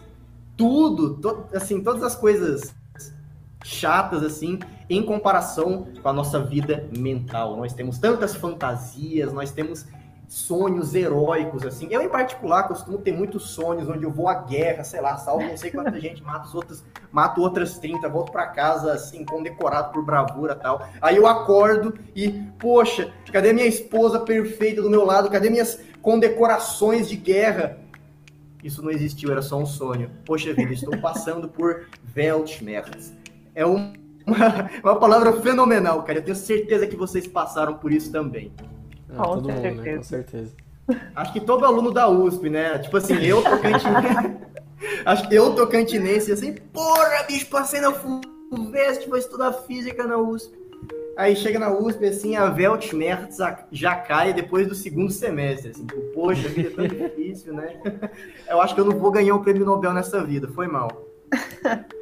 tudo, 0.56 1.16
to, 1.16 1.46
assim, 1.54 1.82
todas 1.82 2.04
as 2.04 2.16
coisas 2.16 2.76
chatas 3.64 4.24
assim, 4.24 4.60
em 4.90 5.04
comparação 5.04 5.88
com 6.02 6.10
a 6.10 6.14
nossa 6.14 6.40
vida 6.40 6.88
mental. 6.98 7.58
Nós 7.58 7.74
temos 7.74 7.98
tantas 7.98 8.36
fantasias, 8.36 9.34
nós 9.34 9.52
temos 9.52 9.86
sonhos 10.28 10.94
heróicos, 10.94 11.66
assim. 11.66 11.88
Eu, 11.90 12.02
em 12.02 12.10
particular, 12.10 12.64
costumo 12.64 12.98
ter 12.98 13.14
muitos 13.14 13.52
sonhos 13.52 13.88
onde 13.90 14.04
eu 14.04 14.12
vou 14.12 14.28
à 14.28 14.36
guerra, 14.36 14.84
sei 14.84 15.00
lá, 15.00 15.18
salvo 15.18 15.46
não 15.46 15.56
sei 15.56 15.72
quanta 15.72 15.98
gente, 16.00 16.22
mato, 16.22 16.48
os 16.48 16.56
outros, 16.56 16.84
mato 17.12 17.42
outras 17.42 17.80
30, 17.80 18.08
volto 18.10 18.32
para 18.32 18.48
casa, 18.48 18.94
assim, 18.94 19.24
condecorado 19.24 19.94
por 19.94 20.04
bravura 20.04 20.54
tal. 20.54 20.86
Aí 21.02 21.16
eu 21.16 21.26
acordo 21.26 21.94
e, 22.14 22.30
poxa, 22.60 23.12
cadê 23.32 23.54
minha 23.54 23.66
esposa 23.68 24.20
perfeita 24.20 24.82
do 24.82 24.90
meu 24.90 25.06
lado? 25.06 25.30
Cadê 25.30 25.50
minhas 25.50 25.80
condecorações 26.02 27.08
de 27.08 27.16
guerra? 27.16 27.78
Isso 28.62 28.84
não 28.84 28.92
existiu, 28.92 29.32
era 29.32 29.42
só 29.42 29.58
um 29.58 29.66
sonho. 29.66 30.12
Poxa 30.26 30.54
vida, 30.54 30.74
estou 30.74 30.98
passando 31.00 31.48
por 31.48 31.88
Weltschmerz. 32.16 33.14
É 33.56 33.66
um, 33.66 33.94
uma, 34.28 34.70
uma 34.84 35.00
palavra 35.00 35.32
fenomenal, 35.42 36.04
cara. 36.04 36.20
Eu 36.20 36.24
tenho 36.24 36.36
certeza 36.36 36.86
que 36.86 36.98
vocês 36.98 37.26
passaram 37.26 37.76
por 37.76 37.94
isso 37.94 38.12
também. 38.12 38.52
Ah, 39.10 39.16
com 39.16 39.24
todo 39.24 39.46
certeza. 39.46 39.70
mundo, 39.70 39.84
né? 39.84 39.98
Com 39.98 40.04
certeza. 40.04 40.52
Acho 41.16 41.34
que 41.34 41.42
todo 41.42 41.66
aluno 41.66 41.92
da 41.92 42.08
USP, 42.08 42.50
né? 42.50 42.78
Tipo 42.80 42.98
assim, 42.98 43.16
eu 43.24 43.42
tocantinense. 43.44 44.38
Acho 45.06 45.28
que 45.28 45.36
eu 45.36 45.56
tocantinense, 45.56 46.32
assim, 46.32 46.54
porra, 46.54 47.24
bicho, 47.28 47.48
passei 47.48 47.82
na 47.82 47.92
FUVEST, 47.92 49.10
vou 49.10 49.18
estudar 49.18 49.52
física 49.52 50.06
na 50.06 50.18
USP. 50.18 50.56
Aí 51.18 51.36
chega 51.36 51.58
na 51.58 51.72
USP, 51.72 52.06
assim, 52.06 52.36
a 52.36 52.46
Weltschmerz 52.46 53.38
já 53.72 53.96
cai 53.96 54.34
depois 54.34 54.68
do 54.68 54.76
segundo 54.76 55.12
semestre. 55.12 55.72
Assim, 55.72 55.86
tipo, 55.86 56.00
poxa, 56.14 56.48
a 56.48 56.52
vida 56.52 56.70
é 56.70 56.72
tão 56.72 56.88
difícil, 56.88 57.54
né? 57.54 57.82
Eu 58.48 58.62
acho 58.62 58.76
que 58.76 58.80
eu 58.80 58.86
não 58.86 58.98
vou 58.98 59.12
ganhar 59.12 59.34
o 59.34 59.40
um 59.40 59.44
prêmio 59.44 59.66
Nobel 59.66 59.94
nessa 59.94 60.24
vida, 60.24 60.48
foi 60.48 60.68
mal. 60.68 60.90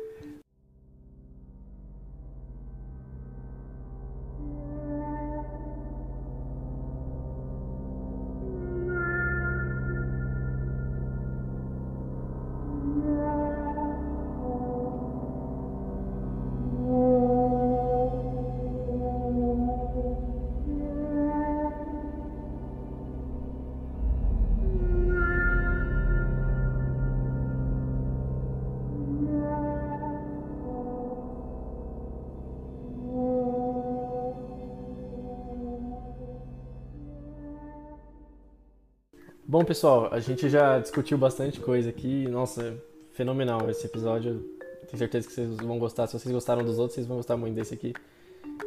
Bom, 39.56 39.64
pessoal, 39.64 40.10
a 40.12 40.20
gente 40.20 40.50
já 40.50 40.80
discutiu 40.80 41.18
bastante 41.18 41.62
coisa 41.62 41.90
aqui. 41.90 42.28
Nossa, 42.28 42.76
fenomenal 43.14 43.70
esse 43.70 43.86
episódio. 43.86 44.44
Tenho 44.86 44.98
certeza 44.98 45.26
que 45.26 45.34
vocês 45.34 45.56
vão 45.56 45.80
gostar. 45.80 46.08
Se 46.08 46.20
vocês 46.20 46.30
gostaram 46.30 46.62
dos 46.62 46.78
outros, 46.78 46.96
vocês 46.96 47.08
vão 47.08 47.16
gostar 47.16 47.38
muito 47.38 47.56
desse 47.56 47.74
aqui. 47.74 47.94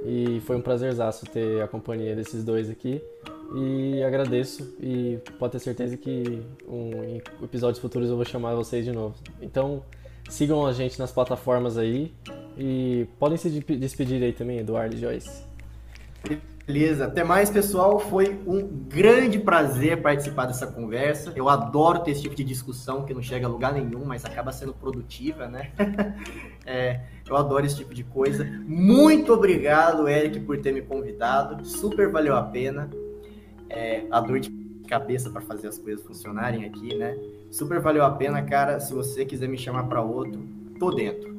E 0.03 0.41
foi 0.47 0.57
um 0.57 0.63
prazerzaço 0.63 1.27
ter 1.27 1.61
a 1.61 1.69
companhia 1.69 2.17
desses 2.17 2.43
dois 2.43 2.71
aqui. 2.71 3.03
E 3.55 4.03
agradeço 4.03 4.75
e 4.81 5.19
pode 5.39 5.53
ter 5.53 5.59
certeza 5.59 5.95
que 5.95 6.43
um, 6.67 7.05
em 7.05 7.23
episódios 7.43 7.83
futuros 7.83 8.09
eu 8.09 8.17
vou 8.17 8.25
chamar 8.25 8.55
vocês 8.55 8.83
de 8.83 8.91
novo. 8.91 9.15
Então, 9.43 9.85
sigam 10.31 10.67
a 10.67 10.73
gente 10.73 10.99
nas 10.99 11.13
plataformas 11.13 11.77
aí 11.77 12.15
e 12.57 13.07
podem 13.19 13.37
se 13.37 13.51
despedir 13.51 14.23
aí 14.23 14.33
também, 14.33 14.61
Eduardo 14.61 14.97
e 14.97 14.99
Joyce. 14.99 15.45
Beleza, 16.69 17.07
até 17.07 17.25
mais, 17.25 17.49
pessoal. 17.49 17.99
Foi 17.99 18.39
um 18.47 18.61
grande 18.61 19.39
prazer 19.39 20.03
participar 20.03 20.45
dessa 20.45 20.67
conversa. 20.67 21.33
Eu 21.35 21.49
adoro 21.49 22.01
ter 22.01 22.11
esse 22.11 22.21
tipo 22.21 22.35
de 22.35 22.45
discussão 22.45 23.07
que 23.07 23.15
não 23.15 23.23
chega 23.23 23.47
a 23.47 23.49
lugar 23.49 23.73
nenhum, 23.73 24.05
mas 24.05 24.23
acaba 24.23 24.53
sendo 24.53 24.75
produtiva, 24.75 25.49
né? 25.49 25.71
é, 26.67 27.01
eu 27.27 27.35
adoro 27.35 27.65
esse 27.65 27.77
tipo 27.77 27.95
de 27.95 28.05
coisa. 28.05 28.45
Muito 28.67 29.33
obrigado, 29.33 30.07
Eric, 30.07 30.41
por 30.41 30.59
ter 30.59 30.73
me 30.73 30.83
convidado. 30.83 31.65
Super 31.65 32.13
valeu 32.13 32.37
a 32.37 32.43
pena. 32.43 32.91
É, 33.71 34.05
a 34.11 34.21
dor 34.21 34.39
de 34.39 34.51
cabeça 34.87 35.31
para 35.31 35.41
fazer 35.41 35.69
as 35.69 35.79
coisas 35.79 36.05
funcionarem 36.05 36.67
aqui, 36.67 36.95
né? 36.95 37.17
Super 37.51 37.81
valeu 37.81 38.05
a 38.05 38.11
pena, 38.11 38.43
cara. 38.43 38.79
Se 38.79 38.93
você 38.93 39.25
quiser 39.25 39.49
me 39.49 39.57
chamar 39.57 39.85
para 39.85 40.03
outro, 40.03 40.47
tô 40.79 40.91
dentro. 40.91 41.38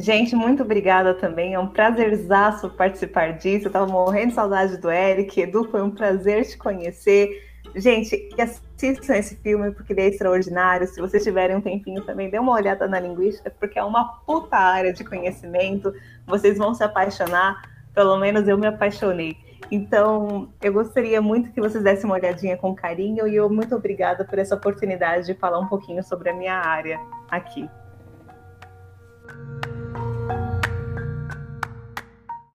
Gente, 0.00 0.34
muito 0.34 0.62
obrigada 0.62 1.12
também. 1.12 1.52
É 1.52 1.58
um 1.58 1.66
prazerzaço 1.66 2.70
participar 2.70 3.34
disso. 3.34 3.68
Eu 3.68 3.70
tava 3.70 3.86
morrendo 3.86 4.28
de 4.28 4.34
saudade 4.34 4.78
do 4.78 4.90
Eric. 4.90 5.38
Edu, 5.38 5.64
foi 5.64 5.82
um 5.82 5.90
prazer 5.90 6.46
te 6.46 6.56
conhecer. 6.56 7.28
Gente, 7.76 8.30
assistam 8.40 9.14
esse 9.14 9.36
filme 9.36 9.72
porque 9.72 9.92
ele 9.92 10.00
é 10.00 10.08
extraordinário. 10.08 10.86
Se 10.86 10.98
vocês 11.02 11.22
tiverem 11.22 11.56
um 11.56 11.60
tempinho 11.60 12.02
também, 12.02 12.30
dê 12.30 12.38
uma 12.38 12.52
olhada 12.52 12.88
na 12.88 12.98
linguística, 12.98 13.50
porque 13.60 13.78
é 13.78 13.84
uma 13.84 14.22
puta 14.24 14.56
área 14.56 14.90
de 14.90 15.04
conhecimento. 15.04 15.92
Vocês 16.26 16.56
vão 16.56 16.72
se 16.72 16.82
apaixonar. 16.82 17.60
Pelo 17.94 18.16
menos 18.16 18.48
eu 18.48 18.56
me 18.56 18.66
apaixonei. 18.66 19.36
Então, 19.70 20.48
eu 20.62 20.72
gostaria 20.72 21.20
muito 21.20 21.52
que 21.52 21.60
vocês 21.60 21.84
dessem 21.84 22.06
uma 22.06 22.14
olhadinha 22.14 22.56
com 22.56 22.74
carinho 22.74 23.28
e 23.28 23.36
eu 23.36 23.50
muito 23.50 23.76
obrigada 23.76 24.24
por 24.24 24.38
essa 24.38 24.54
oportunidade 24.54 25.26
de 25.26 25.34
falar 25.34 25.58
um 25.58 25.66
pouquinho 25.66 26.02
sobre 26.02 26.30
a 26.30 26.34
minha 26.34 26.54
área 26.54 26.98
aqui. 27.30 27.68